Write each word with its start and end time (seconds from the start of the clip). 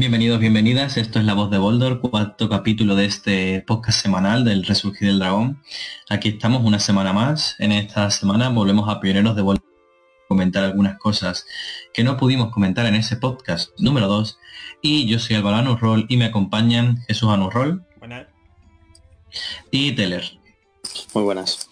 Bienvenidos, 0.00 0.40
bienvenidas. 0.40 0.96
Esto 0.96 1.18
es 1.18 1.26
La 1.26 1.34
Voz 1.34 1.50
de 1.50 1.58
Boldor, 1.58 2.00
cuarto 2.00 2.48
capítulo 2.48 2.94
de 2.94 3.04
este 3.04 3.60
podcast 3.66 4.00
semanal 4.00 4.46
del 4.46 4.64
Resurgir 4.64 5.08
del 5.08 5.18
Dragón. 5.18 5.62
Aquí 6.08 6.30
estamos 6.30 6.64
una 6.64 6.78
semana 6.78 7.12
más. 7.12 7.54
En 7.58 7.70
esta 7.70 8.10
semana 8.10 8.48
volvemos 8.48 8.88
a 8.88 8.98
Pioneros 8.98 9.36
de 9.36 9.42
Boldor 9.42 9.62
comentar 10.26 10.64
algunas 10.64 10.98
cosas 10.98 11.44
que 11.92 12.02
no 12.02 12.16
pudimos 12.16 12.50
comentar 12.50 12.86
en 12.86 12.94
ese 12.94 13.18
podcast 13.18 13.78
número 13.78 14.06
2. 14.06 14.38
Y 14.80 15.06
yo 15.06 15.18
soy 15.18 15.36
Álvaro 15.36 15.56
Anurrol 15.56 16.06
y 16.08 16.16
me 16.16 16.24
acompañan 16.24 17.02
Jesús 17.06 17.28
Anurrol. 17.28 17.84
Buenas. 17.98 18.26
Y 19.70 19.92
Teller. 19.92 20.24
Muy 21.12 21.24
buenas. 21.24 21.68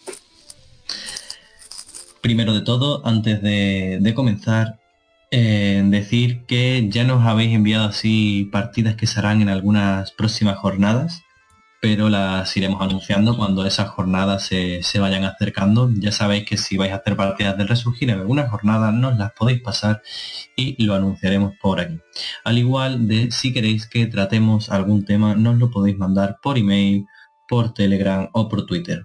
Primero 2.20 2.52
de 2.52 2.60
todo, 2.60 3.00
antes 3.06 3.40
de, 3.40 3.96
de 4.02 4.14
comenzar, 4.14 4.77
eh, 5.30 5.82
decir 5.86 6.44
que 6.46 6.88
ya 6.88 7.04
nos 7.04 7.24
habéis 7.26 7.54
enviado 7.54 7.88
así 7.88 8.48
partidas 8.50 8.96
que 8.96 9.06
serán 9.06 9.42
en 9.42 9.48
algunas 9.48 10.12
próximas 10.12 10.58
jornadas, 10.58 11.22
pero 11.80 12.08
las 12.08 12.56
iremos 12.56 12.80
anunciando 12.82 13.36
cuando 13.36 13.64
esas 13.66 13.90
jornadas 13.90 14.44
se, 14.44 14.82
se, 14.82 14.98
vayan 14.98 15.24
acercando. 15.24 15.90
Ya 15.94 16.12
sabéis 16.12 16.44
que 16.44 16.56
si 16.56 16.76
vais 16.76 16.92
a 16.92 16.96
hacer 16.96 17.16
partidas 17.16 17.56
del 17.56 17.68
resurgir 17.68 18.10
en 18.10 18.20
alguna 18.20 18.48
jornada 18.48 18.90
nos 18.90 19.16
las 19.18 19.32
podéis 19.32 19.60
pasar 19.60 20.02
y 20.56 20.82
lo 20.84 20.94
anunciaremos 20.94 21.54
por 21.60 21.80
aquí. 21.80 22.00
Al 22.44 22.58
igual 22.58 23.06
de 23.06 23.30
si 23.30 23.52
queréis 23.52 23.86
que 23.86 24.06
tratemos 24.06 24.70
algún 24.70 25.04
tema, 25.04 25.34
nos 25.34 25.58
lo 25.58 25.70
podéis 25.70 25.98
mandar 25.98 26.38
por 26.42 26.58
email, 26.58 27.06
por 27.48 27.74
Telegram 27.74 28.28
o 28.32 28.48
por 28.48 28.66
Twitter. 28.66 29.04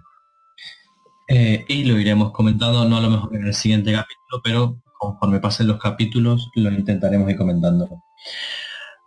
Eh, 1.27 1.65
y 1.67 1.85
lo 1.85 1.99
iremos 1.99 2.31
comentando, 2.31 2.87
no 2.87 2.97
a 2.97 3.01
lo 3.01 3.09
mejor 3.09 3.35
en 3.35 3.47
el 3.47 3.53
siguiente 3.53 3.91
capítulo, 3.93 4.41
pero 4.43 4.82
conforme 5.03 5.39
pasen 5.39 5.67
los 5.67 5.79
capítulos 5.79 6.49
lo 6.55 6.71
intentaremos 6.71 7.29
ir 7.29 7.37
comentando. 7.37 8.03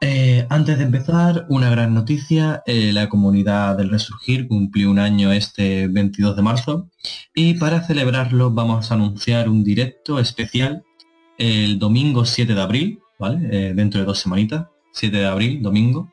Eh, 0.02 0.46
antes 0.50 0.76
de 0.76 0.84
empezar, 0.84 1.46
una 1.48 1.70
gran 1.70 1.94
noticia, 1.94 2.62
eh, 2.66 2.92
la 2.92 3.08
comunidad 3.08 3.78
del 3.78 3.88
Resurgir 3.88 4.46
cumplió 4.46 4.90
un 4.90 4.98
año 4.98 5.32
este 5.32 5.88
22 5.88 6.36
de 6.36 6.42
marzo 6.42 6.90
y 7.34 7.54
para 7.54 7.80
celebrarlo 7.80 8.50
vamos 8.50 8.90
a 8.90 8.94
anunciar 8.94 9.48
un 9.48 9.64
directo 9.64 10.18
especial 10.18 10.84
el 11.38 11.78
domingo 11.78 12.24
7 12.24 12.54
de 12.54 12.60
abril, 12.60 13.00
¿vale? 13.18 13.38
Eh, 13.50 13.72
dentro 13.74 14.00
de 14.00 14.06
dos 14.06 14.18
semanitas, 14.18 14.66
7 14.92 15.16
de 15.16 15.26
abril, 15.26 15.62
domingo. 15.62 16.12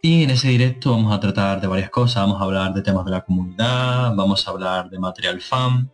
Y 0.00 0.22
en 0.22 0.30
ese 0.30 0.48
directo 0.48 0.92
vamos 0.92 1.12
a 1.12 1.20
tratar 1.20 1.60
de 1.60 1.66
varias 1.66 1.90
cosas, 1.90 2.22
vamos 2.22 2.40
a 2.40 2.44
hablar 2.44 2.72
de 2.72 2.82
temas 2.82 3.04
de 3.04 3.10
la 3.10 3.22
comunidad, 3.22 4.14
vamos 4.14 4.46
a 4.46 4.50
hablar 4.52 4.90
de 4.90 4.98
material 4.98 5.40
fan, 5.40 5.90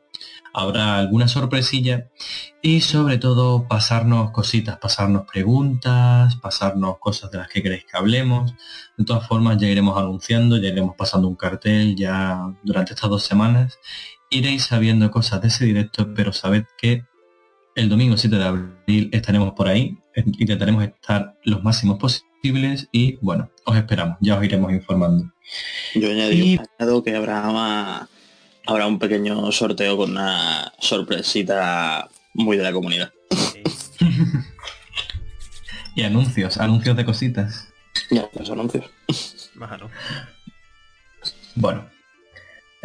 habrá 0.55 0.97
alguna 0.99 1.27
sorpresilla 1.27 2.09
y 2.63 2.81
sobre 2.81 3.19
todo 3.19 3.67
pasarnos 3.69 4.31
cositas, 4.31 4.79
pasarnos 4.79 5.27
preguntas, 5.31 6.37
pasarnos 6.37 6.99
cosas 6.99 7.31
de 7.33 7.39
las 7.39 7.49
que 7.49 7.63
queréis 7.63 7.85
que 7.85 7.97
hablemos. 7.99 8.55
De 8.97 9.05
todas 9.05 9.27
formas 9.27 9.59
ya 9.59 9.67
iremos 9.67 9.99
anunciando, 9.99 10.57
ya 10.57 10.69
iremos 10.69 10.95
pasando 10.97 11.29
un 11.29 11.35
cartel 11.35 11.97
ya 11.97 12.41
durante 12.63 12.95
estas 12.95 13.11
dos 13.11 13.25
semanas. 13.25 13.79
Iréis 14.31 14.65
sabiendo 14.65 15.11
cosas 15.11 15.43
de 15.43 15.49
ese 15.49 15.65
directo, 15.65 16.15
pero 16.15 16.33
sabed 16.33 16.65
que 16.79 17.05
el 17.75 17.89
domingo 17.89 18.17
7 18.17 18.37
de 18.37 18.45
abril 18.45 19.11
estaremos 19.13 19.53
por 19.55 19.67
ahí, 19.67 19.99
intentaremos 20.15 20.85
estar 20.85 21.37
los 21.43 21.65
máximos 21.65 21.99
posibles 21.99 22.89
y 22.93 23.17
bueno, 23.17 23.51
os 23.67 23.77
esperamos, 23.77 24.17
ya 24.21 24.39
os 24.39 24.45
iremos 24.45 24.73
informando. 24.73 25.33
Yo 25.97 26.11
añadí, 26.11 26.55
y... 26.55 27.03
que 27.03 27.17
habrá 27.17 27.43
más 27.51 28.09
habrá 28.67 28.87
un 28.87 28.99
pequeño 28.99 29.51
sorteo 29.53 29.97
con 29.97 30.13
una 30.13 30.73
sorpresita 30.79 32.09
muy 32.33 32.57
de 32.57 32.63
la 32.63 32.73
comunidad. 32.73 33.13
y 35.95 36.03
anuncios, 36.03 36.59
anuncios 36.59 36.97
de 36.97 37.05
cositas. 37.05 37.69
Ya, 38.11 38.29
los 38.35 38.51
anuncios. 38.51 38.91
Bueno. 41.55 41.89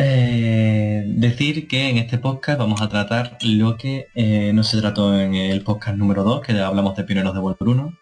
Eh, 0.01 1.03
decir 1.07 1.67
que 1.67 1.89
en 1.89 1.97
este 1.97 2.19
podcast 2.19 2.57
vamos 2.57 2.81
a 2.81 2.87
tratar 2.87 3.37
lo 3.41 3.75
que 3.75 4.07
eh, 4.15 4.53
no 4.53 4.63
se 4.63 4.79
trató 4.79 5.19
en 5.19 5.35
el 5.35 5.61
podcast 5.61 5.97
número 5.97 6.23
2, 6.23 6.41
que 6.41 6.53
hablamos 6.53 6.95
de 6.95 7.03
pioneros 7.03 7.33
de 7.33 7.41
Vuelta 7.41 7.65
1. 7.65 7.93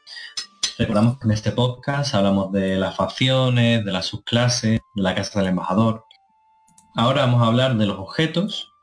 Recordamos 0.78 1.18
que 1.18 1.26
en 1.26 1.32
este 1.32 1.52
podcast 1.54 2.14
hablamos 2.14 2.52
de 2.52 2.76
las 2.76 2.96
facciones, 2.96 3.84
de 3.84 3.92
las 3.92 4.06
subclases, 4.06 4.80
de 4.94 5.02
la 5.02 5.16
casa 5.16 5.40
del 5.40 5.50
embajador, 5.50 6.06
Ahora 6.98 7.22
vamos 7.22 7.44
a 7.44 7.46
hablar 7.46 7.78
de 7.78 7.86
los 7.86 8.00
objetos, 8.00 8.74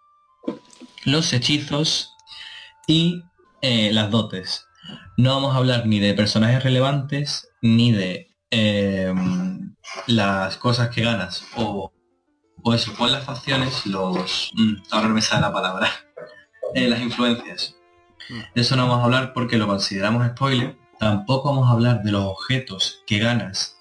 los 1.05 1.33
hechizos 1.33 2.15
y 2.87 3.25
eh, 3.61 3.93
las 3.93 4.09
dotes. 4.13 4.69
No 5.17 5.35
vamos 5.35 5.53
a 5.53 5.59
hablar 5.59 5.87
ni 5.87 5.99
de 5.99 6.15
personajes 6.15 6.63
relevantes, 6.63 7.49
ni 7.61 7.91
de 7.91 8.29
eh, 8.53 9.13
las 10.07 10.57
cosas 10.59 10.91
que 10.91 11.03
ganas, 11.03 11.45
o, 11.57 11.93
o 12.63 12.75
eso, 12.75 12.93
o 13.01 13.07
las 13.09 13.25
facciones, 13.25 13.85
los... 13.85 14.53
Mm, 14.55 14.75
ahora 14.93 15.09
no 15.09 15.15
me 15.15 15.23
sale 15.23 15.43
la 15.43 15.53
palabra. 15.53 15.91
Eh, 16.75 16.89
las 16.89 17.01
influencias. 17.01 17.77
De 18.53 18.63
eso 18.63 18.75
no 18.75 18.89
vamos 18.89 19.03
a 19.03 19.05
hablar 19.05 19.33
porque 19.33 19.59
lo 19.59 19.69
consideramos 19.69 20.27
spoiler. 20.27 20.77
Tampoco 20.99 21.51
vamos 21.51 21.69
a 21.69 21.73
hablar 21.73 22.03
de 22.03 22.11
los 22.11 22.25
objetos 22.25 23.05
que 23.07 23.21
ganas 23.21 23.79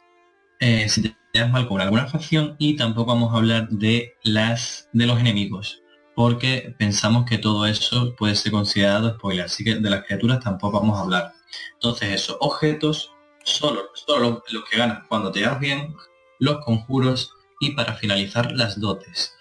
eh, 0.60 0.88
si 0.90 1.02
te 1.02 1.16
mal 1.34 1.68
con 1.68 1.82
alguna 1.82 2.06
facción 2.06 2.56
y 2.60 2.76
tampoco 2.76 3.14
vamos 3.14 3.34
a 3.34 3.38
hablar 3.38 3.68
de 3.70 4.16
las 4.22 4.88
de 4.94 5.08
los 5.08 5.20
enemigos 5.20 5.82
porque 6.16 6.76
pensamos 6.78 7.26
que 7.26 7.40
todo 7.40 7.66
eso 7.66 8.14
puede 8.16 8.36
ser 8.36 8.52
considerado 8.52 9.16
spoiler 9.16 9.46
así 9.46 9.64
que 9.64 9.76
de 9.76 9.90
las 9.90 10.04
criaturas 10.06 10.40
tampoco 10.42 10.80
vamos 10.80 11.00
a 11.00 11.02
hablar. 11.02 11.34
Entonces 11.74 12.10
esos 12.10 12.38
objetos 12.40 13.12
solo, 13.44 13.82
solo 13.96 14.44
los, 14.52 14.64
que 14.70 14.78
ganas 14.78 15.08
cuando 15.08 15.32
te 15.32 15.42
das 15.42 15.60
bien 15.60 15.96
los 16.38 16.64
conjuros 16.64 17.34
y 17.60 17.72
para 17.72 17.96
finalizar 17.96 18.52
las 18.52 18.80
dotes. 18.80 19.36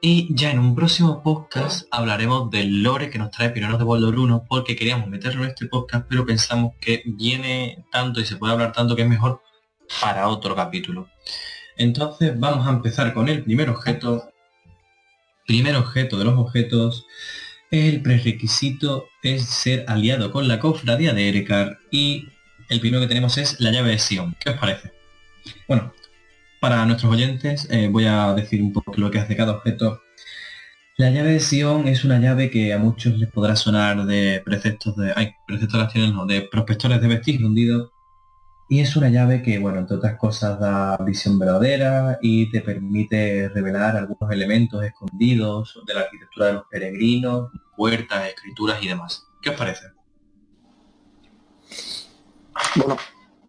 Y 0.00 0.34
ya 0.34 0.50
en 0.50 0.60
un 0.60 0.74
próximo 0.74 1.22
podcast 1.22 1.86
hablaremos 1.90 2.50
del 2.50 2.82
lore 2.82 3.10
que 3.10 3.18
nos 3.18 3.30
trae 3.30 3.50
Pioneros 3.50 3.78
de 3.78 3.84
Boulder 3.84 4.18
1 4.18 4.46
porque 4.48 4.76
queríamos 4.76 5.08
meterlo 5.08 5.42
en 5.42 5.50
este 5.50 5.66
podcast 5.66 6.06
pero 6.08 6.24
pensamos 6.24 6.72
que 6.80 7.02
viene 7.04 7.84
tanto 7.92 8.20
y 8.20 8.24
se 8.24 8.36
puede 8.36 8.54
hablar 8.54 8.72
tanto 8.72 8.96
que 8.96 9.02
es 9.02 9.08
mejor 9.08 9.42
para 10.00 10.28
otro 10.28 10.54
capítulo. 10.54 11.08
Entonces 11.76 12.38
vamos 12.38 12.66
a 12.66 12.70
empezar 12.70 13.12
con 13.12 13.28
el 13.28 13.42
primer 13.42 13.70
objeto. 13.70 14.30
Primer 15.46 15.76
objeto 15.76 16.18
de 16.18 16.24
los 16.24 16.38
objetos. 16.38 17.06
El 17.70 18.02
prerequisito 18.02 19.08
es 19.22 19.46
ser 19.46 19.84
aliado 19.88 20.30
con 20.30 20.46
la 20.46 20.60
cofradía 20.60 21.12
de 21.12 21.28
Erekar 21.28 21.78
y 21.90 22.28
el 22.68 22.80
primero 22.80 23.02
que 23.02 23.08
tenemos 23.08 23.36
es 23.36 23.60
la 23.60 23.72
llave 23.72 23.90
de 23.90 23.98
Sion. 23.98 24.36
¿Qué 24.38 24.50
os 24.50 24.58
parece? 24.58 24.92
Bueno, 25.66 25.92
para 26.60 26.86
nuestros 26.86 27.12
oyentes 27.12 27.68
eh, 27.70 27.88
voy 27.88 28.06
a 28.06 28.32
decir 28.34 28.62
un 28.62 28.72
poco 28.72 28.94
lo 28.96 29.10
que 29.10 29.18
hace 29.18 29.36
cada 29.36 29.52
objeto. 29.52 30.02
La 30.96 31.10
llave 31.10 31.32
de 31.32 31.40
Sion 31.40 31.88
es 31.88 32.04
una 32.04 32.20
llave 32.20 32.48
que 32.50 32.72
a 32.72 32.78
muchos 32.78 33.18
les 33.18 33.30
podrá 33.30 33.56
sonar 33.56 34.06
de 34.06 34.40
preceptos 34.44 34.96
de... 34.96 35.12
Ay, 35.16 35.32
preceptos 35.46 35.92
de 35.92 36.08
no, 36.08 36.26
de 36.26 36.42
prospectores 36.42 37.00
de 37.00 37.08
vestir 37.08 37.44
hundidos 37.44 37.90
y 38.68 38.80
es 38.80 38.96
una 38.96 39.10
llave 39.10 39.42
que, 39.42 39.58
bueno, 39.58 39.78
entre 39.78 39.96
otras 39.96 40.16
cosas 40.16 40.58
da 40.58 40.96
visión 40.98 41.38
verdadera 41.38 42.18
y 42.22 42.50
te 42.50 42.62
permite 42.62 43.48
revelar 43.50 43.96
algunos 43.96 44.30
elementos 44.32 44.82
escondidos 44.82 45.78
de 45.86 45.94
la 45.94 46.00
arquitectura 46.00 46.46
de 46.46 46.52
los 46.54 46.64
peregrinos, 46.70 47.50
puertas, 47.76 48.26
escrituras 48.28 48.82
y 48.82 48.88
demás. 48.88 49.26
¿Qué 49.42 49.50
os 49.50 49.56
parece? 49.56 49.88
Bueno, 52.76 52.96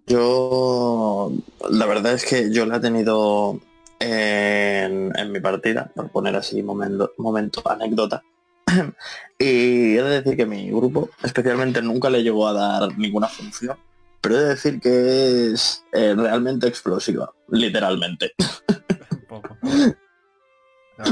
yo 0.05 1.31
la 1.69 1.85
verdad 1.85 2.13
es 2.13 2.25
que 2.25 2.51
yo 2.51 2.65
la 2.65 2.77
he 2.77 2.79
tenido 2.81 3.59
en, 3.99 5.31
mi 5.31 5.39
partida, 5.39 5.91
por 5.95 6.09
poner 6.09 6.35
así 6.35 6.61
momento, 6.61 7.13
momento 7.17 7.61
anécdota. 7.65 8.21
y 9.39 9.95
he 9.95 10.03
de 10.03 10.21
decir 10.21 10.35
que 10.35 10.45
mi 10.45 10.69
grupo 10.71 11.09
especialmente 11.23 11.81
nunca 11.81 12.09
le 12.09 12.21
llegó 12.21 12.47
a 12.47 12.53
dar 12.53 12.97
ninguna 12.97 13.27
función 13.27 13.77
pero 14.25 14.39
he 14.39 14.41
de 14.41 14.49
decir 14.49 14.79
que 14.79 15.51
es 15.51 15.85
eh, 15.93 16.15
realmente 16.17 16.67
explosiva, 16.67 17.31
literalmente. 17.49 18.33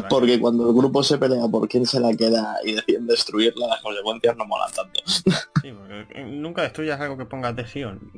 Porque 0.09 0.39
cuando 0.39 0.69
el 0.69 0.75
grupo 0.75 1.03
se 1.03 1.19
pelea 1.19 1.47
por 1.47 1.67
quién 1.67 1.85
se 1.85 1.99
la 1.99 2.11
queda 2.15 2.57
y 2.63 2.73
deciden 2.73 3.05
destruirla, 3.05 3.67
las 3.67 3.81
consecuencias 3.81 4.35
no 4.35 4.45
molan 4.45 4.71
tanto. 4.71 4.99
Sí, 5.61 5.71
porque 5.71 6.25
nunca 6.25 6.63
destruyas 6.63 6.99
algo 6.99 7.17
que 7.17 7.23
ponga 7.23 7.47
adhesión. 7.47 8.11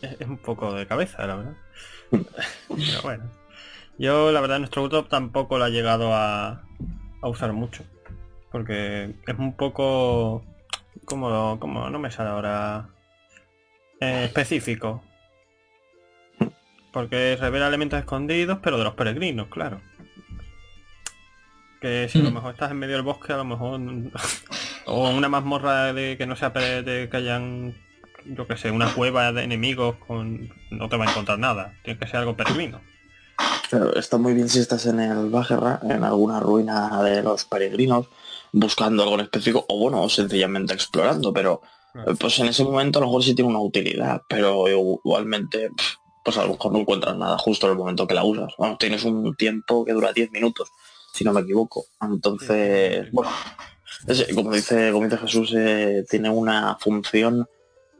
Es 0.00 0.28
un 0.28 0.38
poco 0.38 0.72
de 0.74 0.86
cabeza, 0.86 1.26
la 1.26 1.34
verdad. 1.34 1.56
Pero 2.10 3.02
bueno. 3.02 3.24
Yo, 3.98 4.30
la 4.30 4.40
verdad, 4.40 4.60
nuestro 4.60 4.82
grupo 4.82 5.08
tampoco 5.08 5.58
lo 5.58 5.64
ha 5.64 5.70
llegado 5.70 6.14
a, 6.14 6.62
a 7.20 7.28
usar 7.28 7.52
mucho. 7.52 7.82
Porque 8.52 9.16
es 9.26 9.38
un 9.38 9.56
poco... 9.56 10.44
Como, 11.04 11.58
como 11.58 11.90
no 11.90 11.98
me 11.98 12.12
sale 12.12 12.30
ahora 12.30 12.90
eh, 14.00 14.24
específico. 14.24 15.02
Porque 16.92 17.36
revela 17.40 17.68
elementos 17.68 17.98
escondidos, 17.98 18.58
pero 18.62 18.78
de 18.78 18.84
los 18.84 18.94
peregrinos, 18.94 19.48
claro. 19.48 19.80
Que 21.80 22.08
si 22.08 22.18
a 22.18 22.22
lo 22.22 22.30
mm. 22.30 22.34
mejor 22.34 22.52
estás 22.52 22.70
en 22.70 22.78
medio 22.78 22.96
del 22.96 23.04
bosque, 23.04 23.32
a 23.32 23.36
lo 23.36 23.44
mejor... 23.44 23.80
o 24.86 25.10
una 25.10 25.28
mazmorra 25.28 25.92
de 25.92 26.16
que 26.16 26.26
no 26.26 26.34
sea 26.36 26.50
de 26.50 27.08
que 27.10 27.16
hayan 27.16 27.74
yo 28.26 28.46
que 28.46 28.56
sé, 28.56 28.70
una 28.70 28.92
cueva 28.92 29.32
de 29.32 29.44
enemigos 29.44 29.96
con... 30.06 30.52
no 30.70 30.88
te 30.88 30.96
va 30.96 31.06
a 31.06 31.10
encontrar 31.10 31.38
nada. 31.38 31.74
Tiene 31.82 31.98
que 31.98 32.06
ser 32.06 32.16
algo 32.16 32.36
peregrino. 32.36 32.80
Claro, 33.68 33.94
está 33.94 34.18
muy 34.18 34.34
bien 34.34 34.48
si 34.48 34.58
estás 34.58 34.86
en 34.86 35.00
el 35.00 35.30
Bajerra, 35.30 35.80
en 35.82 36.04
alguna 36.04 36.40
ruina 36.40 37.02
de 37.02 37.22
los 37.22 37.44
peregrinos, 37.44 38.08
buscando 38.52 39.02
algo 39.02 39.14
en 39.14 39.22
específico, 39.22 39.64
o 39.68 39.78
bueno, 39.78 40.08
sencillamente 40.08 40.74
explorando, 40.74 41.32
pero 41.32 41.62
pues 42.18 42.38
en 42.38 42.46
ese 42.46 42.64
momento 42.64 42.98
a 42.98 43.02
lo 43.02 43.06
mejor 43.08 43.22
sí 43.24 43.34
tiene 43.34 43.50
una 43.50 43.60
utilidad, 43.60 44.22
pero 44.28 44.68
igualmente, 44.68 45.70
pues 46.24 46.36
a 46.38 46.44
lo 46.44 46.52
mejor 46.52 46.72
no 46.72 46.78
encuentras 46.80 47.16
nada 47.16 47.38
justo 47.38 47.66
en 47.66 47.72
el 47.72 47.78
momento 47.78 48.06
que 48.06 48.14
la 48.14 48.24
usas. 48.24 48.52
Bueno, 48.58 48.76
tienes 48.78 49.04
un 49.04 49.34
tiempo 49.36 49.84
que 49.84 49.92
dura 49.92 50.12
10 50.12 50.30
minutos, 50.30 50.70
si 51.12 51.24
no 51.24 51.32
me 51.32 51.40
equivoco. 51.40 51.84
Entonces, 52.00 53.04
Sí. 53.06 53.10
bueno, 53.12 53.30
es- 54.06 54.34
como 54.34 54.52
dice, 54.52 54.90
como 54.92 55.04
dice 55.04 55.18
Jesús, 55.18 55.54
eh, 55.56 56.04
tiene 56.08 56.30
una 56.30 56.76
función 56.80 57.48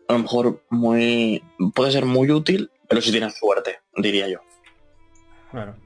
a 0.08 0.12
lo 0.14 0.18
mejor 0.20 0.64
muy, 0.70 1.40
puede 1.74 1.92
ser 1.92 2.04
muy 2.04 2.30
útil, 2.32 2.68
pero 2.88 3.00
si 3.00 3.12
tienes 3.12 3.38
suerte, 3.38 3.78
diría 3.96 4.28
yo. 4.28 4.38
Claro. 5.52 5.76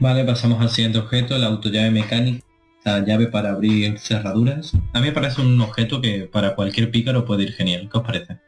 Vale, 0.00 0.24
pasamos 0.24 0.60
al 0.62 0.70
siguiente 0.70 0.98
objeto, 0.98 1.36
la 1.36 1.48
autollave 1.48 1.90
mecánica, 1.90 2.44
la 2.84 3.00
llave 3.00 3.26
para 3.28 3.50
abrir 3.50 3.98
cerraduras. 3.98 4.72
A 4.94 5.00
mí 5.00 5.06
me 5.06 5.12
parece 5.12 5.40
un 5.42 5.60
objeto 5.60 6.00
que 6.00 6.28
para 6.30 6.54
cualquier 6.54 6.90
pícaro 6.90 7.24
puede 7.24 7.44
ir 7.44 7.52
genial. 7.52 7.88
¿Qué 7.90 7.98
os 7.98 8.04
parece? 8.04 8.38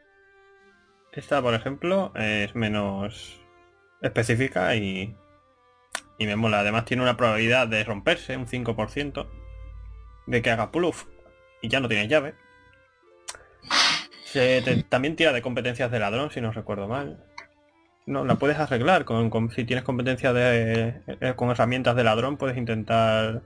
Esta, 1.11 1.41
por 1.41 1.53
ejemplo, 1.53 2.11
es 2.15 2.55
menos 2.55 3.39
específica 4.01 4.75
y, 4.75 5.15
y 6.17 6.25
me 6.25 6.35
mola. 6.35 6.59
Además 6.61 6.85
tiene 6.85 7.03
una 7.03 7.15
probabilidad 7.17 7.67
de 7.67 7.83
romperse, 7.83 8.35
un 8.35 8.47
5%, 8.47 9.27
de 10.25 10.41
que 10.41 10.49
haga 10.51 10.71
pull-off 10.71 11.05
y 11.61 11.69
ya 11.69 11.79
no 11.79 11.87
tienes 11.87 12.09
llave. 12.09 12.33
También 14.89 15.15
tira 15.15 15.31
de 15.31 15.43
competencias 15.43 15.91
de 15.91 15.99
ladrón, 15.99 16.31
si 16.31 16.41
no 16.41 16.51
recuerdo 16.51 16.87
mal. 16.87 17.23
No, 18.07 18.25
la 18.25 18.35
puedes 18.35 18.57
arreglar. 18.57 19.05
Con, 19.05 19.29
con- 19.29 19.51
si 19.51 19.63
tienes 19.63 19.85
competencias 19.85 20.33
de, 20.33 21.01
eh, 21.21 21.33
con 21.35 21.51
herramientas 21.51 21.95
de 21.95 22.03
ladrón, 22.03 22.37
puedes 22.37 22.57
intentar 22.57 23.43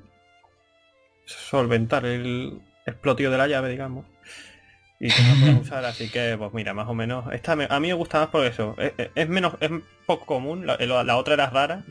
solventar 1.28 2.06
el 2.06 2.62
explotivo 2.86 3.32
de 3.32 3.38
la 3.38 3.48
llave, 3.48 3.70
digamos. 3.70 4.08
Y 5.00 5.14
que 5.14 5.24
no 5.24 5.38
puedes 5.40 5.56
usar, 5.60 5.86
así 5.86 6.10
que, 6.10 6.36
pues 6.38 6.54
mira, 6.54 6.74
más 6.74 6.88
o 6.90 6.94
menos. 6.96 7.32
Esta 7.34 7.56
me- 7.56 7.68
a 7.70 7.80
mí 7.80 7.88
me 7.90 7.94
gusta 7.96 8.20
más 8.20 8.30
por 8.30 8.46
eso. 8.46 8.76
Es, 8.80 8.94
es- 8.98 9.12
es 9.16 9.30
menos, 9.30 9.56
es 9.62 9.72
poco 10.06 10.26
común, 10.26 10.66
la, 10.68 10.78
la 11.04 11.18
otra 11.18 11.36
era 11.36 11.50
rara, 11.50 11.86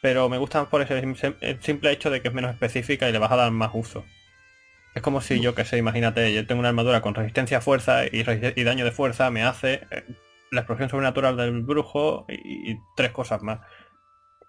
pero 0.00 0.28
me 0.28 0.38
gusta 0.38 0.60
más 0.60 0.68
por 0.70 0.82
ese 0.82 0.98
el 1.40 1.62
simple 1.62 1.92
hecho 1.92 2.10
de 2.10 2.22
que 2.22 2.28
es 2.28 2.34
menos 2.34 2.52
específica 2.52 3.08
y 3.08 3.12
le 3.12 3.18
vas 3.18 3.32
a 3.32 3.36
dar 3.36 3.52
más 3.52 3.72
uso. 3.74 4.06
Es 4.94 5.02
como 5.02 5.20
si 5.20 5.40
yo 5.40 5.54
que 5.54 5.64
sé, 5.64 5.76
imagínate, 5.78 6.32
yo 6.34 6.46
tengo 6.46 6.60
una 6.60 6.68
armadura 6.70 7.02
con 7.02 7.14
resistencia 7.14 7.58
a 7.58 7.60
fuerza 7.60 8.06
y, 8.06 8.22
daño 8.64 8.84
de 8.84 8.92
fuerza 8.92 9.30
me 9.30 9.42
hace 9.44 9.86
eh, 9.90 10.04
la 10.50 10.60
explosión 10.62 10.88
sobrenatural 10.88 11.36
del 11.36 11.62
brujo 11.62 12.26
y, 12.28 12.72
y 12.72 12.80
tres 12.94 13.10
cosas 13.12 13.42
más. 13.42 13.60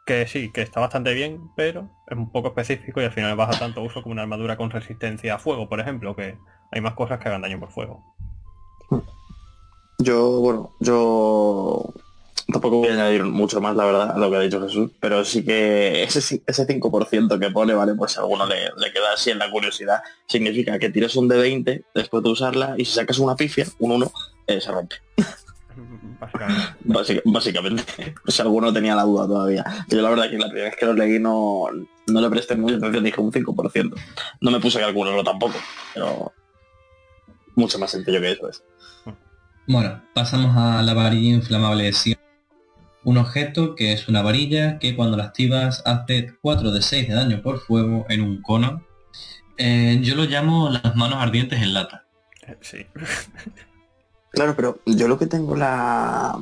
Que 0.06 0.28
sí, 0.28 0.52
que 0.52 0.62
está 0.62 0.80
bastante 0.80 1.14
bien, 1.14 1.50
pero 1.56 1.90
es 2.08 2.18
un 2.18 2.32
poco 2.32 2.50
específico 2.50 3.02
y 3.02 3.06
al 3.06 3.12
final 3.12 3.36
vas 3.36 3.56
a 3.56 3.60
tanto 3.60 3.82
uso 3.82 4.04
como 4.04 4.14
una 4.14 4.22
armadura 4.22 4.56
con 4.56 4.70
resistencia 4.70 5.36
a 5.36 5.40
fuego, 5.40 5.68
por 5.68 5.80
ejemplo, 5.80 6.16
que 6.16 6.38
hay 6.72 6.82
más 6.82 6.94
cosas 6.94 7.20
que 7.20 7.28
hagan 7.28 7.42
daño 7.42 7.60
por 7.60 7.72
fuego. 7.72 8.04
Yo, 9.98 10.40
bueno, 10.42 10.76
yo 10.80 11.92
tampoco 12.52 12.78
voy 12.78 12.90
a 12.90 12.94
añadir 12.94 13.24
mucho 13.24 13.60
más, 13.62 13.76
la 13.76 13.86
verdad, 13.86 14.12
a 14.12 14.20
lo 14.20 14.30
que 14.30 14.38
ha 14.38 14.42
dicho 14.42 14.62
Jesús, 14.62 14.92
pero 15.00 15.26
sí 15.26 15.44
que 15.44 16.04
ese, 16.04 16.44
ese 16.46 16.68
5% 16.68 17.40
que 17.40 17.50
pone, 17.50 17.74
¿vale? 17.74 17.96
Pues 17.96 18.18
a 18.18 18.22
alguno 18.22 18.46
le, 18.46 18.66
le 18.78 18.94
queda 18.94 19.14
así 19.14 19.32
en 19.32 19.40
la 19.40 19.50
curiosidad, 19.50 20.02
significa 20.28 20.78
que 20.78 20.90
tires 20.90 21.16
un 21.16 21.28
de 21.28 21.38
20 21.38 21.86
después 21.96 22.24
de 22.24 22.30
usarla 22.30 22.76
y 22.78 22.86
si 22.86 22.94
sacas 22.94 23.18
una 23.20 23.36
pifia, 23.36 23.66
un 23.80 23.92
1, 23.92 24.12
eh, 24.48 24.62
se 24.62 24.72
rompe. 24.72 24.98
Básicamente. 26.20 26.64
Básica- 26.84 27.22
básicamente. 27.26 27.84
si 28.28 28.42
alguno 28.42 28.72
tenía 28.74 28.96
la 28.96 29.04
duda 29.04 29.28
todavía. 29.28 29.64
Yo 29.90 30.02
la 30.02 30.10
verdad 30.10 30.30
que 30.30 30.38
la 30.38 30.48
primera 30.48 30.70
vez 30.70 30.76
que 30.78 30.86
lo 30.86 30.94
leí 30.94 31.20
no, 31.20 31.66
no 32.08 32.22
le 32.22 32.30
presté 32.30 32.56
mucha 32.56 32.76
atención, 32.78 33.04
dije 33.04 33.22
un 33.22 33.32
5%. 33.32 33.94
No 34.42 34.52
me 34.52 34.60
puse 34.60 34.78
a 34.80 34.86
calcularlo 34.86 35.24
tampoco, 35.24 35.56
pero 35.94 36.34
mucho 37.56 37.80
más 37.80 37.92
sencillo 37.92 38.20
que 38.22 38.32
eso 38.32 38.50
es. 38.50 38.64
Bueno, 39.68 40.02
pasamos 40.14 40.56
a 40.58 40.82
la 40.84 40.94
varilla 40.94 41.36
inflamable 41.36 41.86
de 41.86 41.94
Sion. 41.94 42.20
Un 43.04 43.18
objeto 43.18 43.76
que 43.76 43.94
es 43.94 44.08
una 44.08 44.22
varilla 44.22 44.80
que 44.80 44.96
cuando 44.96 45.16
la 45.18 45.26
activas 45.26 45.84
hace 45.86 46.34
4 46.42 46.72
de 46.72 46.82
6 46.82 47.08
de 47.08 47.14
daño 47.14 47.42
por 47.42 47.60
fuego 47.60 48.06
en 48.10 48.22
un 48.22 48.42
cono. 48.42 48.84
Eh, 49.58 50.00
yo 50.02 50.16
lo 50.16 50.26
llamo 50.26 50.70
las 50.70 50.96
manos 50.96 51.20
ardientes 51.22 51.62
en 51.62 51.74
lata. 51.74 52.06
Eh, 52.48 52.58
Sí. 52.62 52.86
Claro, 54.36 54.56
pero 54.56 54.80
yo 54.86 55.08
lo 55.08 55.18
que 55.18 55.28
tengo 55.28 55.56
la, 55.56 56.38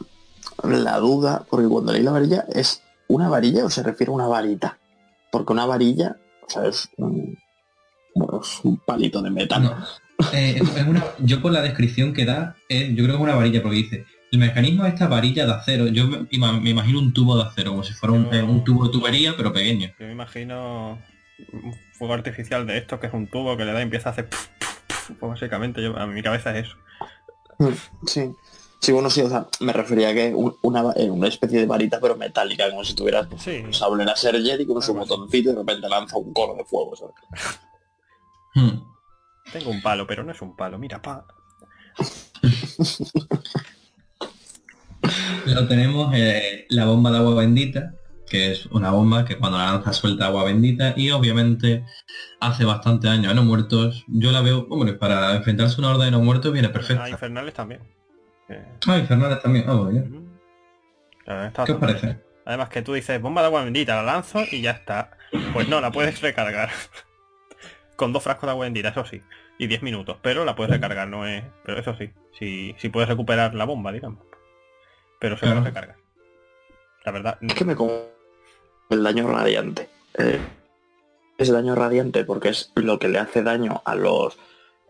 la 0.64 0.98
duda, 0.98 1.46
porque 1.50 1.68
cuando 1.68 1.94
leí 1.94 2.04
la 2.04 2.12
varilla, 2.12 2.46
¿es 2.54 2.82
una 3.08 3.30
varilla 3.30 3.66
o 3.66 3.70
se 3.70 3.84
refiere 3.84 4.12
a 4.12 4.16
una 4.16 4.28
varita? 4.28 4.78
Porque 5.32 5.54
una 5.54 5.66
varilla, 5.66 6.18
o 6.46 6.50
sea, 6.50 6.66
es 6.66 6.90
un, 6.98 7.38
bueno, 8.16 8.42
es 8.44 8.60
un 8.64 8.78
palito 8.78 9.22
de 9.22 9.30
metal. 9.30 9.64
No. 9.64 9.78
Eh, 10.34 10.60
es 10.62 10.88
una, 10.88 11.04
yo 11.20 11.42
por 11.42 11.52
la 11.52 11.62
descripción 11.62 12.14
que 12.14 12.26
da, 12.26 12.56
eh, 12.70 12.90
yo 12.96 13.04
creo 13.04 13.18
que 13.18 13.24
es 13.24 13.30
una 13.30 13.36
varilla 13.36 13.62
porque 13.62 13.78
dice, 13.78 14.06
el 14.32 14.40
mecanismo 14.40 14.84
de 14.84 14.90
esta 14.90 15.08
varilla 15.08 15.46
de 15.46 15.54
acero, 15.54 15.88
yo 15.88 16.08
me, 16.08 16.18
ima- 16.32 16.60
me 16.60 16.70
imagino 16.72 17.00
un 17.00 17.14
tubo 17.14 17.36
de 17.38 17.44
acero, 17.44 17.72
como 17.72 17.84
si 17.84 17.94
fuera 17.94 18.14
un, 18.14 18.26
Yo- 18.32 18.34
eh, 18.38 18.44
un 18.44 18.64
tubo 18.64 18.86
de 18.86 18.92
tubería, 18.92 19.34
pero 19.38 19.52
pequeño. 19.54 19.90
Yo 20.00 20.06
me 20.08 20.12
imagino 20.14 21.00
un 21.52 21.74
fuego 21.94 22.14
artificial 22.14 22.66
de 22.66 22.78
esto 22.78 23.00
que 23.00 23.08
es 23.08 23.14
un 23.14 23.28
tubo 23.28 23.58
que 23.58 23.66
le 23.66 23.74
da 23.74 23.80
y 23.80 23.84
empieza 23.84 24.10
a 24.10 24.12
hacer 24.14 24.30
puf, 24.30 24.48
puf, 24.60 25.18
puf, 25.20 25.30
básicamente 25.32 25.82
yo, 25.84 25.98
a 25.98 26.08
mi 26.08 26.22
cabeza 26.24 26.56
es 26.58 26.68
eso. 26.68 26.78
Sí. 28.08 28.32
Sí, 28.80 28.92
bueno, 28.92 29.10
sí, 29.10 29.22
o 29.22 29.30
sea, 29.30 29.48
me 29.62 29.72
refería 29.72 30.10
a 30.10 30.14
que 30.14 30.34
un- 30.36 30.58
una, 30.62 30.92
eh, 30.98 31.10
una 31.10 31.30
especie 31.30 31.58
de 31.60 31.66
varita 31.66 32.02
pero 32.02 32.18
metálica, 32.18 32.70
como 32.70 32.84
si 32.84 32.94
tuvieras 32.94 33.28
Sí. 33.38 33.62
un 33.66 33.74
sable 33.74 34.04
láser 34.04 34.36
Jedi 34.44 34.66
con 34.66 34.82
su 34.82 34.94
botoncito 34.94 35.52
y 35.52 35.54
de 35.54 35.60
repente 35.60 35.88
lanza 35.88 36.18
un 36.18 36.34
cono 36.34 36.56
de 36.56 36.66
fuego, 36.66 36.94
¿sabes? 36.98 37.16
Hmm. 38.56 38.82
Tengo 39.54 39.72
un 39.72 39.82
palo, 39.82 40.06
pero 40.06 40.24
no 40.24 40.32
es 40.34 40.42
un 40.42 40.56
palo, 40.58 40.78
mira, 40.78 41.02
pa. 41.02 41.26
Luego 45.46 45.68
tenemos 45.68 46.14
eh, 46.16 46.66
la 46.70 46.86
bomba 46.86 47.12
de 47.12 47.18
agua 47.18 47.36
bendita, 47.36 47.94
que 48.34 48.52
es 48.52 48.66
una 48.66 48.90
bomba 48.90 49.26
que 49.26 49.38
cuando 49.38 49.60
la 49.60 49.66
lanza 49.66 49.94
suelta 49.94 50.26
agua 50.26 50.44
bendita 50.44 50.96
y 50.98 51.12
obviamente 51.12 51.86
hace 52.40 52.66
bastante 52.66 53.06
daño 53.08 53.30
a 53.30 53.36
no 53.36 53.44
muertos. 53.44 54.04
Yo 54.08 54.32
la 54.32 54.42
veo, 54.42 54.66
hombre, 54.72 54.94
para 54.94 55.36
enfrentarse 55.36 55.76
a 55.76 55.80
una 55.80 55.92
horda 55.92 56.06
de 56.06 56.12
no 56.12 56.20
muertos 56.20 56.52
viene 56.52 56.70
perfecta. 56.70 57.08
infernales 57.08 57.54
también. 57.54 57.82
Eh, 58.50 58.66
Ah, 58.88 58.98
infernales 58.98 59.40
también. 59.44 59.66
Ah, 59.68 59.76
bueno. 59.76 60.04
¿Qué 61.26 61.32
os 61.32 61.44
bastante 61.44 61.74
parece? 61.76 62.06
bien. 62.08 62.24
Además 62.46 62.70
que 62.70 62.82
tú 62.82 62.94
dices, 62.94 63.22
bomba 63.22 63.42
de 63.42 63.48
agua 63.48 63.64
bendita, 63.66 63.96
la 63.98 64.02
lanzo 64.04 64.42
y 64.52 64.62
ya 64.62 64.72
está. 64.72 65.12
Pues 65.54 65.70
no, 65.70 65.80
la 65.80 65.92
puedes 65.92 66.20
recargar. 66.20 66.70
Con 67.96 68.14
dos 68.14 68.24
frascos 68.24 68.48
de 68.48 68.52
agua 68.52 68.66
bendita, 68.66 68.90
eso 68.90 69.06
sí. 69.06 69.22
Y 69.60 69.68
10 69.68 69.84
minutos, 69.84 70.18
pero 70.24 70.44
la 70.44 70.56
puedes 70.56 70.72
recargar, 70.72 71.08
no 71.08 71.28
es... 71.28 71.44
Pero 71.64 71.80
eso 71.80 71.96
sí, 71.96 72.10
si, 72.40 72.76
si 72.80 72.90
puedes 72.90 73.08
recuperar 73.08 73.54
la 73.54 73.66
bomba, 73.66 73.92
digamos. 73.92 74.26
Pero 75.20 75.36
se 75.38 75.42
Claro. 75.42 75.60
puede 75.62 75.70
recargar. 75.70 75.98
La 77.06 77.12
verdad, 77.12 77.38
Es 77.42 77.54
que 77.54 77.64
me 77.66 77.76
como 77.76 78.13
el 78.94 79.04
daño 79.04 79.28
radiante. 79.28 79.90
Eh, 80.18 80.40
es 81.38 81.50
daño 81.52 81.76
radiante 81.76 82.24
porque 82.26 82.50
es 82.50 82.72
lo 82.76 83.00
que 83.00 83.10
le 83.10 83.20
hace 83.20 83.44
daño 83.44 83.82
a 83.86 83.96
los 83.96 84.38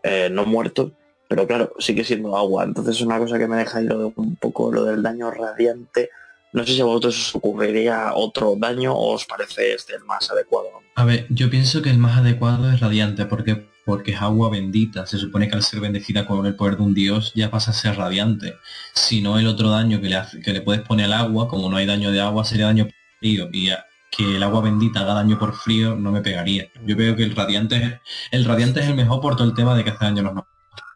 eh, 0.02 0.28
no 0.30 0.44
muertos, 0.44 0.92
pero 1.28 1.46
claro, 1.46 1.72
sigue 1.78 2.04
siendo 2.04 2.36
agua. 2.36 2.64
Entonces 2.64 2.96
es 2.96 3.02
una 3.02 3.18
cosa 3.18 3.38
que 3.38 3.48
me 3.48 3.56
deja 3.56 3.78
un 3.80 4.36
poco 4.36 4.70
lo 4.70 4.84
del 4.84 5.02
daño 5.02 5.30
radiante. 5.30 6.10
No 6.52 6.64
sé 6.64 6.74
si 6.74 6.80
a 6.80 6.84
vosotros 6.84 7.18
os 7.18 7.34
ocurriría 7.34 8.12
otro 8.14 8.54
daño 8.56 8.92
o 8.94 9.14
os 9.14 9.24
parece 9.24 9.74
este 9.74 9.94
el 9.94 10.04
más 10.04 10.30
adecuado. 10.30 10.68
A 10.94 11.04
ver, 11.04 11.26
yo 11.30 11.50
pienso 11.50 11.82
que 11.82 11.90
el 11.90 11.98
más 11.98 12.18
adecuado 12.18 12.70
es 12.70 12.80
radiante, 12.80 13.26
porque 13.26 13.66
porque 13.84 14.12
es 14.12 14.22
agua 14.22 14.48
bendita. 14.48 15.06
Se 15.06 15.18
supone 15.18 15.48
que 15.48 15.56
al 15.56 15.62
ser 15.62 15.80
bendecida 15.80 16.26
con 16.26 16.46
el 16.46 16.54
poder 16.56 16.76
de 16.76 16.82
un 16.84 16.94
dios 16.94 17.32
ya 17.34 17.50
pasa 17.50 17.70
a 17.70 17.74
ser 17.74 17.96
radiante. 17.96 18.54
Si 18.94 19.20
no 19.20 19.38
el 19.38 19.46
otro 19.46 19.68
daño 19.68 20.00
que 20.00 20.08
le 20.08 20.16
hace- 20.16 20.40
que 20.40 20.52
le 20.54 20.62
puedes 20.62 20.80
poner 20.82 21.04
al 21.06 21.12
agua, 21.12 21.48
como 21.48 21.68
no 21.68 21.76
hay 21.76 21.84
daño 21.84 22.10
de 22.10 22.20
agua, 22.20 22.44
sería 22.46 22.66
daño 22.66 22.88
frío. 23.18 23.48
Y 23.52 23.68
que 24.16 24.36
el 24.36 24.42
agua 24.42 24.60
bendita 24.62 25.00
haga 25.00 25.14
daño 25.14 25.38
por 25.38 25.54
frío 25.54 25.96
no 25.96 26.12
me 26.12 26.20
pegaría. 26.20 26.68
Yo 26.84 26.96
veo 26.96 27.16
que 27.16 27.22
el 27.24 27.34
radiante 27.34 27.76
es 27.76 27.92
el 28.30 28.44
radiante 28.44 28.80
es 28.80 28.86
el 28.86 28.94
mejor 28.94 29.20
por 29.20 29.36
todo 29.36 29.46
el 29.48 29.54
tema 29.54 29.74
de 29.74 29.84
que 29.84 29.90
hace 29.90 30.04
daño 30.04 30.22
los 30.22 30.34
no. 30.34 30.46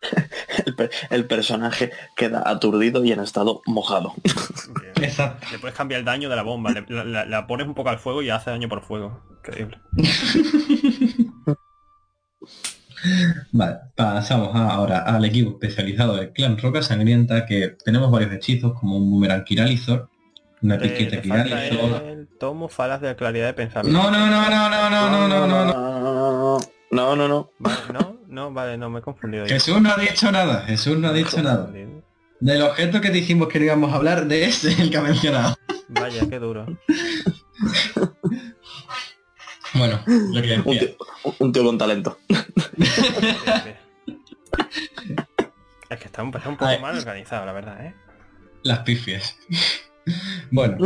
El, 0.66 0.74
per- 0.76 0.90
el 1.10 1.24
personaje 1.26 1.90
queda 2.16 2.42
aturdido 2.46 3.04
y 3.04 3.10
en 3.12 3.20
estado 3.20 3.62
mojado. 3.66 4.12
Exacto. 4.96 5.46
le 5.50 5.58
puedes 5.58 5.76
cambiar 5.76 6.00
el 6.00 6.04
daño 6.04 6.28
de 6.28 6.36
la 6.36 6.42
bomba. 6.42 6.70
Le, 6.70 6.84
la, 6.88 7.04
la- 7.04 7.24
la 7.24 7.46
pones 7.46 7.66
un 7.66 7.74
poco 7.74 7.88
al 7.90 7.98
fuego 7.98 8.22
y 8.22 8.30
hace 8.30 8.50
daño 8.50 8.68
por 8.68 8.82
fuego. 8.82 9.22
Increíble. 9.38 9.78
Vale, 13.52 13.76
pasamos 13.94 14.54
a- 14.54 14.70
ahora 14.72 14.98
al 15.00 15.24
equipo 15.24 15.50
especializado 15.52 16.16
del 16.16 16.32
clan 16.32 16.58
Roca 16.58 16.82
Sangrienta, 16.82 17.46
que 17.46 17.76
tenemos 17.84 18.10
varios 18.10 18.32
hechizos 18.32 18.78
como 18.78 18.96
un 18.96 19.10
boomerang 19.10 19.44
Kiralizor, 19.44 20.08
una 20.62 20.74
Eh, 20.76 20.78
le 20.78 21.22
falta 21.22 21.22
Kiralizor. 21.22 22.02
el 22.02 22.28
tomo 22.38 22.68
falas 22.68 23.00
de 23.00 23.14
claridad 23.16 23.46
de 23.46 23.54
pensamiento. 23.54 24.00
No, 24.02 24.10
no, 24.10 24.26
no, 24.26 24.50
no, 24.50 24.68
no, 24.70 24.90
no, 24.90 25.10
no, 25.10 25.28
no, 25.28 25.46
no, 25.46 25.64
no. 25.64 26.58
no, 26.90 27.16
no, 27.16 27.28
no. 27.28 27.50
Vale, 27.58 27.76
¿no? 27.92 28.18
No, 28.28 28.52
vale, 28.52 28.76
no, 28.78 28.90
me 28.90 28.98
he 29.00 29.02
confundido. 29.02 29.46
yo. 29.46 29.54
Jesús 29.54 29.80
no 29.80 29.90
ha 29.90 29.96
dicho 29.96 30.30
nada, 30.30 30.62
Jesús 30.62 30.98
no 30.98 31.08
ha 31.08 31.12
dicho 31.12 31.42
nada. 31.42 31.70
Del 32.40 32.62
objeto 32.62 33.00
que 33.00 33.10
dijimos 33.10 33.48
que 33.48 33.58
no 33.58 33.64
íbamos 33.64 33.92
a 33.92 33.96
hablar, 33.96 34.26
de 34.26 34.44
ese 34.44 34.68
es 34.70 34.78
el 34.78 34.90
que 34.90 34.96
ha 34.96 35.02
mencionado. 35.02 35.56
Vaya, 35.88 36.22
qué 36.28 36.38
duro. 36.38 36.66
Bueno, 39.74 40.00
lo 40.06 40.42
que 40.42 40.60
Un 40.64 40.78
tío, 40.78 40.88
un 41.38 41.52
tío 41.52 41.64
con 41.64 41.78
talento. 41.78 42.18
Es 45.88 45.98
que 45.98 46.04
está 46.06 46.22
un, 46.22 46.34
está 46.34 46.48
un 46.48 46.56
poco 46.56 46.78
mal 46.80 46.96
organizado, 46.96 47.46
la 47.46 47.52
verdad, 47.52 47.86
¿eh? 47.86 47.94
Las 48.62 48.80
pifias. 48.80 49.36
Bueno, 50.50 50.76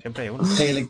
Siempre 0.00 0.24
hay 0.24 0.28
uno. 0.30 0.44
el, 0.60 0.88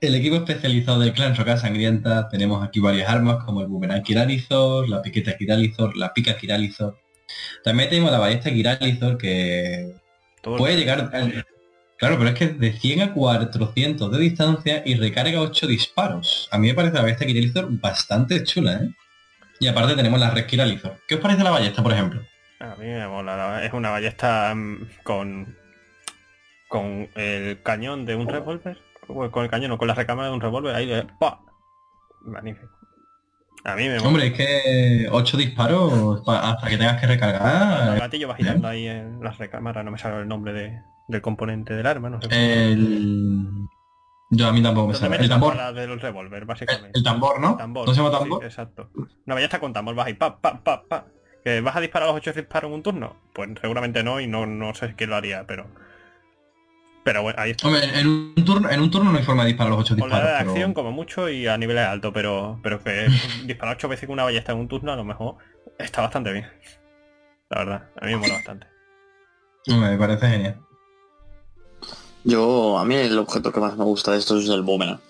el 0.00 0.14
equipo 0.14 0.36
especializado 0.36 0.98
del 1.00 1.12
clan 1.12 1.36
Roca 1.36 1.56
Sangrienta 1.56 2.28
tenemos 2.28 2.66
aquí 2.66 2.80
varias 2.80 3.08
armas 3.10 3.44
como 3.44 3.60
el 3.60 3.66
boomerang 3.68 4.02
Kiralizor, 4.02 4.88
la 4.88 5.02
piqueta 5.02 5.36
Kiralizor, 5.36 5.96
la 5.96 6.12
pica 6.12 6.36
Kiralizor. 6.36 6.98
También 7.62 7.88
tenemos 7.90 8.10
la 8.10 8.18
ballesta 8.18 8.50
Kiralizor 8.50 9.16
que 9.18 9.94
Todo 10.42 10.56
puede 10.56 10.76
llegar... 10.76 11.10
Claro, 11.96 12.16
pero 12.16 12.30
es 12.30 12.34
que 12.34 12.46
de 12.48 12.72
100 12.72 13.02
a 13.02 13.12
400 13.12 14.10
de 14.10 14.18
distancia 14.18 14.82
y 14.86 14.94
recarga 14.94 15.38
8 15.42 15.66
disparos. 15.66 16.48
A 16.50 16.56
mí 16.56 16.68
me 16.68 16.74
parece 16.74 16.94
la 16.94 17.02
ballesta 17.02 17.26
Kiralizor 17.26 17.66
bastante 17.78 18.42
chula, 18.42 18.80
¿eh? 18.82 18.88
Y 19.60 19.66
aparte 19.66 19.94
tenemos 19.94 20.18
la 20.18 20.30
red 20.30 20.46
Kiralizor. 20.46 20.96
¿Qué 21.06 21.16
os 21.16 21.20
parece 21.20 21.44
la 21.44 21.50
ballesta, 21.50 21.82
por 21.82 21.92
ejemplo? 21.92 22.22
A 22.58 22.74
mí 22.76 22.86
me 22.86 23.06
mola. 23.06 23.36
la- 23.36 23.64
Es 23.66 23.72
una 23.74 23.90
ballesta 23.90 24.54
mm, 24.54 24.88
con 25.02 25.54
con 26.70 27.10
el 27.16 27.62
cañón 27.62 28.06
de 28.06 28.14
un 28.16 28.26
revólver. 28.28 28.78
Con 29.06 29.44
el 29.44 29.50
cañón 29.50 29.72
o 29.72 29.78
con 29.78 29.88
la 29.88 29.94
recámara 29.94 30.28
de 30.28 30.34
un 30.34 30.40
revólver. 30.40 30.74
Ahí 30.74 30.86
de 30.86 31.04
¡pa! 31.18 31.40
Magnífico. 32.22 32.68
A 33.64 33.74
mí 33.74 33.88
me. 33.88 33.98
Hombre, 33.98 34.28
es 34.28 34.32
que 34.32 35.08
8 35.10 35.36
disparos 35.36 36.22
pa- 36.24 36.50
hasta 36.50 36.68
que 36.68 36.78
tengas 36.78 36.98
que 36.98 37.06
El 37.06 37.12
recargar. 37.12 37.98
gatillo 37.98 38.28
va 38.28 38.36
girando 38.36 38.68
ahí 38.68 38.86
en 38.86 39.20
las 39.22 39.36
recámaras. 39.36 39.84
No 39.84 39.90
me 39.90 39.98
sale 39.98 40.20
el 40.22 40.28
nombre 40.28 40.52
de- 40.52 40.80
del 41.08 41.20
componente 41.20 41.74
del 41.74 41.86
arma. 41.86 42.08
No 42.08 42.22
sé. 42.22 42.28
Eh, 42.30 42.72
El... 42.72 43.48
Yo 44.30 44.46
a 44.46 44.52
mí 44.52 44.62
tampoco 44.62 44.88
me 44.88 44.94
sale. 44.94 45.16
El 45.16 45.28
tambor. 45.28 45.56
del 45.74 46.00
revólver, 46.00 46.42
El, 46.42 46.46
básicamente. 46.46 46.90
el 46.98 47.02
tambor, 47.04 47.40
¿no? 47.40 47.56
Tambor. 47.56 47.86
¿No 47.88 47.92
se 47.92 48.00
llama 48.00 48.14
sí, 48.16 48.22
tambor? 48.22 48.44
exacto. 48.44 48.90
Una 49.26 49.34
ballesta 49.34 49.58
con 49.58 49.72
tambor, 49.72 49.94
vas 49.96 50.06
ahí, 50.06 50.14
pa, 50.14 50.40
pa, 50.40 50.62
pa, 50.62 50.84
pa. 50.88 51.06
¿Que 51.44 51.60
vas 51.62 51.74
a 51.74 51.80
disparar 51.80 52.06
los 52.08 52.16
ocho 52.16 52.32
disparos 52.32 52.68
en 52.68 52.74
un 52.76 52.82
turno? 52.84 53.16
Pues 53.34 53.50
seguramente 53.60 54.04
no, 54.04 54.20
y 54.20 54.28
no, 54.28 54.46
no 54.46 54.72
sé 54.74 54.94
quién 54.94 55.10
lo 55.10 55.16
haría, 55.16 55.46
pero... 55.48 55.66
Pero 57.02 57.22
bueno, 57.22 57.40
ahí 57.40 57.52
está. 57.52 57.66
Hombre, 57.66 57.98
en 57.98 58.06
un 58.06 58.34
turno, 58.44 58.70
en 58.70 58.80
un 58.80 58.90
turno 58.90 59.10
no 59.10 59.18
hay 59.18 59.24
forma 59.24 59.42
de 59.44 59.48
disparar 59.48 59.72
los 59.72 59.80
8 59.80 59.96
Con 59.98 60.10
la 60.10 60.16
disparos. 60.16 60.30
de 60.32 60.38
pero- 60.38 60.50
acción 60.50 60.74
como 60.74 60.92
mucho 60.92 61.28
y 61.28 61.46
a 61.46 61.56
niveles 61.56 61.86
alto, 61.86 62.12
pero 62.12 62.58
pero 62.62 62.82
que 62.82 63.06
disparar 63.46 63.76
ocho 63.76 63.88
veces 63.88 64.06
con 64.06 64.14
una 64.14 64.24
ballesta 64.24 64.52
en 64.52 64.58
un 64.58 64.68
turno 64.68 64.92
a 64.92 64.96
lo 64.96 65.04
mejor 65.04 65.36
está 65.78 66.02
bastante 66.02 66.32
bien. 66.32 66.46
La 67.48 67.58
verdad, 67.64 67.88
a 68.00 68.04
mí 68.06 68.12
me 68.12 68.18
mola 68.18 68.34
bastante. 68.34 68.66
Me 69.66 69.96
parece 69.96 70.28
genial. 70.28 70.60
Yo, 72.24 72.78
a 72.78 72.84
mí 72.84 72.94
el 72.96 73.18
objeto 73.18 73.50
que 73.50 73.60
más 73.60 73.76
me 73.76 73.84
gusta 73.84 74.12
de 74.12 74.18
esto 74.18 74.38
es 74.38 74.48
el 74.48 74.62
boomerang. 74.62 75.00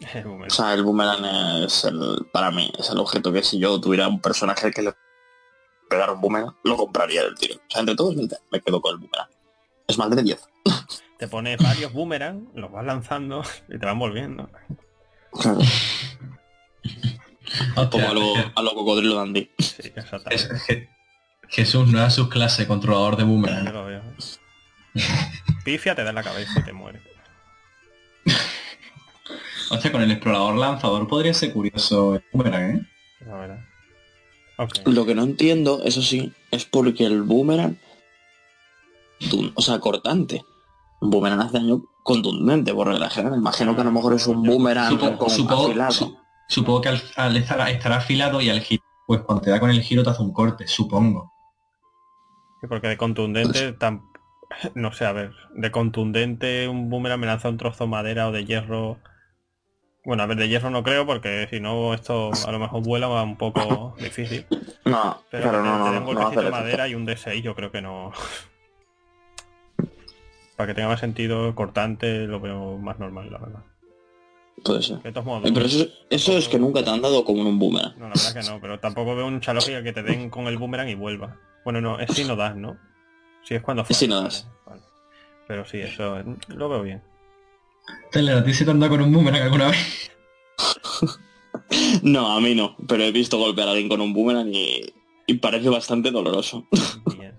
El 0.14 0.24
boomerang. 0.24 0.50
O 0.50 0.54
sea, 0.54 0.74
el 0.74 0.82
boomerang 0.84 1.24
es 1.64 1.84
el, 1.84 2.26
para 2.32 2.50
mí, 2.50 2.70
es 2.78 2.88
el 2.90 2.98
objeto 2.98 3.32
que 3.32 3.42
si 3.42 3.58
yo 3.58 3.80
tuviera 3.80 4.06
un 4.08 4.20
personaje 4.20 4.70
que 4.70 4.82
le 4.82 4.94
pegara 5.90 6.12
un 6.12 6.20
boomerang, 6.20 6.54
lo 6.64 6.76
compraría 6.76 7.22
del 7.24 7.34
tiro. 7.34 7.56
O 7.56 7.70
sea, 7.70 7.80
entre 7.80 7.96
todos 7.96 8.14
me, 8.14 8.28
me 8.52 8.60
quedo 8.60 8.80
con 8.80 8.92
el 8.92 8.98
boomerang. 8.98 9.28
Es 9.88 9.98
más 9.98 10.10
de 10.10 10.22
10. 10.22 10.48
Te 11.18 11.28
pones 11.28 11.58
varios 11.58 11.92
boomerang, 11.92 12.48
los 12.54 12.70
vas 12.70 12.84
lanzando 12.84 13.42
y 13.68 13.78
te 13.78 13.86
van 13.86 13.98
volviendo. 13.98 14.50
Claro. 17.76 17.90
Como 17.90 18.08
a 18.08 18.14
lo, 18.14 18.36
es 18.36 18.44
que- 18.44 18.52
a 18.54 18.62
lo 18.62 18.74
cocodrilo 18.74 19.14
dandy. 19.16 19.50
Sí, 19.58 19.74
es- 19.78 19.92
exactamente. 19.96 20.54
es 20.54 20.62
que 20.64 20.88
Jesús 21.48 21.88
no 21.92 21.98
era 21.98 22.10
su 22.10 22.28
clase 22.28 22.66
controlador 22.66 23.16
de 23.16 23.24
boomerang. 23.24 23.72
lo 23.72 23.84
veo. 23.84 24.02
Pifia 25.64 25.94
te 25.94 26.02
da 26.04 26.08
en 26.10 26.14
la 26.14 26.22
cabeza 26.22 26.58
y 26.60 26.62
te 26.64 26.72
muere. 26.72 27.00
Hostia, 29.70 29.90
con 29.92 30.00
el 30.02 30.10
explorador 30.10 30.56
lanzador 30.56 31.06
podría 31.08 31.34
ser 31.34 31.52
curioso 31.52 32.14
el 32.16 32.24
boomerang, 32.32 32.76
¿eh? 32.76 32.86
La 33.26 33.34
verdad. 33.36 33.64
Lo 34.86 35.04
que 35.04 35.14
no 35.14 35.22
entiendo, 35.24 35.82
eso 35.84 36.00
sí, 36.02 36.32
es 36.50 36.64
porque 36.64 37.04
el 37.04 37.22
boomerang, 37.22 37.76
o 39.54 39.60
sea, 39.60 39.78
cortante. 39.80 40.44
Un 41.06 41.10
boomerang 41.10 41.40
hace 41.40 41.58
daño 41.58 41.82
contundente, 42.02 42.74
por 42.74 42.88
regla 42.88 43.08
general. 43.08 43.38
Imagino 43.38 43.74
que 43.76 43.80
a 43.80 43.84
lo 43.84 43.92
mejor 43.92 44.14
es 44.14 44.26
un 44.26 44.42
boomerang 44.42 44.88
Supo- 44.88 45.16
con 45.16 45.30
supongo, 45.30 45.64
afilado. 45.66 45.92
su- 45.92 46.18
supongo 46.48 46.80
que 46.80 46.88
al, 46.88 47.00
al 47.16 47.36
estar, 47.36 47.68
estar 47.70 47.92
afilado 47.92 48.40
y 48.40 48.50
al 48.50 48.60
giro, 48.60 48.82
pues 49.06 49.20
cuando 49.20 49.42
te 49.42 49.50
da 49.50 49.60
con 49.60 49.70
el 49.70 49.80
giro 49.82 50.02
te 50.02 50.10
hace 50.10 50.22
un 50.22 50.32
corte, 50.32 50.66
supongo. 50.66 51.32
Sí, 52.60 52.66
Porque 52.66 52.88
de 52.88 52.96
contundente 52.96 53.72
tan... 53.74 54.02
No 54.74 54.92
sé, 54.92 55.04
a 55.06 55.12
ver. 55.12 55.32
De 55.54 55.70
contundente 55.70 56.66
un 56.68 56.88
boomerang 56.90 57.20
me 57.20 57.26
lanza 57.26 57.48
un 57.48 57.56
trozo 57.56 57.84
de 57.84 57.90
madera 57.90 58.26
o 58.28 58.32
de 58.32 58.44
hierro. 58.44 58.98
Bueno, 60.04 60.22
a 60.24 60.26
ver, 60.26 60.36
de 60.38 60.48
hierro 60.48 60.70
no 60.70 60.82
creo 60.82 61.04
porque 61.06 61.46
si 61.50 61.60
no 61.60 61.94
esto 61.94 62.30
a 62.46 62.50
lo 62.52 62.58
mejor 62.58 62.82
vuela 62.82 63.06
va 63.08 63.22
un 63.22 63.36
poco 63.36 63.94
difícil. 64.00 64.44
No, 64.84 65.20
Pero 65.30 65.52
no, 65.52 65.62
no, 65.78 65.92
no, 65.92 65.98
un 66.00 66.04
golpecito 66.06 66.42
de 66.42 66.50
madera 66.50 66.88
y 66.88 66.94
un 66.96 67.06
D6 67.06 67.42
yo 67.42 67.54
creo 67.54 67.70
que 67.70 67.80
no... 67.82 68.10
Para 70.56 70.68
que 70.68 70.74
tenga 70.74 70.88
más 70.88 71.00
sentido, 71.00 71.54
cortante 71.54 72.26
lo 72.26 72.40
veo 72.40 72.78
más 72.78 72.98
normal, 72.98 73.30
la 73.30 73.38
verdad. 73.38 73.60
Puede 74.64 74.82
ser. 74.82 75.02
De 75.02 75.12
todos 75.12 75.26
modos... 75.26 75.44
Eh, 75.48 75.52
Pero 75.52 75.66
eso, 75.66 75.86
eso 76.08 76.36
es 76.38 76.48
que 76.48 76.58
nunca 76.58 76.82
te 76.82 76.88
han 76.90 77.02
dado 77.02 77.24
como 77.24 77.42
en 77.42 77.48
un 77.48 77.58
boomerang. 77.58 77.92
No, 77.98 78.08
la 78.08 78.14
verdad 78.14 78.40
que 78.42 78.48
no, 78.50 78.60
pero 78.60 78.80
tampoco 78.80 79.14
veo 79.14 79.30
mucha 79.30 79.52
lógica 79.52 79.82
que 79.82 79.92
te 79.92 80.02
den 80.02 80.30
con 80.30 80.46
el 80.46 80.56
boomerang 80.56 80.88
y 80.88 80.94
vuelva. 80.94 81.36
Bueno, 81.64 81.80
no, 81.82 82.00
es 82.00 82.10
si 82.14 82.24
no 82.24 82.36
das, 82.36 82.56
¿no? 82.56 82.78
Si 83.42 83.54
es 83.54 83.62
cuando 83.62 83.84
Es 83.88 83.96
si 83.96 84.08
no 84.08 84.22
das. 84.22 84.48
vale, 84.64 84.80
vale. 84.80 84.92
Pero 85.46 85.66
sí, 85.66 85.78
eso 85.78 86.22
lo 86.48 86.68
veo 86.70 86.82
bien. 86.82 87.02
Teler, 88.10 88.38
¿a 88.38 88.44
ti 88.44 88.54
se 88.54 88.64
te 88.64 88.70
anda 88.70 88.88
con 88.88 89.00
un 89.02 89.12
boomerang 89.12 89.42
alguna 89.42 89.68
vez? 89.68 90.10
No, 92.02 92.30
a 92.32 92.40
mí 92.40 92.54
no, 92.54 92.76
pero 92.86 93.02
he 93.02 93.10
visto 93.10 93.38
golpear 93.38 93.66
a 93.68 93.72
alguien 93.72 93.88
con 93.88 94.00
un 94.00 94.12
boomerang 94.12 94.54
y, 94.54 94.92
y 95.26 95.34
parece 95.34 95.68
bastante 95.68 96.10
doloroso. 96.12 96.66
Bien. 97.18 97.34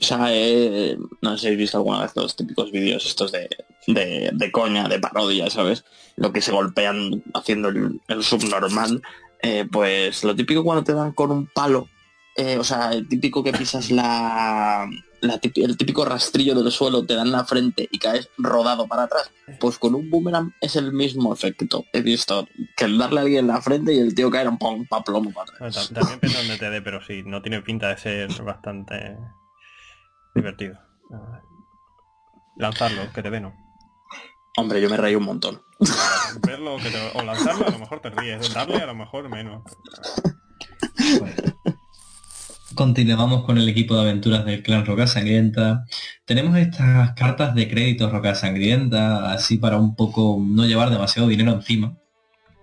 O 0.00 0.04
sea, 0.04 0.26
eh, 0.30 0.96
no 1.22 1.32
sé 1.32 1.38
si 1.38 1.46
habéis 1.46 1.60
visto 1.60 1.78
alguna 1.78 2.02
vez 2.02 2.12
los 2.14 2.36
típicos 2.36 2.70
vídeos 2.70 3.06
estos 3.06 3.32
de, 3.32 3.48
de, 3.86 4.30
de 4.32 4.52
coña, 4.52 4.88
de 4.88 4.98
parodia, 4.98 5.48
¿sabes? 5.50 5.84
Lo 6.16 6.32
que 6.32 6.40
se 6.42 6.52
golpean 6.52 7.22
haciendo 7.34 7.68
el, 7.68 8.00
subnormal. 8.22 9.02
Eh, 9.42 9.66
pues 9.70 10.22
lo 10.24 10.36
típico 10.36 10.62
cuando 10.64 10.84
te 10.84 10.92
dan 10.92 11.12
con 11.12 11.30
un 11.30 11.46
palo, 11.46 11.88
eh, 12.36 12.58
o 12.58 12.64
sea, 12.64 12.92
el 12.92 13.08
típico 13.08 13.42
que 13.42 13.52
pisas 13.54 13.90
la, 13.90 14.86
la 15.22 15.40
típi- 15.40 15.64
el 15.64 15.76
típico 15.78 16.04
rastrillo 16.04 16.54
del 16.54 16.70
suelo, 16.70 17.06
te 17.06 17.14
dan 17.14 17.32
la 17.32 17.44
frente 17.46 17.88
y 17.90 17.98
caes 17.98 18.28
rodado 18.36 18.86
para 18.86 19.04
atrás. 19.04 19.30
Pues 19.58 19.78
con 19.78 19.94
un 19.94 20.10
boomerang 20.10 20.52
es 20.60 20.76
el 20.76 20.92
mismo 20.92 21.32
efecto. 21.32 21.84
He 21.94 22.02
visto 22.02 22.46
que 22.76 22.84
el 22.84 22.98
darle 22.98 23.20
a 23.20 23.22
alguien 23.22 23.40
en 23.40 23.46
la 23.48 23.62
frente 23.62 23.94
y 23.94 23.98
el 23.98 24.14
tío 24.14 24.30
caer 24.30 24.48
un 24.48 24.58
pa 24.58 25.02
plomo 25.02 25.32
para 25.32 25.50
atrás. 25.54 25.88
ta- 25.88 25.94
también 25.94 26.20
depende 26.20 26.36
de 26.36 26.42
donde 26.42 26.58
te 26.58 26.70
dé, 26.70 26.82
pero 26.82 27.00
sí, 27.02 27.22
no 27.24 27.40
tiene 27.40 27.62
pinta 27.62 27.88
de 27.88 27.96
ser 27.96 28.42
bastante 28.42 29.16
divertido. 30.34 30.78
Lanzarlo, 32.56 33.10
que 33.12 33.22
te 33.22 33.30
dé, 33.30 33.40
no. 33.40 33.54
Hombre, 34.56 34.80
yo 34.80 34.90
me 34.90 34.96
reí 34.96 35.14
un 35.14 35.24
montón. 35.24 35.62
Verlo 36.46 36.76
que 36.78 36.90
te- 36.90 37.18
o 37.18 37.22
lanzarlo 37.22 37.66
a 37.66 37.70
lo 37.70 37.78
mejor 37.78 38.00
te 38.00 38.10
ríes, 38.10 38.52
darle 38.52 38.76
a 38.78 38.86
lo 38.86 38.94
mejor 38.94 39.28
menos. 39.28 39.62
Continuamos 42.74 43.44
con 43.44 43.58
el 43.58 43.68
equipo 43.68 43.94
de 43.94 44.02
aventuras 44.02 44.44
del 44.44 44.62
clan 44.62 44.86
Roca 44.86 45.06
Sangrienta. 45.06 45.84
Tenemos 46.24 46.56
estas 46.56 47.14
cartas 47.14 47.54
de 47.54 47.68
crédito 47.68 48.10
Roca 48.10 48.34
Sangrienta, 48.34 49.32
así 49.32 49.56
para 49.58 49.78
un 49.78 49.94
poco 49.96 50.38
no 50.40 50.64
llevar 50.66 50.90
demasiado 50.90 51.28
dinero 51.28 51.52
encima, 51.52 51.96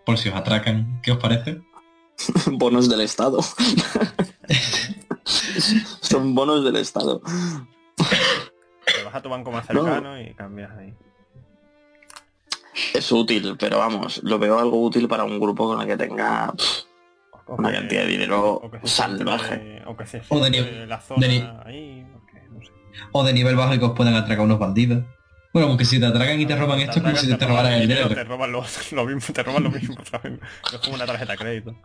por 0.06 0.18
si 0.18 0.30
os 0.30 0.36
atracan. 0.36 1.00
¿Qué 1.04 1.12
os 1.12 1.18
parece? 1.18 1.62
bonos 2.52 2.90
del 2.90 3.02
Estado. 3.02 3.40
Son 6.10 6.34
bonos 6.36 6.64
del 6.64 6.76
Estado. 6.78 7.22
Te 8.86 9.04
vas 9.04 9.16
a 9.16 9.22
tu 9.22 9.30
banco 9.30 9.52
más 9.52 9.66
cercano 9.68 10.20
y 10.20 10.34
cambias 10.34 10.72
ahí. 10.78 10.94
Es 12.94 13.12
útil, 13.12 13.56
pero 13.60 13.80
vamos, 13.80 14.22
lo 14.24 14.40
veo 14.40 14.60
algo 14.60 14.82
útil 14.84 15.08
para 15.08 15.24
un 15.24 15.40
grupo 15.40 15.68
con 15.68 15.82
el 15.82 15.88
que 15.88 15.98
tenga 15.98 16.52
pff, 16.54 16.84
una 17.48 17.70
que- 17.72 17.76
cantidad 17.78 18.02
de 18.04 18.08
dinero 18.08 18.62
o 18.62 18.88
salvaje. 18.88 19.82
O 19.86 19.98
que 19.98 20.06
se 20.06 20.22
O 20.30 20.40
de 20.40 20.52
filtre 20.52 20.80
ni- 20.82 20.86
la 20.88 21.00
zona 21.02 21.28
de 21.28 21.28
ni- 21.28 21.40
ahí, 21.66 22.06
porque, 22.14 22.42
no 22.50 22.62
sé. 22.62 22.72
O 23.12 23.24
de 23.24 23.34
nivel 23.34 23.56
bajo 23.56 23.74
y 23.74 23.80
que 23.80 23.86
os 23.86 23.94
puedan 23.94 24.14
atracar 24.16 24.46
unos 24.46 24.60
bandidos. 24.60 25.04
Bueno, 25.54 25.70
aunque 25.70 25.86
si 25.86 26.00
te 26.00 26.06
atracan 26.06 26.40
y 26.40 26.46
te 26.46 26.56
roban 26.56 26.80
esto 26.80 26.98
es 27.00 27.04
como 27.04 27.16
si 27.16 27.28
te, 27.28 27.34
roban 27.36 27.50
robaran 27.50 27.74
el 27.74 27.82
dinero, 27.82 28.04
dinero. 28.10 28.22
Te 28.22 28.28
roban 28.30 28.52
lo, 28.52 28.64
lo 28.92 29.06
mismo, 29.06 29.34
te 29.34 29.44
roban 29.44 29.64
lo 29.64 29.72
mismo. 29.72 29.96
¿sabes? 30.12 30.34
Es 30.72 30.80
como 30.80 30.96
una 30.96 31.06
tarjeta 31.06 31.32
de 31.34 31.38
crédito. 31.38 31.76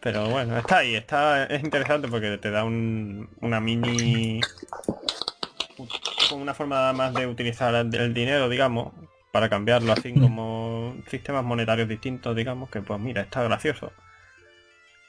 Pero 0.00 0.30
bueno, 0.30 0.56
está 0.58 0.78
ahí, 0.78 0.94
está, 0.94 1.44
es 1.46 1.62
interesante 1.62 2.08
porque 2.08 2.38
te 2.38 2.50
da 2.50 2.64
un, 2.64 3.28
una 3.40 3.60
mini... 3.60 4.52
una 6.30 6.54
forma 6.54 6.92
más 6.92 7.14
de 7.14 7.26
utilizar 7.26 7.74
el, 7.74 7.90
dinero, 8.14 8.48
digamos, 8.48 8.92
para 9.30 9.48
cambiarlo 9.48 9.92
así 9.92 10.18
como 10.18 11.02
sistemas 11.06 11.44
monetarios 11.44 11.88
distintos, 11.88 12.36
digamos, 12.36 12.70
que 12.70 12.82
pues 12.82 13.00
mira, 13.00 13.22
está 13.22 13.42
gracioso. 13.42 13.94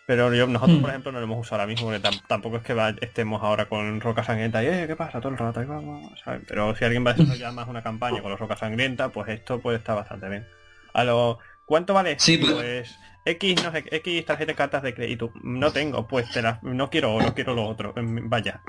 Pero 0.05 0.33
yo, 0.33 0.47
nosotros, 0.47 0.81
por 0.81 0.89
ejemplo, 0.89 1.11
no 1.11 1.19
lo 1.19 1.25
hemos 1.25 1.37
usado 1.39 1.61
ahora 1.61 1.67
mismo, 1.71 1.85
porque 1.85 2.01
tam- 2.01 2.25
tampoco 2.27 2.57
es 2.57 2.63
que 2.63 2.73
va- 2.73 2.95
estemos 3.01 3.43
ahora 3.43 3.69
con 3.69 4.01
roca 4.01 4.23
sangrienta 4.23 4.63
y, 4.63 4.67
eh, 4.67 4.85
¿qué 4.87 4.95
pasa? 4.95 5.21
Todo 5.21 5.31
el 5.31 5.37
rato, 5.37 5.59
ahí 5.59 5.67
vamos, 5.67 6.19
¿sabes? 6.23 6.41
Pero 6.47 6.75
si 6.75 6.83
alguien 6.83 7.05
va 7.05 7.11
a 7.11 7.13
desarrollar 7.13 7.53
más 7.53 7.67
una 7.67 7.83
campaña 7.83 8.21
con 8.23 8.31
los 8.31 8.39
rocas 8.39 8.59
sangrientas, 8.59 9.11
pues 9.13 9.29
esto 9.29 9.61
puede 9.61 9.77
estar 9.77 9.95
bastante 9.95 10.27
bien. 10.29 10.49
A 10.93 11.03
lo, 11.03 11.37
¿cuánto 11.65 11.93
vale? 11.93 12.17
Sí, 12.19 12.37
pues 12.39 12.99
X, 13.25 13.63
no 13.63 13.71
sé, 13.71 13.83
X 13.91 14.25
tarjeta 14.25 14.51
de 14.51 14.55
cartas 14.55 14.83
de 14.83 14.93
crédito. 14.95 15.31
No 15.43 15.71
tengo, 15.71 16.07
pues 16.07 16.29
te 16.31 16.41
las- 16.41 16.61
no 16.63 16.89
quiero 16.89 17.13
oro, 17.13 17.33
quiero 17.33 17.53
lo 17.55 17.65
otro. 17.67 17.93
Mm, 17.95 18.29
Vaya. 18.29 18.61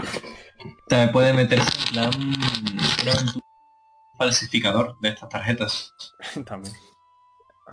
También 0.88 1.12
puede 1.12 1.32
meterse 1.32 1.70
en 1.94 2.10
plan 3.02 3.26
falsificador 4.16 4.98
de 5.00 5.08
estas 5.10 5.28
tarjetas. 5.28 5.94
También. 6.46 6.74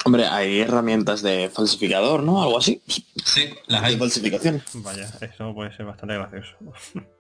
Hombre, 0.05 0.27
hay 0.27 0.59
herramientas 0.61 1.21
de 1.23 1.49
falsificador, 1.49 2.21
¿no? 2.23 2.41
Algo 2.43 2.59
así. 2.59 2.81
Sí, 3.25 3.53
las 3.65 3.81
De 3.81 3.87
hay. 3.87 3.97
falsificación. 3.97 4.61
Vaya, 4.75 5.09
eso 5.21 5.53
puede 5.55 5.75
ser 5.75 5.85
bastante 5.87 6.13
gracioso. 6.15 6.55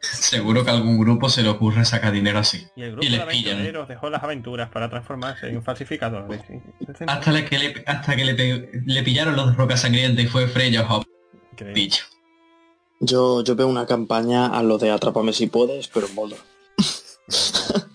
Seguro 0.00 0.64
que 0.64 0.70
a 0.70 0.74
algún 0.74 0.98
grupo 0.98 1.28
se 1.28 1.42
le 1.42 1.48
ocurre 1.48 1.84
sacar 1.84 2.12
dinero 2.12 2.38
así. 2.38 2.66
Y 2.76 2.82
el 2.82 2.92
grupo 2.92 3.06
Y 3.06 3.10
de 3.10 3.16
les 3.18 3.26
pillan. 3.26 3.52
aventureros 3.54 3.88
dejó 3.88 4.10
las 4.10 4.22
aventuras 4.22 4.70
para 4.70 4.88
transformarse 4.88 5.48
en 5.48 5.62
falsificadores. 5.62 6.40
sí. 6.46 6.54
Hasta, 7.06 7.32
la 7.32 7.44
que 7.44 7.58
le, 7.58 7.84
hasta 7.86 8.16
que 8.16 8.24
le, 8.24 8.70
le 8.84 9.02
pillaron 9.02 9.36
los 9.36 9.50
de 9.50 9.56
roca 9.56 9.76
sangrienta 9.76 10.22
y 10.22 10.26
fue 10.26 10.46
Freya 10.48 10.86
Hop, 10.88 11.04
dicho. 11.74 12.04
Yo, 13.00 13.42
yo 13.44 13.56
veo 13.56 13.66
una 13.68 13.86
campaña 13.86 14.46
a 14.46 14.62
lo 14.62 14.78
de 14.78 14.90
Atrápame 14.90 15.32
si 15.32 15.48
puedes, 15.48 15.88
pero 15.88 16.06
en 16.06 16.14
corre. 16.14 16.36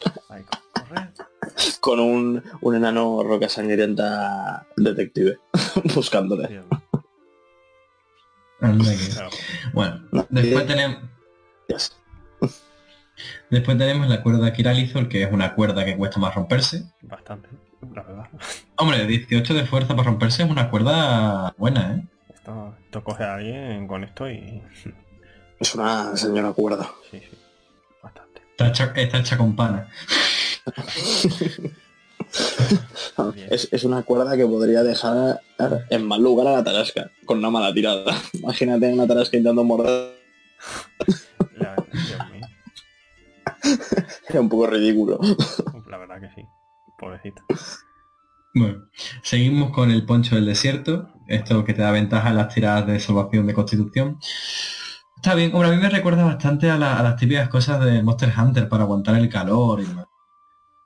Con 1.79 1.99
un, 1.99 2.43
un 2.61 2.75
enano 2.75 3.23
roca 3.23 3.49
sangrienta 3.49 4.67
detective 4.77 5.39
buscándole. 5.95 6.61
Bueno, 9.73 10.01
No, 10.11 10.27
después 10.29 10.63
eh, 10.63 10.67
tenemos, 10.67 10.97
Yes. 11.71 11.97
después 13.49 13.77
tenemos 13.77 14.07
la 14.07 14.21
cuerda 14.23 14.51
Kiralizor, 14.51 15.07
que 15.07 15.23
es 15.23 15.31
una 15.31 15.53
cuerda 15.55 15.85
que 15.85 15.95
cuesta 15.95 16.19
más 16.19 16.35
romperse. 16.35 16.83
Bastante, 17.01 17.49
la 17.93 18.03
verdad. 18.03 18.29
Hombre, 18.77 19.05
18 19.05 19.53
de 19.53 19.65
fuerza 19.65 19.95
para 19.95 20.09
romperse 20.09 20.43
es 20.43 20.49
una 20.49 20.69
cuerda 20.69 21.53
buena, 21.57 21.95
¿eh? 21.95 22.07
Esto, 22.33 22.75
esto 22.83 23.03
coge 23.03 23.23
a 23.23 23.35
alguien 23.35 23.87
con 23.87 24.03
esto 24.03 24.29
y... 24.29 24.61
Es 25.59 25.75
una 25.75 26.17
señora 26.17 26.53
cuerda. 26.53 26.89
Sí, 27.11 27.19
sí. 27.19 27.37
Bastante. 28.01 28.41
Está 28.49 28.69
hecha, 28.69 28.93
está 28.95 29.19
hecha 29.19 29.37
con 29.37 29.55
pana. 29.55 29.87
Es, 33.49 33.67
es 33.71 33.83
una 33.83 34.03
cuerda 34.03 34.37
que 34.37 34.45
podría 34.45 34.83
dejar 34.83 35.41
en 35.89 36.07
mal 36.07 36.21
lugar 36.21 36.47
a 36.47 36.51
la 36.51 36.63
tarasca, 36.63 37.11
con 37.25 37.39
una 37.39 37.49
mala 37.49 37.73
tirada. 37.73 38.15
Imagínate 38.33 38.93
una 38.93 39.05
tarasca 39.05 39.37
intentando 39.37 39.63
morder. 39.63 40.21
La, 41.93 42.01
Dios 42.03 42.31
mío. 42.31 42.47
Era 44.29 44.41
un 44.41 44.49
poco 44.49 44.67
ridículo. 44.67 45.19
La 45.87 45.97
verdad 45.97 46.19
que 46.21 46.29
sí. 46.41 46.47
Pobrecita. 46.97 47.43
Bueno, 48.53 48.85
seguimos 49.23 49.71
con 49.71 49.91
el 49.91 50.05
poncho 50.05 50.35
del 50.35 50.45
desierto. 50.45 51.09
Esto 51.27 51.63
que 51.63 51.73
te 51.73 51.81
da 51.81 51.91
ventaja 51.91 52.29
en 52.29 52.37
las 52.37 52.53
tiradas 52.53 52.85
de 52.87 52.99
salvación 52.99 53.47
de 53.47 53.53
constitución. 53.53 54.19
Está 55.15 55.35
bien, 55.35 55.53
hombre, 55.53 55.69
a 55.69 55.71
mí 55.73 55.77
me 55.77 55.89
recuerda 55.89 56.23
bastante 56.25 56.69
a, 56.69 56.77
la- 56.77 56.97
a 56.99 57.03
las 57.03 57.15
típicas 57.15 57.47
cosas 57.49 57.83
de 57.85 58.01
Monster 58.01 58.33
Hunter 58.37 58.67
para 58.67 58.83
aguantar 58.83 59.15
el 59.15 59.29
calor 59.29 59.79
y 59.79 59.85
demás. 59.85 60.07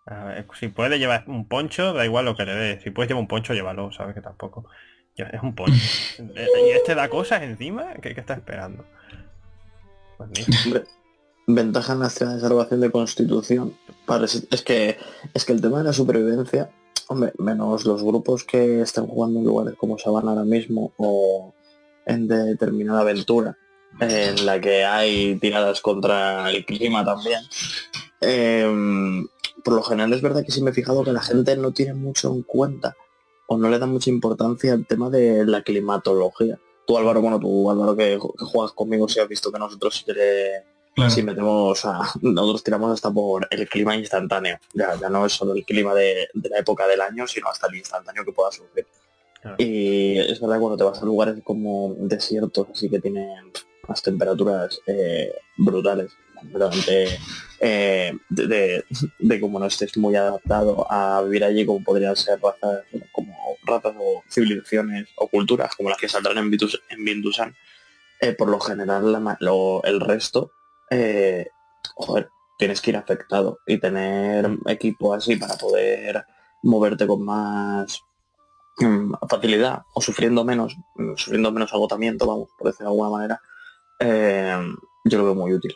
A 0.08 0.24
ver, 0.26 0.48
si 0.60 0.68
puedes 0.68 1.00
llevar 1.00 1.24
un 1.28 1.48
poncho, 1.48 1.94
da 1.94 2.06
igual 2.06 2.26
lo 2.26 2.36
que 2.36 2.46
le 2.46 2.54
des. 2.54 2.84
Si 2.84 2.92
puedes 2.92 3.10
llevar 3.10 3.22
un 3.22 3.28
poncho, 3.28 3.54
llévalo, 3.54 3.92
sabes 3.92 4.14
que 4.14 4.22
tampoco. 4.22 4.68
Es 5.16 5.42
un 5.42 5.56
poncho. 5.56 5.74
Eh, 6.36 6.48
y 6.68 6.70
este 6.72 6.94
da 6.96 7.10
cosas 7.10 7.42
encima, 7.42 7.94
¿qué, 8.02 8.14
qué 8.14 8.20
estás 8.22 8.38
esperando? 8.38 8.86
Ventaja 11.48 11.94
en 11.94 12.00
las 12.00 12.16
tiradas 12.16 12.42
de 12.42 12.48
salvación 12.48 12.80
de 12.82 12.92
constitución. 12.92 13.78
Es 14.52 14.62
que 14.64 14.98
es 15.34 15.46
que 15.46 15.54
el 15.54 15.62
tema 15.62 15.80
de 15.80 15.84
la 15.84 15.94
supervivencia, 15.94 16.72
hombre, 17.08 17.34
menos 17.38 17.86
los 17.86 18.04
grupos 18.04 18.44
que 18.44 18.82
están 18.82 19.08
jugando 19.08 19.40
en 19.40 19.46
lugares 19.46 19.76
como 19.78 19.98
Sabana 19.98 20.32
ahora 20.32 20.44
mismo 20.44 20.94
o 20.98 21.54
en 22.06 22.28
determinada 22.28 23.02
aventura 23.02 23.58
en 24.00 24.46
la 24.46 24.60
que 24.60 24.84
hay 24.84 25.36
tiradas 25.36 25.82
contra 25.82 26.50
el 26.52 26.66
clima 26.66 27.06
también. 27.06 27.42
em, 28.22 29.28
por 29.64 29.76
lo 29.76 29.84
general 29.84 30.14
es 30.14 30.22
verdad 30.22 30.44
que 30.44 30.52
sí 30.52 30.62
me 30.62 30.72
he 30.72 30.74
fijado 30.74 31.04
que 31.04 31.12
la 31.12 31.22
gente 31.22 31.56
no 31.58 31.72
tiene 31.72 31.94
mucho 31.94 32.32
en 32.34 32.44
cuenta 32.44 32.96
o 33.48 33.58
no 33.58 33.70
le 33.70 33.80
da 33.80 33.86
mucha 33.86 34.10
importancia 34.10 34.74
al 34.74 34.86
tema 34.88 35.10
de 35.10 35.46
la 35.46 35.62
climatología. 35.62 36.60
Tú 36.88 36.98
Álvaro, 36.98 37.22
bueno, 37.22 37.40
tú 37.40 37.70
Álvaro 37.72 37.96
que, 37.96 38.20
que 38.38 38.46
juegas 38.46 38.72
conmigo, 38.74 39.08
sí 39.10 39.20
has 39.20 39.28
visto 39.28 39.52
que 39.52 39.60
nosotros 39.60 40.04
le- 40.08 40.64
Claro. 40.96 41.10
si 41.12 41.24
metemos 41.24 41.84
a 41.84 42.00
nosotros 42.22 42.64
tiramos 42.64 42.90
hasta 42.94 43.12
por 43.12 43.46
el 43.52 43.68
clima 43.68 43.98
instantáneo 43.98 44.58
ya, 44.74 44.96
ya 44.98 45.10
no 45.10 45.26
es 45.26 45.34
solo 45.34 45.54
el 45.54 45.66
clima 45.66 45.94
de, 45.94 46.30
de 46.34 46.48
la 46.50 46.60
época 46.60 46.88
del 46.88 47.02
año 47.02 47.28
sino 47.28 47.50
hasta 47.50 47.68
el 47.68 47.76
instantáneo 47.76 48.24
que 48.24 48.32
pueda 48.32 48.50
sufrir 48.50 48.88
Claro. 49.42 49.58
y 49.60 50.18
es 50.20 50.40
verdad 50.40 50.58
cuando 50.62 50.78
te 50.78 50.86
vas 50.86 51.02
a 51.02 51.06
lugares 51.06 51.36
como 51.44 51.94
desiertos 52.00 52.68
así 52.72 52.90
que 52.90 53.00
tienen 53.02 53.52
las 53.90 54.02
temperaturas 54.02 54.80
eh, 54.88 55.34
brutales 55.58 56.14
completamente 56.40 57.20
eh, 57.60 58.14
de, 58.30 58.48
de, 58.48 58.84
de 59.20 59.42
como 59.42 59.60
no 59.60 59.66
estés 59.66 59.98
muy 59.98 60.16
adaptado 60.16 60.88
a 60.90 61.22
vivir 61.24 61.44
allí 61.44 61.66
como 61.66 61.84
podrían 61.84 62.16
ser 62.16 62.40
razas 62.42 62.84
razas 63.66 63.94
o 64.00 64.24
civilizaciones 64.30 65.10
o 65.18 65.28
culturas 65.28 65.76
como 65.76 65.90
las 65.90 65.98
que 65.98 66.08
saldrán 66.10 66.38
en, 66.38 66.50
Vitus, 66.52 66.82
en 66.90 67.04
Vindusan 67.04 67.56
eh, 68.22 68.34
por 68.34 68.50
lo 68.50 68.60
general 68.60 69.12
la 69.12 69.20
ma- 69.20 69.38
lo- 69.42 69.84
el 69.84 70.00
resto 70.00 70.52
eh, 70.90 71.48
joder, 71.96 72.30
tienes 72.58 72.80
que 72.82 72.92
ir 72.92 72.98
afectado 72.98 73.60
y 73.68 73.78
tener 73.80 74.50
equipo 74.68 75.14
así 75.14 75.36
para 75.36 75.56
poder 75.56 76.24
moverte 76.64 77.06
con 77.08 77.24
más 77.24 78.02
mm, 78.80 79.14
facilidad 79.30 79.84
o 79.94 80.02
sufriendo 80.02 80.44
menos, 80.46 80.76
mm, 80.96 81.16
sufriendo 81.16 81.52
menos 81.52 81.74
agotamiento, 81.74 82.26
vamos, 82.26 82.50
por 82.58 82.68
decirlo 82.68 82.92
de 82.92 82.94
alguna 82.94 83.10
manera, 83.10 83.42
eh, 84.00 84.58
yo 85.06 85.18
lo 85.18 85.26
veo 85.26 85.36
muy 85.36 85.54
útil. 85.54 85.76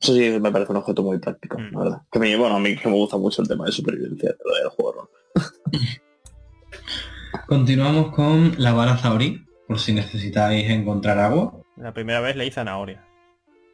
Eso 0.00 0.12
sí 0.12 0.38
me 0.40 0.50
parece 0.52 0.72
un 0.72 0.78
objeto 0.78 1.02
muy 1.02 1.18
práctico, 1.18 1.58
Mm. 1.58 1.72
la 1.72 1.78
verdad. 1.78 2.02
Que 2.12 2.18
me, 2.18 2.36
bueno, 2.36 2.56
a 2.56 2.60
mí 2.60 2.76
que 2.76 2.88
me 2.88 2.94
gusta 2.94 3.16
mucho 3.16 3.40
el 3.42 3.48
tema 3.48 3.64
de 3.66 3.72
supervivencia 3.72 4.30
del 4.30 4.68
juego. 4.70 5.08
Continuamos 7.46 8.12
con 8.14 8.54
la 8.58 8.72
vara 8.72 8.96
Zauri, 8.96 9.46
por 9.68 9.78
si 9.78 9.92
necesitáis 9.92 10.68
encontrar 10.70 11.18
agua. 11.18 11.52
la 11.76 11.92
primera 11.92 12.20
vez 12.20 12.36
leí 12.36 12.50
zanahoria. 12.50 13.04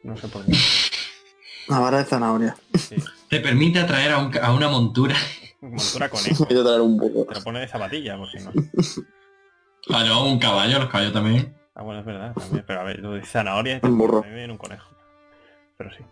No 0.03 0.17
sé 0.17 0.27
por 0.27 0.45
qué. 0.45 0.53
La 1.67 1.79
vara 1.79 1.99
de 1.99 2.05
zanahoria. 2.05 2.55
Sí. 2.73 2.95
Te 3.29 3.39
permite 3.39 3.79
atraer 3.79 4.11
a, 4.11 4.17
un 4.17 4.35
a 4.41 4.51
una 4.51 4.67
montura. 4.67 5.15
Montura 5.61 6.09
conejo. 6.09 6.45
Voy 6.49 6.57
a 6.59 6.63
traer 6.63 6.81
un 6.81 6.97
burro. 6.97 7.25
Te 7.25 7.35
lo 7.35 7.43
pone 7.43 7.59
de 7.59 7.67
zapatilla, 7.67 8.17
por 8.17 8.29
si 8.29 8.39
no. 8.39 8.51
Claro, 9.83 10.13
a 10.13 10.23
un 10.25 10.37
caballo, 10.37 10.77
los 10.79 10.89
caballos 10.89 11.13
también. 11.13 11.55
Ah, 11.73 11.81
bueno, 11.81 12.01
es 12.01 12.05
verdad, 12.05 12.33
también. 12.35 12.63
Pero 12.67 12.81
a 12.81 12.83
ver, 12.83 12.99
lo 12.99 13.13
de 13.13 13.23
zanahoria 13.25 13.79
Un 13.81 13.97
burro. 13.97 14.21
me 14.21 14.33
viene 14.33 14.51
un 14.51 14.57
conejo. 14.59 14.89
Pero 15.77 15.89
sí. 15.91 16.03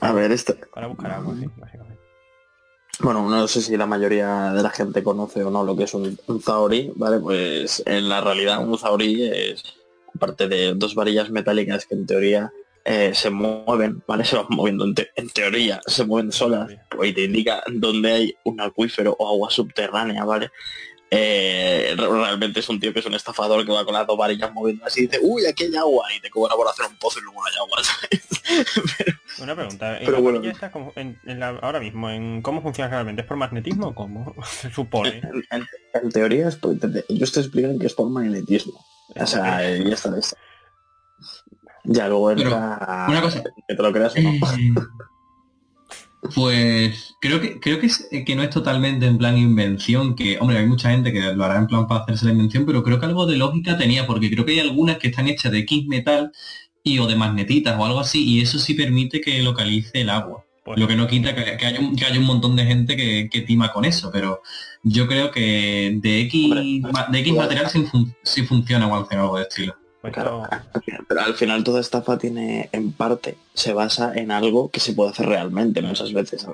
A 0.00 0.12
ver, 0.12 0.32
este, 0.32 0.54
Para 0.54 0.86
buscar 0.86 1.10
agua, 1.12 1.34
sí, 1.38 1.46
básicamente. 1.56 2.00
Bueno, 3.00 3.28
no 3.28 3.46
sé 3.46 3.60
si 3.60 3.76
la 3.76 3.86
mayoría 3.86 4.52
de 4.52 4.62
la 4.62 4.70
gente 4.70 5.02
conoce 5.02 5.44
o 5.44 5.50
no 5.50 5.64
lo 5.64 5.76
que 5.76 5.84
es 5.84 5.92
un, 5.94 6.18
un 6.26 6.42
Zaori, 6.42 6.92
¿vale? 6.96 7.20
Pues 7.20 7.82
en 7.84 8.08
la 8.08 8.22
realidad 8.22 8.66
un 8.66 8.78
Zaori 8.78 9.22
es, 9.28 9.62
aparte 10.14 10.48
de 10.48 10.72
dos 10.74 10.94
varillas 10.94 11.28
metálicas 11.30 11.84
que 11.84 11.94
en 11.94 12.06
teoría 12.06 12.50
eh, 12.86 13.12
se 13.14 13.28
mueven, 13.28 14.02
¿vale? 14.06 14.24
Se 14.24 14.36
van 14.36 14.46
moviendo 14.48 14.84
en, 14.86 14.94
te- 14.94 15.10
en 15.16 15.28
teoría, 15.28 15.80
se 15.86 16.04
mueven 16.06 16.32
solas, 16.32 16.70
pues, 16.90 17.10
y 17.10 17.12
te 17.12 17.24
indica 17.24 17.62
dónde 17.70 18.12
hay 18.12 18.34
un 18.44 18.60
acuífero 18.60 19.14
o 19.18 19.28
agua 19.28 19.50
subterránea, 19.50 20.24
¿vale? 20.24 20.50
Eh, 21.10 21.94
re- 21.96 22.08
realmente 22.08 22.58
es 22.60 22.68
un 22.68 22.80
tío 22.80 22.92
que 22.92 22.98
es 22.98 23.06
un 23.06 23.14
estafador 23.14 23.64
que 23.64 23.70
va 23.72 23.84
con 23.84 23.94
las 23.94 24.06
dos 24.06 24.18
varillas 24.18 24.52
moviendo 24.52 24.84
así 24.84 25.02
y 25.02 25.06
dice, 25.06 25.20
uy, 25.22 25.46
aquí 25.46 25.64
hay 25.64 25.76
agua, 25.76 26.06
y 26.16 26.20
te 26.20 26.28
cobra 26.30 26.54
por 26.56 26.66
hacer 26.68 26.84
un 26.86 26.96
pozo 26.96 27.20
y 27.20 27.22
luego 27.22 27.40
no 27.40 27.46
hay 27.46 27.54
agua, 27.58 27.78
¿sabes? 27.84 29.38
Una 29.40 29.54
pregunta. 29.54 29.98
¿en 29.98 30.04
Pero 30.04 30.12
la 30.12 30.18
bueno. 30.20 30.38
varilla 30.38 30.52
esta 30.52 30.70
como- 30.72 30.92
en- 30.96 31.18
en 31.24 31.38
la- 31.40 31.58
ahora 31.62 31.78
mismo, 31.80 32.10
en 32.10 32.42
¿cómo 32.42 32.60
funciona 32.62 32.90
realmente? 32.90 33.22
¿Es 33.22 33.28
por 33.28 33.36
magnetismo 33.36 33.88
o 33.88 33.94
cómo? 33.94 34.34
Se 34.44 34.72
supone. 34.72 35.18
En, 35.22 35.44
en- 35.50 35.66
en 35.94 36.10
teoría 36.10 36.48
es 36.48 36.56
por, 36.56 36.76
te- 36.78 37.04
ellos 37.08 37.30
te 37.32 37.40
explican 37.40 37.78
que 37.78 37.86
es 37.86 37.94
por 37.94 38.08
magnetismo. 38.10 38.84
O 39.14 39.26
sea, 39.26 39.68
eh, 39.70 39.84
ya 39.86 39.94
está 39.94 40.10
listo. 40.10 40.36
Ya 41.84 42.08
luego 42.08 42.28
Pero, 42.34 42.40
entra... 42.42 43.06
una 43.08 43.22
cosa. 43.22 43.44
Que 43.68 43.74
te 43.76 43.82
lo 43.82 43.92
creas 43.92 44.12
o 44.16 44.20
no. 44.20 44.32
Eh, 46.28 46.32
Pues 46.34 47.14
creo 47.20 47.40
que 47.40 47.60
creo 47.60 47.78
que, 47.80 47.86
es- 47.86 48.08
que 48.26 48.34
no 48.36 48.42
es 48.42 48.50
totalmente 48.50 49.06
en 49.06 49.18
plan 49.18 49.36
invención, 49.38 50.14
que 50.14 50.38
hombre, 50.38 50.58
hay 50.58 50.66
mucha 50.66 50.90
gente 50.90 51.12
que 51.12 51.20
lo 51.34 51.44
hará 51.44 51.58
en 51.58 51.66
plan 51.66 51.86
para 51.86 52.02
hacerse 52.02 52.26
la 52.26 52.32
invención, 52.32 52.64
pero 52.66 52.82
creo 52.82 52.98
que 53.00 53.06
algo 53.06 53.26
de 53.26 53.36
lógica 53.36 53.76
tenía, 53.78 54.06
porque 54.06 54.30
creo 54.30 54.44
que 54.44 54.52
hay 54.52 54.60
algunas 54.60 54.98
que 54.98 55.08
están 55.08 55.28
hechas 55.28 55.52
de 55.52 55.60
X 55.60 55.86
metal 55.86 56.32
y 56.82 56.98
o 56.98 57.06
de 57.06 57.16
magnetitas 57.16 57.78
o 57.78 57.84
algo 57.84 58.00
así, 58.00 58.24
y 58.24 58.40
eso 58.40 58.58
sí 58.58 58.74
permite 58.74 59.20
que 59.20 59.42
localice 59.42 60.00
el 60.02 60.10
agua. 60.10 60.44
Pues- 60.64 60.78
Lo 60.78 60.88
que 60.88 60.96
no 60.96 61.06
quita 61.06 61.34
que, 61.34 61.56
que 61.56 61.66
haya, 61.66 61.78
un, 61.80 61.94
que 61.94 62.18
un 62.18 62.24
montón 62.24 62.56
de 62.56 62.64
gente 62.66 62.96
que, 62.96 63.28
que 63.30 63.40
tima 63.42 63.72
con 63.72 63.84
eso, 63.84 64.10
pero 64.12 64.42
yo 64.82 65.06
creo 65.06 65.30
que 65.30 65.96
de 66.02 66.20
X, 66.22 66.44
Hombre, 66.50 66.92
ma- 66.92 67.06
de 67.08 67.18
X 67.20 67.34
material 67.34 67.70
sí, 67.70 67.82
fun- 67.84 68.14
sí 68.24 68.42
funciona 68.42 68.86
o 68.88 68.94
algo 68.96 69.36
de 69.36 69.42
estilo. 69.44 69.76
Pues 70.12 70.24
Claro, 70.24 70.48
pero 71.08 71.20
al 71.20 71.34
final 71.34 71.64
toda 71.64 71.80
estafa 71.80 72.18
tiene, 72.18 72.68
en 72.72 72.92
parte, 72.92 73.36
se 73.54 73.72
basa 73.72 74.12
en 74.14 74.30
algo 74.30 74.70
que 74.70 74.80
se 74.80 74.92
puede 74.92 75.10
hacer 75.10 75.26
realmente 75.26 75.82
muchas 75.82 76.12
veces. 76.12 76.46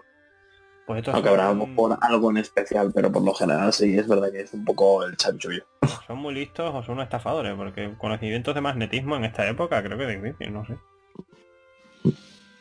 pues 0.87 0.99
esto 0.99 1.13
Aunque 1.13 1.29
habrá 1.29 1.53
mejor 1.55 1.99
algo 2.01 2.31
en 2.31 2.39
especial, 2.39 2.93
pero 2.95 3.11
por 3.13 3.23
lo 3.23 3.35
general 3.35 3.73
sí, 3.73 3.97
es 3.99 4.07
verdad 4.09 4.31
que 4.33 4.41
es 4.43 4.53
un 4.53 4.65
poco 4.65 5.05
el 5.05 5.17
chanchullo. 5.17 5.65
son 6.07 6.19
muy 6.19 6.35
listos 6.35 6.75
o 6.75 6.83
son 6.83 6.95
unos 6.95 7.05
estafadores, 7.05 7.55
porque 7.55 7.93
conocimientos 7.99 8.55
de 8.55 8.61
magnetismo 8.61 9.17
en 9.17 9.25
esta 9.25 9.49
época 9.49 9.83
creo 9.83 9.97
que 9.99 10.13
es 10.13 10.23
difícil, 10.23 10.53
no 10.53 10.65
sé. 10.67 10.77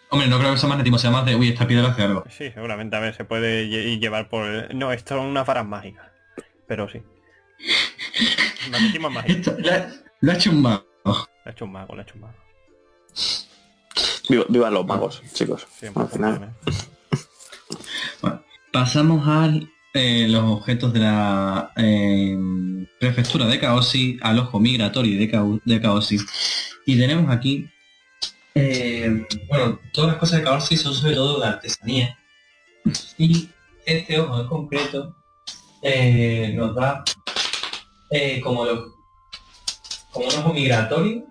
Hombre, 0.09 0.27
no 0.27 0.39
creo 0.39 0.51
que 0.51 0.57
sea 0.57 0.67
magnetismo, 0.67 0.97
sea 0.99 1.09
más 1.11 1.25
de, 1.25 1.35
uy, 1.37 1.49
esta 1.49 1.65
piedra 1.65 1.87
hace 1.89 2.03
algo. 2.03 2.25
Sí, 2.29 2.51
seguramente, 2.51 2.95
a 2.97 2.99
ver, 2.99 3.15
se 3.15 3.23
puede 3.23 3.65
lle- 3.69 3.97
llevar 3.97 4.27
por... 4.27 4.45
el- 4.45 4.77
No, 4.77 4.91
esto 4.91 5.15
son 5.15 5.25
unas 5.27 5.45
varas 5.47 5.65
mágicas, 5.65 6.05
pero 6.67 6.89
sí. 6.89 7.01
Magnetismo 8.71 9.07
es 9.07 9.13
mágico. 9.13 9.51
Esto 9.51 10.10
lo 10.21 10.31
ha 10.31 10.35
hecho 10.35 10.51
un 10.51 10.61
mago. 10.61 10.85
Le 11.05 11.11
ha 11.45 11.51
hecho 11.51 11.65
un 11.65 11.71
mago, 11.71 11.95
le 11.95 12.01
ha 12.01 12.03
hecho 12.03 12.13
un 12.15 12.21
mago. 12.21 12.33
Viva, 14.29 14.45
viva 14.49 14.69
los 14.71 14.85
magos, 14.85 15.21
chicos. 15.33 15.67
Siempre 15.77 16.03
Al 16.03 16.09
final. 16.09 16.31
funciona. 16.33 16.57
Bueno, 18.21 18.43
pasamos 18.71 19.27
a 19.27 19.47
los 19.53 20.43
objetos 20.43 20.93
de 20.93 20.99
la 20.99 21.71
eh, 21.75 22.37
prefectura 22.99 23.45
de 23.47 23.59
Kaosi, 23.59 24.17
al 24.21 24.39
ojo 24.39 24.59
migratorio 24.59 25.19
de, 25.19 25.29
Kao- 25.29 25.59
de 25.65 25.81
Kaosi. 25.81 26.17
Y 26.85 26.97
tenemos 26.97 27.29
aquí, 27.29 27.69
eh, 28.55 29.25
bueno, 29.49 29.79
todas 29.93 30.11
las 30.11 30.19
cosas 30.19 30.39
de 30.39 30.45
Kaosi 30.45 30.77
son 30.77 30.93
sobre 30.93 31.15
todo 31.15 31.39
de 31.41 31.47
artesanía. 31.47 32.17
Y 33.17 33.49
este 33.85 34.19
ojo 34.19 34.41
en 34.41 34.47
concreto 34.47 35.15
eh, 35.83 36.53
nos 36.55 36.73
da 36.75 37.03
eh, 38.11 38.39
como, 38.41 38.65
lo- 38.65 38.93
como 40.11 40.27
un 40.27 40.35
ojo 40.35 40.53
migratorio. 40.53 41.25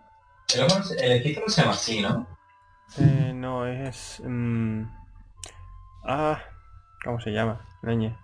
El, 0.54 0.60
ojo, 0.62 0.80
el 0.98 1.22
se 1.48 1.60
llama 1.60 1.72
así, 1.72 2.00
¿no? 2.00 2.26
Eh, 2.98 3.32
no, 3.34 3.66
es... 3.66 4.20
mm, 4.24 4.82
Ah, 6.04 6.42
¿cómo 7.04 7.20
se 7.20 7.30
llama? 7.30 7.60
Leñe. 7.82 8.16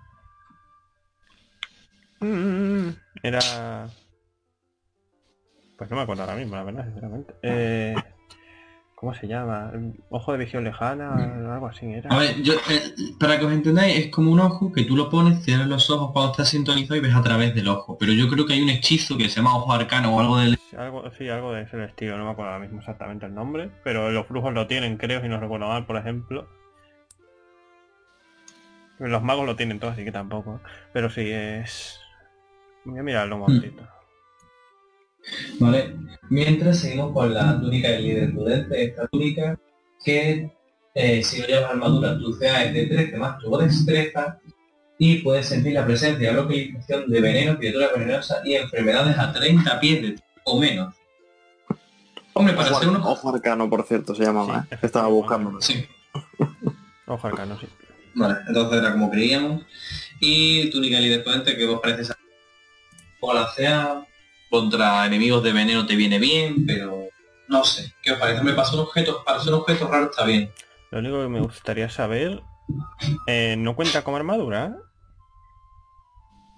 Mm, 2.21 2.89
Era... 3.23 3.89
Pues 5.77 5.91
no 5.91 5.97
me 5.97 6.03
acuerdo 6.03 6.23
ahora 6.23 6.37
mismo, 6.37 6.57
la 6.57 6.63
verdad, 6.65 6.85
sinceramente. 6.85 7.35
Eh, 7.43 7.95
¿Cómo 9.07 9.15
se 9.17 9.29
llama? 9.29 9.71
Ojo 10.11 10.33
de 10.33 10.39
visión 10.39 10.65
lejana, 10.65 11.15
algo 11.55 11.69
así 11.69 11.87
era. 11.87 12.11
A 12.11 12.19
ver, 12.19 12.43
yo, 12.43 12.55
eh, 12.55 12.93
para 13.21 13.39
que 13.39 13.45
os 13.45 13.53
entendáis, 13.53 13.97
es 13.97 14.11
como 14.11 14.33
un 14.33 14.41
ojo 14.41 14.73
que 14.73 14.83
tú 14.83 14.97
lo 14.97 15.09
pones, 15.09 15.45
cierras 15.45 15.69
los 15.69 15.89
ojos 15.91 16.11
cuando 16.11 16.33
estás 16.33 16.49
sintonizado 16.49 16.97
y 16.97 17.01
ves 17.01 17.15
a 17.15 17.23
través 17.23 17.55
del 17.55 17.69
ojo. 17.69 17.97
Pero 18.01 18.13
yo 18.13 18.29
creo 18.29 18.45
que 18.47 18.55
hay 18.55 18.63
un 18.63 18.69
hechizo 18.69 19.17
que 19.17 19.29
se 19.29 19.37
llama 19.37 19.57
ojo 19.57 19.73
arcano 19.73 20.13
o 20.13 20.19
algo 20.19 20.39
del... 20.39 20.59
Algo, 20.77 21.09
sí, 21.13 21.29
algo 21.29 21.53
de 21.53 21.63
ese 21.63 21.85
estilo, 21.85 22.19
no 22.19 22.25
me 22.25 22.33
acuerdo 22.33 22.51
ahora 22.51 22.65
mismo 22.65 22.81
exactamente 22.81 23.27
el 23.27 23.35
nombre, 23.37 23.71
pero 23.85 24.11
los 24.11 24.29
brujos 24.29 24.53
lo 24.53 24.67
tienen, 24.67 24.97
creo, 24.97 25.23
si 25.23 25.29
no 25.29 25.39
recuerdo 25.39 25.69
mal, 25.69 25.87
por 25.87 25.99
ejemplo. 25.99 26.49
Los 28.99 29.23
magos 29.23 29.47
lo 29.47 29.55
tienen 29.55 29.79
todos, 29.79 29.93
así 29.93 30.03
que 30.03 30.11
tampoco. 30.11 30.61
Pero 30.93 31.11
sí, 31.11 31.31
es... 31.31 32.01
Voy 32.85 32.99
a 32.99 33.05
mirarlo 33.05 33.37
un 33.37 33.43
momentito. 33.43 33.87
Vale. 35.59 35.97
Mientras 36.29 36.79
seguimos 36.79 37.13
con 37.13 37.33
la 37.33 37.61
túnica 37.61 37.89
del 37.91 38.03
líder 38.03 38.33
prudente, 38.33 38.85
esta 38.85 39.07
túnica 39.07 39.59
que 40.05 40.51
eh, 40.95 41.23
si 41.23 41.41
no 41.41 41.47
llevas 41.47 41.71
armadura 41.71 42.19
tu 42.19 42.37
CA 42.39 42.65
es 42.65 42.75
de 42.75 42.87
13 42.87 43.17
más 43.17 43.39
tu 43.39 43.57
destreza 43.59 44.41
y 44.99 45.19
puedes 45.19 45.47
sentir 45.47 45.75
la 45.75 45.85
presencia 45.85 46.31
o 46.31 46.35
localización 46.35 47.09
de 47.11 47.21
veneno, 47.21 47.59
criaturas 47.59 47.91
venenosas 47.95 48.39
y 48.45 48.55
enfermedades 48.55 49.19
a 49.19 49.33
30 49.33 49.81
pies 49.81 50.03
de 50.03 50.17
o 50.45 50.59
menos. 50.59 50.95
Hombre, 52.33 52.55
para 52.55 52.71
Ojo, 52.71 52.81
ser 52.81 52.89
uno... 52.89 53.01
ojo 53.05 53.35
arcano, 53.35 53.69
por 53.69 53.85
cierto, 53.85 54.15
se 54.15 54.25
llamaba, 54.25 54.63
Sí, 54.69 54.75
¿eh? 54.75 54.79
Estaba 54.83 55.09
buscándolo. 55.09 55.61
Sí. 55.61 55.87
Ojo 57.07 57.27
arcano, 57.27 57.59
sí. 57.59 57.67
Vale, 58.15 58.39
entonces 58.49 58.79
era 58.79 58.93
como 58.93 59.11
creíamos. 59.11 59.63
Y 60.21 60.71
túnica 60.71 60.99
líder 60.99 61.23
potente 61.23 61.57
que 61.57 61.67
vos 61.67 61.81
parece 61.81 62.05
ser 62.05 62.17
o 63.21 63.35
la 63.35 63.49
sea 63.53 64.07
contra 64.51 65.05
enemigos 65.07 65.43
de 65.43 65.53
veneno 65.53 65.87
te 65.87 65.97
viene 65.97 66.19
bien, 66.19 66.67
pero 66.67 67.09
no 67.49 67.65
sé. 67.65 67.93
¿Qué 68.03 68.13
os 68.13 68.19
parece? 68.19 68.43
Me 68.43 68.53
pasó 68.53 68.75
un 68.77 68.83
objeto, 68.83 69.23
para 69.25 69.41
ser 69.41 69.53
un 69.55 69.61
objeto 69.61 69.89
raro 69.89 70.07
está 70.07 70.25
bien. 70.25 70.51
Lo 70.91 70.99
único 71.01 71.21
que 71.23 71.29
me 71.29 71.41
gustaría 71.41 71.89
saber... 71.91 72.43
eh, 73.27 73.57
¿No 73.59 73.75
cuenta 73.77 74.03
como 74.03 74.17
armadura? 74.17 74.77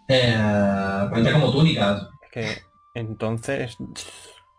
Eh, 0.08 1.06
cuenta 1.10 1.32
como 1.32 1.52
túnica. 1.52 2.08
Es 2.22 2.30
que 2.30 2.62
entonces... 2.94 3.76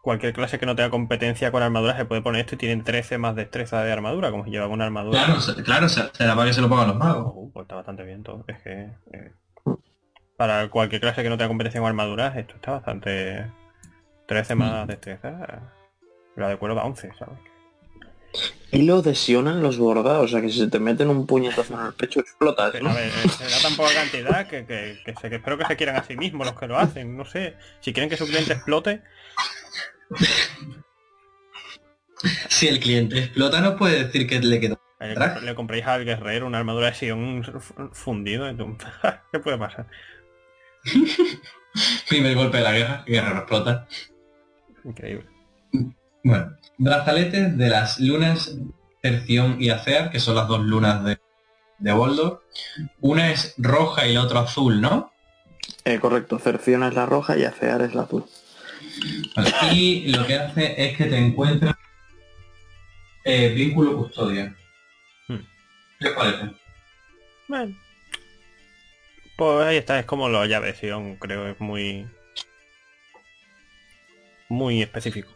Cualquier 0.01 0.31
clase 0.31 0.57
que 0.57 0.65
no 0.65 0.77
tenga 0.77 0.89
competencia 0.89 1.51
con 1.51 1.61
armadura 1.61 1.97
se 1.97 2.05
puede 2.05 2.21
poner 2.21 2.41
esto 2.41 2.55
y 2.55 2.57
tienen 2.57 2.85
13 2.85 3.17
más 3.17 3.35
destreza 3.35 3.83
de 3.83 3.91
armadura, 3.91 4.31
como 4.31 4.45
si 4.45 4.49
llevaba 4.49 4.73
una 4.73 4.85
armadura. 4.85 5.25
Claro, 5.25 5.41
claro, 5.65 5.89
se- 5.89 6.09
será 6.13 6.35
para 6.35 6.47
que 6.47 6.53
se 6.53 6.61
lo 6.61 6.69
pongan 6.69 6.87
los 6.87 6.95
magos. 6.95 7.33
Uh, 7.35 7.51
pues 7.51 7.65
está 7.65 7.75
bastante 7.75 8.03
bien 8.05 8.23
todo. 8.23 8.45
Es 8.47 8.61
que 8.61 8.71
eh, 9.11 9.33
para 10.39 10.69
cualquier 10.69 11.01
clase 11.01 11.21
que 11.21 11.27
no 11.29 11.37
tenga 11.37 11.49
competencia 11.49 11.81
con 11.81 11.89
armaduras, 11.89 12.37
esto 12.37 12.55
está 12.55 12.71
bastante 12.71 13.45
13 14.25 14.55
más 14.55 14.87
destreza. 14.87 15.63
La 16.37 16.47
de 16.47 16.55
cuero 16.55 16.75
da 16.75 16.85
11, 16.85 17.11
¿sabes? 17.19 17.37
Y 18.71 18.83
lo 18.83 19.01
desionan 19.01 19.61
los 19.61 19.77
bordados, 19.77 20.23
o 20.25 20.27
sea 20.29 20.39
que 20.41 20.47
si 20.49 20.59
se 20.59 20.67
te 20.67 20.79
meten 20.79 21.09
un 21.09 21.27
puñetazo 21.27 21.73
en 21.77 21.87
el 21.87 21.93
pecho 21.93 22.21
explotas, 22.21 22.71
Pero, 22.71 22.85
¿no? 22.85 22.91
a 22.91 22.93
ver, 22.93 23.07
eh, 23.09 23.29
será 23.29 23.57
tan 23.61 23.75
poca 23.75 23.93
cantidad 23.93 24.47
que, 24.47 24.65
que, 24.65 24.99
que 25.03 25.13
se- 25.19 25.29
que 25.29 25.35
espero 25.35 25.57
que 25.57 25.65
se 25.65 25.75
quieran 25.75 25.97
a 25.97 26.03
sí 26.03 26.15
mismos 26.15 26.47
los 26.47 26.57
que 26.57 26.67
lo 26.67 26.77
hacen. 26.79 27.17
No 27.17 27.25
sé. 27.25 27.55
Si 27.81 27.91
quieren 27.91 28.09
que 28.09 28.15
su 28.15 28.25
cliente 28.27 28.53
explote, 28.53 29.01
Si 32.47 32.67
el 32.67 32.79
cliente 32.79 33.17
explota 33.19 33.59
no 33.61 33.75
puede 33.75 34.05
decir 34.05 34.27
que 34.27 34.39
le 34.39 34.59
quedó. 34.59 34.79
le 35.41 35.55
compréis 35.55 35.85
al 35.85 36.05
guerrero 36.05 36.47
una 36.47 36.59
armadura 36.59 36.87
de 36.87 36.93
Sion 36.93 37.43
fundido. 37.93 38.45
¿Qué 39.31 39.39
puede 39.39 39.57
pasar? 39.57 39.87
Primer 42.09 42.35
golpe 42.35 42.57
de 42.57 42.63
la 42.63 42.71
guerra, 42.71 43.03
guerra 43.05 43.33
no 43.33 43.39
explota. 43.39 43.87
Increíble. 44.83 45.27
Bueno, 46.23 46.57
brazaletes 46.77 47.57
de 47.57 47.69
las 47.69 47.99
lunas 47.99 48.57
Terción 49.01 49.57
y 49.59 49.69
Acear, 49.69 50.11
que 50.11 50.19
son 50.19 50.35
las 50.35 50.47
dos 50.47 50.61
lunas 50.61 51.03
de, 51.03 51.19
de 51.77 51.91
Boldor. 51.93 52.43
Una 52.99 53.31
es 53.31 53.55
roja 53.57 54.07
y 54.07 54.13
la 54.13 54.23
otra 54.23 54.41
azul, 54.41 54.81
¿no? 54.81 55.13
Eh, 55.85 55.99
correcto, 55.99 56.39
Cerción 56.39 56.83
es 56.83 56.93
la 56.93 57.05
roja 57.05 57.37
y 57.37 57.43
Acear 57.43 57.81
es 57.81 57.95
la 57.95 58.03
azul. 58.03 58.25
Vale, 59.35 59.51
Y 59.73 60.11
lo 60.11 60.25
que 60.25 60.35
hace 60.35 60.85
es 60.85 60.97
que 60.97 61.05
te 61.05 61.17
encuentra 61.17 61.77
eh, 63.23 63.49
vínculo 63.49 63.97
custodia. 63.97 64.55
Hmm. 65.27 65.37
¿Qué 65.99 66.07
os 66.09 66.15
parece? 66.15 66.51
Bueno. 67.47 67.75
Pues 69.39 69.65
ahí 69.65 69.77
está, 69.77 69.97
es 69.99 70.05
como 70.05 70.29
los 70.29 70.47
llaves 70.47 70.77
Sion, 70.77 71.15
creo, 71.15 71.47
es 71.47 71.59
muy... 71.59 72.07
Muy 74.49 74.81
específico. 74.81 75.29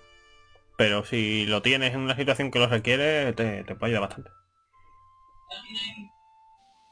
Pero 0.77 1.05
si 1.05 1.45
lo 1.45 1.61
tienes 1.61 1.93
en 1.93 2.01
una 2.01 2.15
situación 2.15 2.51
que 2.51 2.59
lo 2.59 2.67
requiere, 2.67 3.31
te, 3.33 3.63
te 3.63 3.75
puede 3.75 3.93
ayudar 3.93 4.09
bastante. 4.09 4.29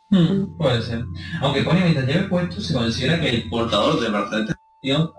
Hmm, 0.10 0.58
puede 0.58 0.82
ser. 0.82 1.04
Aunque 1.42 1.64
pone 1.64 1.82
mientras 1.82 2.06
lleve 2.06 2.28
puesto, 2.28 2.60
se 2.62 2.74
considera 2.74 3.20
que 3.20 3.30
el 3.30 3.50
portador 3.50 4.00
del 4.00 4.12
brazalete 4.12 4.54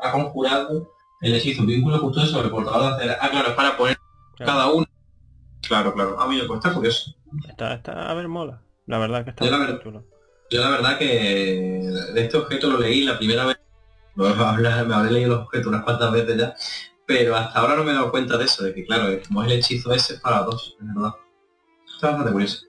ha 0.03 0.13
conjurado 0.13 0.93
el 1.21 1.35
hechizo 1.35 1.65
vínculo 1.65 2.01
custodio 2.01 2.29
sobre 2.29 2.47
el 2.47 2.51
portador 2.53 2.83
de 2.83 2.97
acera. 2.97 3.19
Ah, 3.21 3.31
claro, 3.31 3.49
es 3.49 3.55
para 3.55 3.77
poner 3.77 3.97
cada 4.39 4.73
uno. 4.73 4.87
Claro, 5.67 5.93
claro. 5.95 6.21
A 6.21 6.27
mí 6.29 6.37
me 6.37 6.47
cuesta 6.47 6.73
curioso. 6.73 7.15
Está, 7.49 7.75
está, 7.75 8.11
a 8.11 8.15
ver, 8.15 8.29
mola. 8.29 8.63
La 8.87 8.99
verdad 8.99 9.25
que 9.25 9.31
está 9.31 9.45
la 9.47 9.59
verdad- 9.59 9.83
chulo. 9.83 10.12
Yo 10.53 10.61
la 10.61 10.69
verdad 10.69 10.99
que 10.99 11.07
de 12.13 12.21
este 12.21 12.37
objeto 12.37 12.69
lo 12.69 12.79
leí 12.79 13.05
la 13.05 13.17
primera 13.17 13.47
vez, 13.47 13.57
me 14.15 14.29
habré 14.95 15.11
leído 15.11 15.31
los 15.31 15.47
objetos 15.47 15.69
unas 15.69 15.83
cuantas 15.83 16.13
veces 16.13 16.37
ya, 16.37 16.55
pero 17.07 17.35
hasta 17.35 17.59
ahora 17.59 17.75
no 17.75 17.85
me 17.85 17.93
he 17.93 17.95
dado 17.95 18.11
cuenta 18.11 18.37
de 18.37 18.45
eso, 18.45 18.63
de 18.63 18.75
que 18.75 18.85
claro, 18.85 19.19
como 19.27 19.43
es 19.43 19.51
el 19.51 19.59
hechizo 19.59 19.95
ese 19.95 20.15
es 20.15 20.21
para 20.21 20.43
dos, 20.43 20.77
es 20.79 20.87
verdad. 20.95 21.15
Bastante 22.03 22.33
curioso. 22.33 22.67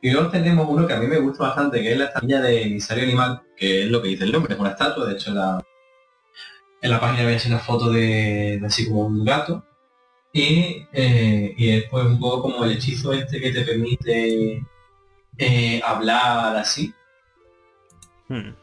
Y 0.00 0.10
luego 0.12 0.30
tenemos 0.30 0.66
uno 0.66 0.86
que 0.86 0.94
a 0.94 0.98
mí 0.98 1.06
me 1.08 1.18
gusta 1.18 1.44
bastante, 1.44 1.82
que 1.82 1.92
es 1.92 1.98
la 1.98 2.06
estatua 2.06 2.40
de 2.40 2.62
emisario 2.62 3.04
animal, 3.04 3.42
que 3.54 3.82
es 3.82 3.90
lo 3.90 4.00
que 4.00 4.08
dice 4.08 4.24
el 4.24 4.32
nombre, 4.32 4.54
es 4.54 4.60
una 4.60 4.70
estatua, 4.70 5.04
de 5.04 5.12
hecho 5.12 5.28
en 5.28 5.36
la, 5.36 5.62
en 6.80 6.90
la 6.90 7.00
página 7.00 7.26
veis 7.26 7.44
una 7.44 7.58
foto 7.58 7.90
de, 7.90 8.56
de 8.58 8.66
así 8.66 8.88
como 8.88 9.02
un 9.02 9.26
gato, 9.26 9.62
y, 10.32 10.86
eh, 10.94 11.54
y 11.54 11.68
es 11.68 11.84
pues 11.90 12.06
un 12.06 12.18
poco 12.18 12.42
como 12.42 12.64
el 12.64 12.72
hechizo 12.72 13.12
este 13.12 13.40
que 13.40 13.50
te 13.50 13.62
permite 13.62 14.64
eh, 15.36 15.82
hablar 15.84 16.56
así, 16.56 16.94
Hmm. 18.30 18.54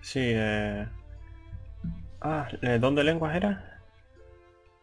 Sí, 0.00 0.20
eh... 0.22 0.86
Ah, 2.20 2.48
¿eh, 2.62 2.78
¿dónde 2.80 3.02
lenguas 3.02 3.34
era? 3.34 3.80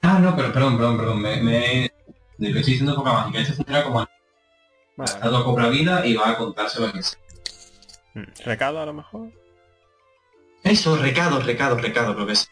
Ah, 0.02 0.20
no, 0.20 0.36
pero 0.36 0.52
perdón, 0.52 0.78
perdón, 0.78 0.98
perdón. 0.98 1.22
Me, 1.22 1.42
me... 1.42 1.92
Lo 2.38 2.48
estoy 2.48 2.74
diciendo 2.74 2.96
poca 2.96 3.13
mágica. 3.13 3.40
Este 3.40 3.54
funciona 3.54 3.84
como... 3.84 4.08
Vale. 4.98 5.12
Estatua 5.12 5.44
cobra 5.46 5.70
vida 5.70 6.06
y 6.06 6.16
va 6.16 6.32
a 6.32 6.38
contárselo 6.38 6.88
a 6.88 6.92
quien 6.92 7.04
sea. 7.04 7.20
Mm, 8.16 8.24
Recado 8.46 8.82
a 8.82 8.86
lo 8.86 8.94
mejor. 8.94 9.30
Eso, 10.63 10.98
recado, 10.98 11.40
recado, 11.40 11.78
recado, 11.78 12.16
creo 12.16 12.28
que 12.28 12.34
es. 12.34 12.50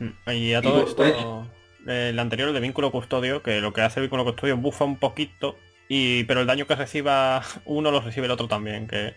Mm, 0.00 0.30
Y 0.32 0.52
a 0.52 0.60
todo 0.60 0.84
pues, 0.84 0.90
esto, 0.90 1.46
eh, 1.86 2.10
el 2.10 2.18
anterior, 2.18 2.48
el 2.48 2.54
de 2.54 2.60
vínculo 2.60 2.90
custodio, 2.90 3.42
que 3.42 3.60
lo 3.60 3.72
que 3.72 3.80
hace 3.80 4.00
el 4.00 4.04
vínculo 4.04 4.24
custodio 4.24 4.56
bufa 4.58 4.84
un 4.84 4.98
poquito, 4.98 5.56
y 5.88 6.24
pero 6.24 6.40
el 6.40 6.46
daño 6.46 6.66
que 6.66 6.74
reciba 6.74 7.42
uno 7.64 7.90
lo 7.90 8.00
recibe 8.00 8.26
el 8.26 8.32
otro 8.32 8.48
también, 8.48 8.86
que 8.88 9.14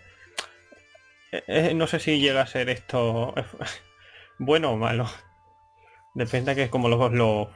eh, 1.32 1.44
eh, 1.46 1.74
no 1.74 1.86
sé 1.86 2.00
si 2.00 2.20
llega 2.20 2.42
a 2.42 2.46
ser 2.46 2.68
esto 2.68 3.34
bueno 4.38 4.72
o 4.72 4.76
malo. 4.76 5.06
Depende 6.14 6.54
de 6.54 6.64
que 6.64 6.70
como 6.70 6.88
los 6.88 7.12
los 7.12 7.48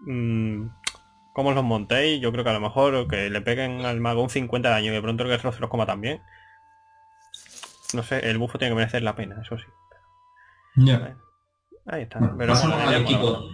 mm, 0.00 0.66
como 1.32 1.52
los 1.52 1.64
montéis, 1.64 2.20
yo 2.20 2.32
creo 2.32 2.44
que 2.44 2.50
a 2.50 2.54
lo 2.54 2.60
mejor 2.60 3.08
que 3.08 3.30
le 3.30 3.40
peguen 3.40 3.84
al 3.84 4.00
mago 4.00 4.22
un 4.22 4.30
50 4.30 4.68
de 4.68 4.74
daño 4.74 4.90
y 4.90 4.94
de 4.94 5.02
pronto 5.02 5.22
el 5.22 5.28
guerrero 5.28 5.52
se 5.52 5.60
los 5.60 5.70
coma 5.70 5.86
también. 5.86 6.22
No 7.92 8.02
sé, 8.02 8.28
el 8.28 8.38
bufo 8.38 8.58
tiene 8.58 8.72
que 8.72 8.78
merecer 8.78 9.02
la 9.02 9.14
pena, 9.14 9.40
eso 9.42 9.56
sí. 9.58 9.64
Ya. 10.76 10.98
Bueno, 10.98 11.22
ahí 11.86 12.02
está. 12.02 12.18
Bueno, 12.18 12.34
Pero 12.38 12.52
pasamos 12.52 12.76
bueno, 12.76 12.90
al 12.90 12.96
ya 12.96 13.02
equipo. 13.02 13.48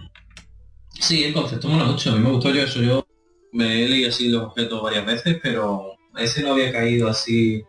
Sí, 0.89 1.23
el 1.25 1.33
concepto 1.33 1.67
mola 1.67 1.85
mucho. 1.85 2.11
A 2.11 2.15
mí 2.15 2.19
me 2.19 2.31
gustó 2.31 2.51
yo 2.51 2.63
eso. 2.63 2.81
Yo 2.81 3.05
me 3.51 3.83
he 3.83 3.89
leído 3.89 4.09
así 4.09 4.29
los 4.29 4.43
objetos 4.43 4.81
varias 4.81 5.05
veces, 5.05 5.39
pero 5.43 5.97
ese 6.17 6.41
no 6.41 6.53
había 6.53 6.71
caído 6.71 7.07
así 7.07 7.63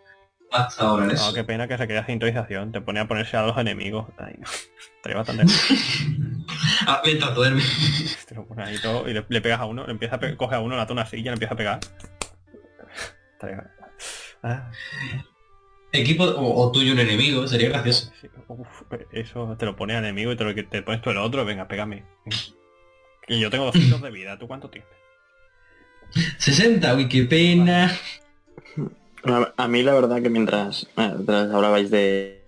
hasta 0.54 0.84
ahora 0.84 1.02
en 1.04 1.08
No, 1.08 1.14
eso. 1.14 1.34
qué 1.34 1.44
pena 1.44 1.66
que 1.68 1.76
se 1.78 1.86
queda 1.88 2.06
sintonización. 2.06 2.72
Te 2.72 2.80
pone 2.80 3.00
a 3.00 3.08
ponerse 3.08 3.36
a 3.36 3.42
los 3.42 3.56
enemigos. 3.58 4.06
Ay, 4.18 4.36
estaría 4.96 5.16
bastante. 5.18 5.44
Ah, 6.86 7.00
mientras 7.04 7.34
duerme. 7.34 7.62
Te 8.28 8.34
lo 8.34 8.46
pones 8.46 8.68
ahí 8.68 8.78
todo 8.78 9.08
y 9.08 9.14
le, 9.14 9.24
le 9.26 9.40
pegas 9.40 9.60
a 9.60 9.64
uno, 9.64 9.86
le 9.86 9.92
empieza 9.92 10.16
a 10.16 10.36
coge 10.36 10.54
a 10.54 10.60
uno, 10.60 10.76
le 10.76 10.82
ata 10.82 10.92
una 10.92 11.06
silla, 11.06 11.30
le 11.30 11.34
empieza 11.34 11.54
a 11.54 11.56
pegar. 11.56 11.80
Estaría- 13.32 13.70
Ah, 14.42 14.70
Equipo 15.92 16.24
o, 16.24 16.62
o 16.66 16.70
tuyo 16.72 16.92
un 16.92 16.98
enemigo, 16.98 17.46
sería 17.48 17.70
gracioso. 17.70 18.12
Uf, 18.48 18.82
eso 19.12 19.56
te 19.58 19.64
lo 19.64 19.74
pone 19.76 19.94
al 19.96 20.04
enemigo 20.04 20.32
y 20.32 20.36
te, 20.36 20.44
lo, 20.44 20.54
te 20.54 20.82
pones 20.82 21.00
tú 21.00 21.10
el 21.10 21.16
otro, 21.18 21.44
venga, 21.46 21.66
pégame. 21.68 22.04
Y 23.28 23.40
yo 23.40 23.48
tengo 23.48 23.64
200 23.66 24.02
de 24.02 24.10
vida, 24.10 24.38
¿tú 24.38 24.46
cuánto 24.46 24.68
tienes? 24.68 24.90
60, 26.38 26.94
uy, 26.94 27.08
qué 27.08 27.22
pena. 27.24 27.90
A, 29.26 29.54
a 29.56 29.68
mí 29.68 29.82
la 29.82 29.94
verdad 29.94 30.22
que 30.22 30.28
mientras, 30.30 30.86
mientras 30.96 31.50
hablabais 31.50 31.90
de 31.90 32.42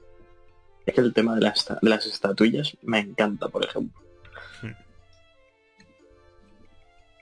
es 0.87 0.95
que 0.95 1.01
el 1.01 1.15
tema 1.15 1.35
de 1.35 1.41
las, 1.41 1.67
de 1.81 1.89
las 1.91 2.07
estatuillas 2.07 2.77
me 2.83 2.99
encanta, 3.01 3.49
por 3.49 3.65
ejemplo. 3.65 3.99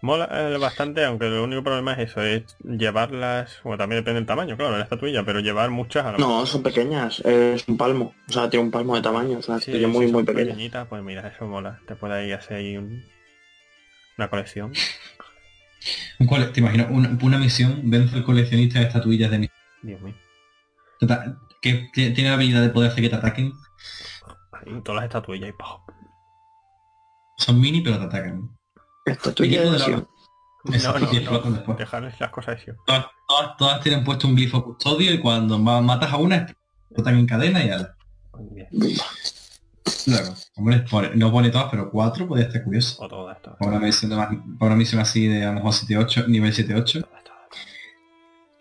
Mola 0.02 0.28
eh, 0.30 0.58
bastante, 0.58 1.02
aunque 1.02 1.28
el 1.28 1.32
único 1.38 1.62
problema 1.62 1.94
es 1.94 2.10
eso, 2.10 2.20
es 2.20 2.58
llevarlas, 2.62 3.60
bueno 3.64 3.78
también 3.78 4.00
depende 4.02 4.20
del 4.20 4.26
tamaño, 4.26 4.54
claro, 4.54 4.72
de 4.72 4.78
la 4.78 4.84
estatuilla, 4.84 5.24
pero 5.24 5.40
llevar 5.40 5.70
muchas 5.70 6.04
a 6.04 6.12
lo 6.12 6.18
No, 6.18 6.44
son 6.44 6.62
pequeñas, 6.62 7.20
es 7.20 7.66
un 7.66 7.78
palmo, 7.78 8.14
o 8.28 8.32
sea, 8.32 8.50
tiene 8.50 8.66
un 8.66 8.70
palmo 8.70 8.96
de 8.96 9.00
tamaño, 9.00 9.38
es 9.38 9.48
una 9.48 9.60
Sí, 9.60 9.72
sí, 9.72 9.86
muy, 9.86 10.12
muy 10.12 10.24
pequeña. 10.24 10.84
pues 10.90 11.02
mira, 11.02 11.26
eso 11.28 11.46
mola. 11.46 11.80
Te 11.86 11.96
puede 11.96 12.12
ahí 12.20 12.32
hacer 12.32 12.58
ahí 12.58 12.76
un- 12.76 13.02
una 14.18 14.28
colección. 14.28 14.72
Un 16.18 16.26
cole- 16.26 16.46
¿Te 16.46 16.60
imaginas? 16.60 16.88
Una, 16.90 17.16
una 17.22 17.38
misión, 17.38 17.80
vence 17.84 18.16
el 18.16 18.24
coleccionista 18.24 18.78
de 18.78 18.86
estatuillas 18.86 19.30
de 19.30 19.38
mi... 19.38 19.50
Dios 19.82 20.00
mío. 20.00 20.14
que 21.60 21.90
que 21.92 22.10
tiene 22.10 22.30
la 22.30 22.36
habilidad 22.36 22.62
de 22.62 22.70
poder 22.70 22.90
hacer 22.90 23.02
que 23.02 23.10
te 23.10 23.16
ataquen. 23.16 23.52
Ahí, 24.52 24.80
todas 24.82 24.96
las 24.96 25.04
estatuillas 25.04 25.50
y 25.50 25.52
¡pau! 25.52 25.80
Son 27.38 27.60
mini 27.60 27.80
pero 27.80 27.98
te 27.98 28.04
atacan. 28.04 28.50
Estatuilla 29.04 29.60
Equipo 29.62 29.72
de 29.72 29.78
de 29.78 29.90
no, 29.92 31.50
no. 31.66 31.74
Dejarles 31.74 32.18
las 32.20 32.30
cosas 32.30 32.56
así. 32.60 32.70
Todas, 32.86 33.06
todas- 33.28 33.56
todas 33.58 33.80
tienen 33.82 34.02
puesto 34.04 34.26
un 34.28 34.34
glifo 34.36 34.64
custodio 34.64 35.12
y 35.12 35.18
cuando 35.20 35.58
ma- 35.58 35.82
matas 35.82 36.10
a 36.12 36.16
una 36.16 36.36
explotan 36.36 37.18
en 37.18 37.26
cadena 37.26 37.62
y 37.64 37.70
ala. 37.70 37.96
Bien. 38.52 38.68
Luego, 40.06 40.34
hombre, 40.56 40.84
pone- 40.90 41.10
no 41.14 41.30
pone 41.30 41.50
todas, 41.50 41.68
pero 41.70 41.90
cuatro 41.90 42.26
podría 42.26 42.46
estar 42.46 42.62
curioso. 42.64 43.02
O 43.02 43.08
todas, 43.08 43.40
todas. 43.42 43.58
Para 43.58 43.70
una 43.72 43.80
misión, 43.80 44.10
de 44.10 44.16
más- 44.16 44.28
para 44.58 44.66
una 44.72 44.76
misión 44.76 45.00
así 45.00 45.26
de 45.26 45.44
a 45.44 45.48
lo 45.48 45.54
mejor 45.54 45.72
7-8, 45.72 46.26
nivel 46.28 46.52
7-8. 46.54 47.00
todas, 47.02 47.24
todas. 47.24 47.38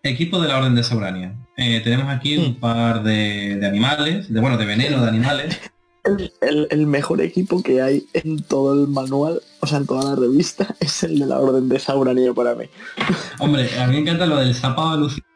Equipo 0.03 0.39
de 0.41 0.47
la 0.49 0.57
Orden 0.57 0.75
de 0.75 0.83
Saurania. 0.83 1.35
Eh, 1.55 1.79
tenemos 1.81 2.13
aquí 2.13 2.37
un 2.37 2.59
par 2.59 3.03
de, 3.03 3.55
de 3.55 3.65
animales, 3.67 4.31
de 4.33 4.39
bueno, 4.41 4.57
de 4.57 4.65
veneno 4.65 5.01
de 5.01 5.07
animales. 5.07 5.59
El, 6.05 6.33
el- 6.41 6.67
el 6.69 6.85
mejor 6.85 7.21
equipo 7.21 7.63
que 7.63 7.81
hay 7.81 8.05
en 8.11 8.43
todo 8.43 8.73
el 8.73 8.89
manual, 8.89 9.39
o 9.61 9.67
sea, 9.67 9.77
en 9.77 9.85
toda 9.87 10.03
la 10.03 10.15
revista, 10.19 10.75
es 10.81 11.01
el 11.03 11.17
de 11.17 11.25
la 11.25 11.39
Orden 11.39 11.69
de 11.69 11.79
Sauranio 11.79 12.35
para 12.35 12.55
mí. 12.55 12.65
Hombre, 13.39 13.69
a 13.79 13.87
mí 13.87 13.93
me 13.93 13.99
encanta 14.01 14.25
lo 14.25 14.35
del 14.35 14.53
sapo 14.53 14.81
alucinante. 14.81 15.29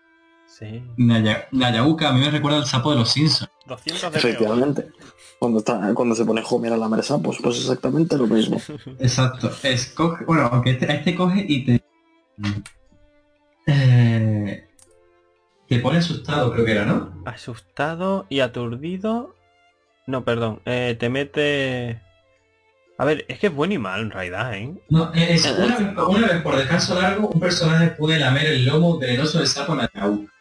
Sí. 0.45 0.83
Naya- 0.97 1.47
Nayauka, 1.53 2.09
a 2.09 2.11
mí 2.11 2.19
me 2.19 2.29
recuerda 2.31 2.57
al 2.57 2.65
sapo 2.65 2.91
de 2.91 2.97
los 2.97 3.09
Simpsons. 3.09 3.49
200 3.65 4.11
de 4.11 4.17
Efectivamente. 4.17 4.87
Cuando, 5.39 5.59
está, 5.59 5.93
cuando 5.93 6.15
se 6.15 6.25
pone 6.25 6.41
Homer 6.49 6.73
a 6.73 6.77
la 6.77 6.89
mesa, 6.89 7.19
pues, 7.19 7.37
pues 7.43 7.57
exactamente 7.59 8.17
lo 8.17 8.25
mismo. 8.27 8.59
Exacto. 8.99 9.51
Escoge, 9.63 10.25
bueno, 10.25 10.49
aunque 10.51 10.71
este, 10.71 10.91
este 10.91 11.15
coge 11.15 11.45
y 11.47 11.63
te... 11.63 11.83
eh, 13.67 14.67
te 15.67 15.79
pone 15.79 15.99
asustado, 15.99 16.51
creo 16.53 16.65
que 16.65 16.71
era, 16.71 16.85
¿no? 16.85 17.21
Asustado 17.25 18.25
y 18.29 18.39
aturdido. 18.39 19.35
No, 20.07 20.23
perdón. 20.23 20.61
eh, 20.65 20.95
te 20.99 21.09
mete... 21.09 22.01
A 22.97 23.05
ver, 23.05 23.25
es 23.27 23.37
que 23.37 23.47
es 23.47 23.53
bueno 23.53 23.75
y 23.75 23.77
mal 23.77 24.01
en 24.01 24.09
realidad, 24.09 24.55
¿eh? 24.55 24.73
No, 24.89 25.13
es, 25.13 25.45
una, 25.45 25.77
vez, 25.77 25.87
una 26.07 26.27
vez 26.29 26.41
por 26.41 26.55
descanso 26.55 26.99
largo, 26.99 27.27
un 27.27 27.39
personaje 27.39 27.89
puede 27.91 28.17
lamer 28.17 28.47
el 28.47 28.65
lomo 28.65 28.97
venenoso 28.97 29.37
del 29.37 29.45
sapo 29.47 29.75
Nayauka. 29.75 30.31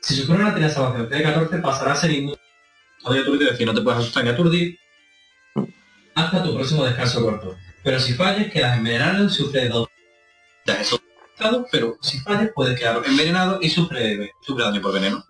Si 0.00 0.14
su 0.14 0.26
corona 0.26 0.54
tiene 0.54 0.70
salvación 0.70 1.06
de 1.10 1.22
14, 1.22 1.58
pasará 1.58 1.92
a 1.92 1.96
ser 1.96 2.12
inmune. 2.12 2.38
Aturdido, 3.16 3.44
es 3.44 3.50
decir, 3.52 3.66
no 3.66 3.74
te 3.74 3.80
puedes 3.80 4.00
asustar 4.00 4.24
ni 4.24 4.30
aturdir 4.30 4.78
hasta 6.18 6.42
tu 6.42 6.54
próximo 6.54 6.84
descanso 6.84 7.22
corto. 7.22 7.56
Pero 7.82 8.00
si 8.00 8.14
falles, 8.14 8.52
quedas 8.52 8.76
envenenado 8.76 9.24
y 9.24 9.30
sufres 9.30 9.70
dos. 9.70 9.88
Ya, 10.66 10.80
eso 10.80 10.96
asustado, 10.96 11.66
pero 11.70 11.96
si 12.00 12.18
falles, 12.18 12.50
puedes 12.54 12.78
quedar 12.78 13.00
envenenado 13.06 13.58
y 13.60 13.70
sufre, 13.70 14.32
sufre 14.40 14.64
daño 14.64 14.82
por 14.82 14.92
veneno. 14.92 15.24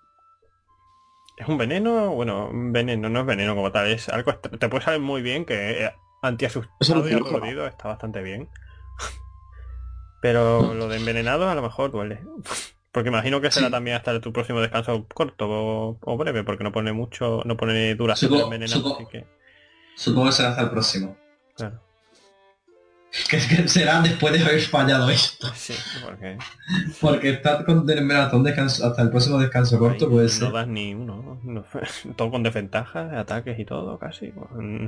Es 1.37 1.47
un 1.47 1.59
veneno, 1.59 2.11
bueno, 2.15 2.49
un 2.49 2.73
veneno, 2.73 3.09
no 3.09 3.21
es 3.21 3.27
veneno 3.27 3.55
como 3.55 3.71
tal, 3.71 3.89
es 3.89 4.09
algo 4.09 4.35
te 4.35 4.69
puede 4.69 4.85
salir 4.85 5.01
muy 5.01 5.23
bien 5.23 5.45
que 5.45 5.85
eh, 5.85 5.95
antiasustado 6.23 7.09
y 7.09 7.13
aturdido 7.13 7.67
está 7.67 7.89
bastante 7.89 8.23
bien. 8.23 8.49
Pero 10.21 10.75
lo 10.75 10.89
de 10.89 10.97
envenenado 10.97 11.49
a 11.49 11.55
lo 11.55 11.63
mejor 11.63 11.93
duele. 11.93 12.25
Porque 12.93 13.11
imagino 13.11 13.41
que 13.41 13.51
será 13.51 13.67
Sí. 13.67 13.73
también 13.73 13.97
hasta 13.97 14.19
tu 14.21 14.33
próximo 14.33 14.61
descanso 14.61 15.07
corto 15.13 15.47
o, 15.49 15.99
o 16.01 16.17
breve, 16.17 16.43
porque 16.45 16.65
no 16.65 16.73
pone 16.73 16.93
mucho, 16.93 17.43
no 17.45 17.57
pone 17.57 17.95
duración 17.95 18.31
de 18.33 18.37
Supo- 18.39 18.45
envenenado, 18.45 18.81
supo- 18.83 18.97
así 18.97 19.07
que. 19.11 19.27
Supongo 19.97 20.27
que 20.27 20.33
será 20.33 20.49
hasta 20.51 20.63
el 20.63 20.71
próximo. 20.71 21.17
Claro. 21.57 21.81
Que, 23.31 23.39
que 23.39 23.67
será 23.69 24.03
después 24.03 24.35
de 24.35 24.43
haber 24.45 24.61
fallado 24.61 25.09
esto. 25.09 25.49
Sí, 25.55 25.75
porque 26.05 26.37
Porque 27.01 27.31
estar 27.31 27.65
con 27.65 27.87
hasta, 27.89 28.37
un 28.37 28.45
descanso, 28.45 28.87
hasta 28.87 29.01
el 29.03 29.09
próximo 29.11 29.39
descanso 29.39 29.79
corto 29.79 30.05
ahí 30.05 30.11
puede 30.11 30.25
no 30.27 30.29
ser. 30.31 30.53
das 30.53 30.69
ni 30.69 30.95
uno, 30.95 31.41
no- 31.43 31.65
todo 32.17 32.31
con 32.31 32.43
desventajas, 32.43 33.11
ataques 33.15 33.59
y 33.59 33.65
todo, 33.65 33.99
casi. 33.99 34.29
pues, 34.29 34.49
mm, 34.53 34.87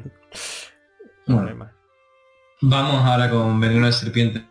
Bueno. 1.29 1.71
Vamos 2.63 3.05
ahora 3.07 3.31
con 3.31 3.59
veneno 3.59 3.87
de 3.87 3.93
serpiente 3.93 4.45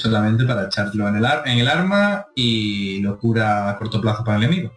solamente 0.00 0.44
para 0.44 0.64
echarlo 0.66 1.06
en 1.08 1.16
el, 1.16 1.24
ar- 1.24 1.42
en 1.46 1.58
el 1.58 1.68
arma 1.68 2.26
y 2.34 3.00
locura 3.02 3.68
a 3.70 3.76
corto 3.78 4.00
plazo 4.00 4.24
para 4.24 4.38
el 4.38 4.44
enemigo. 4.44 4.72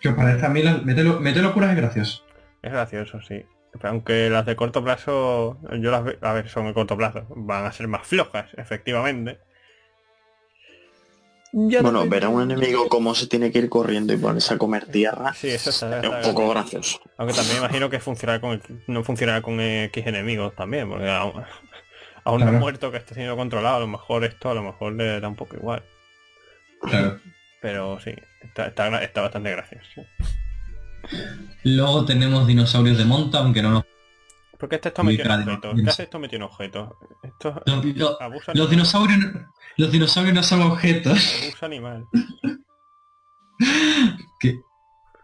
Que 0.00 0.08
os 0.08 0.14
parece 0.16 0.44
a 0.44 0.48
mí, 0.48 0.62
la- 0.62 0.78
meter, 0.78 1.06
meter 1.20 1.42
locuras 1.42 1.70
es 1.70 1.76
gracioso. 1.76 2.24
Es 2.62 2.72
gracioso, 2.72 3.20
sí. 3.22 3.42
Pero 3.72 3.88
Aunque 3.88 4.28
las 4.28 4.44
de 4.46 4.56
corto 4.56 4.82
plazo, 4.84 5.58
yo 5.80 5.90
las 5.90 6.04
veo, 6.04 6.16
a 6.20 6.32
ver, 6.32 6.48
son 6.48 6.66
de 6.66 6.74
corto 6.74 6.96
plazo, 6.96 7.24
van 7.30 7.64
a 7.64 7.72
ser 7.72 7.88
más 7.88 8.06
flojas, 8.06 8.50
efectivamente. 8.56 9.38
Ya 11.54 11.82
Bueno, 11.82 12.08
ver 12.08 12.24
a 12.24 12.28
un 12.30 12.42
enemigo 12.50 12.88
cómo 12.88 13.14
se 13.14 13.26
tiene 13.26 13.52
que 13.52 13.58
ir 13.58 13.68
corriendo 13.68 14.14
y 14.14 14.16
ponerse 14.16 14.54
a 14.54 14.58
comer 14.58 14.86
tierra 14.86 15.34
Sí, 15.34 15.48
eso 15.50 15.68
está, 15.68 15.98
es 15.98 16.04
está 16.04 16.08
un 16.16 16.22
poco 16.22 16.48
gracioso. 16.48 16.98
gracioso. 16.98 17.10
Aunque 17.18 17.34
también 17.34 17.58
imagino 17.58 17.90
que 17.90 18.00
funcionará 18.00 18.40
con 18.40 18.62
no 18.86 19.04
funcionará 19.04 19.42
con 19.42 19.60
X 19.60 20.06
enemigos 20.06 20.54
también, 20.56 20.88
porque 20.88 21.06
a, 22.24 22.30
un- 22.32 22.42
Claro. 22.42 22.58
muerto 22.58 22.90
que 22.90 22.98
esté 22.98 23.14
siendo 23.14 23.36
controlado, 23.36 23.76
a 23.76 23.80
lo 23.80 23.88
mejor 23.88 24.24
esto 24.24 24.50
a 24.50 24.54
lo 24.54 24.62
mejor 24.62 24.92
le 24.94 25.20
da 25.20 25.28
un 25.28 25.36
poco 25.36 25.56
igual. 25.56 25.82
Claro. 26.82 27.20
Pero 27.60 27.98
sí, 28.00 28.12
está, 28.42 28.66
está, 28.66 29.02
está 29.02 29.20
bastante 29.22 29.50
gracioso. 29.50 29.84
sí. 29.94 30.02
Luego 31.64 32.04
tenemos 32.04 32.46
dinosaurios 32.46 32.98
de 32.98 33.04
monta, 33.04 33.38
aunque 33.38 33.62
no 33.62 33.70
nos... 33.70 33.84
Porque 34.58 34.76
este 34.76 34.92
cara 34.92 35.38
de 35.38 35.50
objetos. 35.52 35.80
¿Qué 35.82 35.90
hace 35.90 36.02
esto 36.04 36.18
objetos? 36.46 36.90
Esto 37.24 37.60
Los, 37.96 38.20
abusa 38.20 38.52
los 38.54 38.70
dinosaurios 38.70 39.18
no- 39.18 39.52
los 39.78 39.90
dinosaurios 39.90 40.34
no 40.34 40.42
son 40.44 40.62
objetos. 40.62 41.42
Abusa 41.42 41.66
animal. 41.66 42.06
Qué, 44.40 44.60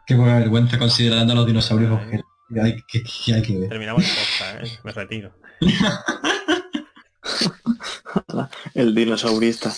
qué 0.06 0.14
buena 0.14 0.38
vergüenza 0.38 0.78
considerando 0.78 1.32
a 1.32 1.36
los 1.36 1.46
dinosaurios 1.46 1.90
Ay. 1.90 1.96
objetos. 2.04 2.26
Hay, 2.62 2.76
que, 2.88 3.02
que 3.02 3.34
hay 3.34 3.42
que 3.42 3.58
ver. 3.58 3.68
Terminamos 3.68 4.04
el 4.04 4.10
podcast, 4.10 4.64
¿eh? 4.64 4.78
Me 4.84 4.92
retiro. 4.92 5.32
El 8.74 8.94
dinosaurista. 8.94 9.74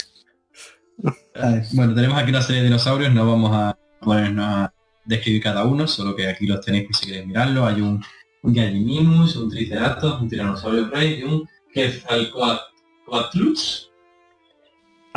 Bueno, 1.72 1.94
tenemos 1.94 2.18
aquí 2.18 2.30
una 2.30 2.42
serie 2.42 2.62
de 2.62 2.68
dinosaurios, 2.68 3.12
no 3.12 3.26
vamos 3.26 3.50
a 3.54 3.76
ponernos 4.00 4.46
a 4.46 4.72
describir 5.04 5.42
cada 5.42 5.64
uno, 5.64 5.88
solo 5.88 6.14
que 6.14 6.28
aquí 6.28 6.46
los 6.46 6.60
tenéis 6.60 6.86
por 6.86 6.94
si 6.96 7.06
queréis 7.06 7.26
mirarlo. 7.26 7.66
Hay 7.66 7.80
un, 7.80 8.04
un 8.42 8.54
Gallimimus, 8.54 9.34
un 9.36 9.50
Triceratops, 9.50 10.22
un 10.22 10.28
Tiranosaurio 10.28 10.88
Rex 10.88 11.18
y 11.18 11.22
un 11.24 11.48
Quetzalcoatlus. 11.72 13.90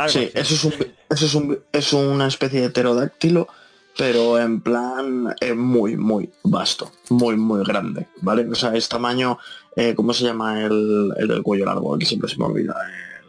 Sí, 0.08 0.14
así. 0.18 0.30
eso 0.34 0.54
es, 0.54 0.64
un, 0.64 0.74
eso 1.08 1.26
es, 1.26 1.34
un, 1.34 1.58
es 1.72 1.92
una 1.92 2.26
especie 2.26 2.60
de 2.60 2.70
pterodáctilo, 2.70 3.46
pero 3.96 4.38
en 4.38 4.60
plan 4.60 5.34
eh, 5.40 5.54
muy, 5.54 5.96
muy 5.96 6.30
vasto, 6.42 6.90
muy, 7.10 7.36
muy 7.36 7.64
grande, 7.64 8.08
¿vale? 8.22 8.48
O 8.50 8.54
sea, 8.54 8.74
es 8.74 8.88
tamaño, 8.88 9.38
eh, 9.76 9.94
¿cómo 9.94 10.12
se 10.12 10.24
llama 10.24 10.62
el, 10.64 11.12
el 11.16 11.28
del 11.28 11.42
cuello 11.42 11.64
largo? 11.66 11.96
Que 11.98 12.06
siempre 12.06 12.28
se 12.28 12.36
me 12.38 12.46
olvida. 12.46 12.74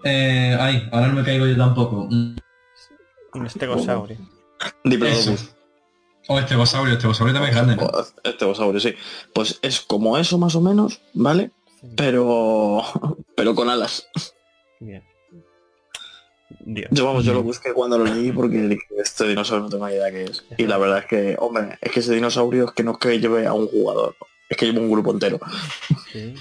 Eh, 0.03 0.55
ay, 0.59 0.87
ahora 0.91 1.07
no 1.07 1.13
me 1.15 1.23
caigo 1.23 1.45
yo 1.45 1.55
tampoco. 1.57 2.07
Mm, 2.09 2.35
Un 3.33 3.45
estegosaurio. 3.45 4.17
Diplodocus. 4.83 5.55
O 6.27 6.39
estegosaurio, 6.39 6.93
estegosaurio 6.95 7.33
también 7.33 7.55
es 7.55 7.63
grande. 7.63 7.87
Estegosaurio, 8.23 8.79
sí. 8.79 8.95
Pues 9.33 9.59
es 9.61 9.81
como 9.81 10.17
eso 10.17 10.37
más 10.39 10.55
o 10.55 10.61
menos, 10.61 11.01
¿vale? 11.13 11.51
Sí. 11.81 11.87
Pero, 11.95 12.81
pero 13.35 13.53
con 13.53 13.69
alas. 13.69 14.07
Bien. 14.79 15.03
Dios. 16.65 16.89
Yo 16.91 17.05
vamos, 17.05 17.23
yo 17.23 17.33
lo 17.33 17.43
busqué 17.43 17.73
cuando 17.73 17.97
lo 17.97 18.05
leí 18.05 18.31
porque 18.31 18.57
dije, 18.57 18.83
este 18.97 19.27
dinosaurio 19.27 19.63
no 19.65 19.69
tengo 19.69 19.87
ni 19.87 19.93
idea 19.93 20.11
qué 20.11 20.23
es. 20.23 20.45
Y 20.57 20.65
la 20.65 20.77
verdad 20.77 20.99
es 20.99 21.05
que, 21.05 21.35
hombre, 21.39 21.77
es 21.79 21.91
que 21.91 21.99
ese 21.99 22.13
dinosaurio 22.13 22.65
es 22.65 22.71
que 22.71 22.83
no 22.83 22.93
es 22.93 22.97
que 22.97 23.19
lleve 23.19 23.45
a 23.45 23.53
un 23.53 23.67
jugador, 23.67 24.15
es 24.49 24.57
que 24.57 24.65
lleva 24.65 24.79
un 24.79 24.91
grupo 24.91 25.11
entero. 25.11 25.39
Sí. 26.11 26.33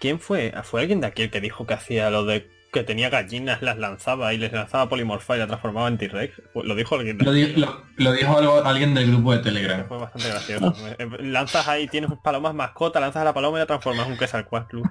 ¿Quién 0.00 0.20
fue? 0.20 0.52
Ah, 0.54 0.62
¿Fue 0.62 0.80
alguien 0.82 1.00
de 1.00 1.08
aquí 1.08 1.22
el 1.22 1.30
que 1.30 1.40
dijo 1.40 1.66
que 1.66 1.74
hacía 1.74 2.10
lo 2.10 2.24
de 2.24 2.48
que 2.72 2.82
tenía 2.82 3.08
gallinas, 3.08 3.62
las 3.62 3.78
lanzaba 3.78 4.34
y 4.34 4.38
les 4.38 4.52
lanzaba 4.52 4.88
polimorfa 4.88 5.36
y 5.36 5.38
la 5.38 5.46
transformaba 5.46 5.86
en 5.88 5.96
T-Rex? 5.98 6.42
Pues 6.52 6.66
Lo 6.66 6.74
dijo 6.74 6.96
alguien 6.96 7.18
de 7.18 7.24
Lo, 7.24 7.32
di- 7.32 7.52
lo- 7.54 7.82
lo 7.96 8.12
dijo 8.12 8.36
algo- 8.36 8.64
alguien 8.64 8.94
del 8.94 9.10
grupo 9.12 9.32
de 9.32 9.38
Telegram. 9.38 9.86
Fue 9.86 9.96
bastante 9.98 10.28
gracioso. 10.28 10.74
Eh, 10.98 11.08
Lanzas 11.20 11.68
ahí, 11.68 11.86
tienes 11.88 12.10
palomas 12.22 12.52
mascota, 12.54 12.98
lanzas 13.00 13.22
a 13.22 13.24
la 13.24 13.32
paloma 13.34 13.58
y 13.58 13.60
la 13.60 13.66
transformas 13.66 14.06
en 14.06 14.12
un 14.12 14.18
Quetzalcoatlus. 14.18 14.86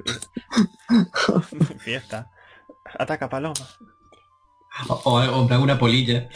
Fiesta. 1.79 2.29
Ataca 2.97 3.29
paloma. 3.29 3.53
O, 4.89 4.93
o, 5.05 5.21
o 5.21 5.61
una 5.61 5.77
polilla. 5.77 6.29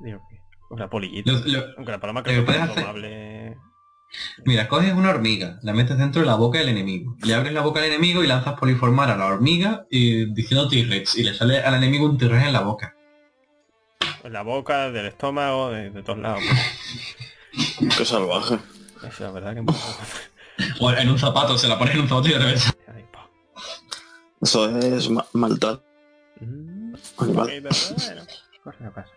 Digo, 0.00 0.20
una 0.70 0.88
polillita. 0.90 1.32
Lo- 1.32 1.38
lo- 1.46 1.64
Aunque 1.76 1.92
la 1.92 2.00
paloma 2.00 2.22
creo 2.22 2.44
que 2.44 2.50
es 2.52 2.58
hacer- 2.58 3.56
mira, 4.44 4.68
coges 4.68 4.92
una 4.94 5.10
hormiga, 5.10 5.58
la 5.62 5.72
metes 5.72 5.96
dentro 5.98 6.20
de 6.22 6.26
la 6.26 6.34
boca 6.36 6.58
del 6.58 6.68
enemigo. 6.70 7.16
Le 7.22 7.34
abres 7.34 7.52
la 7.52 7.60
boca 7.62 7.80
al 7.80 7.86
enemigo 7.86 8.22
y 8.22 8.26
lanzas 8.26 8.58
poliformar 8.58 9.10
a 9.10 9.16
la 9.16 9.26
hormiga 9.26 9.86
y 9.90 10.32
diciendo 10.32 10.68
T-Rex. 10.68 11.16
Y 11.16 11.22
le 11.24 11.34
sale 11.34 11.60
al 11.62 11.74
enemigo 11.74 12.06
un 12.06 12.18
T-Rex 12.18 12.46
en 12.46 12.52
la 12.52 12.60
boca. 12.60 12.94
En 14.24 14.32
la 14.32 14.42
boca, 14.42 14.90
del 14.90 15.06
estómago, 15.06 15.70
de, 15.70 15.90
de 15.90 16.02
todos 16.02 16.18
lados. 16.18 16.42
Qué 17.96 18.04
salvaje. 18.04 18.58
Eso, 19.06 19.24
la 19.24 19.30
verdad 19.30 19.54
que... 19.54 19.62
O 20.80 20.90
en 20.90 21.08
un 21.08 21.18
zapato, 21.18 21.56
se 21.56 21.68
la 21.68 21.78
pones 21.78 21.94
en 21.94 22.00
un 22.00 22.08
zapato 22.08 22.28
y 22.28 22.32
de 22.32 22.38
revés. 22.38 22.74
Eso 24.40 24.78
es 24.78 25.08
ma- 25.10 25.26
maltrato. 25.32 25.84
Mm, 26.40 26.77
Animal. 27.18 27.46
ok, 27.46 27.52
pero 27.62 27.74
bueno, 28.06 28.22
cosas 28.64 28.80
que 28.80 28.90
pasan. 28.90 29.12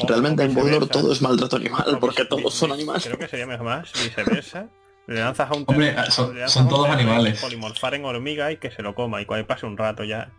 O- 0.00 0.06
Realmente 0.06 0.44
en 0.44 0.54
Boulder 0.54 0.74
viceversa. 0.80 1.00
todo 1.00 1.12
es 1.12 1.20
maltrato 1.22 1.56
animal, 1.56 1.98
porque 2.00 2.24
todos 2.24 2.54
son 2.54 2.70
animales. 2.72 3.04
Creo 3.04 3.18
que 3.18 3.26
sería 3.28 3.46
mejor 3.46 3.66
más 3.66 3.92
viceversa. 3.92 4.68
Le 5.06 5.18
lanzas 5.18 5.50
a 5.50 5.54
un 5.54 5.64
Hombre, 5.66 5.88
terreno, 5.90 6.10
son- 6.12 6.34
le 6.34 6.40
lanzas 6.40 6.52
son 6.54 6.62
a 6.62 6.64
un 6.66 6.70
todos 6.70 6.88
animales. 6.90 7.40
Polimorfar 7.40 7.94
en 7.94 8.04
hormiga 8.04 8.52
y 8.52 8.58
que 8.58 8.70
se 8.70 8.82
lo 8.82 8.94
coma 8.94 9.20
y 9.20 9.26
cuando 9.26 9.46
pase 9.46 9.66
un 9.66 9.76
rato 9.76 10.04
ya. 10.04 10.30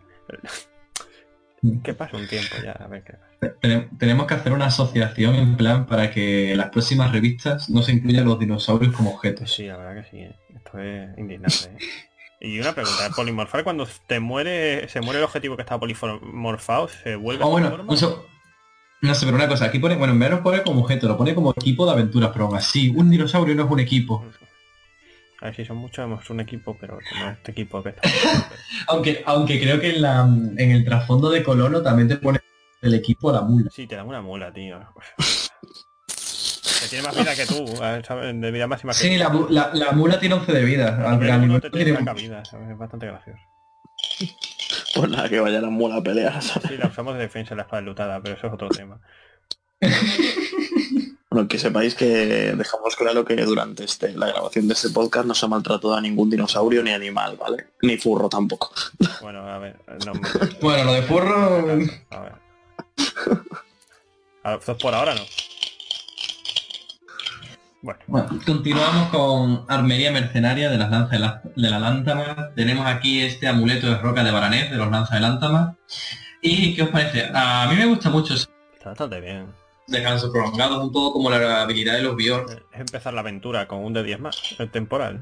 Que 1.84 1.94
pase 1.94 2.16
un 2.16 2.26
tiempo 2.26 2.56
ya, 2.64 2.72
a 2.72 2.86
ver 2.88 3.04
qué 3.04 3.12
pasa. 3.12 3.54
Tene- 3.60 3.88
Tenemos 3.98 4.26
que 4.26 4.34
hacer 4.34 4.52
una 4.52 4.66
asociación 4.66 5.34
en 5.34 5.56
plan 5.56 5.86
para 5.86 6.10
que 6.10 6.52
en 6.52 6.58
las 6.58 6.70
próximas 6.70 7.12
revistas 7.12 7.68
no 7.70 7.82
se 7.82 7.92
incluyan 7.92 8.24
los 8.24 8.38
dinosaurios 8.38 8.94
como 8.94 9.10
Pues 9.10 9.16
objetos. 9.18 9.52
sí, 9.52 9.66
la 9.66 9.76
verdad 9.76 10.02
que 10.02 10.10
sí. 10.10 10.16
¿eh? 10.18 10.36
Esto 10.56 10.78
es 10.78 11.18
indignante. 11.18 11.56
¿eh? 11.66 11.76
Y 12.44 12.58
una 12.58 12.74
pregunta, 12.74 13.06
¿el 13.06 13.12
polimorfar 13.12 13.62
cuando 13.62 13.86
te 14.08 14.18
muere, 14.18 14.88
se 14.88 15.00
muere 15.00 15.20
el 15.20 15.24
objetivo 15.24 15.54
que 15.54 15.62
estaba 15.62 15.78
polimorfado, 15.78 16.88
se 16.88 17.14
vuelve 17.14 17.44
a 17.44 17.46
su 17.46 17.50
bueno, 17.52 17.78
no 19.02 19.14
sé, 19.16 19.26
pero 19.26 19.36
una 19.36 19.48
cosa, 19.48 19.66
aquí 19.66 19.78
pone, 19.78 19.96
bueno, 19.96 20.12
en 20.12 20.30
lo 20.30 20.42
pone 20.42 20.62
como 20.62 20.82
objeto, 20.82 21.06
lo 21.06 21.16
pone 21.16 21.34
como 21.36 21.52
equipo 21.52 21.86
de 21.86 21.92
aventuras, 21.92 22.30
pero 22.32 22.46
aún 22.46 22.56
así, 22.56 22.88
un 22.90 23.10
dinosaurio 23.10 23.54
no 23.54 23.64
es 23.64 23.70
un 23.70 23.80
equipo. 23.80 24.24
A 25.40 25.46
ver 25.46 25.56
si 25.56 25.64
son 25.64 25.76
muchos, 25.76 26.04
hemos 26.04 26.28
un 26.30 26.40
equipo, 26.40 26.76
pero 26.80 26.98
no 27.18 27.30
es 27.30 27.36
este 27.36 27.52
equipo 27.52 27.80
que 27.82 27.90
está. 27.90 28.02
Aunque, 28.88 29.22
aunque 29.24 29.60
creo 29.60 29.80
que 29.80 29.90
en, 29.90 30.02
la, 30.02 30.22
en 30.22 30.70
el 30.70 30.84
trasfondo 30.84 31.30
de 31.30 31.42
Colono 31.42 31.82
también 31.82 32.08
te 32.08 32.16
pone 32.16 32.40
el 32.80 32.94
equipo 32.94 33.32
la 33.32 33.42
mula. 33.42 33.70
Sí, 33.72 33.86
te 33.86 33.96
dan 33.96 34.06
una 34.06 34.20
mula, 34.20 34.52
tío. 34.52 34.80
Que 36.82 36.88
tiene 36.88 37.04
más 37.06 37.16
vida 37.16 37.34
que 37.34 37.46
tú, 37.46 37.66
¿sabes? 38.06 38.40
de 38.40 38.50
vida 38.50 38.66
máxima 38.66 38.92
que 38.92 38.98
Sí, 38.98 39.16
la, 39.16 39.32
la- 39.50 39.70
la 39.74 39.92
mula 39.92 40.18
tiene 40.20 40.34
11 40.36 40.52
de 40.52 40.64
vida. 40.64 40.88
Al 41.08 41.16
uno 41.18 41.38
nivel 41.38 41.60
te 41.60 41.70
tiene- 41.70 41.92
vida, 42.14 42.44
¿sabes? 42.44 42.70
Es 42.70 42.78
bastante 42.78 43.06
gracioso. 43.06 43.40
Pues 44.94 45.08
nada, 45.10 45.26
que 45.28 45.40
vaya 45.40 45.58
la 45.60 45.70
mula 45.70 45.96
a 45.96 46.02
pelear, 46.02 46.42
¿sabes? 46.42 46.68
Sí, 46.68 46.76
la 46.76 46.88
usamos 46.88 47.14
de 47.14 47.20
defensa 47.20 47.54
en 47.54 47.58
la 47.58 47.62
espada 47.62 47.80
lutada, 47.80 48.20
pero 48.22 48.36
eso 48.36 48.46
es 48.46 48.52
otro 48.52 48.68
tema. 48.68 49.00
Bueno, 51.30 51.48
que 51.48 51.58
sepáis 51.58 51.94
que 51.94 52.04
dejamos 52.54 52.94
claro 52.94 53.24
que 53.24 53.34
durante 53.36 53.84
este, 53.84 54.12
la 54.12 54.26
grabación 54.26 54.68
de 54.68 54.74
este 54.74 54.90
podcast 54.90 55.24
no 55.26 55.32
se 55.34 55.46
ha 55.46 55.48
maltratado 55.48 55.94
a 55.94 56.00
ningún 56.02 56.28
dinosaurio 56.28 56.82
ni 56.82 56.90
animal, 56.92 57.38
¿vale? 57.38 57.68
Ni 57.80 57.96
furro 57.96 58.28
tampoco. 58.28 58.70
Bueno, 59.22 59.40
a 59.48 59.56
ver, 59.58 59.78
no, 60.04 60.12
Bueno, 60.60 60.84
lo 60.84 60.92
de 60.92 61.02
furro... 61.02 61.56
a 62.10 62.20
ver. 62.20 62.32
A 64.44 64.50
ver, 64.50 64.58
esto 64.58 64.76
por 64.76 64.94
ahora 64.94 65.14
no. 65.14 65.22
Bueno, 67.82 68.00
Bueno, 68.06 68.28
continuamos 68.46 69.08
con 69.08 69.64
Armería 69.68 70.12
Mercenaria 70.12 70.70
de 70.70 70.78
las 70.78 70.88
Lanzas 70.88 71.10
de 71.10 71.18
la, 71.18 71.42
de 71.56 71.68
la 71.68 71.80
Lántama. 71.80 72.50
Tenemos 72.54 72.86
aquí 72.86 73.22
este 73.22 73.48
amuleto 73.48 73.88
de 73.88 73.98
roca 73.98 74.22
de 74.22 74.30
Baranés 74.30 74.70
de 74.70 74.76
los 74.76 74.88
Lanzas 74.88 75.14
de 75.14 75.20
Lántama. 75.20 75.76
¿Y 76.40 76.76
qué 76.76 76.82
os 76.84 76.90
parece? 76.90 77.28
A 77.34 77.66
mí 77.68 77.74
me 77.74 77.86
gusta 77.86 78.08
mucho 78.08 78.34
ese 78.34 78.46
está 78.72 78.90
bastante 78.90 79.20
bien. 79.20 79.46
descanso 79.88 80.30
prolongado, 80.30 80.82
un 80.82 80.92
poco 80.92 81.14
como 81.14 81.30
la 81.30 81.62
habilidad 81.62 81.94
de 81.94 82.02
los 82.02 82.14
Bior. 82.16 82.46
Es 82.72 82.80
empezar 82.80 83.14
la 83.14 83.20
aventura 83.20 83.66
con 83.66 83.84
un 83.84 83.92
de 83.92 84.04
10 84.04 84.20
más, 84.20 84.56
el 84.58 84.70
temporal. 84.70 85.20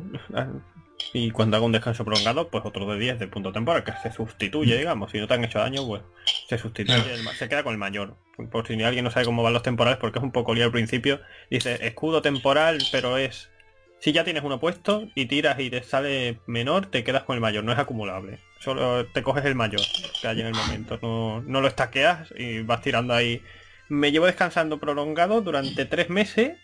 Y 1.12 1.30
cuando 1.30 1.56
haga 1.56 1.66
un 1.66 1.72
descanso 1.72 2.04
prolongado, 2.04 2.48
pues 2.48 2.64
otro 2.64 2.86
de 2.92 2.98
10 2.98 3.18
de 3.18 3.26
punto 3.26 3.52
temporal, 3.52 3.82
que 3.84 3.92
se 4.02 4.12
sustituye, 4.12 4.76
digamos. 4.78 5.10
Si 5.10 5.18
no 5.18 5.26
te 5.26 5.34
han 5.34 5.44
hecho 5.44 5.58
daño, 5.58 5.86
pues 5.86 6.02
se 6.48 6.56
sustituye, 6.58 7.02
Claro. 7.02 7.14
el 7.14 7.36
se 7.36 7.48
queda 7.48 7.62
con 7.64 7.72
el 7.72 7.78
mayor. 7.78 8.16
Por 8.50 8.66
si 8.66 8.80
alguien 8.82 9.04
no 9.04 9.10
sabe 9.10 9.26
cómo 9.26 9.42
van 9.42 9.52
los 9.52 9.62
temporales, 9.62 9.98
porque 9.98 10.18
es 10.18 10.22
un 10.22 10.30
poco 10.32 10.54
lío 10.54 10.64
al 10.64 10.72
principio. 10.72 11.20
Dice, 11.50 11.84
escudo 11.86 12.22
temporal, 12.22 12.78
pero 12.92 13.18
es... 13.18 13.50
Si 13.98 14.12
ya 14.12 14.24
tienes 14.24 14.42
uno 14.44 14.58
puesto 14.60 15.08
y 15.14 15.26
tiras 15.26 15.60
y 15.60 15.68
te 15.68 15.82
sale 15.82 16.40
menor, 16.46 16.86
te 16.86 17.04
quedas 17.04 17.24
con 17.24 17.34
el 17.34 17.40
mayor, 17.42 17.64
no 17.64 17.72
es 17.72 17.78
acumulable. 17.78 18.38
Solo 18.58 19.04
te 19.06 19.22
coges 19.22 19.44
el 19.44 19.54
mayor 19.54 19.82
que 20.22 20.26
hay 20.28 20.40
en 20.40 20.46
el 20.46 20.54
momento. 20.54 20.98
No, 21.02 21.42
no 21.42 21.60
lo 21.60 21.68
estaqueas 21.68 22.32
y 22.34 22.62
vas 22.62 22.80
tirando 22.80 23.12
ahí. 23.12 23.42
Me 23.90 24.10
llevo 24.10 24.24
descansando 24.24 24.78
prolongado 24.78 25.42
durante 25.42 25.84
tres 25.84 26.08
meses. 26.08 26.56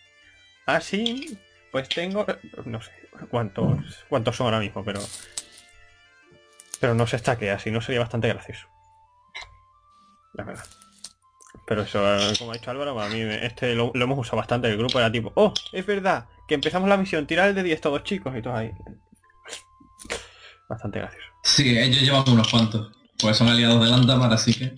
Así, 0.64 1.36
pues 1.72 1.88
tengo... 1.88 2.26
No 2.64 2.80
sé 2.80 2.90
cuántos, 3.30 4.04
cuántos 4.08 4.36
son 4.36 4.46
ahora 4.46 4.60
mismo, 4.60 4.84
pero... 4.84 5.00
Pero 6.80 6.94
no 6.94 7.06
se 7.06 7.16
estaquea, 7.16 7.58
si 7.58 7.70
no 7.70 7.80
sería 7.80 8.00
bastante 8.00 8.28
gracioso. 8.28 8.68
La 10.34 10.44
verdad. 10.44 10.64
Pero 11.66 11.82
eso, 11.82 12.00
como 12.38 12.52
ha 12.52 12.54
dicho 12.54 12.70
Álvaro, 12.70 13.00
a 13.00 13.08
mí 13.08 13.20
este 13.20 13.74
lo, 13.74 13.92
hemos 13.94 14.18
usado 14.18 14.36
bastante 14.36 14.68
el 14.68 14.76
grupo, 14.76 14.98
era 14.98 15.10
tipo, 15.10 15.32
oh, 15.34 15.52
es 15.72 15.84
verdad, 15.84 16.26
que 16.46 16.54
empezamos 16.54 16.88
la 16.88 16.96
misión, 16.96 17.26
tirar 17.26 17.48
el 17.48 17.54
de 17.54 17.62
10 17.64 17.80
todos 17.80 18.04
chicos 18.04 18.34
y 18.36 18.42
todos 18.42 18.56
ahí. 18.56 18.70
Bastante 20.68 21.00
gracioso. 21.00 21.26
Sí, 21.42 21.76
ellos 21.78 22.02
llevan 22.02 22.24
unos 22.28 22.48
cuantos, 22.48 22.92
pues 23.18 23.36
son 23.36 23.48
aliados 23.48 23.82
de 23.82 23.90
Lantamar, 23.90 24.32
así 24.32 24.54
que... 24.54 24.76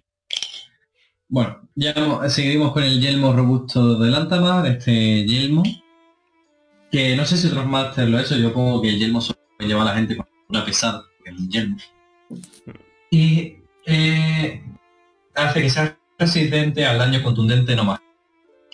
Bueno, 1.28 1.68
ya 1.74 1.94
seguimos 2.30 2.72
con 2.72 2.82
el 2.82 3.00
yelmo 3.00 3.34
robusto 3.34 3.98
de 3.98 4.10
Lantamar, 4.10 4.66
este 4.66 5.26
yelmo, 5.26 5.62
que 6.90 7.16
no 7.16 7.24
sé 7.26 7.36
si 7.36 7.46
otros 7.48 7.66
masters 7.66 8.08
lo 8.08 8.18
he 8.18 8.22
hecho, 8.22 8.36
yo 8.36 8.52
pongo 8.52 8.80
que 8.82 8.88
el 8.90 8.98
yelmo 8.98 9.20
solo 9.20 9.38
lleva 9.58 9.82
a 9.82 9.86
la 9.86 9.94
gente 9.94 10.16
con 10.16 10.26
una 10.48 10.64
pesada, 10.64 11.02
un 11.26 11.48
yelmo. 11.50 11.76
Y 13.10 13.58
eh, 13.86 14.62
hace 15.34 15.62
que 15.62 15.70
sea 15.70 15.98
resistente 16.18 16.84
al 16.86 16.98
daño 16.98 17.22
contundente 17.22 17.74
no 17.76 17.84
más. 17.84 18.00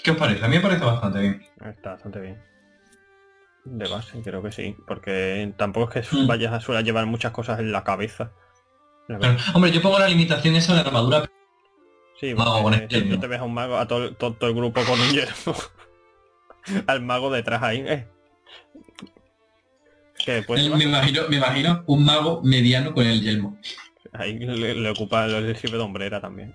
¿Qué 0.02 0.10
os 0.10 0.16
parece? 0.16 0.44
A 0.44 0.48
mí 0.48 0.56
me 0.56 0.62
parece 0.62 0.84
bastante 0.84 1.20
bien. 1.20 1.42
Está 1.64 1.92
bastante 1.92 2.20
bien. 2.20 2.42
De 3.64 3.88
base, 3.88 4.20
creo 4.22 4.42
que 4.42 4.52
sí, 4.52 4.76
porque 4.86 5.52
tampoco 5.56 5.98
es 5.98 6.08
que 6.08 6.16
Mm. 6.16 6.26
vayas 6.26 6.52
a 6.52 6.60
suele 6.60 6.82
llevar 6.84 7.06
muchas 7.06 7.32
cosas 7.32 7.58
en 7.60 7.72
la 7.72 7.82
cabeza. 7.82 8.32
La 9.08 9.18
Pero, 9.18 9.32
verdad. 9.32 9.46
hombre, 9.54 9.72
yo 9.72 9.80
pongo 9.82 9.98
la 9.98 10.08
limitación 10.08 10.54
esa 10.56 10.74
de 10.74 10.82
la 10.82 10.86
armadura. 10.88 11.24
Sí, 12.20 12.34
con 12.34 12.72
el 12.74 12.78
siempre 12.80 13.00
yelmo. 13.00 13.20
te 13.20 13.26
ves 13.26 13.40
a 13.40 13.44
un 13.44 13.54
mago, 13.54 13.76
a 13.78 13.86
todo, 13.88 14.14
todo- 14.14 14.34
todo 14.34 14.50
el 14.50 14.56
grupo 14.56 14.82
con 14.84 15.00
un 15.00 15.08
yelmo. 15.10 15.54
Al 16.86 17.02
mago 17.02 17.30
detrás 17.30 17.62
ahí, 17.62 17.84
eh. 17.86 18.06
Que 20.24 20.32
después 20.32 20.60
Me 20.62 20.68
lleva- 20.68 20.82
imagino, 20.82 21.22
me 21.28 21.36
imagino 21.36 21.84
un 21.86 22.04
mago 22.04 22.40
mediano 22.42 22.94
con 22.94 23.06
el 23.06 23.20
yelmo. 23.20 23.58
ahí 24.12 24.38
le, 24.38 24.74
le 24.74 24.90
ocupa, 24.90 25.26
le 25.26 25.54
sirve 25.54 25.76
de 25.76 25.82
hombrera 25.84 26.20
también. 26.20 26.54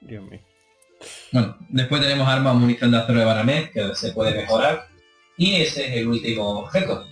Dios 0.00 0.24
mío. 0.24 0.40
Bueno, 1.32 1.56
después 1.68 2.00
tenemos 2.00 2.26
armas 2.28 2.54
munición 2.54 2.90
de 2.90 2.98
acero 2.98 3.18
de 3.18 3.24
Baramés, 3.24 3.70
que 3.70 3.94
se 3.94 4.12
puede 4.12 4.34
mejorar. 4.34 4.86
Y 5.36 5.56
ese 5.56 5.86
es 5.88 5.96
el 5.96 6.08
último 6.08 6.60
objeto. 6.60 7.06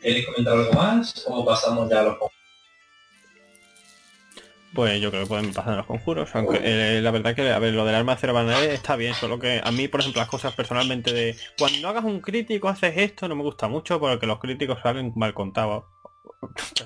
¿Queréis 0.00 0.26
comentar 0.26 0.54
algo 0.54 0.72
más? 0.72 1.24
¿O 1.28 1.44
pasamos 1.44 1.88
ya 1.90 2.00
a 2.00 2.04
los 2.04 2.18
Pues 4.74 5.00
yo 5.00 5.10
creo 5.10 5.22
que 5.22 5.28
pueden 5.28 5.52
pasar 5.52 5.76
los 5.76 5.86
conjuros, 5.86 6.28
aunque 6.34 6.60
eh, 6.62 7.00
la 7.00 7.10
verdad 7.10 7.34
que, 7.34 7.50
a 7.50 7.58
ver, 7.58 7.72
lo 7.74 7.84
del 7.84 7.94
arma 7.94 8.14
de 8.14 8.20
cero 8.20 8.34
banales 8.34 8.68
está 8.74 8.96
bien, 8.96 9.14
solo 9.14 9.38
que 9.38 9.60
a 9.64 9.70
mí, 9.72 9.88
por 9.88 10.00
ejemplo, 10.00 10.20
las 10.20 10.28
cosas 10.28 10.54
personalmente 10.54 11.12
de 11.12 11.36
cuando 11.58 11.88
hagas 11.88 12.04
un 12.04 12.20
crítico 12.20 12.68
haces 12.68 12.92
esto, 12.96 13.26
no 13.28 13.34
me 13.34 13.42
gusta 13.42 13.66
mucho 13.68 13.98
porque 13.98 14.26
los 14.26 14.38
críticos 14.38 14.78
salen 14.82 15.12
mal 15.16 15.32
contados. 15.34 15.84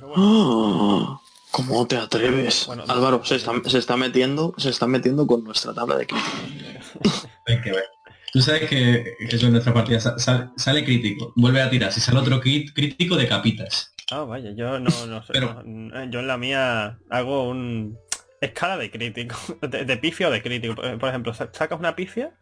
Bueno, 0.01 1.21
¿Cómo 1.51 1.87
te 1.87 1.97
atreves? 1.99 2.65
Bueno, 2.67 2.85
Álvaro, 2.89 3.23
se 3.25 3.37
está, 3.37 3.53
se 3.67 3.77
está 3.79 3.97
metiendo, 3.97 4.55
se 4.57 4.71
está 4.71 4.87
metiendo 4.87 5.27
con 5.27 5.45
nuestra 5.45 5.75
tabla 5.75 5.97
de 5.99 6.07
críticos. 6.07 7.29
Hay 7.47 7.61
que 7.61 7.73
ver. 7.73 7.85
Tú 8.33 8.41
sabes 8.41 8.63
que, 8.71 9.05
que 9.29 9.37
eso 9.37 9.47
en 9.47 9.53
nuestra 9.53 9.75
partida 9.75 10.01
sa- 10.01 10.19
sal- 10.19 10.53
sale 10.57 10.83
crítico, 10.85 11.35
vuelve 11.37 11.61
a 11.61 11.69
tirar. 11.69 11.93
Si 11.93 12.01
sale 12.01 12.19
otro 12.21 12.41
crítico, 12.41 13.17
decapitas. 13.17 13.93
Ah, 14.13 14.25
vaya, 14.25 14.51
yo 14.53 14.79
no, 14.79 15.07
no 15.07 15.23
sé, 15.23 15.33
Pero- 15.33 15.63
no, 15.65 16.05
yo 16.11 16.21
en 16.21 16.27
la 16.27 16.37
mía 16.37 16.99
hago 17.11 17.49
un 17.49 17.99
escala 18.41 18.77
de 18.77 18.91
crítico, 18.91 19.37
de, 19.63 19.85
de 19.85 19.97
pifia 19.97 20.29
o 20.29 20.31
de 20.31 20.43
crítico. 20.43 20.75
Por 20.75 21.09
ejemplo, 21.09 21.33
sa- 21.35 21.51
sacas 21.53 21.79
una 21.79 21.97
pifia, 21.97 22.33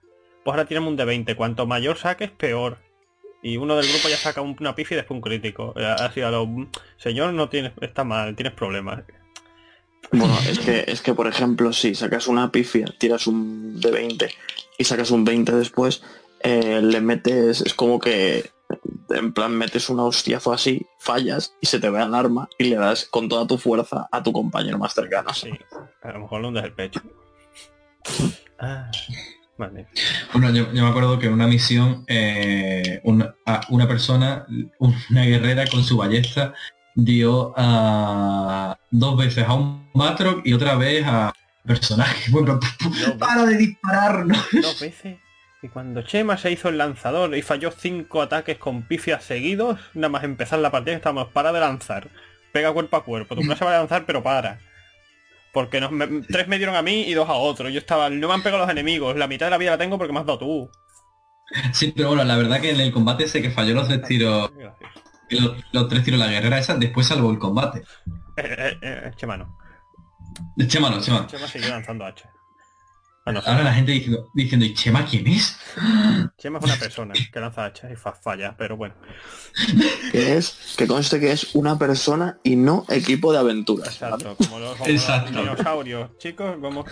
pues 0.44 0.52
ahora 0.54 0.66
tírame 0.66 0.88
un 0.88 0.96
de 0.96 1.04
20, 1.04 1.34
cuanto 1.36 1.66
mayor 1.66 1.96
saques, 1.98 2.30
peor. 2.30 2.78
Y 3.42 3.56
uno 3.56 3.74
del 3.76 3.86
grupo 3.90 4.08
ya 4.08 4.16
saca 4.16 4.40
un- 4.42 4.56
una 4.60 4.74
pifia 4.74 4.94
y 4.94 4.98
después 4.98 5.16
un 5.16 5.22
crítico. 5.22 5.72
Eh, 5.76 5.84
Así 5.86 6.20
a 6.20 6.30
lo... 6.30 6.46
Señor, 6.98 7.32
no 7.32 7.48
tienes... 7.48 7.72
Está 7.80 8.04
mal, 8.04 8.36
tienes 8.36 8.52
problemas. 8.52 9.02
Bueno, 10.12 10.36
es 10.48 10.58
que, 10.58 10.84
es 10.88 11.00
que 11.02 11.14
por 11.14 11.26
ejemplo, 11.26 11.72
si 11.72 11.94
sacas 11.94 12.26
una 12.26 12.50
pifia, 12.50 12.86
tiras 12.98 13.26
un 13.26 13.80
de 13.80 13.90
20 13.92 14.28
y 14.78 14.84
sacas 14.84 15.10
un 15.10 15.24
20 15.24 15.52
después, 15.52 16.02
eh, 16.42 16.80
le 16.82 17.00
metes, 17.00 17.60
es 17.60 17.74
como 17.74 18.00
que 18.00 18.50
en 19.10 19.32
plan 19.32 19.52
metes 19.52 19.88
un 19.90 20.00
hostiazo 20.00 20.52
así, 20.52 20.86
fallas 20.98 21.54
y 21.60 21.66
se 21.66 21.78
te 21.80 21.90
ve 21.90 22.02
el 22.02 22.14
arma 22.14 22.48
y 22.58 22.64
le 22.64 22.76
das 22.76 23.06
con 23.10 23.28
toda 23.28 23.46
tu 23.46 23.58
fuerza 23.58 24.08
a 24.10 24.22
tu 24.22 24.32
compañero 24.32 24.78
más 24.78 24.94
cercano. 24.94 25.32
Sí, 25.34 25.50
a 26.02 26.12
lo 26.12 26.20
mejor 26.20 26.40
lo 26.40 26.48
hundes 26.48 26.64
el 26.64 26.72
pecho. 26.72 27.00
Ah, 28.58 28.90
vale. 29.58 29.86
Bueno, 30.32 30.50
yo, 30.50 30.72
yo 30.72 30.82
me 30.84 30.88
acuerdo 30.90 31.18
que 31.18 31.26
en 31.26 31.32
una 31.34 31.46
misión, 31.46 32.04
eh, 32.08 33.00
una, 33.04 33.34
a- 33.46 33.60
una 33.70 33.86
persona, 33.88 34.46
una 34.78 35.24
guerrera 35.24 35.66
con 35.66 35.82
su 35.84 35.96
ballesta, 35.96 36.54
dio 36.94 37.52
a 37.56 38.76
dos 38.90 39.16
veces 39.16 39.44
a 39.46 39.54
un 39.54 39.88
Matroc 39.94 40.42
y 40.44 40.52
otra 40.52 40.74
vez 40.76 41.04
a 41.06 41.32
personaje. 41.64 42.30
Bueno, 42.32 42.58
para 43.18 43.44
de 43.46 43.56
dispararnos. 43.56 44.38
dos 44.62 44.80
veces. 44.80 45.18
Y 45.62 45.68
cuando 45.68 46.02
Chema 46.02 46.38
se 46.38 46.50
hizo 46.50 46.70
el 46.70 46.78
lanzador 46.78 47.36
y 47.36 47.42
falló 47.42 47.70
cinco 47.70 48.22
ataques 48.22 48.56
con 48.56 48.82
pifias 48.82 49.24
seguidos, 49.24 49.78
nada 49.94 50.08
más 50.08 50.24
empezar 50.24 50.58
la 50.58 50.70
partida 50.70 50.96
estamos 50.96 51.28
para 51.28 51.52
de 51.52 51.60
lanzar. 51.60 52.08
Pega 52.52 52.72
cuerpo 52.72 52.96
a 52.96 53.04
cuerpo. 53.04 53.34
Tu 53.36 53.42
clase 53.42 53.64
va 53.64 53.74
a 53.74 53.78
lanzar 53.78 54.06
pero 54.06 54.22
para. 54.22 54.58
Porque 55.52 55.80
nos, 55.80 55.90
me- 55.90 56.22
tres 56.22 56.48
me 56.48 56.56
dieron 56.56 56.76
a 56.76 56.82
mí 56.82 57.02
y 57.02 57.12
dos 57.12 57.28
a 57.28 57.34
otro. 57.34 57.68
Yo 57.68 57.78
estaba, 57.78 58.08
no 58.08 58.28
me 58.28 58.34
han 58.34 58.42
pegado 58.42 58.62
los 58.62 58.70
enemigos. 58.70 59.16
La 59.16 59.26
mitad 59.26 59.46
de 59.46 59.50
la 59.50 59.58
vida 59.58 59.72
la 59.72 59.78
tengo 59.78 59.98
porque 59.98 60.12
me 60.12 60.20
has 60.20 60.26
dado 60.26 60.38
tú. 60.38 60.70
Sí, 61.72 61.92
pero 61.94 62.08
bueno, 62.08 62.24
la 62.24 62.36
verdad 62.36 62.60
que 62.60 62.70
en 62.70 62.80
el 62.80 62.92
combate 62.92 63.24
ese 63.24 63.42
que 63.42 63.50
falló 63.50 63.74
los 63.74 63.88
tres 63.88 64.02
tiros, 64.02 64.50
los, 65.30 65.56
los 65.72 65.88
tres 65.88 66.04
tiros 66.04 66.20
la 66.20 66.28
guerrera 66.28 66.58
esa, 66.58 66.76
después 66.76 67.06
salvó 67.08 67.30
el 67.32 67.38
combate. 67.38 67.82
Eh, 68.36 68.44
eh, 68.46 68.78
eh, 68.80 69.10
Chema 69.16 69.36
no. 69.36 69.58
Chema 70.68 70.88
no, 70.90 71.00
Chema. 71.00 71.28
Siguió 71.48 71.68
lanzando 71.70 72.06
H. 72.06 72.24
Ah, 73.38 73.42
Ahora 73.52 73.62
la 73.64 73.72
gente 73.74 73.92
diciendo, 73.92 74.28
diciendo, 74.34 74.66
¿y 74.66 74.74
Chema 74.74 75.06
quién 75.06 75.26
es? 75.28 75.56
Chema 76.38 76.58
es 76.58 76.64
una 76.64 76.76
persona 76.76 77.14
que 77.32 77.40
lanza 77.40 77.64
hacha 77.66 77.90
y 77.90 77.96
fa- 77.96 78.12
falla, 78.12 78.54
pero 78.58 78.76
bueno. 78.76 78.94
Que 80.12 80.36
es, 80.36 80.74
que 80.76 80.86
conste 80.86 81.20
que 81.20 81.30
es 81.32 81.54
una 81.54 81.78
persona 81.78 82.38
y 82.42 82.56
no 82.56 82.84
equipo 82.88 83.32
de 83.32 83.38
aventuras. 83.38 83.98
¿vale? 84.00 84.14
Exacto, 84.16 84.36
como 84.44 84.58
los, 84.58 84.72
como 84.72 84.86
los 84.86 84.94
Exacto. 84.94 85.30
dinosaurios. 85.40 86.10
Chicos, 86.18 86.60
vamos. 86.60 86.86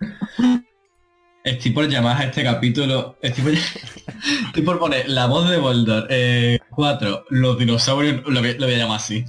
Estoy 1.44 1.70
por 1.70 1.88
llamar 1.88 2.20
a 2.20 2.24
este 2.24 2.42
capítulo. 2.42 3.16
Estoy 3.22 3.44
por, 3.44 3.52
estoy 4.46 4.62
por 4.64 4.78
poner 4.80 5.08
la 5.08 5.26
voz 5.26 5.48
de 5.48 5.58
Boldor. 5.58 6.08
4. 6.70 7.26
los 7.30 7.58
dinosaurios. 7.58 8.22
Lo 8.26 8.40
voy, 8.40 8.54
lo 8.58 8.66
voy 8.66 8.74
a 8.74 8.78
llamar 8.78 8.96
así. 8.96 9.24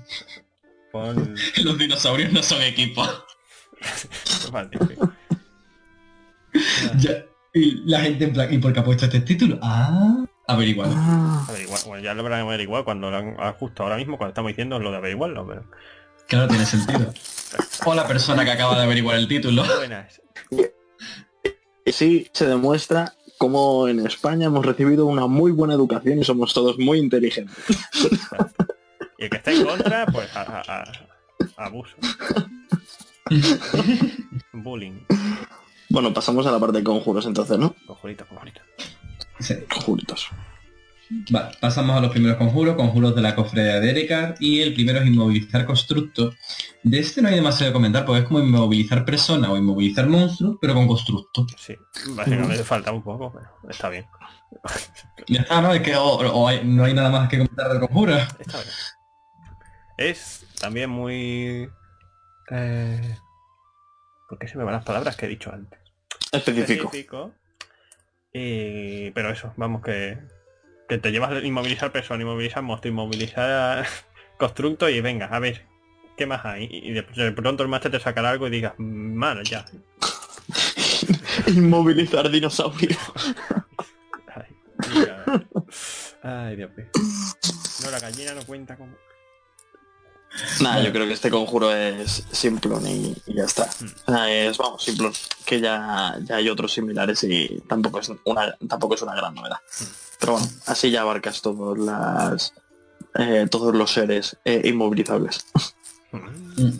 Pon... 0.91 1.35
Los 1.63 1.77
dinosaurios 1.77 2.31
no 2.33 2.41
son. 2.41 2.57
Vale, 4.51 4.69
sí. 4.87 4.95
Ya, 6.99 7.25
y 7.53 7.83
la 7.89 8.01
gente 8.01 8.25
en 8.25 8.33
plan, 8.33 8.53
¿y 8.53 8.57
por 8.59 8.73
qué 8.73 8.79
ha 8.79 8.83
puesto 8.83 9.05
este 9.05 9.21
título? 9.21 9.57
Ah, 9.61 10.25
averiguado. 10.47 10.93
Ah, 10.95 11.45
Averiguar, 11.49 11.79
bueno, 11.85 12.03
ya 12.03 12.13
lo 12.13 12.21
habrán 12.21 12.41
averiguado 12.41 12.83
cuando 12.85 13.09
lo 13.11 13.17
han, 13.17 13.35
ah, 13.39 13.55
justo 13.59 13.83
ahora 13.83 13.97
mismo 13.97 14.17
cuando 14.17 14.31
estamos 14.31 14.49
diciendo 14.49 14.79
lo 14.79 14.91
de 14.91 14.97
averiguarlo, 14.97 15.47
pero. 15.47 15.63
Claro, 16.27 16.47
tiene 16.49 16.65
sentido. 16.65 17.13
O 17.85 17.95
la 17.95 18.05
persona 18.07 18.43
que 18.43 18.51
acaba 18.51 18.75
de 18.77 18.83
averiguar 18.83 19.15
el 19.17 19.27
título. 19.27 19.63
Buenas. 19.77 20.21
y 21.85 21.91
sí 21.93 22.27
se 22.33 22.45
demuestra 22.47 23.13
cómo 23.37 23.87
en 23.87 24.05
España 24.05 24.47
hemos 24.47 24.65
recibido 24.65 25.05
una 25.05 25.27
muy 25.27 25.51
buena 25.51 25.73
educación 25.75 26.19
y 26.19 26.23
somos 26.25 26.53
todos 26.53 26.77
muy 26.79 26.99
inteligentes. 26.99 27.55
Y 29.19 29.23
el 29.23 29.29
que 29.31 29.37
está 29.37 29.51
en 29.51 29.65
contra, 29.65 30.05
pues 30.05 30.29
a, 30.35 30.41
a- 30.41 30.83
a- 30.83 31.65
abuso. 31.65 31.95
Bullying. 34.53 34.99
Bueno, 35.89 36.13
pasamos 36.13 36.45
a 36.47 36.51
la 36.51 36.59
parte 36.59 36.79
de 36.79 36.83
conjuros 36.83 37.25
entonces, 37.25 37.57
¿no? 37.57 37.75
Conjuritos, 37.85 38.27
conjuritos. 38.27 38.63
Sí. 39.39 39.55
Conjuritos. 39.71 40.27
Vale, 41.29 41.55
pasamos 41.61 41.95
a 41.95 42.01
los 42.01 42.11
primeros 42.11 42.37
conjuros, 42.37 42.75
conjuros 42.75 43.15
de 43.15 43.21
la 43.21 43.33
cofradía 43.33 43.79
de 43.79 43.89
Erikar, 43.91 44.35
y 44.41 44.59
el 44.59 44.73
primero 44.73 44.99
es 44.99 45.07
inmovilizar 45.07 45.65
constructo. 45.65 46.33
De 46.83 46.99
este 46.99 47.21
no 47.21 47.29
hay 47.29 47.35
demasiado 47.35 47.71
que 47.71 47.73
comentar, 47.73 48.05
porque 48.05 48.23
es 48.23 48.27
como 48.27 48.39
inmovilizar 48.41 49.05
persona 49.05 49.49
o 49.49 49.55
inmovilizar 49.55 50.05
monstruo, 50.07 50.57
pero 50.59 50.73
con 50.73 50.85
constructo. 50.85 51.47
Sí, 51.57 51.75
básicamente 52.09 52.61
falta 52.65 52.91
un 52.91 53.03
poco, 53.03 53.31
pero 53.31 53.47
está 53.71 53.87
bien. 53.87 54.05
Ya 55.27 55.41
está, 55.41 55.61
¿no? 55.61 55.71
Es 55.73 55.81
que 55.81 55.95
o- 55.95 56.03
o 56.17 56.47
hay- 56.49 56.65
no 56.65 56.83
hay 56.83 56.93
nada 56.93 57.09
más 57.09 57.29
que 57.29 57.37
comentar 57.37 57.69
del 57.69 57.79
conjuro. 57.79 58.17
Está 58.17 58.57
bien. 58.59 58.73
Es 59.97 60.45
también 60.59 60.89
muy... 60.89 61.69
Eh... 62.51 63.17
¿Por 64.27 64.37
qué 64.39 64.47
se 64.47 64.57
me 64.57 64.63
van 64.63 64.73
las 64.73 64.83
palabras 64.83 65.15
que 65.15 65.25
he 65.25 65.29
dicho 65.29 65.51
antes? 65.51 65.79
Específico. 66.31 66.85
específico. 66.85 67.33
Y... 68.33 69.11
Pero 69.11 69.31
eso, 69.31 69.53
vamos 69.57 69.81
que... 69.81 70.17
Que 70.89 70.97
te 70.97 71.11
llevas 71.11 71.31
a 71.31 71.39
inmovilizar 71.39 71.91
persona, 71.91 72.23
inmovilizar 72.23 72.63
monstruo, 72.63 72.91
inmovilizar 72.91 73.85
constructo 74.37 74.87
y 74.87 75.01
venga, 75.01 75.25
a 75.25 75.39
ver, 75.39 75.65
¿qué 76.15 76.25
más 76.25 76.45
hay? 76.45 76.69
Y 76.71 76.91
de, 76.93 77.01
de 77.01 77.31
pronto 77.33 77.63
el 77.63 77.69
máster 77.69 77.91
te 77.91 77.99
sacará 77.99 78.29
algo 78.29 78.47
y 78.47 78.51
digas, 78.51 78.73
mano, 78.77 79.41
ya. 79.43 79.65
Inmovilizar 81.47 82.29
dinosaurio. 82.29 82.97
Ay. 84.33 84.57
Ay, 86.23 86.55
Dios 86.55 86.71
mío. 86.75 86.87
No, 87.83 87.91
la 87.91 87.99
gallina 87.99 88.33
no 88.33 88.43
cuenta 88.45 88.75
como... 88.77 88.95
Nada, 90.61 90.83
yo 90.83 90.91
creo 90.91 91.07
que 91.07 91.13
este 91.13 91.29
conjuro 91.29 91.71
es 91.71 92.23
simplón 92.31 92.85
y, 92.87 93.15
ya 93.27 93.45
está. 93.45 93.69
Es, 94.29 94.57
vamos, 94.57 94.83
simplón. 94.83 95.13
Que 95.45 95.59
ya, 95.59 96.17
ya 96.23 96.35
hay 96.35 96.49
otros 96.49 96.73
similares 96.73 97.23
y 97.23 97.61
tampoco 97.67 97.99
es 97.99 98.11
una, 98.25 98.55
tampoco 98.67 98.95
es 98.95 99.01
una 99.01 99.15
gran 99.15 99.33
novedad. 99.33 99.57
Pero 100.19 100.33
bueno, 100.33 100.47
así 100.65 100.91
ya 100.91 101.01
abarcas 101.01 101.41
todos 101.41 101.77
las 101.77 102.53
eh, 103.17 103.47
todos 103.49 103.75
los 103.75 103.91
seres 103.91 104.37
eh, 104.45 104.61
inmovilizables. 104.65 105.45
Mm. 106.11 106.71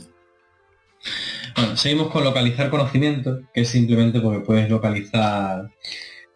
Bueno, 1.56 1.78
seguimos 1.78 2.12
con 2.12 2.24
localizar 2.24 2.70
conocimiento, 2.70 3.42
que 3.54 3.62
es 3.62 3.70
simplemente 3.70 4.20
porque 4.20 4.42
puedes 4.42 4.70
localizar 4.70 5.72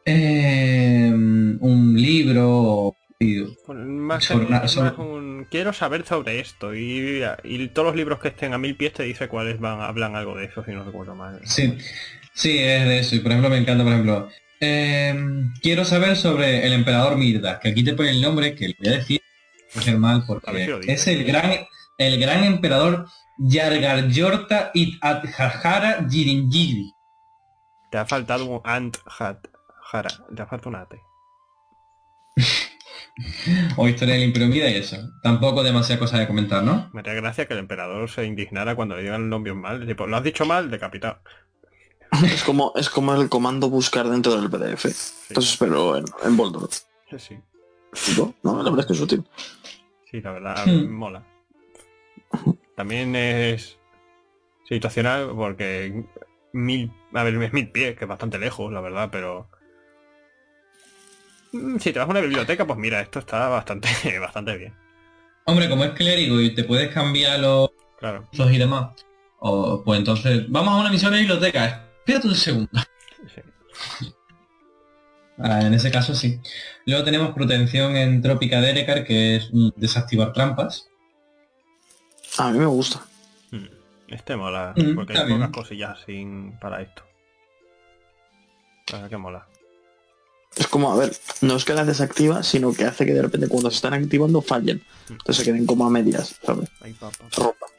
eh, 0.05 1.11
un 1.13 1.93
libro 1.95 2.49
o 2.49 2.95
vídeo. 3.25 3.55
Con- 3.65 3.99
Más, 3.99 4.23
Sobre 4.25 4.45
una- 4.45 4.57
es 4.59 4.71
sobre- 4.71 4.89
más 4.91 4.99
un- 4.99 5.47
quiero 5.49 5.73
saber 5.73 6.05
sobre 6.05 6.39
esto 6.39 6.75
y, 6.75 7.21
y 7.43 7.67
todos 7.69 7.87
los 7.87 7.95
libros 7.95 8.19
que 8.19 8.27
estén 8.29 8.53
a 8.53 8.57
mil 8.57 8.75
pies 8.75 8.93
te 8.93 9.03
dice 9.03 9.27
cuáles 9.27 9.59
van 9.59 9.81
hablan 9.81 10.15
algo 10.15 10.35
de 10.35 10.45
eso 10.45 10.63
si 10.65 10.71
no 10.71 10.83
recuerdo 10.83 11.15
mal 11.15 11.39
Sí, 11.45 11.77
sí, 12.33 12.57
es 12.59 12.85
de 12.85 12.99
eso. 12.99 13.15
Y 13.15 13.19
por 13.19 13.31
ejemplo 13.31 13.49
me 13.49 13.57
encanta, 13.57 13.83
por 13.83 13.93
ejemplo, 13.93 14.29
eh, 14.59 15.15
quiero 15.61 15.85
saber 15.85 16.15
sobre 16.17 16.65
el 16.65 16.73
emperador 16.73 17.17
Mirda, 17.17 17.59
que 17.59 17.69
aquí 17.69 17.83
te 17.83 17.93
pone 17.93 18.09
el 18.11 18.21
nombre, 18.21 18.55
que 18.55 18.67
lo 18.69 18.73
voy 18.79 18.93
a 18.93 18.97
decir, 18.97 19.21
mal 19.97 20.23
porque 20.27 20.79
es 20.87 21.07
el 21.07 21.23
gran, 21.23 21.51
el 21.97 22.19
gran 22.19 22.43
emperador 22.43 23.07
Yargaryorta 23.37 24.71
It 24.73 24.99
Adhara 25.01 26.05
Jiringiri. 26.09 26.93
te 27.89 27.97
ha 27.97 28.05
faltado 28.05 28.45
un 28.45 28.61
ant 28.63 28.97
hat 29.19 29.47
jara 29.89 30.09
te 30.35 30.41
ha 30.41 30.45
faltado 30.45 30.69
un 30.69 30.75
ate 30.75 30.99
o 33.75 33.87
historia 33.87 34.15
del 34.15 34.23
Imperio 34.23 34.47
Mida 34.47 34.69
y 34.69 34.75
eso. 34.75 34.97
Tampoco 35.21 35.63
demasiada 35.63 35.99
cosa 35.99 36.17
de 36.17 36.27
comentar, 36.27 36.63
¿no? 36.63 36.89
Me 36.93 37.01
haría 37.01 37.13
gracia 37.13 37.47
que 37.47 37.53
el 37.53 37.59
emperador 37.59 38.09
se 38.09 38.25
indignara 38.25 38.75
cuando 38.75 38.95
le 38.95 39.03
digan 39.03 39.23
el 39.23 39.29
nombre 39.29 39.53
mal. 39.53 39.85
Tipo, 39.85 40.07
lo 40.07 40.17
has 40.17 40.23
dicho 40.23 40.45
mal, 40.45 40.69
decapitado. 40.71 41.19
Es 42.25 42.43
como, 42.43 42.73
es 42.75 42.89
como 42.89 43.13
el 43.15 43.29
comando 43.29 43.69
buscar 43.69 44.07
dentro 44.09 44.39
del 44.39 44.49
PDF. 44.49 44.85
Entonces, 45.29 45.55
pero 45.57 45.97
en, 45.97 46.05
en 46.23 46.35
Boldor. 46.37 46.69
Sí, 47.17 47.37
¿No? 48.17 48.33
No, 48.43 48.57
la 48.63 48.69
verdad 48.69 48.79
es 48.81 48.85
que 48.87 48.93
es 48.93 49.01
útil. 49.01 49.23
sí, 50.09 50.21
la 50.21 50.31
verdad, 50.31 50.65
Hmm. 50.65 50.89
mola. 50.91 51.23
También 52.75 53.15
es 53.15 53.77
situacional 54.67 55.31
porque 55.35 56.03
mil, 56.53 56.91
a 57.13 57.23
ver, 57.23 57.35
es 57.41 57.53
mil 57.53 57.69
pies, 57.69 57.97
que 57.97 58.05
es 58.05 58.09
bastante 58.09 58.39
lejos, 58.39 58.71
la 58.71 58.81
verdad, 58.81 59.09
pero... 59.11 59.47
Mm, 61.51 61.77
Si 61.79 61.91
te 61.93 61.99
vas 61.99 62.07
a 62.07 62.11
una 62.11 62.21
biblioteca, 62.21 62.65
pues 62.65 62.79
mira, 62.79 63.01
esto 63.01 63.19
está 63.19 63.47
bastante, 63.49 63.89
bastante 64.19 64.57
bien. 64.57 64.73
Hombre, 65.45 65.69
como 65.69 65.83
es 65.83 65.91
clérigo 65.91 66.39
y 66.39 66.53
te 66.53 66.63
puedes 66.63 66.93
cambiar 66.93 67.39
los 67.39 67.69
Claro. 67.99 68.27
y 68.31 68.57
demás, 68.57 68.95
o, 69.39 69.83
pues 69.83 69.99
entonces, 69.99 70.45
vamos 70.49 70.73
a 70.73 70.77
una 70.81 70.89
misión 70.89 71.11
de 71.13 71.19
biblioteca. 71.19 71.85
Espérate 71.99 72.27
un 72.27 72.35
segundo. 72.35 72.69
sí. 73.99 74.11
Ah, 75.43 75.61
en 75.61 75.73
ese 75.73 75.89
caso 75.91 76.13
sí. 76.13 76.39
Luego 76.85 77.03
tenemos 77.03 77.33
protección 77.33 77.95
en 77.95 78.21
Trópica 78.21 78.61
de 78.61 78.69
Erekar, 78.71 79.03
que 79.03 79.37
es 79.37 79.49
mm, 79.51 79.69
desactivar 79.75 80.33
trampas. 80.33 80.87
A 82.37 82.51
mí 82.51 82.59
me 82.59 82.67
gusta. 82.67 83.01
Mm, 83.49 83.65
Este 84.09 84.35
mola, 84.35 84.73
Mm, 84.75 84.93
porque 84.93 85.17
hay 85.17 85.27
pocas 85.33 85.49
cosillas 85.49 85.97
sin 86.05 86.59
para 86.59 86.83
esto. 86.83 87.03
Verdad 88.91 89.09
que 89.09 89.17
mola. 89.17 89.47
Es 90.55 90.67
como, 90.67 90.91
a 90.91 90.97
ver, 90.97 91.15
no 91.41 91.55
es 91.55 91.63
que 91.63 91.73
las 91.73 91.87
desactiva, 91.87 92.43
sino 92.43 92.73
que 92.73 92.83
hace 92.83 93.05
que 93.05 93.13
de 93.13 93.21
repente 93.21 93.47
cuando 93.47 93.69
se 93.69 93.77
están 93.77 93.93
activando 93.93 94.41
fallen. 94.41 94.83
Entonces 95.09 95.37
se 95.37 95.43
queden 95.43 95.65
como 95.65 95.85
a 95.85 95.89
medias, 95.89 96.39
¿sabes? 96.43 96.69
Ahí, 96.81 96.93
pa, 96.93 97.09
pa. 97.09 97.25
Se 97.31 97.41
rompan. 97.41 97.69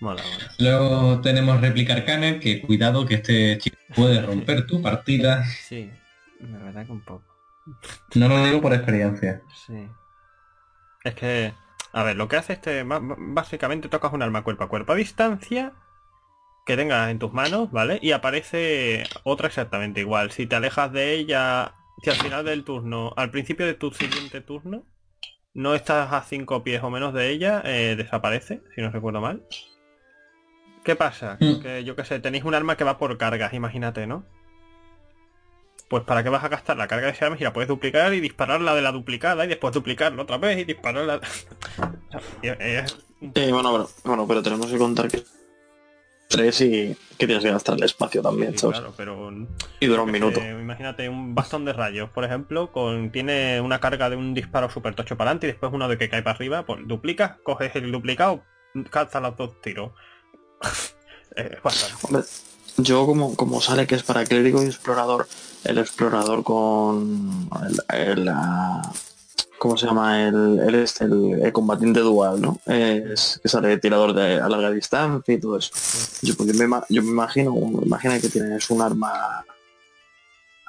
Mola, 0.00 0.22
mola. 0.22 0.52
Luego 0.58 1.20
tenemos 1.20 1.60
réplica 1.60 1.94
arcana, 1.94 2.40
que 2.40 2.62
cuidado 2.62 3.06
que 3.06 3.14
este 3.14 3.58
chico 3.58 3.76
puede 3.94 4.20
romper 4.22 4.66
tu 4.66 4.82
partida. 4.82 5.44
Sí, 5.44 5.90
la 6.40 6.58
verdad 6.58 6.86
que 6.86 6.92
un 6.92 7.00
poco. 7.00 7.24
No 8.14 8.28
lo 8.28 8.44
digo 8.44 8.60
por 8.60 8.74
experiencia. 8.74 9.42
Sí. 9.66 9.88
Es 11.04 11.14
que, 11.14 11.52
a 11.92 12.02
ver, 12.02 12.16
lo 12.16 12.28
que 12.28 12.36
hace 12.36 12.54
este, 12.54 12.84
básicamente 12.84 13.88
tocas 13.88 14.12
un 14.12 14.22
arma 14.22 14.42
cuerpo 14.42 14.64
a 14.64 14.68
cuerpo 14.68 14.92
a 14.92 14.96
distancia 14.96 15.72
que 16.68 16.76
tengas 16.76 17.10
en 17.10 17.18
tus 17.18 17.32
manos, 17.32 17.72
¿vale? 17.72 17.98
Y 18.02 18.12
aparece 18.12 19.04
otra 19.24 19.48
exactamente 19.48 20.00
igual. 20.00 20.30
Si 20.32 20.46
te 20.46 20.54
alejas 20.54 20.92
de 20.92 21.14
ella, 21.14 21.72
si 22.02 22.10
al 22.10 22.16
final 22.16 22.44
del 22.44 22.62
turno, 22.62 23.14
al 23.16 23.30
principio 23.30 23.64
de 23.64 23.72
tu 23.72 23.90
siguiente 23.90 24.42
turno, 24.42 24.84
no 25.54 25.74
estás 25.74 26.12
a 26.12 26.20
cinco 26.22 26.62
pies 26.62 26.82
o 26.82 26.90
menos 26.90 27.14
de 27.14 27.30
ella, 27.30 27.62
eh, 27.64 27.94
desaparece, 27.96 28.60
si 28.74 28.82
no 28.82 28.90
recuerdo 28.90 29.22
mal. 29.22 29.42
¿Qué 30.84 30.94
pasa? 30.94 31.38
Mm. 31.40 31.60
Que 31.62 31.84
yo 31.84 31.96
qué 31.96 32.04
sé, 32.04 32.20
tenéis 32.20 32.44
un 32.44 32.54
arma 32.54 32.76
que 32.76 32.84
va 32.84 32.98
por 32.98 33.16
cargas, 33.16 33.54
imagínate, 33.54 34.06
¿no? 34.06 34.24
Pues 35.88 36.04
para 36.04 36.22
qué 36.22 36.28
vas 36.28 36.44
a 36.44 36.48
gastar 36.48 36.76
la 36.76 36.86
carga 36.86 37.06
de 37.06 37.12
ese 37.14 37.24
arma 37.24 37.38
si 37.38 37.44
la 37.44 37.54
puedes 37.54 37.68
duplicar 37.68 38.12
y 38.12 38.20
disparar 38.20 38.60
la 38.60 38.74
de 38.74 38.82
la 38.82 38.92
duplicada 38.92 39.46
y 39.46 39.48
después 39.48 39.72
duplicarla 39.72 40.22
otra 40.22 40.36
vez 40.36 40.58
y 40.58 40.64
disparar 40.64 41.04
la... 41.06 41.16
O 42.08 42.10
sea, 42.10 42.20
y- 42.42 42.48
es 42.64 42.92
un- 43.22 43.32
Eh, 43.34 43.50
bueno, 43.52 43.72
pero, 43.72 43.88
bueno, 44.04 44.26
pero 44.28 44.42
tenemos 44.42 44.66
que 44.70 44.78
contar 44.78 45.08
que 45.08 45.22
tres 46.28 46.60
y 46.60 46.96
que 47.16 47.26
tienes 47.26 47.42
que 47.42 47.50
gastar 47.50 47.76
el 47.76 47.82
espacio 47.82 48.22
también, 48.22 48.52
sí, 48.52 48.58
¿sabes? 48.58 48.78
claro, 48.78 48.94
pero 48.96 49.32
Y 49.80 49.86
dura 49.86 50.02
un 50.02 50.10
minuto. 50.10 50.40
imagínate 50.40 51.08
un 51.08 51.34
bastón 51.34 51.64
de 51.64 51.72
rayos, 51.72 52.10
por 52.10 52.24
ejemplo, 52.24 52.70
con 52.70 53.10
tiene 53.10 53.60
una 53.60 53.80
carga 53.80 54.08
de 54.10 54.16
un 54.16 54.34
disparo 54.34 54.70
super 54.70 54.94
tocho 54.94 55.16
para 55.16 55.30
adelante 55.30 55.46
y 55.48 55.50
después 55.50 55.72
uno 55.72 55.88
de 55.88 55.98
que 55.98 56.08
cae 56.08 56.22
para 56.22 56.36
arriba, 56.36 56.64
pues 56.66 56.80
duplicas, 56.86 57.38
coges 57.42 57.74
el 57.74 57.90
duplicado, 57.90 58.44
cazas 58.90 59.22
los 59.22 59.36
dos 59.36 59.60
tiros. 59.62 59.92
Hombre, 62.02 62.22
yo 62.76 63.06
como, 63.06 63.34
como 63.36 63.60
sale 63.60 63.86
que 63.86 63.94
es 63.94 64.02
para 64.02 64.24
clérigo 64.24 64.62
y 64.62 64.66
explorador, 64.66 65.26
el 65.64 65.78
explorador 65.78 66.42
con 66.44 67.48
el, 67.90 67.96
el, 67.98 68.28
ah, 68.28 68.82
¿cómo 69.58 69.76
se 69.76 69.86
llama? 69.86 70.26
El, 70.28 70.60
el, 70.60 70.74
este, 70.76 71.04
el, 71.04 71.40
el 71.42 71.52
combatiente 71.52 72.00
dual, 72.00 72.40
¿no? 72.40 72.60
Es 72.66 73.38
que 73.42 73.48
sale 73.48 73.76
tirador 73.78 74.14
de 74.14 74.40
a 74.40 74.48
larga 74.48 74.70
distancia 74.70 75.34
y 75.34 75.40
todo 75.40 75.58
eso. 75.58 75.70
Yo, 76.22 76.34
porque 76.36 76.52
me, 76.52 76.64
yo 76.88 77.02
me 77.02 77.10
imagino, 77.10 77.54
me 77.54 77.84
imagino 77.86 78.14
que 78.20 78.28
tienes 78.28 78.68
un 78.70 78.82
arma 78.82 79.44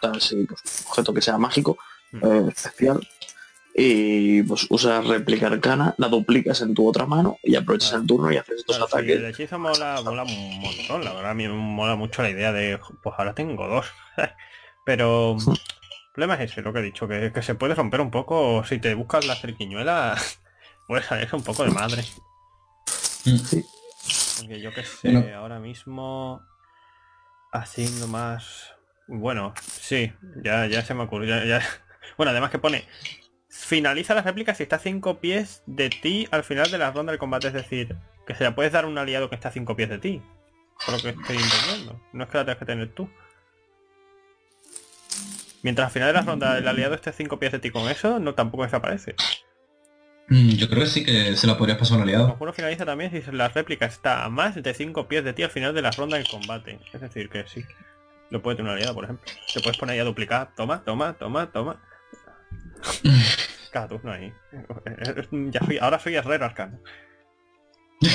así, 0.01 0.45
pues, 0.45 0.61
un 0.85 0.87
objeto 0.91 1.13
que 1.13 1.21
sea 1.21 1.37
mágico, 1.37 1.77
eh, 2.13 2.45
especial, 2.55 3.05
y 3.75 4.41
pues 4.43 4.65
usas 4.69 5.05
réplica 5.05 5.47
arcana, 5.47 5.93
la 5.97 6.07
duplicas 6.07 6.61
en 6.61 6.73
tu 6.73 6.87
otra 6.87 7.05
mano 7.05 7.37
y 7.43 7.55
aprovechas 7.55 7.89
Claro. 7.89 8.01
el 8.01 8.07
turno 8.07 8.31
y 8.31 8.37
haces 8.37 8.65
dos 8.65 8.77
Claro, 8.77 8.87
sí, 8.87 8.93
ataques. 8.97 9.15
el 9.17 9.25
hechizo 9.25 9.59
mola, 9.59 10.01
mola 10.03 10.23
un 10.23 10.59
montón, 10.59 11.03
la 11.05 11.13
verdad 11.13 11.31
a 11.31 11.33
mí 11.33 11.47
me 11.47 11.53
mola 11.53 11.95
mucho 11.95 12.21
la 12.21 12.29
idea 12.29 12.51
de, 12.51 12.79
pues 13.03 13.15
ahora 13.17 13.33
tengo 13.35 13.67
dos. 13.67 13.85
Pero 14.85 15.37
el 16.09 16.13
problema 16.13 16.35
es 16.35 16.51
ese, 16.51 16.61
lo 16.61 16.73
que 16.73 16.79
he 16.79 16.83
dicho, 16.83 17.07
que, 17.07 17.31
que 17.31 17.41
se 17.41 17.55
puede 17.55 17.75
romper 17.75 18.01
un 18.01 18.11
poco 18.11 18.63
si 18.65 18.79
te 18.79 18.93
buscas 18.95 19.25
la 19.25 19.35
cerquiñuela, 19.35 20.17
puede 20.87 21.03
salir 21.03 21.29
un 21.33 21.43
poco 21.43 21.63
de 21.63 21.71
madre. 21.71 22.03
Sí. 22.85 23.65
Porque 24.39 24.59
yo 24.61 24.73
que 24.73 24.83
sé, 24.83 25.33
ahora 25.33 25.59
mismo 25.59 26.41
haciendo 27.51 28.07
más... 28.07 28.73
Bueno, 29.07 29.53
sí, 29.79 30.11
ya, 30.43 30.65
ya 30.67 30.83
se 30.83 30.93
me 30.93 31.03
ocurrió. 31.03 31.35
ya- 31.37 31.45
ya- 31.45 31.65
Bueno, 32.17 32.31
además 32.31 32.51
que 32.51 32.59
pone 32.59 32.85
finaliza 33.49 34.13
la 34.13 34.21
réplica 34.21 34.53
si 34.55 34.63
está 34.63 34.75
a 34.77 34.79
5 34.79 35.19
pies 35.19 35.63
de 35.65 35.89
ti 35.89 36.27
al 36.31 36.43
final 36.43 36.69
de 36.71 36.77
la 36.77 36.91
ronda 36.91 37.11
del 37.11 37.19
combate, 37.19 37.47
es 37.47 37.53
decir, 37.53 37.95
que 38.27 38.35
se 38.35 38.43
la 38.43 38.55
puedes 38.55 38.71
dar 38.71 38.83
a 38.83 38.87
un 38.87 38.97
aliado 38.97 39.29
que 39.29 39.35
está 39.35 39.49
a 39.49 39.51
5 39.51 39.75
pies 39.75 39.89
de 39.89 39.97
ti. 39.99 40.21
Por 40.85 40.95
lo 40.95 41.01
que 41.01 41.09
estoy 41.09 41.37
entendiendo. 41.37 42.01
No 42.13 42.23
es 42.23 42.29
que 42.29 42.37
la 42.37 42.45
tengas 42.45 42.59
que 42.59 42.65
tener 42.65 42.93
tú. 42.93 43.09
Mientras 45.63 45.87
al 45.87 45.91
final 45.91 46.07
de 46.09 46.13
la 46.13 46.21
ronda 46.21 46.57
el 46.57 46.67
aliado 46.67 46.95
esté 46.95 47.09
a 47.09 47.13
5 47.13 47.37
pies 47.39 47.51
de 47.51 47.59
ti 47.59 47.69
con 47.69 47.89
eso, 47.89 48.19
no 48.19 48.33
tampoco 48.33 48.63
desaparece. 48.63 49.15
Mm, 50.29 50.49
Yo 50.51 50.69
creo 50.69 50.81
que 50.83 50.89
sí 50.89 51.03
que 51.03 51.35
se 51.35 51.47
lo 51.47 51.57
podrías 51.57 51.77
pasar 51.77 51.95
a 51.95 51.97
un 51.97 52.03
El 52.03 52.09
aliado. 52.15 52.29
conjuro 52.29 52.53
finaliza 52.53 52.85
también 52.85 53.11
si 53.11 53.21
la 53.31 53.49
réplica 53.49 53.85
está 53.85 54.23
a 54.23 54.29
más 54.29 54.55
de 54.55 54.73
5 54.73 55.07
pies 55.07 55.23
de 55.23 55.33
ti 55.33 55.43
al 55.43 55.49
final 55.49 55.73
de 55.73 55.81
la 55.81 55.91
ronda 55.91 56.17
del 56.17 56.27
combate. 56.27 56.79
Es 56.93 57.01
decir, 57.01 57.29
que 57.29 57.45
sí. 57.47 57.63
Lo 58.29 58.41
puede 58.41 58.57
tener 58.57 58.71
un 58.71 58.77
aliado, 58.77 58.93
por 58.93 59.05
ejemplo. 59.05 59.25
Te 59.53 59.59
puedes 59.59 59.77
poner 59.77 59.93
ahí 59.93 59.99
a 59.99 60.03
duplicar. 60.03 60.53
Toma, 60.55 60.83
toma, 60.83 61.13
toma, 61.13 61.51
toma. 61.51 61.81
Cada 63.71 63.87
turno 63.87 64.11
ahí. 64.11 64.31
Ya 65.51 65.59
soy, 65.65 65.77
ahora 65.79 65.99
soy 65.99 66.15
herrero 66.15 66.45
arcano. 66.45 66.79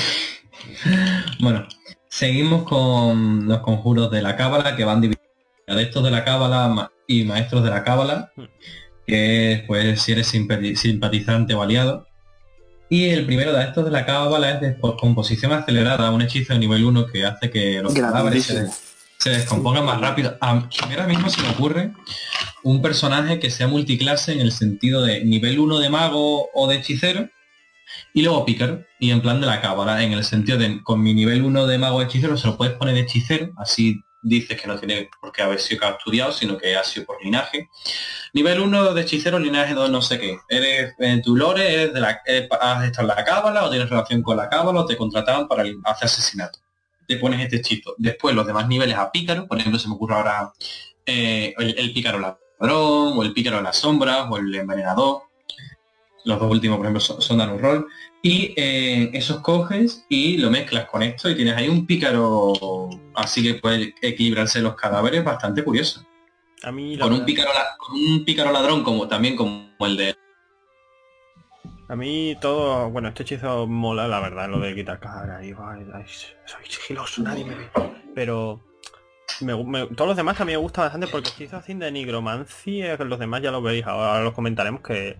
Bueno, 1.39 1.67
seguimos 2.07 2.63
con 2.63 3.47
los 3.47 3.59
conjuros 3.59 4.09
de 4.09 4.21
la 4.21 4.35
cábala 4.35 4.75
que 4.75 4.85
van 4.85 5.01
divididos 5.01 5.27
en 5.67 5.73
adeptos 5.75 6.03
de 6.03 6.11
la 6.11 6.23
cábala 6.23 6.91
y 7.07 7.23
maestros 7.23 7.63
de 7.63 7.69
la 7.69 7.83
cábala, 7.83 8.31
Hmm. 8.35 8.43
que 9.07 9.51
es 9.53 9.61
pues 9.63 10.01
si 10.01 10.11
eres 10.13 10.33
simpati- 10.33 10.75
simpatizante 10.75 11.53
o 11.53 11.61
aliado. 11.61 12.07
Y 12.89 13.05
el 13.09 13.25
primero 13.25 13.51
de 13.53 13.63
estos 13.63 13.83
de 13.85 13.91
la 13.91 14.05
cábala 14.05 14.51
es 14.51 14.61
de 14.61 14.71
po- 14.73 14.95
composición 14.97 15.51
acelerada, 15.53 16.11
un 16.11 16.21
hechizo 16.21 16.53
de 16.53 16.59
nivel 16.59 16.83
1 16.85 17.07
que 17.07 17.25
hace 17.25 17.49
que 17.49 17.81
los 17.81 17.93
cadáveres 18.11 18.43
se, 18.45 18.67
se 19.17 19.29
descompongan 19.31 19.85
más 19.85 19.99
rápido. 20.01 20.37
A 20.41 20.53
mí 20.55 20.63
ahora 20.91 21.07
mismo 21.07 21.29
se 21.29 21.41
me 21.41 21.49
ocurre 21.49 21.91
un 22.63 22.81
personaje 22.81 23.39
que 23.39 23.49
sea 23.49 23.67
multiclase 23.67 24.33
en 24.33 24.41
el 24.41 24.51
sentido 24.51 25.03
de 25.03 25.23
nivel 25.25 25.59
1 25.59 25.79
de 25.79 25.89
mago 25.89 26.49
o 26.53 26.67
de 26.67 26.75
hechicero 26.77 27.29
y 28.13 28.21
luego 28.23 28.45
pícaro 28.45 28.83
y 28.99 29.11
en 29.11 29.21
plan 29.21 29.39
de 29.41 29.47
la 29.47 29.61
cábala 29.61 30.03
en 30.03 30.11
el 30.13 30.23
sentido 30.23 30.57
de 30.57 30.81
con 30.83 31.01
mi 31.01 31.13
nivel 31.13 31.43
1 31.43 31.65
de 31.67 31.77
mago 31.77 31.97
o 31.97 32.01
hechicero 32.01 32.37
se 32.37 32.47
lo 32.47 32.57
puedes 32.57 32.75
poner 32.75 32.93
de 32.95 33.01
hechicero 33.01 33.51
así 33.57 34.01
dices 34.27 34.59
que 34.59 34.67
no 34.67 34.77
tiene 34.79 35.09
por 35.21 35.31
qué 35.31 35.43
haber 35.43 35.59
sido 35.59 35.87
estudiado 35.87 36.31
sino 36.31 36.57
que 36.57 36.75
ha 36.75 36.83
sido 36.83 37.05
por 37.05 37.23
linaje. 37.23 37.69
Nivel 38.33 38.59
1 38.59 38.93
de 38.93 39.01
hechicero 39.01 39.39
linaje 39.39 39.73
2 39.73 39.89
no 39.89 40.01
sé 40.01 40.19
qué. 40.19 40.37
Eres 40.49 40.93
en 40.99 41.21
tu 41.21 41.35
lore 41.35 41.73
eres 41.73 41.93
de 41.93 41.99
la 42.01 42.21
eres- 42.25 42.49
has 42.59 42.83
estado 42.85 43.09
en 43.09 43.15
la 43.15 43.23
cábala 43.23 43.63
o 43.65 43.69
tienes 43.69 43.89
relación 43.89 44.21
con 44.21 44.35
la 44.37 44.49
cábala 44.49 44.81
o 44.81 44.85
te 44.85 44.97
contrataban 44.97 45.47
para 45.47 45.63
hacer 45.85 46.05
asesinato 46.05 46.59
te 47.07 47.17
pones 47.17 47.39
este 47.39 47.57
hechizo 47.57 47.93
después 47.99 48.33
los 48.35 48.47
demás 48.47 48.67
niveles 48.67 48.95
a 48.97 49.11
pícaro 49.11 49.47
por 49.47 49.59
ejemplo 49.59 49.77
se 49.79 49.87
me 49.87 49.93
ocurre 49.93 50.15
ahora 50.15 50.51
eh, 51.05 51.53
el, 51.59 51.77
el 51.77 51.93
pícaro 51.93 52.17
ladrón 52.17 52.39
o 53.17 53.21
el 53.21 53.31
pícaro 53.31 53.57
de 53.57 53.61
las 53.63 53.77
sombras 53.77 54.25
o 54.27 54.37
el 54.37 54.55
envenenador. 54.55 55.21
Los 56.23 56.39
dos 56.39 56.49
últimos 56.49 56.77
por 56.77 56.85
ejemplo 56.87 56.99
son, 56.99 57.21
son 57.21 57.37
dan 57.37 57.51
un 57.51 57.59
rol 57.59 57.87
y 58.27 58.53
eh, 58.57 59.11
esos 59.13 59.39
coges 59.41 60.03
y 60.09 60.37
lo 60.37 60.49
mezclas 60.49 60.85
con 60.87 61.03
esto 61.03 61.29
y 61.29 61.35
tienes 61.35 61.55
ahí 61.55 61.67
un 61.67 61.85
pícaro 61.85 62.89
así 63.13 63.43
que 63.43 63.53
puede 63.59 63.93
equilibrarse 64.01 64.61
los 64.61 64.73
cadáveres 64.75 65.23
bastante 65.23 65.63
curioso 65.63 66.03
A 66.63 66.71
mí, 66.71 66.97
con 66.97 67.13
un 67.13 67.23
pícaro 67.23 67.51
con 67.77 67.95
un 67.95 68.25
pícaro 68.25 68.51
ladrón 68.51 68.83
como 68.83 69.07
también 69.07 69.35
como 69.35 69.69
el 69.81 69.95
de 69.97 70.15
A 71.87 71.95
mí 71.95 72.35
todo, 72.41 72.89
bueno, 72.89 73.09
este 73.09 73.21
hechizo 73.21 73.67
mola, 73.67 74.07
la 74.07 74.19
verdad, 74.19 74.49
lo 74.49 74.59
de 74.59 74.73
quitar 74.73 74.99
cara 74.99 75.45
y 75.45 75.49
ay, 75.51 76.03
soy 76.07 76.65
sigiloso, 76.67 77.21
nadie 77.21 77.45
me 77.45 77.53
ve. 77.53 77.69
Pero 78.15 78.59
me- 79.41 79.63
me- 79.63 79.85
todos 79.87 80.07
los 80.07 80.17
demás 80.17 80.35
también 80.35 80.57
me 80.57 80.63
gustan 80.63 80.85
bastante 80.85 81.05
porque 81.07 81.29
si 81.29 81.43
hizo 81.43 81.57
así 81.57 81.75
de 81.75 81.91
nigromancia, 81.91 82.97
los 82.97 83.19
demás 83.19 83.43
ya 83.43 83.51
lo 83.51 83.61
veis, 83.61 83.85
ahora 83.85 84.23
los 84.23 84.33
comentaremos 84.33 84.81
que, 84.81 85.17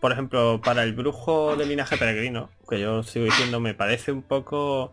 por 0.00 0.12
ejemplo, 0.12 0.60
para 0.64 0.82
el 0.82 0.92
brujo 0.94 1.56
del 1.56 1.68
linaje 1.68 1.96
peregrino, 1.96 2.50
que 2.68 2.80
yo 2.80 3.02
sigo 3.02 3.26
diciendo, 3.26 3.60
me 3.60 3.74
parece 3.74 4.12
un 4.12 4.22
poco... 4.22 4.90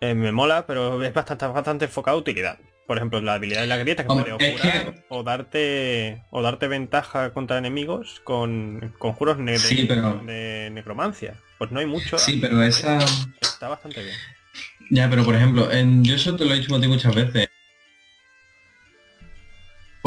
eh, 0.00 0.14
me 0.14 0.32
mola, 0.32 0.66
pero 0.66 1.02
es 1.02 1.12
bastante, 1.12 1.46
bastante 1.46 1.84
enfocado 1.86 2.16
a 2.16 2.20
utilidad. 2.20 2.58
Por 2.86 2.98
ejemplo, 2.98 3.20
la 3.20 3.34
habilidad 3.34 3.62
de 3.62 3.66
la 3.66 3.78
grieta 3.78 4.04
que 4.04 4.12
Hombre, 4.12 4.34
puede 4.36 4.52
curar 4.52 4.94
que- 4.94 5.04
o 5.08 5.22
darte 5.24 6.22
o 6.30 6.40
darte 6.40 6.68
ventaja 6.68 7.32
contra 7.32 7.58
enemigos 7.58 8.20
con 8.22 8.94
conjuros 8.98 9.38
ne- 9.38 9.52
de, 9.52 9.58
Sí, 9.58 9.86
pero- 9.88 10.20
de 10.24 10.70
necromancia. 10.72 11.34
Pues 11.58 11.72
no 11.72 11.80
hay 11.80 11.86
mucho. 11.86 12.16
Sí, 12.18 12.38
pero 12.40 12.62
esa... 12.62 12.98
Está 13.40 13.68
bastante 13.68 14.02
bien. 14.04 14.14
Ya, 14.90 15.10
pero 15.10 15.24
por 15.24 15.34
ejemplo, 15.34 15.70
en, 15.72 16.04
yo 16.04 16.14
eso 16.14 16.36
te 16.36 16.44
lo 16.44 16.54
he 16.54 16.58
dicho 16.60 16.76
a 16.76 16.80
ti 16.80 16.86
muchas 16.86 17.12
veces. 17.14 17.48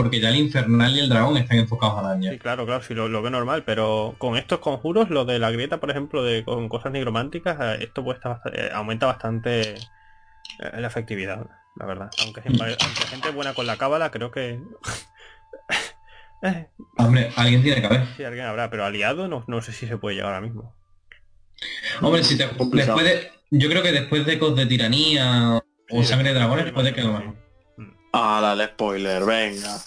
Porque 0.03 0.19
ya 0.19 0.29
el 0.29 0.35
infernal 0.37 0.95
y 0.95 0.99
el 0.99 1.09
dragón 1.09 1.37
están 1.37 1.57
enfocados 1.57 1.99
al 1.99 2.03
daño. 2.05 2.31
Sí, 2.31 2.37
claro, 2.39 2.65
claro, 2.65 2.81
sí 2.83 2.93
lo, 2.93 3.07
lo 3.09 3.21
veo 3.21 3.31
normal, 3.31 3.63
pero 3.65 4.15
con 4.17 4.37
estos 4.37 4.59
conjuros, 4.59 5.09
lo 5.09 5.25
de 5.25 5.39
la 5.39 5.51
grieta, 5.51 5.79
por 5.79 5.91
ejemplo, 5.91 6.23
de 6.23 6.43
con 6.43 6.69
cosas 6.69 6.91
nigrománticas, 6.91 7.57
eh, 7.59 7.83
esto 7.83 8.03
puede 8.03 8.17
estar 8.17 8.39
bast- 8.41 8.51
eh, 8.53 8.69
aumenta 8.73 9.05
bastante 9.07 9.73
eh, 9.73 9.77
la 10.77 10.87
efectividad, 10.87 11.45
la 11.75 11.85
verdad. 11.85 12.09
Aunque, 12.25 12.41
aunque 12.45 12.75
gente 13.09 13.31
buena 13.31 13.53
con 13.53 13.67
la 13.67 13.77
cábala, 13.77 14.11
creo 14.11 14.31
que 14.31 14.59
Hombre, 16.97 17.31
alguien 17.35 17.61
tiene 17.61 17.81
que 17.81 17.87
haber. 17.87 18.05
sí 18.15 18.23
alguien 18.23 18.45
habrá, 18.45 18.69
pero 18.69 18.85
aliado 18.85 19.27
no, 19.27 19.43
no 19.47 19.61
sé 19.61 19.73
si 19.73 19.87
se 19.87 19.97
puede 19.97 20.15
llegar 20.15 20.33
ahora 20.33 20.45
mismo. 20.45 20.73
Hombre, 22.01 22.23
si 22.23 22.37
te, 22.37 22.47
después 22.71 23.03
de, 23.05 23.31
yo 23.51 23.69
creo 23.69 23.83
que 23.83 23.91
después 23.91 24.25
de 24.25 24.33
Ecos 24.33 24.55
de 24.55 24.65
Tiranía 24.65 25.59
o 25.91 26.01
Sí, 26.01 26.05
Sangre 26.07 26.29
de 26.29 26.35
Dragones 26.35 26.71
puede 26.71 26.93
que 26.93 27.01
lo 27.01 27.07
sí. 27.07 27.13
mejor. 27.17 27.48
Ah, 28.11 28.39
dale, 28.41 28.67
spoiler, 28.67 29.23
venga. 29.23 29.77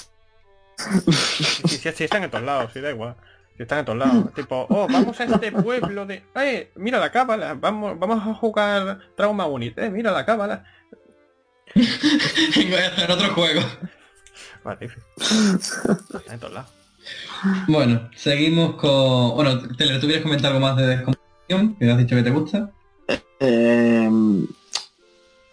Sí, 1.69 1.79
sí, 1.79 1.91
sí, 1.93 2.05
están 2.05 2.25
en 2.25 2.31
todos 2.31 2.45
lados, 2.45 2.71
sí, 2.73 2.81
da 2.81 2.91
igual. 2.91 3.17
Sí, 3.57 3.63
están 3.63 3.81
en 3.81 3.85
todos 3.85 3.99
lados. 3.99 4.33
tipo, 4.35 4.67
oh, 4.69 4.89
vamos 4.89 5.19
a 5.21 5.25
este 5.25 5.53
pueblo 5.53 6.07
de. 6.07 6.25
¡Eh! 6.35 6.71
Mira 6.77 6.99
la 6.99 7.13
cábala, 7.13 7.55
vamos, 7.55 7.99
vamos 7.99 8.27
a 8.27 8.35
jugar 8.35 9.01
Trauma 9.17 9.47
Unit, 9.47 9.79
eh, 9.79 9.91
mira 9.91 10.13
la 10.13 10.25
cábala. 10.25 10.65
Voy 11.75 12.75
a 12.75 12.89
hacer 12.89 13.11
otro 13.11 13.35
juego. 13.35 13.61
Vale, 14.65 14.87
están 14.87 16.23
en 16.31 16.41
todos 16.41 16.55
lados. 16.55 16.71
Bueno, 17.67 18.09
seguimos 18.15 18.77
con... 18.77 19.35
Bueno, 19.35 19.61
Teler, 19.77 20.01
¿tú 20.01 20.07
quieres 20.07 20.23
comentar 20.23 20.53
algo 20.53 20.65
más 20.65 20.77
de 20.77 20.87
descomposición? 20.87 21.75
Que 21.77 21.91
has 21.91 21.99
dicho 21.99 22.15
que 22.15 22.23
te 22.23 22.31
gusta. 22.31 22.71
Eh, 23.41 24.09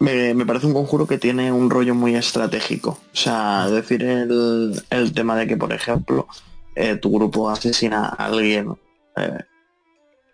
me, 0.00 0.34
me 0.34 0.46
parece 0.46 0.66
un 0.66 0.72
conjuro 0.72 1.06
que 1.06 1.18
tiene 1.18 1.52
un 1.52 1.70
rollo 1.70 1.94
muy 1.94 2.16
estratégico. 2.16 2.98
O 3.12 3.16
sea, 3.16 3.68
decir, 3.68 4.02
el, 4.02 4.82
el 4.88 5.12
tema 5.12 5.36
de 5.36 5.46
que, 5.46 5.58
por 5.58 5.72
ejemplo, 5.72 6.26
eh, 6.74 6.96
tu 6.96 7.12
grupo 7.12 7.50
asesina 7.50 8.06
a 8.06 8.26
alguien, 8.26 8.74
eh, 9.16 9.38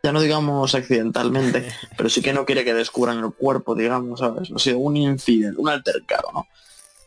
ya 0.04 0.12
no 0.12 0.20
digamos 0.20 0.72
accidentalmente, 0.76 1.68
pero 1.96 2.08
sí 2.08 2.22
que 2.22 2.32
no 2.32 2.46
quiere 2.46 2.64
que 2.64 2.74
descubran 2.74 3.18
el 3.18 3.32
cuerpo, 3.32 3.74
digamos, 3.74 4.20
¿sabes? 4.20 4.52
O 4.52 4.58
sea, 4.60 4.76
un 4.76 4.96
incidente, 4.96 5.60
un 5.60 5.68
altercado, 5.68 6.30
¿no? 6.32 6.46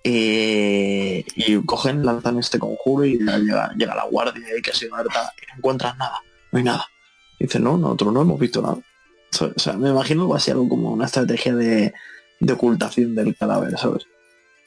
Y, 0.04 1.26
y 1.36 1.66
cogen, 1.66 2.06
lanzan 2.06 2.40
este 2.40 2.60
conjuro 2.60 3.06
y 3.06 3.18
llega, 3.20 3.74
llega 3.76 3.96
la 3.96 4.06
guardia 4.06 4.48
y 4.58 4.62
que 4.62 4.74
se 4.74 4.90
alerta 4.92 5.34
y 5.42 5.48
no 5.48 5.58
encuentran 5.58 5.98
nada, 5.98 6.22
no 6.52 6.58
hay 6.58 6.66
nada. 6.66 6.86
Y 7.38 7.46
dice, 7.46 7.60
no, 7.60 7.78
nosotros 7.78 8.14
no 8.14 8.22
hemos 8.22 8.40
visto 8.40 8.62
nada. 8.62 8.78
O 9.40 9.60
sea, 9.60 9.74
me 9.74 9.90
imagino 9.90 10.24
algo 10.24 10.36
así, 10.36 10.52
algo 10.52 10.68
como 10.68 10.92
una 10.92 11.06
estrategia 11.06 11.56
de, 11.56 11.94
de 12.40 12.54
ocultación 12.54 13.16
del 13.16 13.36
cadáver, 13.36 13.78
¿sabes? 13.78 14.08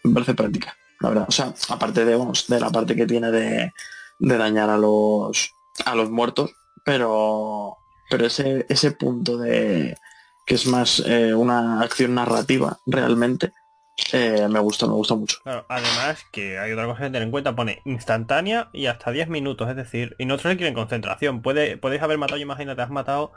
Me 0.05 0.13
parece 0.13 0.35
práctica, 0.35 0.77
la 1.01 1.09
verdad. 1.11 1.27
O 1.29 1.33
sea, 1.33 1.55
aparte 1.69 2.05
de, 2.05 2.17
vamos, 2.17 2.47
de 2.49 2.61
la 2.61 2.71
parte 2.71 2.97
que 2.97 3.07
tiene 3.07 3.31
de, 3.31 3.73
de 4.19 4.37
dañar 4.37 4.71
a 4.71 4.77
los 4.77 5.55
a 5.87 5.95
los 5.95 6.11
muertos, 6.11 6.53
pero 6.85 7.77
pero 8.11 8.27
ese, 8.27 8.67
ese 8.69 8.93
punto 8.93 9.39
de 9.39 9.97
que 10.45 10.55
es 10.55 10.67
más 10.67 11.03
eh, 11.07 11.35
una 11.35 11.81
acción 11.81 12.15
narrativa 12.15 12.79
realmente, 12.85 13.53
eh, 14.13 14.49
me 14.51 14.59
gusta, 14.59 14.87
me 14.87 14.93
gusta 14.93 15.15
mucho. 15.15 15.39
Además 15.45 16.25
que 16.33 16.59
hay 16.59 16.73
otra 16.73 16.87
cosa 16.87 16.99
que 16.99 17.07
tener 17.07 17.23
en 17.23 17.31
cuenta, 17.31 17.55
pone 17.55 17.81
instantánea 17.85 18.69
y 18.73 18.87
hasta 18.87 19.13
10 19.13 19.29
minutos, 19.29 19.69
es 19.71 19.77
decir, 19.77 20.17
y 20.19 20.27
no 20.27 20.39
se 20.39 20.49
requieren 20.49 20.75
concentración. 20.75 21.43
Puede, 21.43 21.77
podéis 21.77 22.03
haber 22.03 22.19
matado, 22.19 22.41
imagínate, 22.41 22.83
has 22.83 22.91
matado 22.91 23.33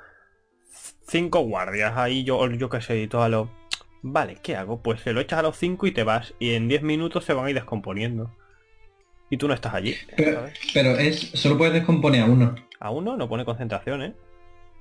cinco 1.07 1.41
guardias 1.41 1.93
ahí, 1.95 2.23
yo, 2.23 2.49
yo 2.51 2.69
qué 2.69 2.81
sé, 2.81 2.97
y 2.97 3.07
todo 3.07 3.23
a 3.23 3.29
lo. 3.29 3.49
Vale, 4.07 4.37
¿qué 4.43 4.55
hago? 4.55 4.81
Pues 4.83 5.01
se 5.01 5.13
lo 5.13 5.19
echas 5.19 5.39
a 5.39 5.41
los 5.41 5.57
5 5.57 5.87
y 5.87 5.91
te 5.91 6.03
vas, 6.03 6.35
y 6.37 6.53
en 6.53 6.67
10 6.67 6.83
minutos 6.83 7.25
se 7.25 7.33
van 7.33 7.45
a 7.45 7.49
ir 7.49 7.55
descomponiendo. 7.55 8.29
Y 9.31 9.37
tú 9.37 9.47
no 9.47 9.55
estás 9.55 9.73
allí, 9.73 9.95
Pero, 10.15 10.33
¿sabes? 10.35 10.53
pero 10.75 10.91
es 10.91 11.19
solo 11.33 11.57
puedes 11.57 11.73
descomponer 11.73 12.21
a 12.21 12.25
uno. 12.25 12.53
A 12.79 12.91
uno 12.91 13.17
no 13.17 13.27
pone 13.27 13.43
concentración, 13.45 14.03
¿eh? 14.03 14.13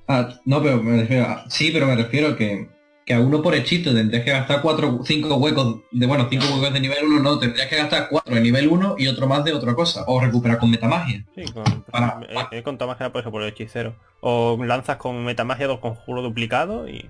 Ah, 0.09 0.29
no, 0.45 0.62
pero 0.62 0.83
me 0.83 1.01
refiero 1.01 1.25
a... 1.25 1.49
Sí, 1.49 1.70
pero 1.72 1.87
me 1.87 1.97
refiero 1.97 2.37
que, 2.37 2.68
que 3.07 3.14
a 3.14 3.20
uno 3.20 3.41
por 3.41 3.55
hechizo 3.55 3.95
tendrías 3.95 4.22
que 4.25 4.33
gastar 4.33 4.61
cuatro, 4.61 5.01
cinco 5.05 5.37
huecos 5.37 5.81
de, 5.91 6.07
bueno, 6.07 6.27
cinco 6.29 6.45
huecos 6.53 6.75
de 6.75 6.81
nivel 6.81 6.99
1, 7.07 7.20
no, 7.20 7.39
tendrías 7.39 7.68
que 7.68 7.77
gastar 7.77 8.09
cuatro 8.11 8.35
de 8.35 8.43
nivel 8.43 8.68
1 8.68 8.97
y 8.99 9.07
otro 9.07 9.27
más 9.27 9.43
de 9.45 9.55
otra 9.55 9.75
cosa. 9.75 10.05
O 10.07 10.20
recuperar 10.20 10.59
con 10.59 10.70
metamagia. 10.70 11.25
Sí, 11.35 11.45
con, 11.51 11.64
Para- 11.91 12.20
he, 12.53 12.59
he 12.59 12.62
contado 12.62 12.89
más 12.89 12.99
que 12.99 13.05
nada 13.05 13.12
por 13.12 13.22
eso, 13.22 13.31
por 13.31 13.41
el 13.43 13.49
hechicero. 13.49 13.97
O 14.20 14.62
lanzas 14.62 14.99
con 14.99 15.25
metamagia 15.25 15.66
dos 15.66 15.79
conjuro 15.81 16.20
duplicado 16.20 16.87
y. 16.87 17.09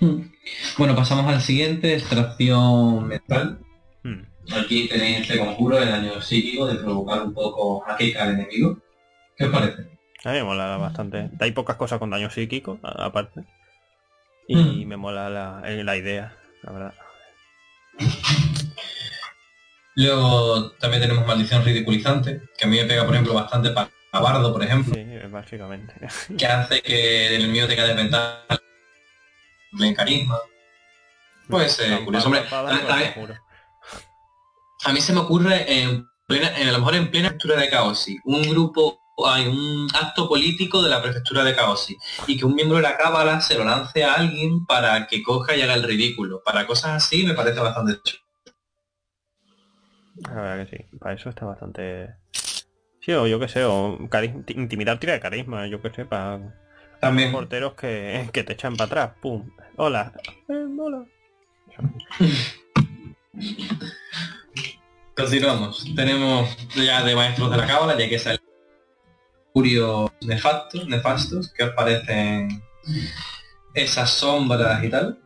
Hmm. 0.00 0.22
Bueno, 0.78 0.96
pasamos 0.96 1.26
al 1.32 1.40
siguiente, 1.42 1.94
extracción 1.94 3.06
mental. 3.08 3.58
Hmm. 4.02 4.22
Aquí 4.52 4.88
tenéis 4.88 5.20
este 5.20 5.38
conjuro 5.38 5.78
de 5.78 5.86
daño 5.86 6.20
psíquico, 6.22 6.66
de 6.66 6.76
provocar 6.76 7.22
un 7.22 7.34
poco 7.34 7.84
a 7.88 7.96
que 7.96 8.16
al 8.18 8.30
enemigo. 8.34 8.78
¿Qué 9.36 9.44
os 9.44 9.50
parece? 9.52 9.82
A 10.24 10.32
mí 10.32 10.38
me 10.38 10.44
mola 10.44 10.76
bastante. 10.76 11.30
Hay 11.38 11.52
pocas 11.52 11.76
cosas 11.76 11.98
con 11.98 12.10
daño 12.10 12.30
psíquico, 12.30 12.78
aparte. 12.82 13.44
Y 14.48 14.56
Mm. 14.56 14.88
me 14.88 14.96
mola 14.96 15.30
la, 15.30 15.62
eh, 15.66 15.84
la 15.84 15.96
idea, 15.96 16.34
la 16.62 16.72
verdad. 16.72 16.94
Luego 19.96 20.70
también 20.72 21.02
tenemos 21.02 21.26
maldición 21.26 21.64
ridiculizante, 21.64 22.42
que 22.56 22.64
a 22.64 22.68
mí 22.68 22.76
me 22.78 22.84
pega, 22.86 23.04
por 23.04 23.14
ejemplo, 23.14 23.34
bastante 23.34 23.70
para 23.70 23.90
Bardo, 24.12 24.52
por 24.52 24.62
ejemplo, 24.62 24.92
Sí, 24.94 25.04
básicamente. 25.30 25.94
que 26.36 26.46
hace 26.46 26.82
que 26.82 27.26
el 27.28 27.42
enemigo 27.44 27.66
tenga 27.68 27.84
desventaja 27.84 28.44
en 29.78 29.94
carisma. 29.94 30.38
Puede 31.48 31.68
ser 31.68 31.90
Tan- 31.90 32.04
curioso, 32.04 32.26
hombre. 32.26 32.44
A, 32.50 32.68
a- 32.68 33.14
conjuro. 33.14 33.34
a 34.84 34.92
mí 34.92 35.00
se 35.00 35.12
me 35.12 35.20
ocurre 35.20 35.80
en 35.82 36.06
plena, 36.26 36.56
en, 36.58 36.68
a 36.68 36.72
lo 36.72 36.78
mejor 36.78 36.94
en 36.94 37.10
plena 37.10 37.28
prefectura 37.30 37.60
de 37.60 37.70
Caosi, 37.70 38.18
un 38.24 38.42
grupo, 38.42 39.00
hay 39.26 39.46
un 39.46 39.88
acto 39.94 40.28
político 40.28 40.80
de 40.82 40.88
la 40.90 41.02
prefectura 41.02 41.42
de 41.44 41.54
Caosi, 41.54 41.96
y 42.26 42.38
que 42.38 42.44
un 42.44 42.54
miembro 42.54 42.76
de 42.76 42.82
la 42.84 42.96
cábala 42.96 43.40
se 43.40 43.56
lo 43.58 43.64
lance 43.64 44.04
a 44.04 44.14
alguien 44.14 44.64
para 44.66 45.06
que 45.08 45.22
coja 45.22 45.56
y 45.56 45.62
haga 45.62 45.74
el 45.74 45.82
ridículo. 45.82 46.40
Para 46.44 46.66
cosas 46.66 47.02
así 47.04 47.24
me 47.24 47.34
parece 47.34 47.60
bastante 47.60 48.00
chulo. 48.02 48.22
La 50.28 50.34
verdad 50.42 50.66
que 50.66 50.76
sí. 50.76 50.84
Para 50.98 51.14
eso 51.14 51.30
está 51.30 51.46
bastante... 51.46 52.14
Sí, 53.00 53.12
o 53.12 53.26
yo 53.26 53.40
qué 53.40 53.48
sé, 53.48 53.64
o 53.64 53.98
intimidar 54.48 55.00
tira 55.00 55.14
de 55.14 55.20
carisma, 55.20 55.66
yo 55.66 55.80
qué 55.80 55.90
sé, 55.90 56.04
para 56.04 56.38
También. 57.00 57.32
porteros 57.32 57.74
que, 57.74 58.28
que 58.32 58.44
te 58.44 58.52
echan 58.52 58.76
para 58.76 58.86
atrás. 58.86 59.12
¡Pum! 59.20 59.50
Hola. 59.76 60.12
Eh, 60.48 60.66
hola. 60.78 61.04
Continuamos. 65.16 65.86
Tenemos 65.96 66.56
ya 66.74 67.02
de 67.02 67.16
maestros 67.16 67.50
de 67.50 67.56
la 67.56 67.66
cábala, 67.66 67.98
ya 67.98 68.08
que 68.08 68.16
es 68.16 68.26
el 68.26 68.40
curios 69.52 70.10
nefastos, 70.20 70.86
nefastos, 70.86 71.50
que 71.52 71.64
os 71.64 71.70
parecen 71.74 72.62
esas 73.74 74.10
sombras 74.10 74.82
y 74.84 74.90
tal. 74.90 75.18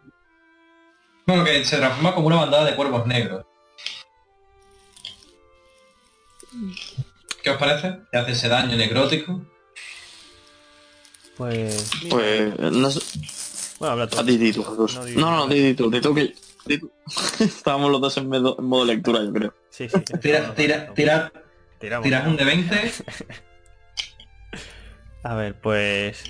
Bueno, 1.27 1.45
que 1.45 1.65
se 1.65 1.77
transforma 1.77 2.15
como 2.15 2.29
una 2.29 2.37
bandada 2.37 2.65
de 2.65 2.77
cuervos 2.77 3.07
negros. 3.07 3.45
¿Qué 7.43 7.51
os 7.51 7.57
parece? 7.59 7.99
Que 8.11 8.19
hace 8.19 8.33
ese 8.33 8.49
daño 8.49 8.77
necrótico. 8.77 9.45
Pues... 11.37 11.91
mira, 12.03 12.17
Pues 12.17 12.59
no 12.73 12.91
sé, 12.91 13.01
Bueno, 13.79 13.93
habla 13.93 14.07
tú. 14.09 14.19
a 14.21 14.25
ti, 14.25 14.39
di 14.39 14.53
tú, 14.53 14.63
Jesús. 14.65 14.95
No, 14.95 15.05
di- 15.05 15.17
No, 15.17 15.31
no, 15.37 15.47
di, 15.49 15.75
tú, 15.75 15.91
di 15.91 16.01
tú 16.01 16.15
que 16.15 16.35
di 16.67 16.79
tú. 16.79 16.91
Estábamos 17.41 17.91
los 17.91 18.01
dos 18.01 18.17
en 18.17 18.29
modo, 18.29 18.57
en 18.59 18.65
modo 18.67 18.85
lectura, 18.85 19.23
yo 19.25 19.33
creo. 19.33 19.55
Sí, 19.71 19.89
sí. 19.89 19.99
Tira, 20.21 20.55
tira, 20.55 20.93
tira, 20.95 21.33
Tiramos. 21.81 22.05
tiras 22.05 22.27
un 22.27 22.37
de 22.37 22.45
20. 22.45 22.93
A 25.23 25.35
ver, 25.35 25.55
pues... 25.61 26.25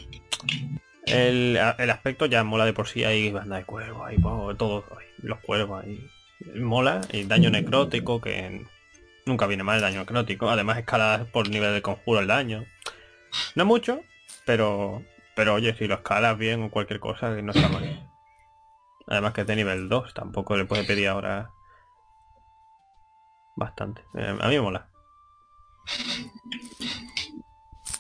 El, 1.07 1.59
el 1.79 1.91
aspecto 1.91 2.25
ya 2.27 2.45
mola 2.45 2.65
de 2.65 2.73
por 2.73 2.89
sí, 2.89 3.05
hay 3.05 3.31
banda 3.31 3.57
de 3.59 3.65
cuervos, 3.67 4.07
ahí, 4.07 4.17
wow, 4.17 4.55
todos, 4.57 4.85
ay, 4.99 5.05
los 5.19 5.39
cuervos 5.41 5.85
ahí. 5.85 6.01
Mola, 6.57 7.03
y 7.13 7.25
daño 7.25 7.51
necrótico, 7.51 8.23
que 8.23 8.65
nunca 9.27 9.47
viene 9.47 9.65
mal 9.65 9.77
el 9.77 9.83
daño 9.83 10.01
necrótico. 10.01 10.49
Además 10.49 10.79
escala 10.79 11.27
por 11.31 11.51
nivel 11.51 11.75
de 11.75 11.83
conjuro 11.83 12.21
el 12.21 12.27
daño. 12.27 12.65
No 13.55 13.67
mucho, 13.67 14.01
pero 14.47 15.03
pero 15.35 15.55
oye, 15.55 15.75
si 15.75 15.87
lo 15.87 15.97
escalas 15.97 16.39
bien 16.39 16.63
o 16.63 16.71
cualquier 16.71 17.01
cosa, 17.01 17.35
que 17.35 17.43
no 17.43 17.53
está 17.53 17.69
mal. 17.69 18.09
Además 19.07 19.33
que 19.33 19.43
es 19.43 19.47
de 19.47 19.57
nivel 19.57 19.89
2, 19.89 20.15
tampoco 20.15 20.57
le 20.57 20.65
puede 20.65 20.85
pedir 20.85 21.09
ahora 21.09 21.51
bastante. 23.57 24.03
Eh, 24.15 24.39
a 24.41 24.49
mí 24.49 24.55
me 24.55 24.61
mola. 24.61 24.89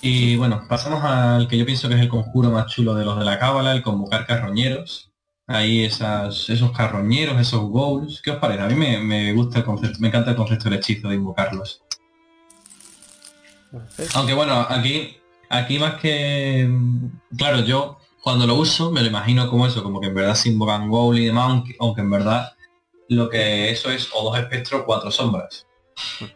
Y 0.00 0.36
bueno, 0.36 0.64
pasamos 0.68 1.02
al 1.02 1.48
que 1.48 1.58
yo 1.58 1.66
pienso 1.66 1.88
que 1.88 1.94
es 1.94 2.00
el 2.00 2.08
conjuro 2.08 2.50
más 2.50 2.66
chulo 2.66 2.94
de 2.94 3.04
los 3.04 3.18
de 3.18 3.24
la 3.24 3.38
cábala, 3.38 3.72
el 3.72 3.82
convocar 3.82 4.26
carroñeros. 4.26 5.10
Ahí 5.46 5.84
esas, 5.84 6.48
esos 6.48 6.72
carroñeros, 6.72 7.38
esos 7.40 7.62
goals. 7.62 8.22
¿Qué 8.22 8.30
os 8.30 8.38
parece? 8.38 8.62
A 8.62 8.68
mí 8.68 8.74
me, 8.74 8.98
me 8.98 9.32
gusta 9.32 9.58
el 9.58 9.64
concepto, 9.64 9.98
me 10.00 10.08
encanta 10.08 10.30
el 10.30 10.36
concepto 10.36 10.70
del 10.70 10.78
hechizo 10.78 11.08
de 11.08 11.16
invocarlos. 11.16 11.82
Aunque 14.14 14.34
bueno, 14.34 14.66
aquí, 14.68 15.18
aquí 15.56 15.78
más 15.78 16.00
que... 16.00 16.68
Claro, 17.36 17.60
yo 17.60 17.98
cuando 18.22 18.46
lo 18.46 18.54
uso 18.56 18.90
me 18.90 19.02
lo 19.02 19.08
imagino 19.08 19.48
como 19.48 19.66
eso, 19.66 19.82
como 19.82 20.00
que 20.00 20.08
en 20.08 20.14
verdad 20.14 20.34
se 20.34 20.48
invocan 20.48 20.88
goal 20.88 21.18
y 21.18 21.26
demás, 21.26 21.50
aunque, 21.50 21.76
aunque 21.78 22.00
en 22.00 22.10
verdad 22.10 22.52
lo 23.08 23.28
que 23.28 23.70
eso 23.70 23.90
es 23.90 24.08
o 24.14 24.24
dos 24.24 24.38
espectros 24.38 24.82
cuatro 24.86 25.10
sombras. 25.10 25.66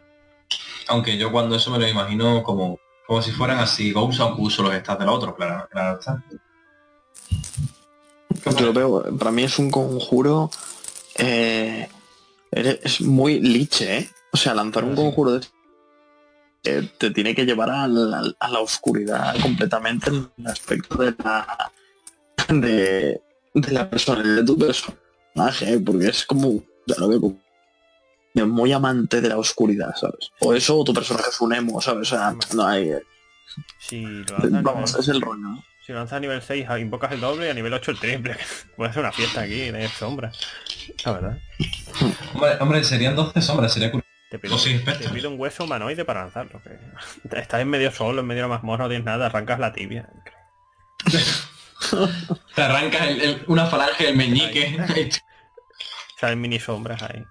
Aunque 0.91 1.19
yo 1.19 1.31
cuando 1.31 1.55
eso 1.55 1.71
me 1.71 1.79
lo 1.79 1.87
imagino 1.87 2.43
como, 2.43 2.79
como 3.07 3.21
si 3.21 3.31
fueran 3.31 3.59
así 3.59 3.93
goals, 3.93 4.21
aunque 4.21 4.41
uso 4.41 4.63
los 4.63 4.75
stats 4.75 4.99
del 4.99 5.11
otro, 5.11 5.37
claro, 5.37 5.69
claro 5.71 5.99
está. 5.99 6.25
Yo 8.59 8.65
lo 8.65 8.73
veo, 8.73 9.19
para 9.19 9.31
mí 9.31 9.43
es 9.43 9.59
un 9.59 9.71
conjuro 9.71 10.49
eh, 11.19 11.89
es 12.53 13.01
muy 13.01 13.41
liche, 13.41 13.99
¿eh? 13.99 14.11
O 14.33 14.37
sea, 14.37 14.55
lanzar 14.55 14.85
un 14.85 14.95
conjuro 14.95 15.33
de 15.33 15.47
eh, 16.65 16.89
te 16.99 17.11
tiene 17.11 17.35
que 17.35 17.45
llevar 17.45 17.71
a 17.71 17.87
la, 17.87 18.23
a 18.39 18.49
la 18.49 18.61
oscuridad 18.61 19.35
completamente 19.41 20.11
en 20.11 20.31
el 20.39 20.47
aspecto 20.47 20.97
de 20.97 21.15
la 21.23 21.73
de, 22.49 23.21
de 23.55 23.73
la 23.73 23.89
personalidad 23.91 24.37
de 24.37 24.45
tu 24.45 24.59
personaje, 24.59 25.79
porque 25.85 26.09
es 26.09 26.25
como, 26.25 26.63
ya 26.87 26.97
lo 26.99 27.09
veo 27.09 27.37
es 28.35 28.47
muy 28.47 28.73
amante 28.73 29.21
de 29.21 29.29
la 29.29 29.39
oscuridad, 29.39 29.95
¿sabes? 29.97 30.31
O 30.41 30.55
eso 30.55 30.79
o 30.79 30.85
tu 30.85 30.93
personaje 30.93 31.31
es 31.31 31.41
un 31.41 31.55
emo, 31.55 31.81
¿sabes? 31.81 32.13
O 32.13 32.17
sea, 32.17 32.35
no 32.55 32.67
hay... 32.67 32.91
eh, 32.91 33.03
Si 33.81 34.03
lo 34.03 34.37
Vamos, 34.63 34.91
nivel, 34.91 35.01
es 35.01 35.09
el 35.09 35.21
rollo, 35.21 35.65
si 35.85 35.93
lo 35.93 35.99
lanzas 35.99 36.19
a 36.19 36.21
nivel 36.21 36.43
6 36.43 36.67
invocas 36.81 37.13
el 37.13 37.21
doble 37.21 37.47
y 37.47 37.51
a 37.51 37.55
nivel 37.55 37.73
8 37.73 37.91
el 37.93 37.99
triple. 37.99 38.37
Puede 38.77 38.93
ser 38.93 39.01
una 39.01 39.13
fiesta 39.13 39.43
aquí, 39.43 39.71
de 39.71 39.89
sombra. 39.89 40.33
La 41.05 41.13
verdad. 41.13 41.39
Hombre, 42.35 42.57
hombre, 42.61 42.85
serían 42.85 43.17
12 43.17 43.41
sombras, 43.41 43.73
sería 43.73 43.91
curioso. 43.91 44.08
Te 44.31 44.39
pido, 44.39 44.57
O 44.57 44.59
te 44.59 45.27
un 45.27 45.41
hueso 45.41 45.65
humanoide 45.65 46.05
para 46.05 46.21
lanzarlo. 46.21 46.61
Que... 46.63 46.79
Estás 47.41 47.61
en 47.63 47.69
medio 47.69 47.91
solo, 47.91 48.21
en 48.21 48.27
medio 48.27 48.43
de 48.43 48.49
la 48.49 48.55
mazmorra, 48.55 48.85
no 48.85 48.89
tienes 48.91 49.07
nada, 49.07 49.27
arrancas 49.27 49.59
la 49.59 49.73
tibia. 49.73 50.09
Te 52.55 52.63
arrancas 52.63 53.07
el- 53.09 53.21
el- 53.23 53.45
una 53.47 53.67
falange 53.67 54.05
del 54.07 54.17
meñique. 54.17 54.77
Salen 56.21 56.41
mini 56.41 56.59
sombras 56.59 57.03
ahí. 57.03 57.25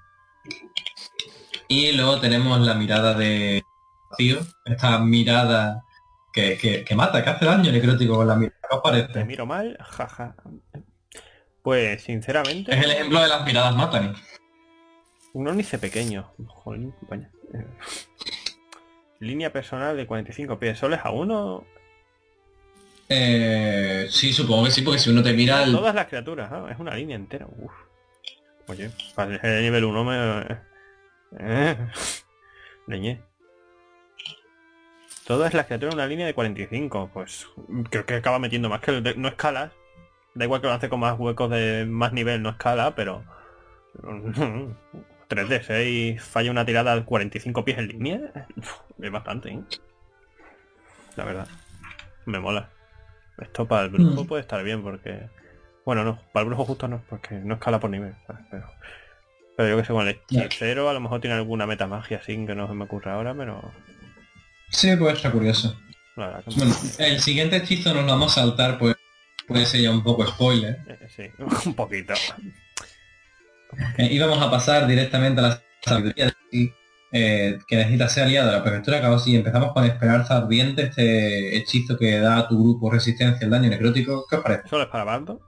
Y 1.67 1.91
luego 1.91 2.19
tenemos 2.21 2.59
la 2.61 2.73
mirada 2.73 3.13
de 3.13 3.61
vacío, 4.09 4.39
esta 4.65 4.97
mirada 4.99 5.83
que, 6.31 6.57
que- 6.57 6.83
que 6.85 6.95
mata, 6.95 7.23
que 7.23 7.29
hace 7.29 7.45
daño 7.45 7.71
necrótico 7.71 8.15
con 8.15 8.27
la 8.27 8.35
mirada. 8.35 8.57
¿Qué 8.61 8.75
os 8.75 8.81
Te 8.81 8.89
parece? 8.89 9.25
miro 9.25 9.45
mal, 9.45 9.77
jaja. 9.81 10.35
Pues 11.61 12.01
sinceramente, 12.03 12.73
Es 12.73 12.83
el 12.85 12.91
ejemplo 12.91 13.19
de 13.21 13.27
las 13.27 13.43
miradas 13.45 13.75
matan. 13.75 14.15
Un 15.33 15.47
ónice 15.47 15.77
pequeño. 15.77 16.31
Jolín. 16.47 16.93
Eh, 17.11 17.65
Línea 19.19 19.51
personal 19.51 19.97
de 19.97 20.05
45 20.05 20.59
pies. 20.59 20.77
¿Soles 20.77 20.99
a 21.03 21.11
uno? 21.11 21.63
Eh, 23.09 24.07
sí, 24.11 24.33
supongo 24.33 24.65
que 24.65 24.71
sí, 24.71 24.81
porque 24.81 24.99
si 24.99 25.09
uno 25.09 25.23
te 25.23 25.33
mira 25.33 25.63
el... 25.63 25.71
Todas 25.71 25.95
las 25.95 26.07
criaturas, 26.07 26.49
ah, 26.51 26.67
es 26.71 26.77
una 26.79 26.93
línea 26.95 27.15
entera. 27.15 27.47
Uf. 27.57 27.71
Oye, 28.67 28.91
para 29.15 29.39
ser 29.39 29.49
de 29.55 29.61
nivel 29.61 29.85
1 29.85 30.03
me... 30.03 30.57
Eh. 31.39 31.77
Leñé. 32.87 33.21
Todas 35.25 35.53
las 35.53 35.65
criaturas 35.65 35.93
en 35.93 35.99
una 35.99 36.07
línea 36.07 36.25
de 36.27 36.33
45. 36.33 37.09
Pues 37.13 37.47
creo 37.89 38.05
que 38.05 38.15
acaba 38.15 38.39
metiendo 38.39 38.69
más 38.69 38.81
que 38.81 38.91
el 38.91 39.03
de- 39.03 39.15
no 39.15 39.27
escalas. 39.29 39.71
Da 40.35 40.45
igual 40.45 40.61
que 40.61 40.67
lo 40.67 40.73
hace 40.73 40.89
con 40.89 40.99
más 40.99 41.17
huecos 41.17 41.49
de 41.49 41.85
más 41.87 42.13
nivel, 42.13 42.41
no 42.43 42.49
escala, 42.51 42.93
pero... 42.95 43.23
3 45.27 45.49
de 45.49 45.63
6 45.63 46.21
falla 46.23 46.51
una 46.51 46.65
tirada 46.65 46.95
de 46.95 47.03
45 47.03 47.65
pies 47.65 47.77
en 47.77 47.87
línea. 47.89 48.19
Es 49.01 49.11
bastante, 49.11 49.49
¿eh? 49.49 49.59
La 51.15 51.25
verdad. 51.25 51.47
Me 52.25 52.39
mola. 52.39 52.69
Esto 53.37 53.67
para 53.67 53.83
el 53.83 53.89
brujo 53.89 54.23
Mm. 54.23 54.27
puede 54.27 54.41
estar 54.41 54.63
bien 54.63 54.81
porque... 54.83 55.29
Bueno, 55.85 56.03
no, 56.03 56.19
para 56.33 56.43
el 56.43 56.47
brujo 56.47 56.65
justo 56.65 56.87
no, 56.87 57.01
porque 57.09 57.35
no 57.35 57.55
escala 57.55 57.79
por 57.79 57.89
nivel. 57.89 58.13
Pero, 58.51 58.69
pero 59.55 59.69
yo 59.69 59.77
que 59.77 59.85
sé, 59.85 59.93
con 59.93 60.07
el 60.07 60.19
hechicero 60.29 60.89
a 60.89 60.93
lo 60.93 60.99
mejor 60.99 61.21
tiene 61.21 61.35
alguna 61.35 61.65
meta 61.65 61.87
magia 61.87 62.17
así 62.17 62.33
que 62.45 62.55
no 62.55 62.67
se 62.67 62.73
me 62.73 62.85
ocurre 62.85 63.11
ahora, 63.11 63.33
pero... 63.35 63.71
Sí, 64.69 64.95
puede 64.97 65.13
estar 65.13 65.31
curioso. 65.31 65.79
La 66.17 66.27
verdad 66.27 66.43
que 66.43 66.55
Bueno, 66.55 66.75
el 66.99 67.19
siguiente 67.21 67.57
hechizo 67.57 67.93
nos 67.93 68.03
lo 68.03 68.11
vamos 68.11 68.37
a 68.37 68.41
saltar, 68.41 68.77
pues 68.79 68.95
puede 69.47 69.65
ser 69.65 69.81
ya 69.81 69.91
un 69.91 70.03
poco 70.03 70.25
spoiler. 70.27 70.79
Eh, 70.87 71.07
sí, 71.15 71.23
un 71.69 71.73
poquito. 71.75 72.13
Eh, 73.97 74.07
y 74.11 74.19
vamos 74.19 74.41
a 74.41 74.49
pasar 74.51 74.87
directamente 74.87 75.39
a 75.41 75.43
la 75.43 75.61
sabiduría 75.83 76.25
de 76.51 76.73
eh, 77.13 77.57
que 77.67 77.75
necesita 77.77 78.09
ser 78.09 78.23
aliado 78.25 78.47
de 78.51 78.57
la 78.57 78.63
prefectura 78.63 78.97
de 78.97 79.03
caos 79.03 79.25
y 79.27 79.35
empezamos 79.35 79.71
con 79.73 79.85
Esperanza 79.85 80.37
Ardiente, 80.37 80.83
este 80.83 81.55
hechizo 81.57 81.97
que 81.97 82.19
da 82.19 82.37
a 82.39 82.47
tu 82.47 82.61
grupo 82.61 82.91
resistencia 82.91 83.45
al 83.45 83.51
daño 83.51 83.69
necrótico. 83.69 84.25
¿Qué 84.29 84.35
os 84.37 84.43
parece? 84.43 84.67
¿Solo 84.67 84.83
es 84.83 84.89
para 84.89 85.03
Bardo? 85.05 85.39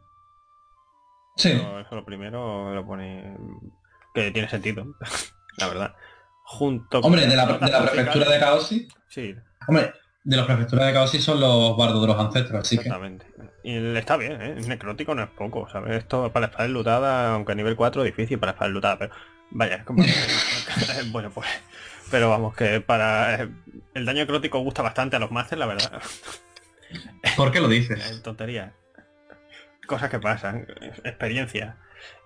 Sí. 1.36 1.50
Pero 1.54 1.80
eso 1.80 1.96
lo 1.96 2.06
primero 2.06 2.74
lo 2.74 2.86
pone... 2.86 3.36
Que 4.14 4.32
tiene 4.32 4.50
sentido, 4.50 4.86
la 5.58 5.68
verdad. 5.68 5.96
Junto 6.44 7.00
Hombre, 7.00 7.28
de 7.28 7.36
la, 7.36 7.46
de 7.46 7.72
la 7.72 7.82
prefectura 7.84 8.26
de 8.26 8.38
musicales- 8.38 8.40
caos 8.40 8.68
sí. 9.10 9.36
Hombre, 9.68 9.94
de 10.24 10.38
la 10.38 10.46
prefectura 10.46 10.86
de 10.86 10.94
caos 10.94 11.12
sí 11.12 11.22
son 11.22 11.40
los 11.40 11.78
bardos 11.78 12.02
de 12.02 12.08
los 12.08 12.18
ancestros, 12.20 12.62
así 12.62 12.78
que... 12.78 12.84
Exactamente. 12.84 13.26
Y 13.70 13.98
está 13.98 14.18
bien, 14.18 14.42
¿eh? 14.42 14.56
Necrótico 14.68 15.14
no 15.14 15.22
es 15.22 15.30
poco, 15.30 15.70
¿sabes? 15.70 15.96
Esto 15.98 16.32
para 16.34 16.48
la 16.48 16.48
espada 16.48 16.66
enlutada, 16.66 17.34
aunque 17.36 17.52
a 17.52 17.56
nivel 17.56 17.76
4 17.76 18.02
difícil 18.02 18.40
para 18.40 18.52
la 18.52 18.54
espada 18.54 18.70
enlutada, 18.70 18.98
pero 18.98 19.14
vaya, 19.52 19.76
es 19.76 19.84
como... 19.84 20.04
bueno, 21.12 21.30
pues... 21.30 21.48
Pero 22.10 22.30
vamos, 22.32 22.56
que 22.56 22.82
para... 22.82 23.44
eh, 23.44 23.50
El 23.94 24.06
daño 24.06 24.22
necrótico 24.22 24.58
gusta 24.60 24.82
bastante 24.82 25.18
a 25.18 25.20
los 25.20 25.30
masters, 25.30 25.60
la 25.60 25.68
verdad. 25.68 26.02
¿Por 27.38 27.52
qué 27.52 27.60
lo 27.60 27.68
Es 27.72 27.72
dices? 27.72 28.24
tontería. 28.24 28.74
Cosas 29.86 30.10
que 30.10 30.20
pasan, 30.20 30.66
experiencia. 31.04 31.78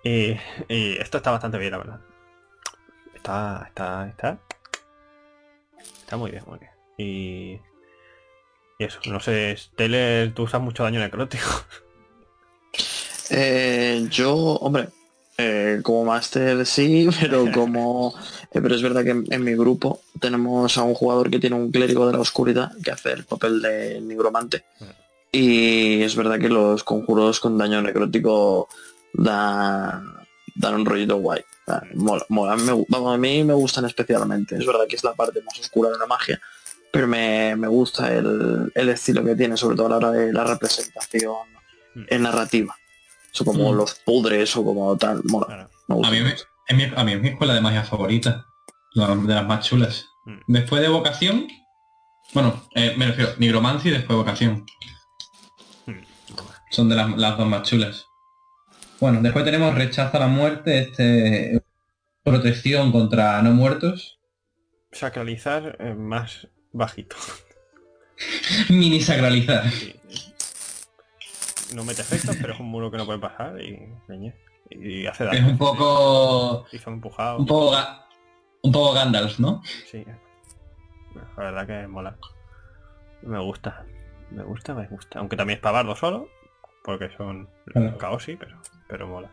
Y, 0.03 0.37
y 0.69 0.97
esto 0.97 1.17
está 1.17 1.31
bastante 1.31 1.57
bien, 1.57 1.71
la 1.71 1.77
verdad. 1.77 1.99
Está, 3.15 3.65
está, 3.67 4.07
está. 4.07 4.39
Está 5.77 6.15
muy 6.15 6.31
bien, 6.31 6.43
muy 6.47 6.59
bien. 6.59 6.71
Y... 6.97 7.72
Y 8.80 8.86
eso, 8.86 8.99
no 9.05 9.19
sé, 9.19 9.57
Teller, 9.76 10.34
tú 10.34 10.43
usas 10.43 10.61
mucho 10.61 10.84
daño 10.84 10.99
necrótico. 10.99 11.47
Eh, 13.30 14.05
yo, 14.11 14.36
hombre, 14.36 14.89
eh, 15.38 15.80
como 15.82 16.05
máster 16.05 16.65
sí, 16.65 17.09
pero 17.19 17.45
como... 17.53 18.13
eh, 18.51 18.59
pero 18.61 18.76
es 18.76 18.82
verdad 18.82 19.03
que 19.03 19.11
en, 19.11 19.26
en 19.32 19.43
mi 19.43 19.55
grupo 19.55 20.01
tenemos 20.19 20.78
a 20.78 20.84
un 20.84 20.93
jugador 20.93 21.32
que 21.32 21.39
tiene 21.39 21.55
un 21.55 21.71
clérigo 21.71 22.05
de 22.05 22.13
la 22.13 22.19
oscuridad 22.19 22.71
que 22.84 22.91
hace 22.91 23.13
el 23.13 23.24
papel 23.24 23.61
de 23.61 24.01
nigromante. 24.01 24.65
Y 25.32 26.03
es 26.03 26.15
verdad 26.15 26.38
que 26.38 26.49
los 26.49 26.84
conjuros 26.84 27.39
con 27.39 27.57
daño 27.57 27.82
necrótico 27.82 28.67
dan, 29.13 30.13
dan 30.55 30.76
un 30.76 30.86
rollito 30.86 31.17
guay. 31.17 31.41
Mola, 31.95 32.26
mola. 32.30 32.55
Me, 32.57 32.71
a 32.71 33.17
mí 33.17 33.43
me 33.43 33.53
gustan 33.53 33.86
especialmente. 33.86 34.55
Es 34.55 34.65
verdad 34.65 34.86
que 34.88 34.97
es 34.97 35.03
la 35.03 35.13
parte 35.13 35.41
más 35.41 35.57
oscura 35.59 35.89
de 35.89 35.97
la 35.97 36.05
magia, 36.05 36.39
pero 36.93 37.07
me, 37.07 37.55
me 37.55 37.67
gusta 37.67 38.13
el, 38.13 38.71
el 38.75 38.89
estilo 38.89 39.23
que 39.25 39.35
tiene, 39.35 39.57
sobre 39.57 39.75
todo 39.75 39.87
a 39.87 39.89
la 39.89 39.95
hora 39.97 40.11
de 40.11 40.31
la 40.31 40.43
representación 40.43 41.33
Mm. 41.95 42.05
en 42.07 42.21
narrativa. 42.23 42.75
Eso 43.33 43.43
como 43.45 43.71
Mm. 43.73 43.75
los 43.77 43.95
pudres 43.95 44.55
o 44.55 44.63
como 44.63 44.95
tal. 44.97 45.21
Mola, 45.25 45.45
Claro. 45.47 45.69
me 45.87 45.95
gusta 45.95 46.07
A 46.07 46.11
mí, 46.11 46.17
es 46.67 46.75
mi, 46.77 46.83
a 46.95 47.03
mí 47.03 47.11
es 47.13 47.21
mi 47.21 47.27
escuela 47.29 47.53
de 47.55 47.61
magia 47.61 47.83
favorita. 47.83 48.45
la- 48.95 49.15
De 49.15 49.33
las 49.33 49.45
más 49.47 49.65
chulas. 49.65 50.05
Mm. 50.25 50.37
Después 50.47 50.81
de 50.83 50.87
vocación... 50.89 51.47
Bueno, 52.33 52.63
eh, 52.75 52.93
me 52.97 53.07
refiero, 53.07 53.31
nigromancia 53.39 53.89
y 53.89 53.93
después 53.93 54.15
vocación. 54.17 54.65
Mm. 55.87 55.91
Son 56.71 56.89
de 56.89 56.95
las, 56.95 57.15
las 57.17 57.37
dos 57.37 57.47
más 57.47 57.63
chulas. 57.63 58.05
Bueno, 58.99 59.19
después 59.21 59.43
tenemos 59.45 59.73
rechaza 59.75 60.17
la 60.19 60.27
muerte, 60.27 60.79
este 60.79 61.61
protección 62.23 62.91
contra 62.91 63.41
no 63.41 63.51
muertos, 63.51 64.19
Sacralizar 64.91 65.75
eh, 65.79 65.93
más 65.95 66.47
bajito. 66.74 67.15
mini 68.69 68.99
sacralizar. 69.01 69.69
Sí. 69.69 69.95
No 71.74 71.84
mete 71.84 72.01
efectos, 72.01 72.36
pero 72.39 72.53
es 72.53 72.59
un 72.59 72.67
muro 72.67 72.91
que 72.91 72.97
no 72.97 73.05
puede 73.05 73.19
pasar 73.19 73.59
y, 73.61 73.80
y 74.69 75.07
hace 75.07 75.24
daño. 75.26 75.39
Es 75.39 75.43
un 75.45 75.57
poco 75.57 76.65
Y 76.71 76.78
son 76.78 76.93
empujados. 76.95 77.39
un 77.39 77.47
poco 77.47 77.71
ga- 77.74 78.05
un 78.61 78.71
poco 78.71 78.93
Gandalf, 78.93 79.39
¿no? 79.39 79.61
Sí. 79.89 80.05
La 81.15 81.43
verdad 81.43 81.65
que 81.67 81.88
mola. 81.88 82.15
Me 83.24 83.39
gusta. 83.39 83.86
Me 84.30 84.43
gusta, 84.43 84.74
me 84.76 84.88
gusta. 84.88 85.19
Aunque 85.19 85.36
también 85.36 85.57
es 85.57 85.61
para 85.63 85.82
bardo 85.84 85.95
solo. 85.95 86.28
Porque 86.84 87.09
son 87.17 87.49
Claro. 87.65 87.97
caos, 87.97 88.24
sí, 88.24 88.36
pero, 88.36 88.61
pero 88.88 89.07
mola. 89.07 89.30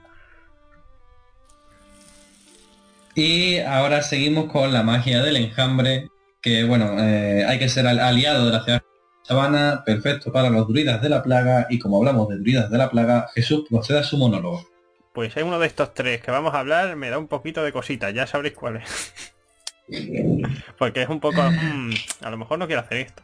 Y 3.15 3.59
ahora 3.59 4.03
seguimos 4.03 4.51
con 4.53 4.73
la 4.73 4.83
magia 4.83 5.21
del 5.23 5.37
enjambre, 5.37 6.09
que 6.41 6.65
bueno, 6.65 6.97
eh, 6.99 7.45
hay 7.47 7.59
que 7.59 7.69
ser 7.69 7.87
al- 7.87 8.01
aliado 8.01 8.47
de 8.47 8.53
la 8.53 8.65
ciudad 8.65 8.83
sabana, 9.23 9.83
perfecto 9.85 10.33
para 10.33 10.51
los 10.51 10.67
druidas 10.67 11.01
de 11.03 11.09
la 11.09 11.23
plaga, 11.23 11.67
y 11.71 11.79
como 11.79 11.99
hablamos 11.99 12.29
de 12.29 12.39
druidas 12.39 12.71
de 12.71 12.79
la 12.79 12.91
plaga, 12.91 13.29
Jesús 13.35 13.65
procede 13.69 13.99
a 14.01 14.03
su 14.05 14.17
monólogo. 14.17 14.67
Pues 15.13 15.37
hay 15.37 15.43
uno 15.43 15.59
de 15.59 15.67
estos 15.67 15.93
tres 15.95 16.21
que 16.23 16.31
vamos 16.31 16.55
a 16.55 16.61
hablar, 16.61 16.95
me 16.97 17.11
da 17.11 17.19
un 17.19 17.29
poquito 17.29 17.63
de 17.63 17.73
cosita, 17.73 18.11
ya 18.11 18.27
sabréis 18.27 18.55
cuál 18.55 18.77
es. 18.77 19.13
Porque 20.79 21.03
es 21.03 21.09
un 21.09 21.21
poco... 21.21 21.43
mm, 21.43 21.91
a 22.23 22.31
lo 22.31 22.37
mejor 22.39 22.59
no 22.59 22.67
quiero 22.67 22.83
hacer 22.83 22.99
esto. 22.99 23.23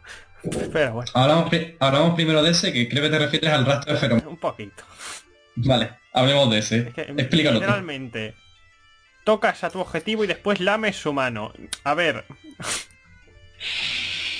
Pero 0.72 0.92
bueno, 0.92 1.10
Hablamos, 1.14 1.50
hablamos 1.80 2.14
primero 2.14 2.42
de 2.42 2.50
ese, 2.50 2.72
que 2.72 2.88
creo 2.88 3.02
que 3.02 3.10
te 3.10 3.18
refieres 3.18 3.50
al 3.50 3.64
rastro 3.66 3.94
de 3.94 3.98
feromonas. 3.98 4.28
un 4.30 4.36
poquito. 4.36 4.84
Vale, 5.56 5.90
hablemos 6.12 6.50
de 6.50 6.58
ese. 6.58 6.78
Es 6.88 6.94
que 6.94 7.02
Explícalo 7.02 7.58
tú. 7.58 7.60
literalmente 7.64 8.34
tocas 9.24 9.64
a 9.64 9.70
tu 9.70 9.80
objetivo 9.80 10.22
y 10.22 10.26
después 10.26 10.60
lames 10.60 10.96
su 10.96 11.12
mano. 11.12 11.52
A 11.84 11.94
ver. 11.94 12.24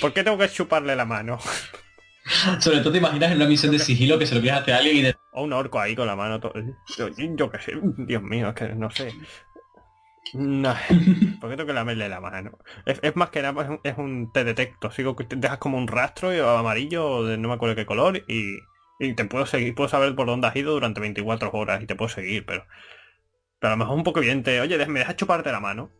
¿Por 0.01 0.13
qué 0.13 0.23
tengo 0.23 0.37
que 0.37 0.49
chuparle 0.49 0.95
la 0.95 1.05
mano? 1.05 1.39
Sobre 2.59 2.79
todo 2.79 2.91
te 2.91 2.97
imaginas 2.97 3.31
en 3.31 3.37
una 3.37 3.47
misión 3.47 3.71
de 3.71 3.79
sigilo 3.79 4.19
que 4.19 4.25
se 4.27 4.35
lo 4.35 4.41
quieres 4.41 4.61
hacer 4.61 4.73
a 4.73 4.77
alguien 4.77 4.97
y 4.97 5.01
de... 5.01 5.15
O 5.31 5.43
un 5.43 5.53
orco 5.53 5.79
ahí 5.79 5.95
con 5.95 6.07
la 6.07 6.15
mano. 6.15 6.39
to- 6.39 6.53
Yo, 6.97 7.07
yo 7.17 7.49
qué 7.49 7.59
sé. 7.59 7.73
Dios 7.97 8.21
mío, 8.21 8.49
es 8.49 8.55
que 8.55 8.69
no 8.69 8.89
sé. 8.91 9.13
No, 10.33 10.75
¿Por 11.39 11.49
qué 11.49 11.55
tengo 11.55 11.67
que 11.67 11.73
lamerle 11.73 12.09
la 12.09 12.19
mano? 12.19 12.57
Es, 12.85 12.99
es 13.01 13.15
más 13.15 13.29
que 13.29 13.41
nada, 13.41 13.63
es 13.63 13.69
un, 13.69 13.79
es 13.83 13.97
un 13.97 14.31
te 14.33 14.43
detecto. 14.43 14.91
Sigo 14.91 15.15
que 15.15 15.25
dejas 15.35 15.57
como 15.57 15.77
un 15.77 15.87
rastro 15.87 16.29
amarillo 16.57 17.23
de 17.23 17.37
no 17.37 17.47
me 17.47 17.53
acuerdo 17.53 17.75
qué 17.75 17.85
color 17.85 18.17
y, 18.27 18.59
y 18.99 19.13
te 19.13 19.23
puedo 19.25 19.45
seguir, 19.45 19.73
puedo 19.73 19.87
saber 19.89 20.13
por 20.15 20.27
dónde 20.27 20.47
has 20.47 20.55
ido 20.57 20.73
durante 20.73 20.99
24 20.99 21.49
horas 21.53 21.81
y 21.81 21.85
te 21.85 21.95
puedo 21.95 22.09
seguir, 22.09 22.45
pero, 22.45 22.65
pero 23.59 23.73
a 23.73 23.75
lo 23.77 23.79
mejor 23.79 23.95
un 23.97 24.03
poco 24.03 24.19
evidente. 24.19 24.59
Oye, 24.59 24.85
¿me 24.87 24.99
dejas 24.99 25.15
chuparte 25.15 25.49
la 25.51 25.61
mano? 25.61 25.91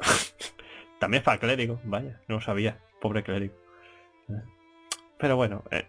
También 1.04 1.18
es 1.20 1.24
para 1.26 1.38
clérigo, 1.38 1.78
vaya, 1.84 2.18
no 2.28 2.36
lo 2.36 2.40
sabía, 2.40 2.78
pobre 2.98 3.22
clérigo. 3.22 3.54
Pero 5.18 5.36
bueno, 5.36 5.62
eh, 5.70 5.86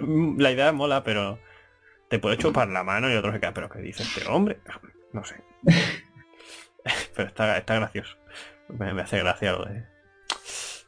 la 0.36 0.50
idea 0.50 0.72
mola, 0.72 1.04
pero 1.04 1.38
te 2.10 2.18
puede 2.18 2.38
chupar 2.38 2.66
la 2.66 2.82
mano 2.82 3.08
y 3.08 3.14
otro 3.14 3.30
se 3.30 3.38
pero 3.38 3.68
¿qué 3.68 3.78
dice 3.78 4.02
este 4.02 4.26
hombre? 4.28 4.58
No 5.12 5.22
sé. 5.24 5.40
Pero 7.14 7.28
está, 7.28 7.56
está 7.56 7.76
gracioso. 7.76 8.16
Me, 8.68 8.92
me 8.94 9.02
hace 9.02 9.18
gracia 9.20 9.52
lo 9.52 9.64
de... 9.64 9.84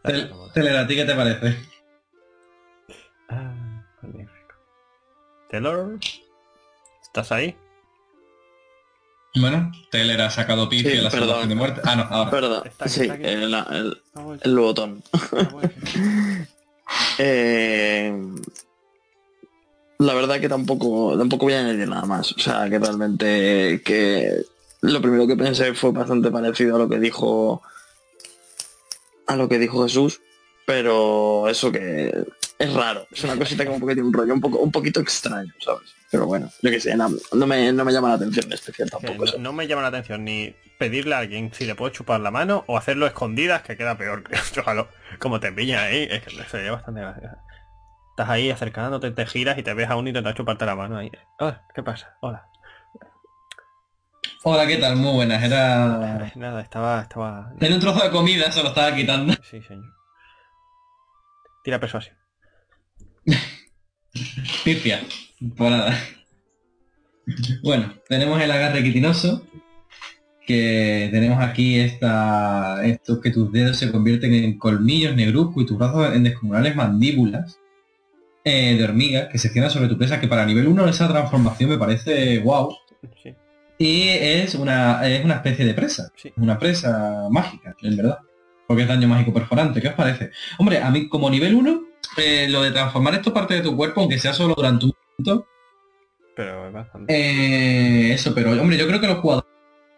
Tel- 0.03 0.33
Teler, 0.53 0.77
¿a 0.77 0.87
ti 0.89 0.97
qué 0.97 1.05
te 1.05 1.15
parece? 1.15 1.57
Ah, 3.29 3.85
magnífico. 4.03 4.55
Taylor, 5.49 5.97
¿estás 7.03 7.31
ahí? 7.31 7.57
Bueno, 9.37 9.71
Teler 9.91 10.21
ha 10.23 10.31
sacado 10.31 10.69
pifia 10.69 10.91
Sí, 10.91 10.97
la 10.99 11.11
perdón. 11.11 11.29
salvación 11.29 11.49
de 11.51 11.55
muerte. 11.55 11.81
Ah, 11.85 11.97
no, 11.97 12.03
ahora. 12.03 12.63
Está 12.65 12.85
aquí, 12.87 12.93
sí, 12.95 13.01
está 13.03 13.15
aquí. 13.15 13.23
el, 13.25 13.55
el- 13.55 14.03
el 14.43 14.59
botón. 14.59 15.03
Eh, 17.19 18.13
la 19.99 20.15
verdad 20.15 20.41
que 20.41 20.49
tampoco, 20.49 21.17
tampoco 21.17 21.47
voy 21.47 21.55
a 21.55 21.61
añadir 21.61 21.87
nada 21.89 22.05
más. 22.07 22.33
O 22.33 22.39
sea, 22.39 22.69
que 22.69 22.79
realmente 22.79 23.83
que 23.85 24.43
lo 24.81 25.01
primero 25.01 25.27
que 25.27 25.37
pensé 25.37 25.75
fue 25.75 25.93
bastante 25.93 26.31
parecido 26.31 26.77
a 26.77 26.79
lo 26.79 26.89
que 26.89 26.99
dijo 26.99 27.63
a 29.27 29.37
lo 29.37 29.49
que 29.49 29.59
dijo 29.61 29.85
Jesús, 29.85 30.21
pero 30.67 31.49
eso 31.49 31.71
que 31.71 32.25
es 32.61 32.75
raro. 32.75 33.07
Es 33.11 33.25
una 33.25 33.37
cosita 33.37 33.65
como 33.65 33.87
que 33.87 33.95
tiene 33.95 34.07
un 34.07 34.13
rollo 34.13 34.35
un 34.35 34.41
poco, 34.41 34.59
un 34.59 34.71
poquito 34.71 35.01
extraño, 35.01 35.53
¿sabes? 35.59 35.95
Pero 36.11 36.27
bueno, 36.27 36.51
yo 36.61 36.71
que 36.71 36.79
sé, 36.79 36.95
no, 36.95 37.09
no 37.33 37.47
me, 37.47 37.73
no 37.73 37.85
me 37.87 37.93
llama 37.93 38.09
la 38.09 38.15
atención 38.17 38.47
en 38.47 38.53
especial 38.53 38.91
tampoco. 38.91 39.15
no, 39.15 39.25
eso. 39.25 39.39
no 39.39 39.53
me 39.55 39.67
llama 39.67 39.81
la 39.81 39.89
atención 39.89 40.25
ni 40.25 40.55
pedirle 40.79 41.15
a 41.15 41.19
alguien 41.19 41.55
si 41.55 41.65
le 41.65 41.75
puedo 41.75 41.91
chupar 41.91 42.21
la 42.21 42.31
mano 42.31 42.65
o 42.67 42.77
hacerlo 42.77 43.07
escondidas, 43.07 43.63
que 43.63 43.79
queda 43.79 43.97
peor. 43.97 44.25
Ojalá, 44.59 44.89
como 45.19 45.41
te 45.41 45.53
pilla 45.53 45.85
ahí, 45.85 46.07
es 46.11 46.23
que 46.23 46.31
sería 46.51 46.73
bastante 46.73 47.01
gracioso. 47.01 47.37
Estás 48.11 48.29
ahí 48.29 48.51
acercándote, 48.51 49.11
te 49.11 49.25
giras 49.25 49.57
y 49.57 49.63
te 49.63 49.73
ves 49.73 49.89
a 49.89 49.97
uno 49.97 50.09
intentando 50.09 50.37
chuparte 50.37 50.67
la 50.67 50.77
mano 50.77 50.99
ahí. 50.99 51.11
Hola, 51.39 51.65
¿qué 51.75 51.83
pasa? 51.83 52.19
Hola. 52.21 52.47
Hola, 54.43 54.67
¿qué 54.67 54.77
tal? 54.77 54.97
Muy 54.97 55.15
buenas. 55.15 55.43
Era... 55.43 56.31
Nada, 56.35 56.61
estaba... 56.61 57.01
estaba... 57.01 57.53
Tenía 57.59 57.77
un 57.77 57.81
trozo 57.81 58.05
de 58.05 58.11
comida, 58.11 58.53
se 58.53 58.63
lo 58.63 58.69
estaba 58.69 58.95
quitando. 58.95 59.33
Sí, 59.51 59.63
señor. 59.63 59.95
Tira 61.63 61.79
persuasión. 61.79 62.20
Nada. 65.59 65.99
Bueno, 67.63 67.95
tenemos 68.09 68.41
el 68.41 68.51
agarre 68.51 68.83
quitinoso. 68.83 69.47
Que 70.47 71.09
tenemos 71.13 71.41
aquí 71.41 71.79
esta, 71.79 72.85
esto 72.85 73.21
que 73.21 73.31
tus 73.31 73.53
dedos 73.53 73.77
se 73.77 73.93
convierten 73.93 74.35
en 74.35 74.59
colmillos 74.59 75.15
negruzcos 75.15 75.63
y 75.63 75.67
tus 75.67 75.79
brazos 75.79 76.13
en 76.13 76.25
descomunales 76.25 76.75
mandíbulas 76.75 77.61
eh, 78.43 78.75
de 78.77 78.83
hormiga 78.83 79.29
que 79.29 79.39
se 79.39 79.51
cierran 79.51 79.71
sobre 79.71 79.87
tu 79.87 79.97
presa, 79.97 80.19
que 80.19 80.27
para 80.27 80.45
nivel 80.47 80.67
1 80.67 80.89
esa 80.89 81.09
transformación 81.09 81.71
me 81.71 81.79
parece 81.79 82.41
wow. 82.41 82.75
Sí, 83.23 83.33
Y 83.79 84.09
es 84.09 84.57
una, 84.57 85.07
es 85.09 85.25
una 85.25 85.37
especie 85.37 85.65
de 85.65 85.75
presa. 85.75 86.11
sí. 86.17 86.33
Una 86.37 86.59
presa 86.59 87.29
mágica, 87.31 87.77
en 87.83 87.97
verdad. 87.97 88.19
Porque 88.67 88.83
es 88.83 88.89
daño 88.89 89.07
mágico 89.07 89.33
perforante. 89.33 89.81
¿Qué 89.81 89.89
os 89.89 89.95
parece? 89.95 90.31
Hombre, 90.59 90.79
a 90.79 90.91
mí 90.91 91.09
como 91.09 91.31
nivel 91.31 91.55
1, 91.55 91.83
lo 92.49 92.63
de 92.63 92.71
transformar 92.73 93.15
esto 93.15 93.33
parte 93.33 93.55
de 93.55 93.63
tu 93.63 93.77
cuerpo, 93.77 94.01
aunque 94.01 94.19
sea 94.19 94.33
solo 94.33 94.55
durante 94.55 94.87
un 94.87 94.93
momento, 95.19 95.47
Pero 96.37 96.67
es 96.69 96.73
bastante... 96.73 97.15
eh, 97.15 98.13
eso, 98.15 98.35
pero 98.35 98.51
hombre, 98.53 98.77
yo 98.77 98.87
creo 98.87 99.01
que 99.01 99.07
los 99.07 99.19
jugadores 99.19 99.51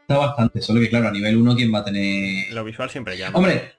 está 0.02 0.18
bastante, 0.18 0.60
solo 0.60 0.80
que 0.80 0.88
claro, 0.88 1.08
a 1.08 1.12
nivel 1.12 1.36
1 1.36 1.54
quién 1.56 1.72
va 1.72 1.78
a 1.80 1.84
tener... 1.84 2.52
Lo 2.52 2.64
visual 2.64 2.90
siempre 2.90 3.16
llama. 3.16 3.38
Hombre, 3.38 3.72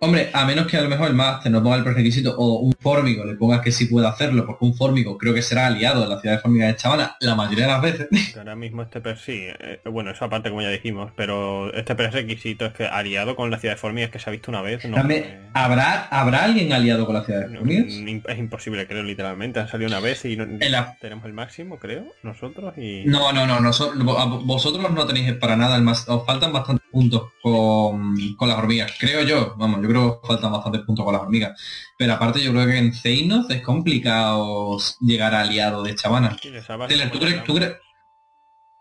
hombre, 0.00 0.28
a 0.34 0.44
menos 0.44 0.66
que 0.66 0.76
a 0.76 0.82
lo 0.82 0.88
mejor 0.90 1.08
el 1.08 1.14
máster 1.14 1.50
no 1.50 1.62
ponga 1.62 1.76
el 1.76 1.82
prerequisito 1.84 2.34
o 2.36 2.58
un 2.60 2.74
fórmico 2.78 3.24
le 3.24 3.36
ponga 3.36 3.62
que 3.62 3.72
sí 3.72 3.86
puede 3.86 4.06
hacerlo, 4.06 4.44
porque 4.44 4.64
un 4.66 4.74
fórmico 4.76 5.16
creo 5.16 5.32
que 5.32 5.40
será 5.40 5.66
aliado 5.66 6.02
de 6.02 6.08
la 6.08 6.20
ciudad 6.20 6.36
de 6.36 6.42
Fórmica 6.42 6.66
de 6.66 6.76
Chavana 6.76 7.16
la 7.20 7.34
mayoría 7.34 7.66
de 7.66 7.72
las 7.72 7.80
veces. 7.82 8.08
Ahora 8.36 8.54
mismo 8.54 8.82
este 8.82 9.00
per 9.00 9.16
sí, 9.18 9.46
eh, 9.46 9.80
bueno, 9.90 10.10
eso 10.10 10.24
aparte 10.26 10.50
como 10.50 10.60
ya 10.60 10.68
dijimos, 10.68 11.10
pero 11.16 11.72
este 11.72 11.94
prerequisito 11.94 12.66
es 12.66 12.72
que 12.74 12.84
aliado 12.86 13.34
con 13.34 13.50
la 13.50 13.58
ciudad 13.58 13.74
de 13.76 13.80
Formigas 13.80 14.10
que 14.10 14.18
se 14.18 14.28
ha 14.28 14.32
visto 14.32 14.50
una 14.50 14.60
vez, 14.60 14.84
no, 14.84 14.96
También, 14.96 15.24
eh, 15.24 15.48
¿habrá, 15.54 16.02
¿Habrá 16.08 16.44
alguien 16.44 16.72
aliado 16.74 17.06
con 17.06 17.14
la 17.14 17.24
ciudad 17.24 17.40
de 17.46 17.48
no, 17.54 17.58
Fórmica? 17.60 17.82
im- 17.88 18.22
es 18.28 18.38
imposible, 18.38 18.86
creo, 18.86 19.02
literalmente. 19.02 19.60
Han 19.60 19.68
salido 19.68 19.88
una 19.88 20.00
vez 20.00 20.22
y 20.26 20.36
no- 20.36 20.44
la- 20.68 20.98
tenemos 21.00 21.24
el 21.24 21.32
máximo, 21.32 21.78
creo, 21.78 22.04
nosotros 22.22 22.74
y... 22.76 23.04
No, 23.06 23.32
no, 23.32 23.46
no, 23.46 23.58
noso- 23.60 23.94
vo- 23.94 24.18
a- 24.18 24.26
vosotros 24.44 24.90
no 24.90 25.06
tenéis 25.06 25.32
para 25.34 25.56
nada 25.56 25.76
el 25.76 25.82
más, 25.82 26.06
os 26.08 26.26
faltan 26.26 26.52
bastantes 26.52 26.84
puntos 26.90 27.32
con, 27.42 28.14
con 28.36 28.48
las 28.48 28.58
hormigas, 28.58 28.92
creo 28.98 29.22
yo, 29.22 29.54
vamos, 29.56 29.80
yo 29.84 29.90
creo 29.90 30.20
que 30.20 30.26
faltan 30.26 30.52
bastantes 30.52 30.82
puntos 30.82 31.04
con 31.04 31.12
las 31.12 31.22
hormigas, 31.22 31.60
pero 31.98 32.14
aparte 32.14 32.42
yo 32.42 32.52
creo 32.52 32.66
que 32.66 32.78
en 32.78 32.94
Zeinos 32.94 33.50
es 33.50 33.62
complicado 33.62 34.78
llegar 35.00 35.34
a 35.34 35.40
aliado 35.40 35.82
de 35.82 35.94
Chavana. 35.94 36.36
Sí, 36.40 36.50
Teler, 36.88 37.10
¿tú 37.10 37.18
crees, 37.18 37.44
tú, 37.44 37.52
llegamos. 37.52 37.56
crees, 37.56 37.76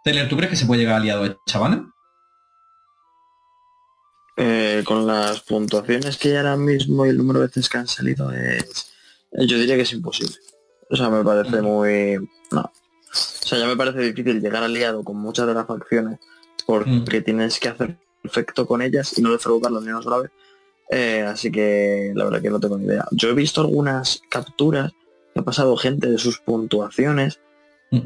Teler, 0.03 0.29
¿tú 0.29 0.37
crees 0.37 0.49
que 0.51 0.55
se 0.55 0.65
puede 0.65 0.81
llegar 0.81 0.95
a 0.95 0.97
aliado 0.97 1.23
de 1.23 1.37
Chavana? 1.45 1.93
Eh, 4.35 4.83
con 4.85 5.05
las 5.05 5.41
puntuaciones 5.41 6.17
que 6.17 6.29
hay 6.29 6.37
ahora 6.37 6.57
mismo 6.57 7.05
y 7.05 7.09
el 7.09 7.17
número 7.17 7.39
de 7.39 7.47
veces 7.47 7.69
que 7.69 7.77
han 7.77 7.87
salido 7.87 8.31
es 8.31 8.91
eh, 9.31 9.45
yo 9.45 9.59
diría 9.59 9.75
que 9.75 9.83
es 9.83 9.93
imposible 9.93 10.35
o 10.89 10.95
sea 10.95 11.07
me 11.09 11.23
parece 11.23 11.61
muy 11.61 12.17
no 12.49 12.61
o 12.61 13.13
sea 13.13 13.59
ya 13.59 13.67
me 13.67 13.77
parece 13.77 13.99
difícil 13.99 14.41
llegar 14.41 14.63
aliado 14.63 15.03
con 15.03 15.17
muchas 15.17 15.45
de 15.45 15.53
las 15.53 15.67
facciones 15.67 16.17
porque 16.65 17.21
tienes 17.21 17.59
que 17.59 17.69
hacer 17.69 17.99
efecto 18.23 18.65
con 18.65 18.81
ellas 18.81 19.15
y 19.19 19.21
no 19.21 19.31
defraudarlas 19.31 19.83
ni 19.83 19.89
una 19.89 20.01
sola 20.01 20.17
vez 20.17 20.31
Eh, 20.95 21.21
así 21.27 21.51
que 21.51 22.11
la 22.15 22.25
verdad 22.25 22.41
que 22.41 22.49
no 22.49 22.59
tengo 22.59 22.77
ni 22.77 22.85
idea 22.85 23.05
yo 23.11 23.29
he 23.29 23.33
visto 23.33 23.61
algunas 23.61 24.21
capturas 24.29 24.91
que 25.33 25.39
ha 25.39 25.43
pasado 25.43 25.75
gente 25.77 26.07
de 26.09 26.17
sus 26.19 26.39
puntuaciones 26.39 27.39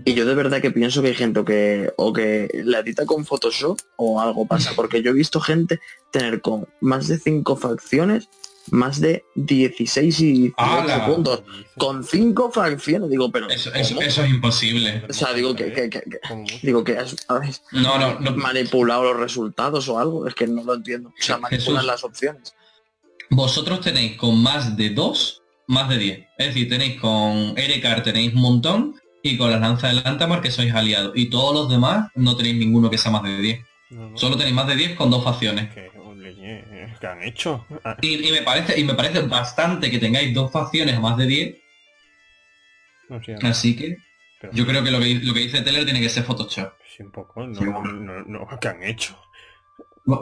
y 0.06 0.14
yo 0.16 0.26
de 0.26 0.36
verdad 0.36 0.62
que 0.62 0.72
pienso 0.72 1.02
que 1.02 1.10
hay 1.10 1.14
gente 1.16 1.44
que, 1.46 1.94
o 1.98 2.12
que 2.12 2.50
la 2.66 2.80
edita 2.80 3.06
con 3.06 3.26
Photoshop 3.26 3.80
o 3.96 4.20
algo 4.20 4.46
pasa, 4.46 4.72
porque 4.76 5.02
yo 5.02 5.12
he 5.12 5.14
visto 5.14 5.40
gente 5.40 5.80
tener 6.12 6.42
con 6.42 6.68
más 6.82 7.08
de 7.08 7.18
5 7.18 7.56
facciones, 7.56 8.28
más 8.70 9.00
de 9.00 9.24
16 9.36 10.20
y 10.20 10.32
18 10.34 10.56
¡Hala! 10.58 11.06
puntos. 11.06 11.44
Con 11.78 12.04
5 12.04 12.52
facciones, 12.52 13.10
digo, 13.10 13.32
pero 13.32 13.50
Eso, 13.50 13.74
eso, 13.74 14.02
eso 14.02 14.24
es 14.26 14.30
imposible. 14.30 15.04
O 15.10 15.14
sea, 15.14 15.32
digo 15.34 15.56
que, 15.56 15.72
que- 15.72 15.90
que- 15.90 16.02
que- 16.02 16.20
digo 16.64 16.84
que 16.84 16.98
has, 16.98 17.16
No, 17.72 17.98
no, 17.98 18.20
no. 18.20 18.36
manipulado 18.36 19.04
los 19.06 19.18
resultados 19.18 19.88
o 19.88 19.98
algo, 20.00 20.28
es 20.28 20.36
que 20.36 20.48
no 20.48 20.66
lo 20.66 20.74
entiendo. 20.74 21.10
O 21.18 21.24
sea, 21.24 21.38
manipulan 21.38 21.76
Jesús. 21.78 21.86
las 21.86 22.04
opciones. 22.04 22.54
Vosotros 23.30 23.82
tenéis 23.82 24.16
con 24.18 24.42
más 24.42 24.78
de 24.78 24.90
2, 24.92 25.44
más 25.68 25.90
de 25.90 25.98
10. 25.98 26.20
Es 26.38 26.48
decir, 26.48 26.70
tenéis 26.70 27.00
con 27.00 27.58
Erekar 27.58 28.04
tenéis 28.04 28.34
un 28.34 28.42
montón 28.42 28.96
y 29.24 29.38
con 29.38 29.52
la 29.52 29.60
lanza 29.60 29.88
del 29.90 30.02
Antamar 30.06 30.42
que 30.42 30.52
sois 30.52 30.74
aliados. 30.74 31.12
Y 31.16 31.30
todos 31.30 31.54
los 31.54 31.70
demás 31.70 32.10
no 32.16 32.36
tenéis 32.38 32.56
ninguno 32.58 32.90
que 32.90 32.98
sea 32.98 33.12
más 33.12 33.24
de 33.24 33.38
10. 33.38 33.66
No, 33.90 34.10
no, 34.10 34.18
Solo 34.18 34.38
tenéis 34.38 34.56
más 34.56 34.68
de 34.68 34.76
10 34.76 34.96
con 34.96 35.10
dos 35.10 35.24
facciones. 35.24 35.74
que, 35.74 35.90
ole, 36.00 36.36
eh, 36.40 36.94
¿qué 37.00 37.08
han 37.08 37.24
hecho? 37.24 37.66
Ah, 37.84 37.98
Y, 38.02 38.28
y 38.28 38.32
me 38.32 38.42
parece 38.42 38.80
y 38.80 38.84
me 38.84 38.94
parece 38.94 39.22
bastante 39.22 39.90
que 39.92 40.00
tengáis 40.00 40.34
dos 40.34 40.52
facciones 40.52 40.96
a 40.96 41.00
más 41.00 41.18
de 41.18 41.26
10. 41.26 41.56
no 43.10 43.24
sé, 43.24 43.36
Así 43.42 43.76
que 43.76 43.98
Pero 44.42 44.54
Yo 44.54 44.66
creo 44.66 44.84
que 44.84 44.92
lo 44.92 45.00
que, 45.00 45.16
lo 45.16 45.34
que 45.34 45.40
dice 45.42 45.62
Teller 45.62 45.84
tiene 45.86 46.00
que 46.02 46.10
ser 46.10 46.24
Photoshop. 46.24 46.74
sí, 46.96 47.04
un 47.04 47.12
poco, 47.12 47.46
no, 47.46 47.56
Sí, 47.56 47.66
no, 47.66 48.24
no, 48.24 48.48
¿qué 48.62 48.68
han 48.68 48.84
hecho? 48.84 49.18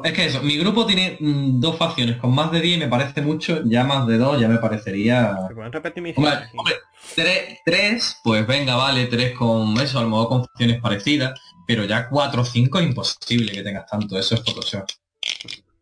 Es 0.03 0.13
que 0.13 0.25
eso, 0.25 0.41
mi 0.41 0.57
grupo 0.57 0.88
tiene 0.88 1.17
mm, 1.19 1.59
dos 1.59 1.77
facciones 1.77 2.17
con 2.17 2.33
más 2.33 2.51
de 2.51 2.59
10 2.59 2.77
y 2.77 2.79
me 2.79 2.88
parece 2.88 3.21
mucho, 3.21 3.61
ya 3.65 3.83
más 3.83 4.07
de 4.07 4.17
dos 4.17 4.39
ya 4.39 4.47
me 4.47 4.57
parecería... 4.57 5.38
¿Se 5.47 5.53
pueden 5.53 5.71
repetir 5.71 6.01
mis 6.01 6.17
Hombre, 6.17 6.75
tres, 7.15 7.59
tres, 7.63 8.19
pues 8.23 8.47
venga, 8.47 8.75
vale, 8.75 9.05
tres 9.05 9.38
con 9.38 9.79
eso, 9.79 9.99
a 9.99 10.01
lo 10.01 10.09
mejor 10.09 10.27
con 10.27 10.45
funciones 10.45 10.81
parecidas, 10.81 11.39
pero 11.67 11.86
ya 11.86 12.09
cuatro 12.09 12.41
o 12.41 12.45
cinco 12.45 12.79
es 12.79 12.88
imposible 12.88 13.51
que 13.51 13.61
tengas 13.61 13.86
tanto, 13.86 14.17
eso 14.17 14.33
es 14.33 14.43
Photoshop. 14.43 14.89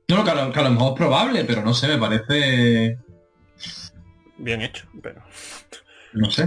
No, 0.10 0.18
no, 0.18 0.24
que 0.26 0.32
a, 0.32 0.36
lo, 0.36 0.52
que 0.52 0.60
a 0.60 0.64
lo 0.64 0.72
mejor 0.72 0.90
es 0.90 0.98
probable, 0.98 1.46
pero 1.46 1.64
no 1.64 1.74
sé, 1.74 1.88
me 1.88 1.98
parece... 1.98 2.98
Bien 4.38 4.62
hecho, 4.62 4.86
pero... 5.02 5.24
no 6.12 6.30
sé. 6.30 6.46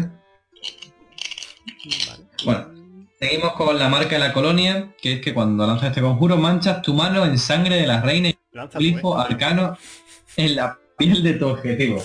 Vale. 2.07 2.25
Bueno. 2.45 2.76
Seguimos 3.19 3.55
con 3.55 3.79
la 3.79 3.89
marca 3.89 4.17
de 4.17 4.19
la 4.19 4.33
colonia, 4.35 4.95
que 5.01 5.15
es 5.15 5.21
que 5.23 5.33
cuando 5.33 5.67
lanzas 5.67 5.89
este 5.89 6.03
conjuro 6.03 6.37
manchas 6.37 6.83
tu 6.83 6.93
mano 6.93 7.25
en 7.25 7.39
sangre 7.39 7.77
de 7.77 7.87
la 7.87 8.03
reina 8.03 8.29
y 8.29 8.39
glifo 8.75 9.19
¿eh? 9.19 9.25
arcano 9.27 9.79
en 10.37 10.57
la 10.57 10.79
piel 10.99 11.23
de 11.23 11.33
tu 11.35 11.49
objetivo. 11.49 12.03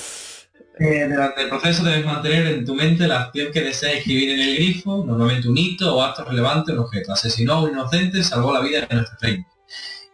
Eh, 0.79 1.07
durante 1.09 1.41
el 1.43 1.49
proceso 1.49 1.83
debes 1.83 2.05
mantener 2.05 2.47
en 2.47 2.65
tu 2.65 2.75
mente 2.75 3.09
la 3.09 3.23
acción 3.23 3.51
que 3.51 3.59
deseas 3.59 3.95
escribir 3.95 4.29
en 4.29 4.39
el 4.39 4.55
grifo, 4.55 5.03
normalmente 5.05 5.49
un 5.49 5.57
hito 5.57 5.93
o 5.93 6.01
acto 6.01 6.23
relevante 6.23 6.71
o 6.71 6.75
un 6.75 6.81
objeto. 6.81 7.11
Asesinó 7.11 7.53
a 7.53 7.63
un 7.63 7.71
inocente, 7.71 8.23
salvó 8.23 8.53
la 8.53 8.61
vida 8.61 8.87
de 8.87 8.95
nuestro 8.95 9.17
reino. 9.19 9.45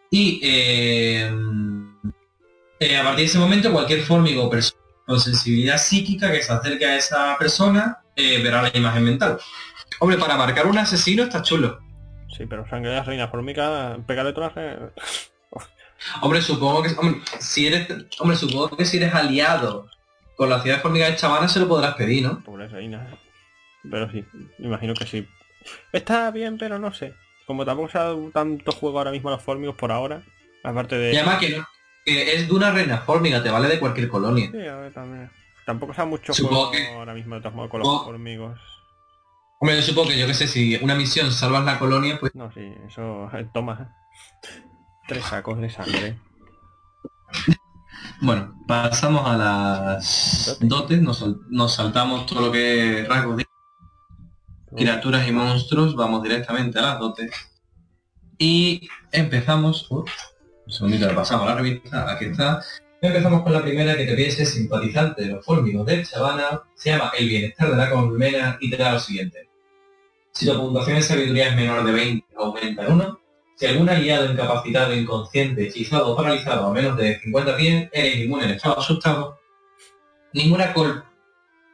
Y 0.10 0.40
eh, 0.42 1.32
eh, 2.80 2.98
a 2.98 3.04
partir 3.04 3.20
de 3.20 3.26
ese 3.26 3.38
momento 3.38 3.72
cualquier 3.72 4.02
fórmigo 4.02 4.46
o 4.46 4.50
persona 4.50 4.82
con 5.06 5.20
sensibilidad 5.20 5.78
psíquica 5.78 6.32
que 6.32 6.42
se 6.42 6.52
acerque 6.52 6.86
a 6.86 6.98
esa 6.98 7.38
persona 7.38 8.00
verá 8.16 8.64
la 8.64 8.72
imagen 8.76 9.04
mental. 9.04 9.38
Hombre, 10.00 10.18
para 10.18 10.38
marcar 10.38 10.68
un 10.68 10.78
asesino 10.78 11.24
está 11.24 11.42
chulo. 11.42 11.80
Sí, 12.36 12.46
pero 12.46 12.68
sangre 12.70 12.92
de 12.92 12.98
la 12.98 13.04
reina 13.04 13.28
formica, 13.30 13.98
todas 14.06 14.56
las... 14.56 14.92
Hombre, 16.22 16.42
supongo 16.44 16.84
que 16.84 16.90
hombre, 16.98 17.22
si 17.40 17.66
eres 17.66 17.88
hombre, 18.20 18.38
supongo 18.38 18.78
que 18.78 18.86
si 18.86 18.98
eres 18.98 19.16
aliado 19.16 19.90
con 20.36 20.48
la 20.50 20.62
ciudad 20.62 20.84
de 20.84 21.00
de 21.00 21.16
Chavana 21.16 21.48
se 21.48 21.60
lo 21.60 21.68
podrás 21.68 21.96
pedir, 21.96 22.24
¿no? 22.24 22.44
Pobre 22.44 22.68
reina. 22.68 23.08
Pero 23.90 24.12
sí, 24.12 24.24
imagino 24.60 24.94
que 24.94 25.08
sí. 25.08 25.28
Está 25.92 26.30
bien, 26.30 26.60
pero 26.60 26.78
no 26.78 26.94
sé. 26.94 27.16
Como 27.48 27.66
tampoco 27.66 27.90
se 27.90 27.98
ha 27.98 28.04
dado 28.04 28.30
tanto 28.32 28.72
juego 28.74 29.00
ahora 29.00 29.12
mismo 29.12 29.30
a 29.30 29.34
los 29.34 29.42
fórmigos 29.42 29.76
por 29.76 29.92
ahora. 29.92 30.22
Aparte 30.64 30.98
de... 30.98 31.14
Y 31.14 31.18
además 31.18 31.40
que 31.40 31.58
no, 31.58 31.66
que 32.06 32.36
es 32.36 32.48
de 32.48 32.54
una 32.54 32.72
reina 32.72 33.00
Formiga, 33.00 33.42
te 33.42 33.50
vale 33.50 33.68
de 33.68 33.80
cualquier 33.80 34.08
colonia. 34.10 34.52
Sí, 34.52 34.68
a 34.68 34.76
ver, 34.76 34.94
también. 34.94 35.32
Tampoco 35.66 35.94
se 35.94 36.02
da 36.02 36.06
mucho 36.06 36.34
Supongo 36.34 36.68
juego 36.68 36.72
que- 36.72 36.94
ahora 36.94 37.14
mismo 37.16 37.36
de 37.36 37.42
todos 37.42 37.56
modos 37.56 37.72
con 37.72 37.80
los 37.80 37.88
Supongo- 37.90 38.06
formigos. 38.06 38.60
Hombre, 39.60 39.76
yo 39.78 39.82
supongo 39.82 40.10
que 40.10 40.20
yo 40.20 40.28
que 40.28 40.34
sé, 40.34 40.48
si 40.48 40.76
una 40.76 40.96
misión 40.96 41.32
salvas 41.32 41.66
la 41.66 41.80
colonia, 41.80 42.20
pues 42.20 42.34
No, 42.36 42.52
sí, 42.52 42.74
eso 42.88 43.30
toma. 43.54 43.96
Tres 45.08 45.24
sacos 45.26 45.60
de 45.60 45.70
sangre. 45.70 46.20
bueno, 48.22 48.54
pasamos 48.68 49.28
a 49.28 49.38
las 49.38 50.58
Dotes. 50.62 51.02
nos, 51.02 51.26
nos 51.50 51.74
saltamos 51.74 52.26
todo 52.26 52.42
lo 52.42 52.52
que 52.52 53.02
es 53.02 53.08
rasgos 53.08 53.38
de 53.38 53.48
criaturas 54.76 55.28
y 55.28 55.32
monstruos, 55.32 55.96
vamos 55.96 56.22
directamente 56.24 56.78
a 56.80 56.84
las 56.84 57.00
dotes. 57.00 57.32
Y 58.38 58.88
empezamos... 59.12 59.90
uh, 59.90 60.06
un 60.66 60.72
segundito, 60.72 61.08
le 61.08 61.14
pasamos 61.14 61.48
a 61.48 61.52
la 61.52 61.56
revista, 61.56 62.12
aquí 62.12 62.26
está. 62.26 62.62
Empezamos 63.02 63.44
con 63.44 63.54
la 63.54 63.62
primera 63.62 63.96
que 63.96 64.06
te 64.06 64.16
pide 64.16 64.32
ser 64.32 64.46
simpatizante 64.46 65.24
de 65.24 65.30
los 65.30 65.46
fórmigos 65.46 65.86
de 65.86 66.04
Chavana, 66.04 66.64
se 66.76 66.90
llama 66.90 67.12
El 67.18 67.30
bienestar 67.30 67.72
de 67.72 67.78
la 67.78 67.90
colmena 67.90 68.58
y 68.60 68.70
te 68.70 68.78
da 68.78 68.94
lo 68.94 69.00
siguiente. 69.00 69.47
Si 70.38 70.46
tu 70.46 70.56
puntuación 70.56 70.98
de 70.98 71.02
sabiduría 71.02 71.50
es 71.50 71.56
menor 71.56 71.84
de 71.84 71.92
20, 71.92 72.28
aumenta 72.38 72.86
en 72.86 72.92
1. 72.92 73.20
Si 73.56 73.66
algún 73.66 73.90
aliado 73.90 74.32
incapacitado, 74.32 74.94
inconsciente, 74.94 75.68
hechizado 75.68 76.10
o 76.12 76.16
paralizado 76.16 76.68
a 76.68 76.72
menos 76.72 76.96
de 76.96 77.20
50 77.22 77.58
pies, 77.58 77.90
eres 77.92 78.18
inmune 78.18 78.44
en 78.44 78.52
estado 78.52 78.78
asustado. 78.78 79.40
Ninguna 80.34 80.76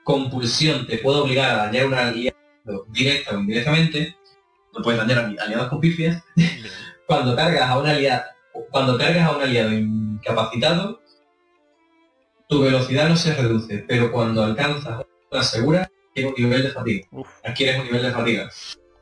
compulsión 0.05 0.88
te 0.88 0.99
puede 0.99 1.20
obligar 1.20 1.49
a 1.49 1.66
dañar 1.66 1.84
a 1.84 1.88
un 1.88 1.93
aliado 1.93 2.38
directa 2.88 3.36
o 3.36 3.39
indirectamente. 3.41 4.16
No 4.74 4.82
puedes 4.82 5.01
dañar 5.01 5.36
aliados 5.41 5.68
con 5.68 5.82
pifias. 5.82 6.24
Cuando 7.05 7.36
cargas 7.36 7.70
a 7.70 7.78
un 7.78 7.86
aliado, 7.86 8.24
cuando 8.72 8.97
cargas 8.97 9.28
a 9.28 9.36
un 9.36 9.41
aliado 9.41 9.74
incapacitado, 9.74 11.01
tu 12.47 12.61
velocidad 12.61 13.09
no 13.09 13.18
se 13.18 13.36
reduce, 13.36 13.84
pero 13.89 14.09
cuando 14.09 14.41
alcanzas 14.41 15.05
una 15.30 15.43
segura, 15.43 15.91
un 16.16 16.34
nivel 16.38 16.64
de 16.64 16.70
fatiga. 16.70 17.07
Uf, 17.11 17.30
Adquieres 17.43 17.80
un 17.80 17.86
nivel 17.86 18.03
de 18.03 18.11
fatiga. 18.11 18.49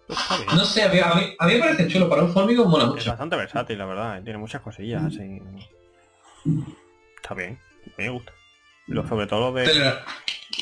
bien. 0.08 0.48
No 0.56 0.66
sé, 0.66 0.84
a 0.84 0.90
mí, 0.90 1.00
a 1.00 1.14
mí- 1.16 1.36
a 1.40 1.48
mí 1.48 1.54
me 1.54 1.60
parece 1.60 1.88
chulo 1.88 2.10
para 2.10 2.24
un 2.24 2.34
fórmico, 2.34 2.66
mola 2.66 2.86
Es 2.86 2.90
mucho. 2.92 3.10
bastante 3.10 3.36
versátil, 3.36 3.78
la 3.78 3.86
verdad. 3.86 4.18
eh, 4.18 4.22
Tiene 4.24 4.40
muchas 4.40 4.62
cosillas 4.62 5.04
así. 5.04 5.42
Está 7.18 7.34
bien. 7.36 7.60
Me 7.98 8.10
gusta. 8.10 8.32
Lo, 8.88 9.08
sobre 9.08 9.28
todo 9.28 9.52
lo 9.52 9.54
de, 9.54 9.66
Pero, 9.66 9.96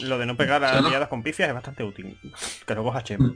lo 0.08 0.18
de 0.20 0.26
no 0.26 0.36
pegar 0.38 0.64
a 0.64 0.78
aliadas 0.78 1.08
con 1.10 1.24
pifias 1.24 1.50
es 1.50 1.56
bastante 1.56 1.84
útil. 1.84 2.18
Que 2.68 2.76
lo 2.76 2.84
cojas 2.84 3.04
Chema. 3.06 3.34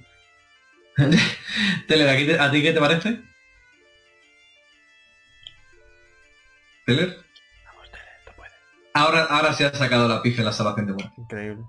Teler, 1.87 2.09
¿a 2.09 2.15
ti, 2.17 2.25
te- 2.27 2.39
¿a 2.39 2.51
ti 2.51 2.61
qué 2.61 2.73
te 2.73 2.79
parece? 2.79 3.21
Teler. 6.85 7.17
Vamos, 7.65 7.89
Tele, 7.91 8.03
esto 8.19 8.31
puede. 8.35 8.51
Ahora, 8.93 9.23
ahora 9.25 9.53
se 9.53 9.65
ha 9.65 9.73
sacado 9.73 10.07
la 10.07 10.21
pifia 10.21 10.41
en 10.41 10.45
la 10.45 10.51
salvación 10.53 10.85
de 10.87 10.93
muerte. 10.93 11.13
Increíble. 11.17 11.63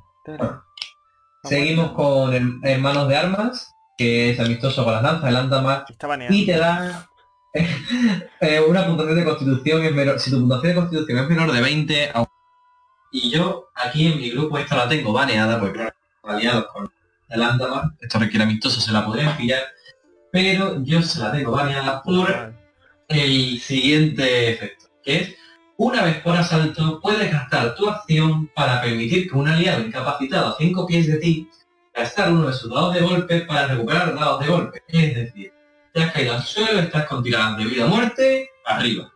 Seguimos 1.48 1.92
con 1.92 2.60
Hermanos 2.64 3.08
de 3.08 3.16
Armas, 3.16 3.74
que 3.96 4.30
es 4.30 4.40
amistoso 4.40 4.84
con 4.84 4.92
las 4.94 5.02
lanzas, 5.02 5.28
el 5.28 5.34
baneado. 5.48 6.34
y 6.34 6.46
te 6.46 6.56
da 6.58 7.08
eh, 8.40 8.60
una 8.68 8.84
puntuación 8.86 9.16
de 9.18 9.24
constitución 9.24 9.84
es 9.84 9.92
menor. 9.92 10.18
Si 10.18 10.30
tu 10.30 10.40
puntuación 10.40 10.70
de 10.74 10.80
constitución 10.80 11.18
es 11.18 11.28
menor 11.28 11.52
de 11.52 11.60
20, 11.60 12.12
au- 12.12 12.28
y 13.12 13.30
yo 13.30 13.68
aquí 13.74 14.08
en 14.08 14.18
mi 14.18 14.30
grupo 14.30 14.58
esta 14.58 14.76
la 14.76 14.88
tengo 14.88 15.12
baneada, 15.12 15.60
porque 15.60 15.74
claro, 15.78 15.94
aliados 16.24 16.66
con 16.72 16.90
el 17.28 17.42
Andamar, 17.42 17.84
esto 18.00 18.18
requiere 18.18 18.44
amistoso, 18.44 18.80
se 18.80 18.90
la 18.92 19.04
podrían 19.04 19.36
pillar, 19.36 19.62
pero 20.32 20.82
yo 20.82 21.00
se 21.02 21.20
la 21.20 21.30
tengo 21.30 21.52
baneada 21.52 22.02
por 22.02 22.54
el 23.08 23.60
siguiente 23.60 24.50
efecto, 24.50 24.86
que 25.04 25.16
es 25.16 25.36
una 25.76 26.02
vez 26.04 26.20
por 26.22 26.36
asalto 26.36 27.00
puedes 27.00 27.30
gastar 27.30 27.74
tu 27.74 27.88
acción 27.88 28.48
para 28.54 28.80
permitir 28.80 29.28
que 29.28 29.36
un 29.36 29.48
aliado 29.48 29.84
incapacitado 29.84 30.48
a 30.48 30.56
5 30.56 30.86
pies 30.86 31.06
de 31.06 31.16
ti 31.16 31.48
gastar 31.94 32.32
uno 32.32 32.48
de 32.48 32.52
sus 32.52 32.70
dados 32.70 32.94
de 32.94 33.00
golpe 33.00 33.40
para 33.42 33.68
recuperar 33.68 34.14
dados 34.14 34.40
de 34.40 34.46
golpe. 34.48 34.82
Es 34.88 35.14
decir, 35.14 35.52
te 35.92 36.02
has 36.02 36.12
caído 36.12 36.34
al 36.34 36.42
suelo, 36.42 36.80
estás 36.80 37.06
con 37.06 37.22
tiradas 37.22 37.58
de 37.58 37.64
vida 37.64 37.86
o 37.86 37.88
muerte, 37.88 38.50
arriba. 38.64 39.12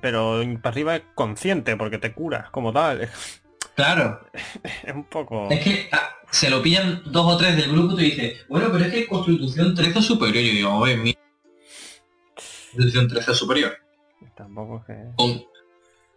Pero 0.00 0.42
para 0.60 0.72
arriba 0.72 0.96
es 0.96 1.02
consciente 1.14 1.76
porque 1.76 1.98
te 1.98 2.12
curas 2.12 2.50
como 2.50 2.72
tal. 2.72 3.08
Claro, 3.74 4.18
Es 4.82 4.92
un 4.92 5.04
poco... 5.04 5.46
es 5.52 5.62
que 5.62 5.88
ah, 5.92 6.16
se 6.32 6.50
lo 6.50 6.60
pillan 6.60 7.00
dos 7.06 7.34
o 7.34 7.36
tres 7.36 7.54
del 7.56 7.70
grupo 7.70 7.92
y 7.92 7.96
te 7.96 8.02
dice, 8.02 8.36
bueno, 8.48 8.70
pero 8.72 8.84
es 8.84 8.92
que 8.92 9.06
Constitución 9.06 9.72
13 9.72 10.00
es 10.00 10.04
superior. 10.04 10.42
Y 10.42 10.48
yo 10.48 10.52
digo, 10.54 10.74
oye, 10.78 10.96
mi 10.96 11.16
Constitución 12.72 13.06
13 13.06 13.30
es 13.30 13.36
superior. 13.36 13.78
Tampoco 14.36 14.78
es 14.78 14.84
que... 14.86 15.04
Con, 15.16 15.42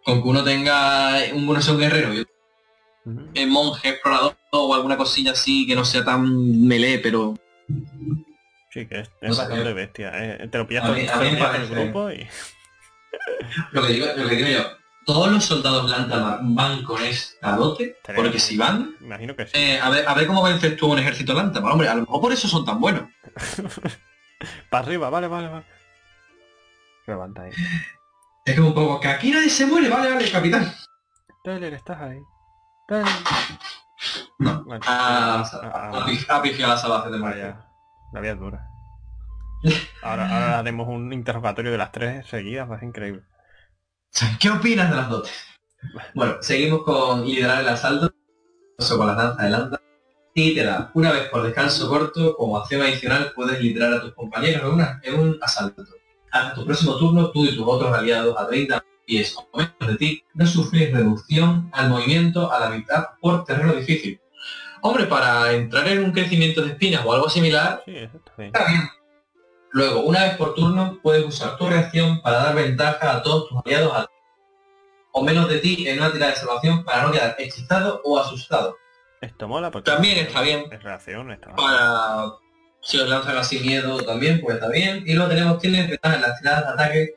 con 0.04 0.22
que 0.22 0.28
uno 0.28 0.44
tenga 0.44 1.18
un 1.34 1.48
uno 1.48 1.60
sea 1.60 1.74
un 1.74 1.80
guerrero 1.80 2.12
y 2.14 2.20
otro 2.20 2.32
Ujú. 3.04 3.30
eh, 3.34 3.46
monje, 3.46 3.88
explorador 3.90 4.36
o 4.52 4.74
alguna 4.74 4.96
cosilla 4.96 5.32
así 5.32 5.66
que 5.66 5.74
no 5.74 5.84
sea 5.84 6.04
tan 6.04 6.66
melee, 6.66 6.98
pero 7.00 7.34
Sí, 8.70 8.86
que 8.86 9.00
es, 9.00 9.10
es 9.20 9.30
No 9.30 9.36
bastante 9.36 9.64
yo- 9.68 9.74
bestia. 9.74 10.12
eh. 10.14 10.48
Te 10.48 10.58
lo 10.58 10.66
pillas 10.66 10.84
A 10.84 10.92
mí- 10.92 11.06
a 11.06 11.16
mí 11.18 11.30
pillas 11.30 11.54
el 11.56 11.68
grupo 11.68 12.10
y... 12.10 12.26
lo 13.72 13.82
que 13.86 13.92
digo, 13.92 14.06
lo 14.16 14.28
que 14.28 14.36
digo 14.36 14.48
yo, 14.48 14.62
todos 15.04 15.30
los 15.30 15.44
soldados 15.44 15.90
Lantamar 15.90 16.38
van 16.42 16.82
con 16.84 17.02
esta 17.02 17.56
dote, 17.56 17.96
porque 18.14 18.38
si 18.38 18.56
van, 18.56 18.94
imagino 19.00 19.34
que 19.36 19.46
sí. 19.46 19.52
eh, 19.54 19.78
a, 19.80 19.90
ver, 19.90 20.08
a 20.08 20.14
ver 20.14 20.26
cómo 20.26 20.42
vences 20.42 20.76
tú 20.76 20.90
un 20.92 20.98
ejército 20.98 21.34
Lantamar, 21.34 21.72
hombre, 21.72 21.88
a 21.88 21.94
lo 21.94 22.02
mejor 22.02 22.20
por 22.20 22.32
eso 22.32 22.46
son 22.48 22.64
tan 22.64 22.80
buenos. 22.80 23.04
Para 24.70 24.84
arriba, 24.84 25.10
vale, 25.10 25.28
vale, 25.28 25.48
vale. 25.48 25.64
Levanta 27.06 27.42
ahí. 27.42 27.52
Es 28.44 28.56
como 28.56 28.68
un 28.68 28.74
poco, 28.74 29.00
que 29.00 29.08
aquí 29.08 29.30
nadie 29.30 29.48
se 29.50 29.66
muere, 29.66 29.88
vale, 29.88 30.10
vale, 30.12 30.30
capitán. 30.30 30.72
Tyler, 31.44 31.74
estás 31.74 32.00
ahí. 32.00 32.20
Tyler. 32.88 33.06
No, 34.38 34.64
Bueno, 34.64 34.84
a, 34.86 35.42
ah, 35.42 35.90
a, 35.94 36.06
pi- 36.06 36.26
a 36.28 36.42
pifiar 36.42 36.68
la 36.68 36.76
salvación 36.76 37.12
de. 37.12 37.18
Vaya, 37.20 37.66
la 38.12 38.20
vida 38.20 38.32
es 38.32 38.38
dura. 38.38 38.68
Ahora, 40.02 40.24
ahora 40.24 40.58
haremos 40.58 40.88
un 40.88 41.12
interrogatorio 41.12 41.70
de 41.70 41.78
las 41.78 41.92
tres 41.92 42.26
seguidas, 42.26 42.68
va 42.68 42.76
a 42.76 42.78
ser 42.80 42.88
increíble. 42.88 43.22
¿Qué 44.40 44.50
opinas 44.50 44.90
de 44.90 44.96
las 44.96 45.08
dotes? 45.08 45.44
Bueno, 46.14 46.36
seguimos 46.40 46.82
con 46.82 47.24
liderar 47.24 47.60
el 47.60 47.68
asalto, 47.68 48.12
con 48.96 49.06
la 49.06 49.14
danza 49.14 49.42
de 49.44 50.54
te 50.54 50.64
da, 50.64 50.90
una 50.94 51.12
vez 51.12 51.28
por 51.28 51.42
descanso 51.42 51.88
corto, 51.88 52.34
como 52.36 52.56
acción 52.56 52.80
adicional, 52.80 53.32
puedes 53.34 53.60
liderar 53.60 53.92
a 53.92 54.00
tus 54.00 54.14
compañeros 54.14 54.62
en, 54.62 54.68
una, 54.68 55.00
en 55.02 55.20
un 55.20 55.38
asalto. 55.42 55.84
Hasta 56.32 56.54
tu 56.54 56.64
próximo 56.64 56.96
turno, 56.96 57.30
tú 57.30 57.44
y 57.44 57.54
tus 57.54 57.66
otros 57.66 57.92
aliados 57.96 58.34
a 58.38 58.46
30 58.48 58.84
pies 59.06 59.36
o 59.36 59.56
menos 59.56 59.74
de 59.86 59.96
ti 59.96 60.24
no 60.34 60.46
sufrís 60.46 60.92
reducción 60.92 61.68
al 61.72 61.88
movimiento 61.90 62.50
a 62.52 62.58
la 62.60 62.70
mitad 62.70 63.04
por 63.20 63.44
terreno 63.44 63.74
difícil. 63.74 64.20
Hombre, 64.80 65.04
para 65.06 65.52
entrar 65.52 65.86
en 65.88 66.02
un 66.04 66.12
crecimiento 66.12 66.62
de 66.62 66.70
espinas 66.72 67.02
o 67.04 67.12
algo 67.12 67.28
similar, 67.28 67.82
Sí, 67.84 67.96
está 67.96 68.32
bien. 68.36 68.46
está 68.54 68.66
bien. 68.68 68.88
Luego, 69.70 70.00
una 70.00 70.24
vez 70.24 70.36
por 70.36 70.54
turno, 70.54 70.98
puedes 71.02 71.24
usar 71.24 71.56
tu 71.56 71.66
reacción 71.68 72.20
para 72.22 72.38
dar 72.44 72.54
ventaja 72.54 73.16
a 73.16 73.22
todos 73.22 73.48
tus 73.48 73.58
aliados 73.64 73.92
al- 73.94 74.08
o 75.12 75.22
menos 75.22 75.48
de 75.48 75.58
ti 75.58 75.86
en 75.88 75.98
una 75.98 76.10
tirada 76.12 76.32
de 76.32 76.38
salvación 76.38 76.84
para 76.84 77.02
no 77.02 77.12
quedar 77.12 77.36
hechizado 77.38 78.00
o 78.04 78.18
asustado. 78.18 78.76
Esto 79.20 79.46
mola 79.46 79.70
porque... 79.70 79.90
También 79.90 80.18
está 80.18 80.40
bien. 80.42 80.64
Es 80.72 80.82
reacción, 80.82 81.30
está 81.30 81.54
Para 81.54 82.32
si 82.82 82.98
os 82.98 83.08
lanzan 83.08 83.36
así 83.36 83.60
miedo 83.60 84.02
también, 84.04 84.40
pues 84.40 84.56
está 84.56 84.68
bien. 84.68 85.04
Y 85.06 85.14
luego 85.14 85.30
tenemos 85.30 85.58
tienes 85.58 85.88
ventaja 85.88 86.16
en 86.16 86.22
las 86.22 86.38
tiradas 86.38 86.64
de 86.64 86.72
ataque 86.72 87.14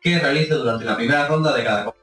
que 0.00 0.18
realice 0.18 0.54
durante 0.54 0.84
la 0.84 0.96
primera 0.96 1.26
ronda 1.26 1.54
de 1.54 1.64
cada. 1.64 1.94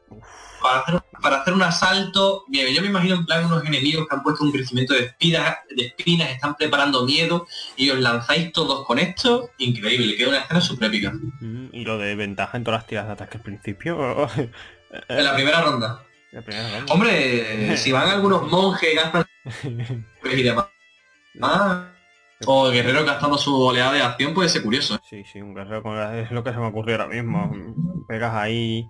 Para 0.62 0.80
hacer, 0.80 1.02
para 1.22 1.42
hacer 1.42 1.54
un 1.54 1.64
asalto, 1.64 2.44
bien, 2.48 2.74
yo 2.74 2.82
me 2.82 2.88
imagino 2.88 3.16
en 3.16 3.26
plan 3.26 3.46
unos 3.46 3.66
enemigos 3.66 4.08
que 4.08 4.16
han 4.16 4.22
puesto 4.24 4.44
un 4.44 4.52
crecimiento 4.52 4.94
de 4.94 5.06
espinas, 5.06 5.58
de 5.76 5.88
espinas, 5.88 6.30
están 6.30 6.56
preparando 6.56 7.04
miedo 7.04 7.48
y 7.76 7.90
os 7.90 8.00
lanzáis 8.00 8.52
todos 8.54 8.86
con 8.86 9.00
esto, 9.00 9.50
increíble, 9.58 10.16
queda 10.16 10.30
una 10.30 10.40
escena 10.40 10.62
súper 10.62 10.90
épica. 10.90 11.12
Mm, 11.40 11.70
Y 11.74 11.84
lo 11.84 11.98
de 11.98 12.16
ventaja 12.16 12.58
en 12.58 12.64
todas 12.64 12.82
las 12.82 12.88
tiradas 12.88 13.08
de 13.10 13.14
ataque 13.14 13.38
al 13.38 13.44
principio. 13.44 14.28
En 15.08 15.24
la 15.24 15.34
primera 15.34 15.62
ronda. 15.62 16.04
La 16.32 16.42
primera 16.42 16.70
ronda. 16.70 16.94
Hombre, 16.94 17.78
si 17.78 17.94
van 17.94 18.10
algunos 18.10 18.44
monjes 18.52 18.94
gastan 18.94 19.26
y 20.26 20.44
demás. 20.44 20.66
Ah, 21.42 21.88
o 22.46 22.70
guerreros 22.70 23.06
gastando 23.06 23.38
su 23.38 23.56
oleada 23.56 23.94
de 23.94 24.02
acción 24.02 24.34
puede 24.34 24.50
ser 24.50 24.64
curioso. 24.64 24.96
¿eh? 24.96 25.00
Sí, 25.04 25.24
sí, 25.26 25.42
un 25.42 25.54
guerrero 25.54 25.84
con 25.84 25.98
es 25.98 26.32
lo 26.32 26.44
que 26.44 26.52
se 26.52 26.58
me 26.60 26.68
ocurrió 26.68 26.96
ahora 26.96 27.08
mismo. 27.14 27.52
Pegas 28.08 28.34
ahí 28.36 28.90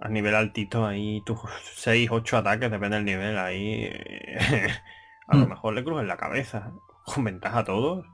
a 0.00 0.08
nivel 0.08 0.34
altito, 0.34 0.86
ahí 0.86 1.22
tus 1.26 1.38
6, 1.74 2.08
8 2.10 2.36
ataques, 2.38 2.70
depende 2.70 2.96
del 2.96 3.04
nivel, 3.04 3.38
ahí 3.38 3.90
a 5.28 5.36
lo 5.36 5.46
Mm. 5.46 5.50
mejor 5.50 5.74
le 5.74 5.84
cruzas 5.84 6.06
la 6.06 6.16
cabeza. 6.16 6.72
Con 7.04 7.24
ventaja 7.24 7.60
a 7.60 7.64
todos. 7.64 8.06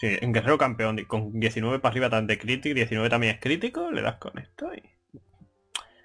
Sí, 0.00 0.08
en 0.20 0.32
guerrero 0.32 0.58
campeón, 0.58 1.02
con 1.06 1.38
19 1.40 1.78
para 1.80 1.90
arriba 1.92 2.10
también 2.10 2.26
de 2.26 2.38
crítico, 2.38 2.74
19 2.74 3.08
también 3.08 3.34
es 3.36 3.40
crítico, 3.40 3.90
le 3.90 4.02
das 4.02 4.16
con 4.16 4.38
esto 4.38 4.68
y... 4.74 4.82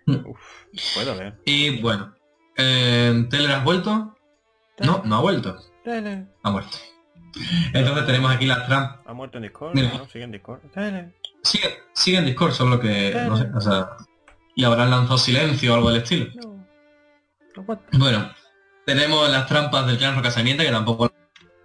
Mm. 0.05 0.25
Uf, 0.27 0.39
puedo 0.95 1.17
ver. 1.17 1.39
Y 1.45 1.81
bueno, 1.81 2.13
eh, 2.57 3.25
¿Teller 3.29 3.51
has 3.51 3.63
vuelto? 3.63 4.15
No, 4.79 5.01
no 5.05 5.15
ha 5.17 5.21
vuelto. 5.21 5.57
Tele. 5.83 6.25
Ha 6.43 6.51
muerto. 6.51 6.77
Entonces 7.73 8.05
tenemos 8.05 8.31
aquí 8.31 8.45
las 8.45 8.65
trampas. 8.65 8.99
Ha 9.05 9.13
muerto 9.13 9.37
en 9.37 9.43
Discord, 9.43 9.73
Mira. 9.73 9.91
¿no? 9.97 10.07
Sigue 10.07 10.23
en 10.23 10.31
Discord. 10.31 10.59
Sigue, 11.43 11.79
sigue 11.93 12.17
en 12.17 12.25
Discord, 12.25 12.53
solo 12.53 12.79
que 12.79 13.13
no 13.27 13.37
sé, 13.37 13.49
o 13.55 13.61
sea, 13.61 13.89
le 14.55 14.65
habrán 14.65 14.89
lanzado 14.89 15.17
silencio 15.17 15.73
o 15.73 15.75
algo 15.75 15.89
del 15.91 16.01
estilo. 16.01 16.27
No. 16.35 16.67
Bueno, 17.93 18.31
tenemos 18.85 19.29
las 19.29 19.47
trampas 19.47 19.87
del 19.87 19.97
clan 19.97 20.15
Rocasamienta, 20.15 20.63
que 20.63 20.71
tampoco 20.71 21.11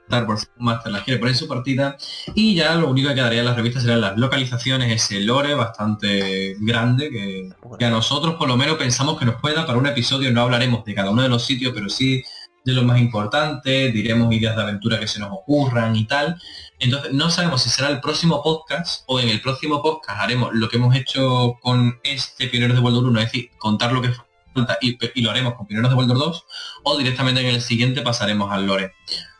por 0.08 0.38
Master 0.58 0.92
las 0.92 1.02
quiere 1.02 1.18
poner 1.18 1.34
en 1.34 1.38
su 1.38 1.48
partida. 1.48 1.96
Y 2.34 2.54
ya 2.54 2.74
lo 2.76 2.90
único 2.90 3.08
que 3.08 3.16
quedaría 3.16 3.40
en 3.40 3.46
las 3.46 3.56
revistas 3.56 3.82
serían 3.82 4.00
las 4.00 4.16
localizaciones, 4.16 4.92
ese 4.92 5.20
lore 5.20 5.54
bastante 5.54 6.56
grande 6.60 7.10
que, 7.10 7.50
que 7.78 7.84
a 7.84 7.90
nosotros 7.90 8.36
por 8.36 8.48
lo 8.48 8.56
menos 8.56 8.76
pensamos 8.76 9.18
que 9.18 9.24
nos 9.24 9.40
puede 9.40 9.56
dar 9.56 9.66
para 9.66 9.78
un 9.78 9.86
episodio. 9.86 10.30
No 10.32 10.42
hablaremos 10.42 10.84
de 10.84 10.94
cada 10.94 11.10
uno 11.10 11.22
de 11.22 11.28
los 11.28 11.44
sitios, 11.44 11.72
pero 11.74 11.88
sí 11.88 12.22
de 12.66 12.72
lo 12.72 12.82
más 12.82 12.98
importante, 12.98 13.90
diremos 13.92 14.32
ideas 14.34 14.56
de 14.56 14.62
aventura 14.62 14.98
que 15.00 15.06
se 15.06 15.20
nos 15.20 15.30
ocurran 15.32 15.96
y 15.96 16.04
tal. 16.06 16.40
Entonces 16.78 17.12
no 17.14 17.30
sabemos 17.30 17.62
si 17.62 17.70
será 17.70 17.88
el 17.88 18.00
próximo 18.00 18.42
podcast 18.42 19.04
o 19.06 19.18
en 19.20 19.28
el 19.30 19.40
próximo 19.40 19.80
podcast 19.82 20.20
haremos 20.20 20.50
lo 20.52 20.68
que 20.68 20.76
hemos 20.76 20.94
hecho 20.94 21.56
con 21.62 21.98
este 22.02 22.48
Pioneros 22.48 22.76
de 22.76 22.82
World 22.82 22.98
War 22.98 23.06
1, 23.06 23.20
es 23.20 23.24
decir, 23.26 23.50
contar 23.56 23.92
lo 23.92 24.02
que 24.02 24.10
falta 24.54 24.76
y, 24.82 24.98
y 25.14 25.22
lo 25.22 25.30
haremos 25.30 25.54
con 25.54 25.66
Pioneros 25.66 25.90
de 25.90 25.96
World 25.96 26.10
War 26.10 26.18
2 26.18 26.44
o 26.82 26.98
directamente 26.98 27.40
en 27.40 27.46
el 27.54 27.62
siguiente 27.62 28.02
pasaremos 28.02 28.52
al 28.52 28.66
lore. 28.66 28.92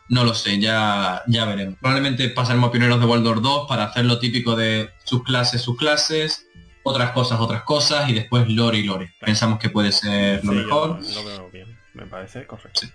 No 0.09 0.23
lo 0.23 0.33
sé, 0.33 0.57
ya, 0.59 1.21
ya 1.27 1.43
veremos. 1.45 1.75
Probablemente 1.81 2.29
pasaremos 2.29 2.69
a 2.69 2.71
Pioneros 2.71 2.99
de 3.01 3.05
World 3.05 3.27
War 3.27 3.41
2 3.41 3.67
para 3.67 3.83
hacer 3.83 4.05
lo 4.05 4.19
típico 4.19 4.55
de 4.55 4.89
sus 5.03 5.21
clases, 5.23 5.61
sus 5.61 5.75
clases, 5.77 6.45
otras 6.83 7.11
cosas, 7.11 7.41
otras 7.41 7.63
cosas 7.63 8.09
y 8.09 8.13
después 8.13 8.47
lore 8.47 8.77
y 8.77 8.83
lore. 8.83 9.13
Pensamos 9.19 9.59
que 9.59 9.69
puede 9.69 9.91
ser 9.91 10.45
lo 10.45 10.53
Sí, 10.53 10.57
mejor. 10.59 11.01
yo 11.03 11.21
lo 11.21 11.25
veo 11.27 11.49
bien. 11.51 11.77
Me 11.93 12.05
parece 12.05 12.47
correcto. 12.47 12.87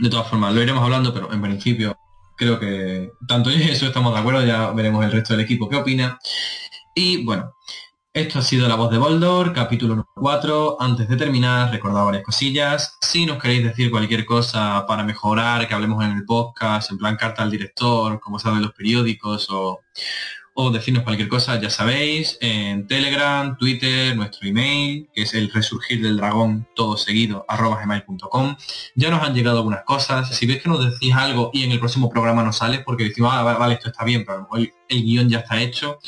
De 0.00 0.08
todas 0.08 0.28
formas, 0.28 0.54
lo 0.54 0.62
iremos 0.62 0.82
hablando, 0.82 1.12
pero 1.12 1.32
en 1.32 1.42
principio 1.42 1.96
creo 2.36 2.58
que 2.58 3.12
tanto 3.26 3.50
yo 3.50 3.56
y 3.64 3.70
eso 3.70 3.86
estamos 3.86 4.14
de 4.14 4.20
acuerdo, 4.20 4.44
ya 4.44 4.70
veremos 4.72 5.04
el 5.04 5.12
resto 5.12 5.34
del 5.34 5.44
equipo 5.44 5.68
qué 5.68 5.76
opina. 5.76 6.18
Y 6.94 7.24
bueno, 7.24 7.54
esto 8.14 8.40
ha 8.40 8.42
sido 8.42 8.68
La 8.68 8.74
Voz 8.74 8.90
de 8.90 8.98
Boldor, 8.98 9.54
capítulo 9.54 9.94
número 9.94 10.10
4. 10.14 10.76
Antes 10.80 11.08
de 11.08 11.16
terminar, 11.16 11.70
recordad 11.70 12.04
varias 12.04 12.22
cosillas. 12.22 12.98
Si 13.00 13.24
nos 13.24 13.40
queréis 13.40 13.64
decir 13.64 13.90
cualquier 13.90 14.26
cosa 14.26 14.84
para 14.86 15.02
mejorar, 15.02 15.66
que 15.66 15.72
hablemos 15.72 16.04
en 16.04 16.10
el 16.12 16.24
podcast, 16.24 16.90
en 16.90 16.98
plan 16.98 17.16
carta 17.16 17.42
al 17.42 17.50
director, 17.50 18.20
como 18.20 18.38
saben 18.38 18.60
los 18.60 18.72
periódicos, 18.72 19.48
o, 19.50 19.80
o 20.54 20.70
decirnos 20.70 21.04
cualquier 21.04 21.28
cosa, 21.28 21.58
ya 21.60 21.70
sabéis, 21.70 22.36
en 22.40 22.86
Telegram, 22.86 23.56
Twitter, 23.56 24.14
nuestro 24.14 24.46
email, 24.46 25.08
que 25.14 25.22
es 25.22 25.34
el 25.34 25.50
resurgir 25.50 26.02
del 26.02 26.18
dragón, 26.18 26.68
todo 26.74 26.96
seguido, 26.96 27.44
arroba 27.48 27.80
gmail.com. 27.80 28.56
Ya 28.94 29.10
nos 29.10 29.22
han 29.22 29.34
llegado 29.34 29.58
algunas 29.58 29.84
cosas. 29.84 30.34
Si 30.36 30.46
veis 30.46 30.62
que 30.62 30.68
nos 30.68 30.84
decís 30.84 31.14
algo 31.14 31.50
y 31.52 31.64
en 31.64 31.72
el 31.72 31.78
próximo 31.78 32.10
programa 32.10 32.42
no 32.42 32.52
sale, 32.52 32.80
porque 32.80 33.04
decimos, 33.04 33.32
ah, 33.32 33.42
vale, 33.42 33.74
esto 33.74 33.88
está 33.88 34.04
bien, 34.04 34.24
pero 34.24 34.34
a 34.34 34.36
lo 34.36 34.42
mejor 34.44 34.60
el, 34.60 34.72
el 34.88 35.02
guion 35.02 35.28
ya 35.28 35.38
está 35.38 35.60
hecho, 35.60 35.98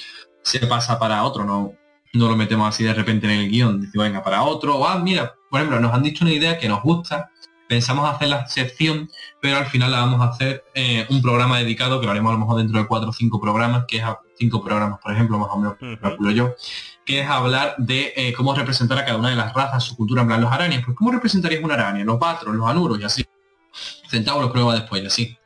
se 0.43 0.61
pasa 0.67 0.99
para 0.99 1.25
otro, 1.25 1.45
no, 1.45 1.73
no 2.13 2.29
lo 2.29 2.37
metemos 2.37 2.69
así 2.69 2.85
de 2.85 2.95
repente 2.95 3.27
en 3.27 3.41
el 3.41 3.49
guion, 3.51 3.81
decimos, 3.81 4.07
venga, 4.07 4.23
para 4.23 4.43
otro, 4.43 4.77
o, 4.77 4.87
ah, 4.87 4.99
mira, 4.99 5.35
por 5.51 5.61
ejemplo, 5.61 5.81
nos 5.81 5.93
han 5.93 6.03
dicho 6.03 6.25
una 6.25 6.33
idea 6.33 6.59
que 6.59 6.69
nos 6.69 6.83
gusta, 6.83 7.31
pensamos 7.69 8.09
hacer 8.09 8.29
la 8.29 8.47
sección, 8.47 9.11
pero 9.41 9.57
al 9.57 9.67
final 9.67 9.91
la 9.91 10.01
vamos 10.01 10.21
a 10.21 10.31
hacer 10.31 10.65
eh, 10.75 11.07
un 11.11 11.23
programa 11.23 11.59
dedicado, 11.59 11.99
que 11.99 12.07
lo 12.07 12.13
haremos 12.13 12.31
a 12.31 12.35
lo 12.35 12.41
mejor 12.41 12.59
dentro 12.59 12.79
de 12.79 12.87
cuatro 12.87 13.11
o 13.11 13.13
cinco 13.13 13.41
programas, 13.41 13.85
que 13.89 13.99
es 13.99 14.05
a 14.05 14.21
cinco 14.39 14.63
programas, 14.63 15.01
por 15.01 15.13
ejemplo, 15.13 15.39
más 15.39 15.49
o 15.51 15.59
menos, 15.59 15.75
Ujú. 15.81 16.01
calculo 16.01 16.31
yo, 16.31 16.55
que 17.05 17.21
es 17.21 17.29
hablar 17.29 17.75
de 17.79 18.13
eh, 18.17 18.33
cómo 18.33 18.55
representar 18.55 18.99
a 18.99 19.05
cada 19.05 19.19
una 19.19 19.31
de 19.31 19.37
las 19.37 19.53
razas, 19.53 19.85
su 19.85 19.97
cultura, 19.97 20.23
en 20.23 20.29
plan 20.29 20.41
los 20.41 20.53
arañas, 20.53 20.83
pues 20.85 20.97
cómo 20.97 21.13
representarías 21.13 21.63
una 21.63 21.75
araña, 21.75 22.05
los 22.05 22.19
patros, 22.19 22.55
los 22.55 22.69
anuros 22.69 22.99
y 23.01 23.05
así. 23.05 23.25
Centauros 24.09 24.51
prueba 24.51 24.75
después 24.75 25.03
y 25.03 25.07
así. 25.07 25.39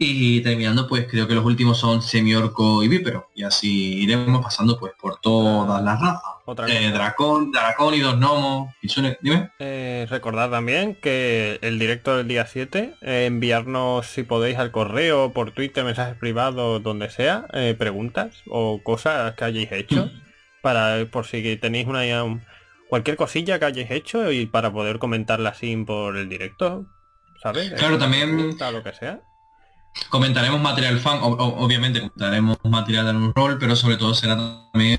Y 0.00 0.40
terminando, 0.42 0.86
pues 0.86 1.06
creo 1.10 1.26
que 1.26 1.34
los 1.34 1.44
últimos 1.44 1.78
son 1.78 2.02
semiorco 2.02 2.82
y 2.84 2.88
vípero. 2.88 3.30
Y 3.34 3.42
así 3.42 4.00
iremos 4.02 4.42
pasando 4.42 4.78
pues 4.78 4.92
por 5.00 5.20
todas 5.20 5.82
las 5.82 6.00
razas. 6.00 6.22
Otra 6.44 6.66
Eh, 6.68 6.90
dracón, 6.92 7.50
dracónidos, 7.50 8.16
gnomos, 8.16 8.72
Kitsune, 8.80 9.18
dime. 9.20 9.50
Eh, 9.58 10.06
recordad 10.08 10.50
también 10.50 10.94
que 11.02 11.58
el 11.62 11.78
directo 11.78 12.16
del 12.16 12.28
día 12.28 12.46
7, 12.46 12.94
eh, 13.02 13.26
enviarnos 13.26 14.06
si 14.06 14.22
podéis 14.22 14.56
al 14.58 14.70
correo, 14.70 15.32
por 15.32 15.50
Twitter, 15.50 15.84
mensajes 15.84 16.16
privados, 16.16 16.82
donde 16.82 17.10
sea, 17.10 17.46
eh, 17.52 17.74
preguntas 17.76 18.42
o 18.48 18.80
cosas 18.82 19.34
que 19.34 19.44
hayáis 19.44 19.72
hecho, 19.72 20.10
para 20.62 21.04
por 21.10 21.26
si 21.26 21.56
tenéis 21.56 21.86
una 21.86 22.22
un- 22.24 22.42
cualquier 22.88 23.16
cosilla 23.16 23.58
que 23.58 23.64
hayáis 23.66 23.90
hecho 23.90 24.30
y 24.32 24.46
para 24.46 24.72
poder 24.72 24.98
comentarla 24.98 25.50
así 25.50 25.76
por 25.84 26.16
el 26.16 26.28
directo, 26.28 26.86
¿sabes? 27.42 27.72
Claro, 27.72 27.98
también- 27.98 28.56
lo 28.72 28.82
que 28.82 28.92
sea. 28.94 29.20
Comentaremos 30.08 30.60
material 30.60 30.98
fan, 31.00 31.18
o- 31.22 31.26
o- 31.28 31.64
obviamente 31.64 32.00
comentaremos 32.00 32.56
material 32.64 33.06
de 33.06 33.12
un 33.12 33.34
rol, 33.34 33.58
pero 33.58 33.76
sobre 33.76 33.96
todo 33.96 34.14
será 34.14 34.36
también 34.72 34.98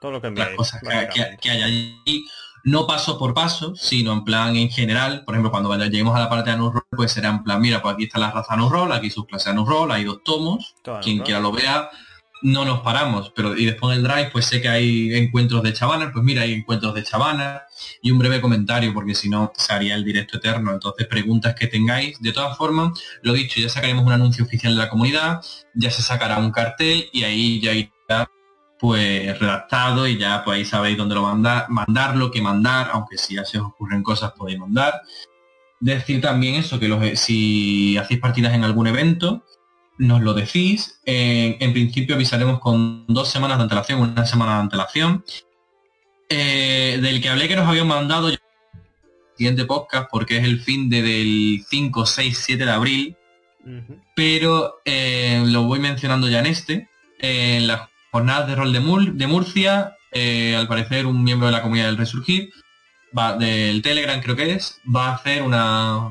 Todo 0.00 0.12
lo 0.12 0.20
que 0.20 0.30
las 0.30 0.48
cosas 0.56 0.80
que, 0.82 0.88
que, 1.14 1.36
que 1.40 1.50
hay 1.50 1.62
allí, 1.62 2.26
no 2.64 2.86
paso 2.86 3.18
por 3.18 3.32
paso, 3.34 3.74
sino 3.76 4.12
en 4.12 4.24
plan 4.24 4.56
en 4.56 4.68
general, 4.70 5.24
por 5.24 5.34
ejemplo, 5.34 5.50
cuando 5.50 5.74
lleguemos 5.76 6.14
a 6.16 6.20
la 6.20 6.28
parte 6.28 6.50
de 6.50 6.54
Anurroll, 6.56 6.82
pues 6.90 7.12
será 7.12 7.28
en 7.30 7.42
plan, 7.42 7.60
mira, 7.60 7.80
pues 7.82 7.94
aquí 7.94 8.04
está 8.04 8.18
la 8.18 8.30
raza 8.30 8.54
Anurroll, 8.54 8.92
aquí 8.92 9.10
sus 9.10 9.26
clases 9.26 9.48
Anurroll, 9.48 9.90
hay 9.92 10.04
dos 10.04 10.22
tomos, 10.24 10.74
Todo 10.82 11.00
quien 11.00 11.18
quiera 11.24 11.40
lo 11.40 11.52
vea, 11.52 11.90
no 12.42 12.64
nos 12.64 12.80
paramos, 12.80 13.32
pero 13.34 13.56
y 13.56 13.66
después 13.66 13.96
en 13.96 14.04
el 14.04 14.10
drive, 14.10 14.30
pues 14.30 14.46
sé 14.46 14.60
que 14.60 14.68
hay 14.68 15.14
encuentros 15.14 15.62
de 15.62 15.72
chavanas, 15.72 16.10
pues 16.12 16.24
mira, 16.24 16.42
hay 16.42 16.52
encuentros 16.54 16.94
de 16.94 17.02
chavanas, 17.02 17.62
y 18.02 18.10
un 18.10 18.18
breve 18.18 18.40
comentario, 18.40 18.92
porque 18.94 19.14
si 19.14 19.28
no 19.28 19.52
se 19.56 19.72
haría 19.72 19.94
el 19.94 20.04
directo 20.04 20.38
eterno, 20.38 20.72
entonces 20.72 21.06
preguntas 21.06 21.54
que 21.54 21.66
tengáis, 21.66 22.20
de 22.20 22.32
todas 22.32 22.56
formas, 22.56 22.98
lo 23.22 23.32
dicho, 23.32 23.60
ya 23.60 23.68
sacaremos 23.68 24.04
un 24.04 24.12
anuncio 24.12 24.44
oficial 24.44 24.74
de 24.74 24.78
la 24.78 24.88
comunidad, 24.88 25.40
ya 25.74 25.90
se 25.90 26.02
sacará 26.02 26.38
un 26.38 26.50
cartel, 26.50 27.08
y 27.12 27.24
ahí 27.24 27.60
ya 27.60 27.72
irá 27.72 28.30
pues 28.78 29.38
redactado 29.38 30.08
y 30.08 30.16
ya 30.16 30.42
pues 30.42 30.56
ahí 30.56 30.64
sabéis 30.64 30.96
dónde 30.96 31.14
lo 31.14 31.22
mandar, 31.22 31.66
mandar 31.68 32.16
lo 32.16 32.30
que 32.30 32.40
mandar, 32.40 32.88
aunque 32.92 33.18
si 33.18 33.34
ya 33.34 33.42
os 33.42 33.54
ocurren 33.56 34.02
cosas 34.02 34.32
podéis 34.32 34.58
mandar. 34.58 35.02
Decir 35.80 36.20
también 36.20 36.54
eso, 36.54 36.80
que 36.80 36.88
los, 36.88 37.18
si 37.18 37.96
hacéis 37.98 38.20
partidas 38.20 38.54
en 38.54 38.64
algún 38.64 38.86
evento, 38.86 39.44
nos 40.00 40.20
lo 40.22 40.34
decís. 40.34 41.00
En, 41.04 41.56
en 41.60 41.72
principio 41.72 42.14
avisaremos 42.16 42.58
con 42.60 43.06
dos 43.06 43.28
semanas 43.28 43.58
de 43.58 43.62
antelación, 43.64 44.00
una 44.00 44.26
semana 44.26 44.54
de 44.56 44.60
antelación. 44.62 45.24
Eh, 46.28 46.98
del 47.02 47.20
que 47.20 47.28
hablé 47.28 47.48
que 47.48 47.56
nos 47.56 47.66
habían 47.68 47.86
mandado 47.88 48.30
yo- 48.30 48.36
siguiente 49.36 49.64
podcast 49.64 50.08
porque 50.10 50.36
es 50.38 50.44
el 50.44 50.60
fin 50.60 50.88
de, 50.90 51.02
del 51.02 51.64
5, 51.68 52.06
6, 52.06 52.38
7 52.46 52.64
de 52.66 52.70
abril 52.70 53.16
pero 54.14 54.80
eh, 54.86 55.42
lo 55.46 55.64
voy 55.64 55.78
mencionando 55.80 56.28
ya 56.28 56.38
en 56.40 56.46
este. 56.46 56.88
Eh, 57.18 57.56
en 57.58 57.66
las 57.66 57.82
jornadas 58.10 58.48
de 58.48 58.54
rol 58.54 58.72
de, 58.72 58.80
Mur- 58.80 59.12
de 59.12 59.26
Murcia, 59.26 59.96
eh, 60.12 60.56
al 60.56 60.66
parecer 60.66 61.04
un 61.06 61.22
miembro 61.22 61.46
de 61.46 61.52
la 61.52 61.62
comunidad 61.62 61.86
del 61.86 61.96
Resurgir, 61.98 62.50
va, 63.16 63.36
del 63.36 63.82
Telegram 63.82 64.20
creo 64.22 64.34
que 64.36 64.52
es, 64.52 64.80
va 64.94 65.08
a 65.08 65.14
hacer 65.16 65.42
una, 65.42 66.10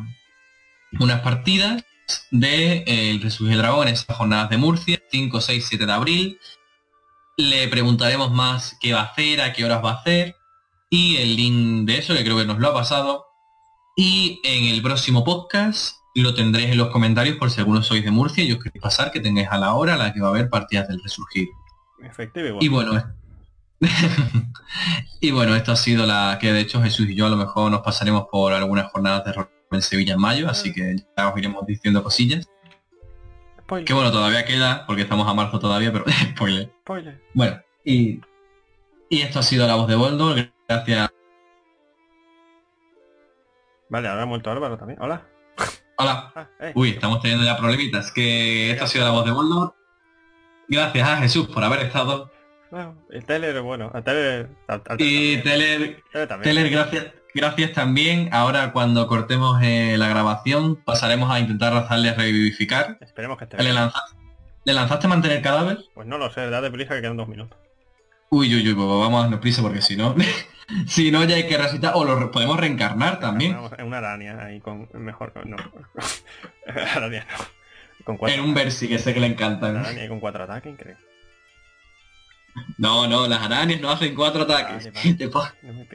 unas 1.00 1.22
partidas 1.22 1.84
de 2.32 2.84
eh, 2.86 3.12
El 3.12 3.22
Resurgir 3.22 3.58
Dragón 3.58 3.88
en 3.88 3.94
estas 3.94 4.18
jornadas 4.18 4.50
de 4.50 4.58
Murcia, 4.58 5.02
5, 5.12 5.42
6, 5.42 5.66
7 5.68 5.86
de 5.86 5.92
abril. 5.92 6.40
Le 7.38 7.68
preguntaremos 7.68 8.32
más 8.32 8.78
qué 8.80 8.94
va 8.94 9.02
a 9.02 9.06
hacer, 9.06 9.42
a 9.42 9.54
qué 9.54 9.66
horas 9.66 9.84
va 9.84 9.92
a 9.92 9.96
hacer 9.96 10.36
y 10.90 11.18
el 11.18 11.36
link 11.36 11.88
de 11.88 11.98
eso, 11.98 12.16
que 12.16 12.24
creo 12.24 12.38
que 12.38 12.46
nos 12.46 12.60
lo 12.60 12.70
ha 12.70 12.74
pasado. 12.74 13.26
Y 13.96 14.42
en 14.44 14.74
el 14.74 14.82
próximo 14.82 15.24
podcast 15.24 15.96
lo 16.16 16.34
tendréis 16.34 16.72
en 16.72 16.78
los 16.78 16.90
comentarios 16.90 17.38
por 17.38 17.52
si 17.52 17.60
alguno 17.60 17.84
sois 17.84 18.04
de 18.04 18.12
Murcia 18.12 18.44
y 18.44 18.52
os 18.52 18.60
queréis 18.60 18.82
pasar, 18.82 19.12
que 19.12 19.20
tengáis 19.20 19.50
a 19.50 19.58
la 19.58 19.74
hora 19.74 19.94
a 19.94 19.98
la 19.98 20.14
que 20.14 20.22
va 20.22 20.28
a 20.28 20.32
haber 20.32 20.50
partidas 20.50 20.88
del 20.88 21.02
Resurgir. 21.02 21.48
Efectivo. 22.02 22.60
Y 22.62 22.68
bueno, 22.70 23.04
y 25.22 25.32
bueno, 25.32 25.56
esto 25.56 25.72
ha 25.72 25.76
sido 25.76 26.06
la 26.06 26.38
que 26.40 26.52
de 26.52 26.62
hecho 26.62 26.82
Jesús 26.82 27.10
y 27.10 27.16
yo 27.16 27.26
a 27.26 27.30
lo 27.30 27.38
mejor 27.38 27.72
nos 27.72 27.82
pasaremos 27.82 28.26
por 28.32 28.54
algunas 28.54 28.92
jornadas 28.92 29.26
de 29.26 29.34
rol 29.34 29.50
en 29.72 29.82
Sevilla 29.82 30.14
en 30.14 30.22
mayo, 30.22 30.50
así 30.50 30.74
que 30.74 30.96
ya 31.18 31.30
os 31.30 31.38
iremos 31.38 31.66
diciendo 31.66 32.04
cosillas. 32.04 32.50
Spoiler. 33.62 33.86
Que 33.86 33.94
bueno, 33.94 34.12
todavía 34.12 34.46
queda, 34.46 34.86
porque 34.88 35.04
estamos 35.04 35.28
a 35.28 35.34
marzo 35.34 35.60
todavía, 35.60 35.92
pero 35.92 36.06
spoiler. 36.32 36.72
Spoiler. 36.82 37.22
Bueno, 37.34 37.62
y, 37.84 38.20
y 39.10 39.22
esto 39.22 39.40
ha 39.40 39.44
sido 39.44 39.68
la 39.68 39.76
voz 39.76 39.88
de 39.88 39.96
Boldo. 39.96 40.36
Gracias. 40.68 41.10
Vale, 43.90 44.08
ahora 44.08 44.24
ha 44.24 44.26
muerto 44.26 44.52
Álvaro 44.52 44.78
también. 44.78 45.02
Hola. 45.02 45.26
Hola. 45.98 46.32
Ah, 46.36 46.48
eh. 46.62 46.72
Uy, 46.76 46.92
estamos 46.92 47.22
teniendo 47.22 47.46
ya 47.46 47.58
problemitas. 47.58 48.12
Que 48.14 48.72
esto 48.72 48.86
ha 48.86 48.88
sido 48.88 49.04
la 49.04 49.12
voz 49.12 49.26
de 49.26 49.32
Boldo. 49.32 49.76
Gracias 50.70 51.10
a 51.10 51.18
Jesús 51.18 51.48
por 51.48 51.62
haber 51.62 51.82
estado. 51.82 52.32
Bueno, 52.72 52.96
el 53.10 53.26
Teller, 53.26 53.62
bueno, 53.62 53.92
el 53.94 54.04
Teller... 54.04 54.50
Y 55.00 55.38
Teller 55.38 56.04
también. 56.28 56.42
Teler, 56.44 56.70
gracias, 56.70 57.08
gracias 57.34 57.74
también. 57.74 58.30
Ahora 58.32 58.72
cuando 58.72 59.08
cortemos 59.08 59.62
eh, 59.62 59.96
la 59.98 60.08
grabación 60.08 60.76
pasaremos 60.78 61.32
a 61.32 61.40
intentar 61.40 61.74
hacerle 61.74 62.14
revivificar. 62.14 62.98
Esperemos 63.02 63.38
que 63.38 63.46
esté 63.46 63.62
¿Le 63.62 63.74
lanzaste, 63.74 64.16
¿Le 64.64 64.74
lanzaste 64.74 65.08
mantener 65.08 65.42
cadáver? 65.42 65.80
Pues 65.94 66.08
no 66.08 66.18
lo 66.18 66.32
sé, 66.32 66.50
da 66.50 66.62
de 66.62 66.72
prisa 66.72 66.96
que 66.96 67.02
quedan 67.02 67.18
dos 67.18 67.28
minutos. 67.28 67.58
Uy, 68.30 68.54
uy, 68.54 68.68
uy, 68.68 68.76
pues 68.76 68.88
vamos 68.88 69.20
a 69.20 69.22
darnos 69.24 69.40
prisa 69.40 69.62
porque 69.62 69.82
si 69.82 69.96
no... 69.96 70.16
si 70.88 71.12
no 71.12 71.24
ya 71.24 71.36
hay 71.36 71.48
que 71.48 71.58
resucitar. 71.58 71.94
O 71.96 72.04
lo 72.04 72.32
podemos 72.32 72.60
reencarnar 72.60 73.20
también. 73.20 73.58
En 73.78 73.88
una 73.88 73.98
araña 73.98 74.44
ahí 74.44 74.60
con... 74.60 74.88
Mejor... 74.94 75.34
No. 75.48 75.58
araña 76.96 77.26
no. 77.32 77.46
Con 78.06 78.18
cuatro... 78.18 78.38
En 78.38 78.44
un 78.44 78.54
versi 78.54 78.88
que 78.88 79.00
sé 79.00 79.14
que 79.14 79.20
le 79.20 79.28
Una 79.28 79.34
encantan. 79.34 79.78
araña 79.78 80.08
con 80.08 80.20
cuatro 80.20 80.44
ataques, 80.44 80.72
increíble. 80.72 81.04
No, 82.78 83.08
no, 83.08 83.28
las 83.28 83.42
arañas 83.42 83.82
no 83.82 83.90
hacen 83.90 84.16
cuatro 84.16 84.44
ataques. 84.44 84.92
Te 85.18 85.28
No 85.28 85.74
me. 85.74 85.88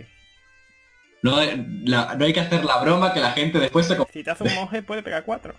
No, 1.24 1.36
hay- 1.36 1.66
la- 1.86 2.14
no 2.16 2.24
hay 2.26 2.34
que 2.34 2.40
hacer 2.40 2.66
la 2.66 2.82
broma 2.82 3.14
que 3.14 3.20
la 3.20 3.30
gente 3.32 3.58
después 3.58 3.86
se... 3.86 3.96
Si 4.12 4.22
te 4.22 4.30
hace 4.30 4.44
un 4.44 4.54
monje 4.56 4.82
puede 4.82 5.02
pegar 5.02 5.24
cuatro. 5.24 5.54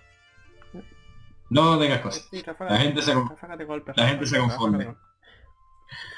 No 1.50 1.80
digas 1.80 2.02
cosas. 2.02 2.28
Sí, 2.30 2.44
La 2.70 2.78
gente 2.78 3.02
se 3.02 3.14
golpe, 3.16 3.94
la 3.96 4.08
gente 4.10 4.28
se 4.28 4.38
confunde. 4.38 4.96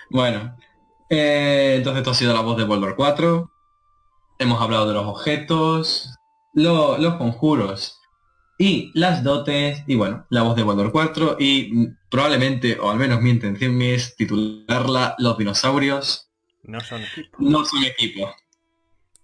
Bueno, 0.09 0.57
eh, 1.09 1.75
entonces 1.77 1.99
esto 1.99 2.11
ha 2.11 2.13
sido 2.13 2.33
la 2.33 2.41
voz 2.41 2.57
de 2.57 2.65
Boldor 2.65 2.95
4. 2.97 3.49
Hemos 4.39 4.61
hablado 4.61 4.85
de 4.87 4.93
los 4.93 5.05
objetos, 5.05 6.13
lo- 6.53 6.97
los 6.97 7.15
conjuros 7.15 8.01
y 8.57 8.91
las 8.99 9.23
dotes. 9.23 9.81
Y 9.87 9.95
bueno, 9.95 10.25
la 10.29 10.43
voz 10.43 10.57
de 10.57 10.63
Boldor 10.63 10.91
4. 10.91 11.37
Y 11.39 11.87
probablemente, 12.09 12.77
o 12.79 12.89
al 12.89 12.97
menos 12.97 13.21
mi 13.21 13.29
intención 13.29 13.81
es 13.81 14.15
titularla 14.17 15.15
Los 15.19 15.37
dinosaurios 15.37 16.29
No 16.63 16.81
son 16.81 17.01
equipos. 17.01 17.39
no 17.39 17.63
son 17.65 17.83
equipo. 17.83 18.33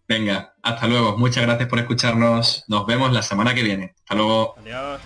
Venga, 0.08 0.56
hasta 0.62 0.88
luego. 0.88 1.18
Muchas 1.18 1.44
gracias 1.44 1.70
por 1.70 1.80
escucharnos. 1.80 2.64
Nos 2.68 2.86
vemos 2.86 3.12
la 3.12 3.22
semana 3.22 3.54
que 3.54 3.64
viene. 3.64 3.96
Hasta 4.00 4.16
luego. 4.16 4.56
Adiós. 4.60 5.02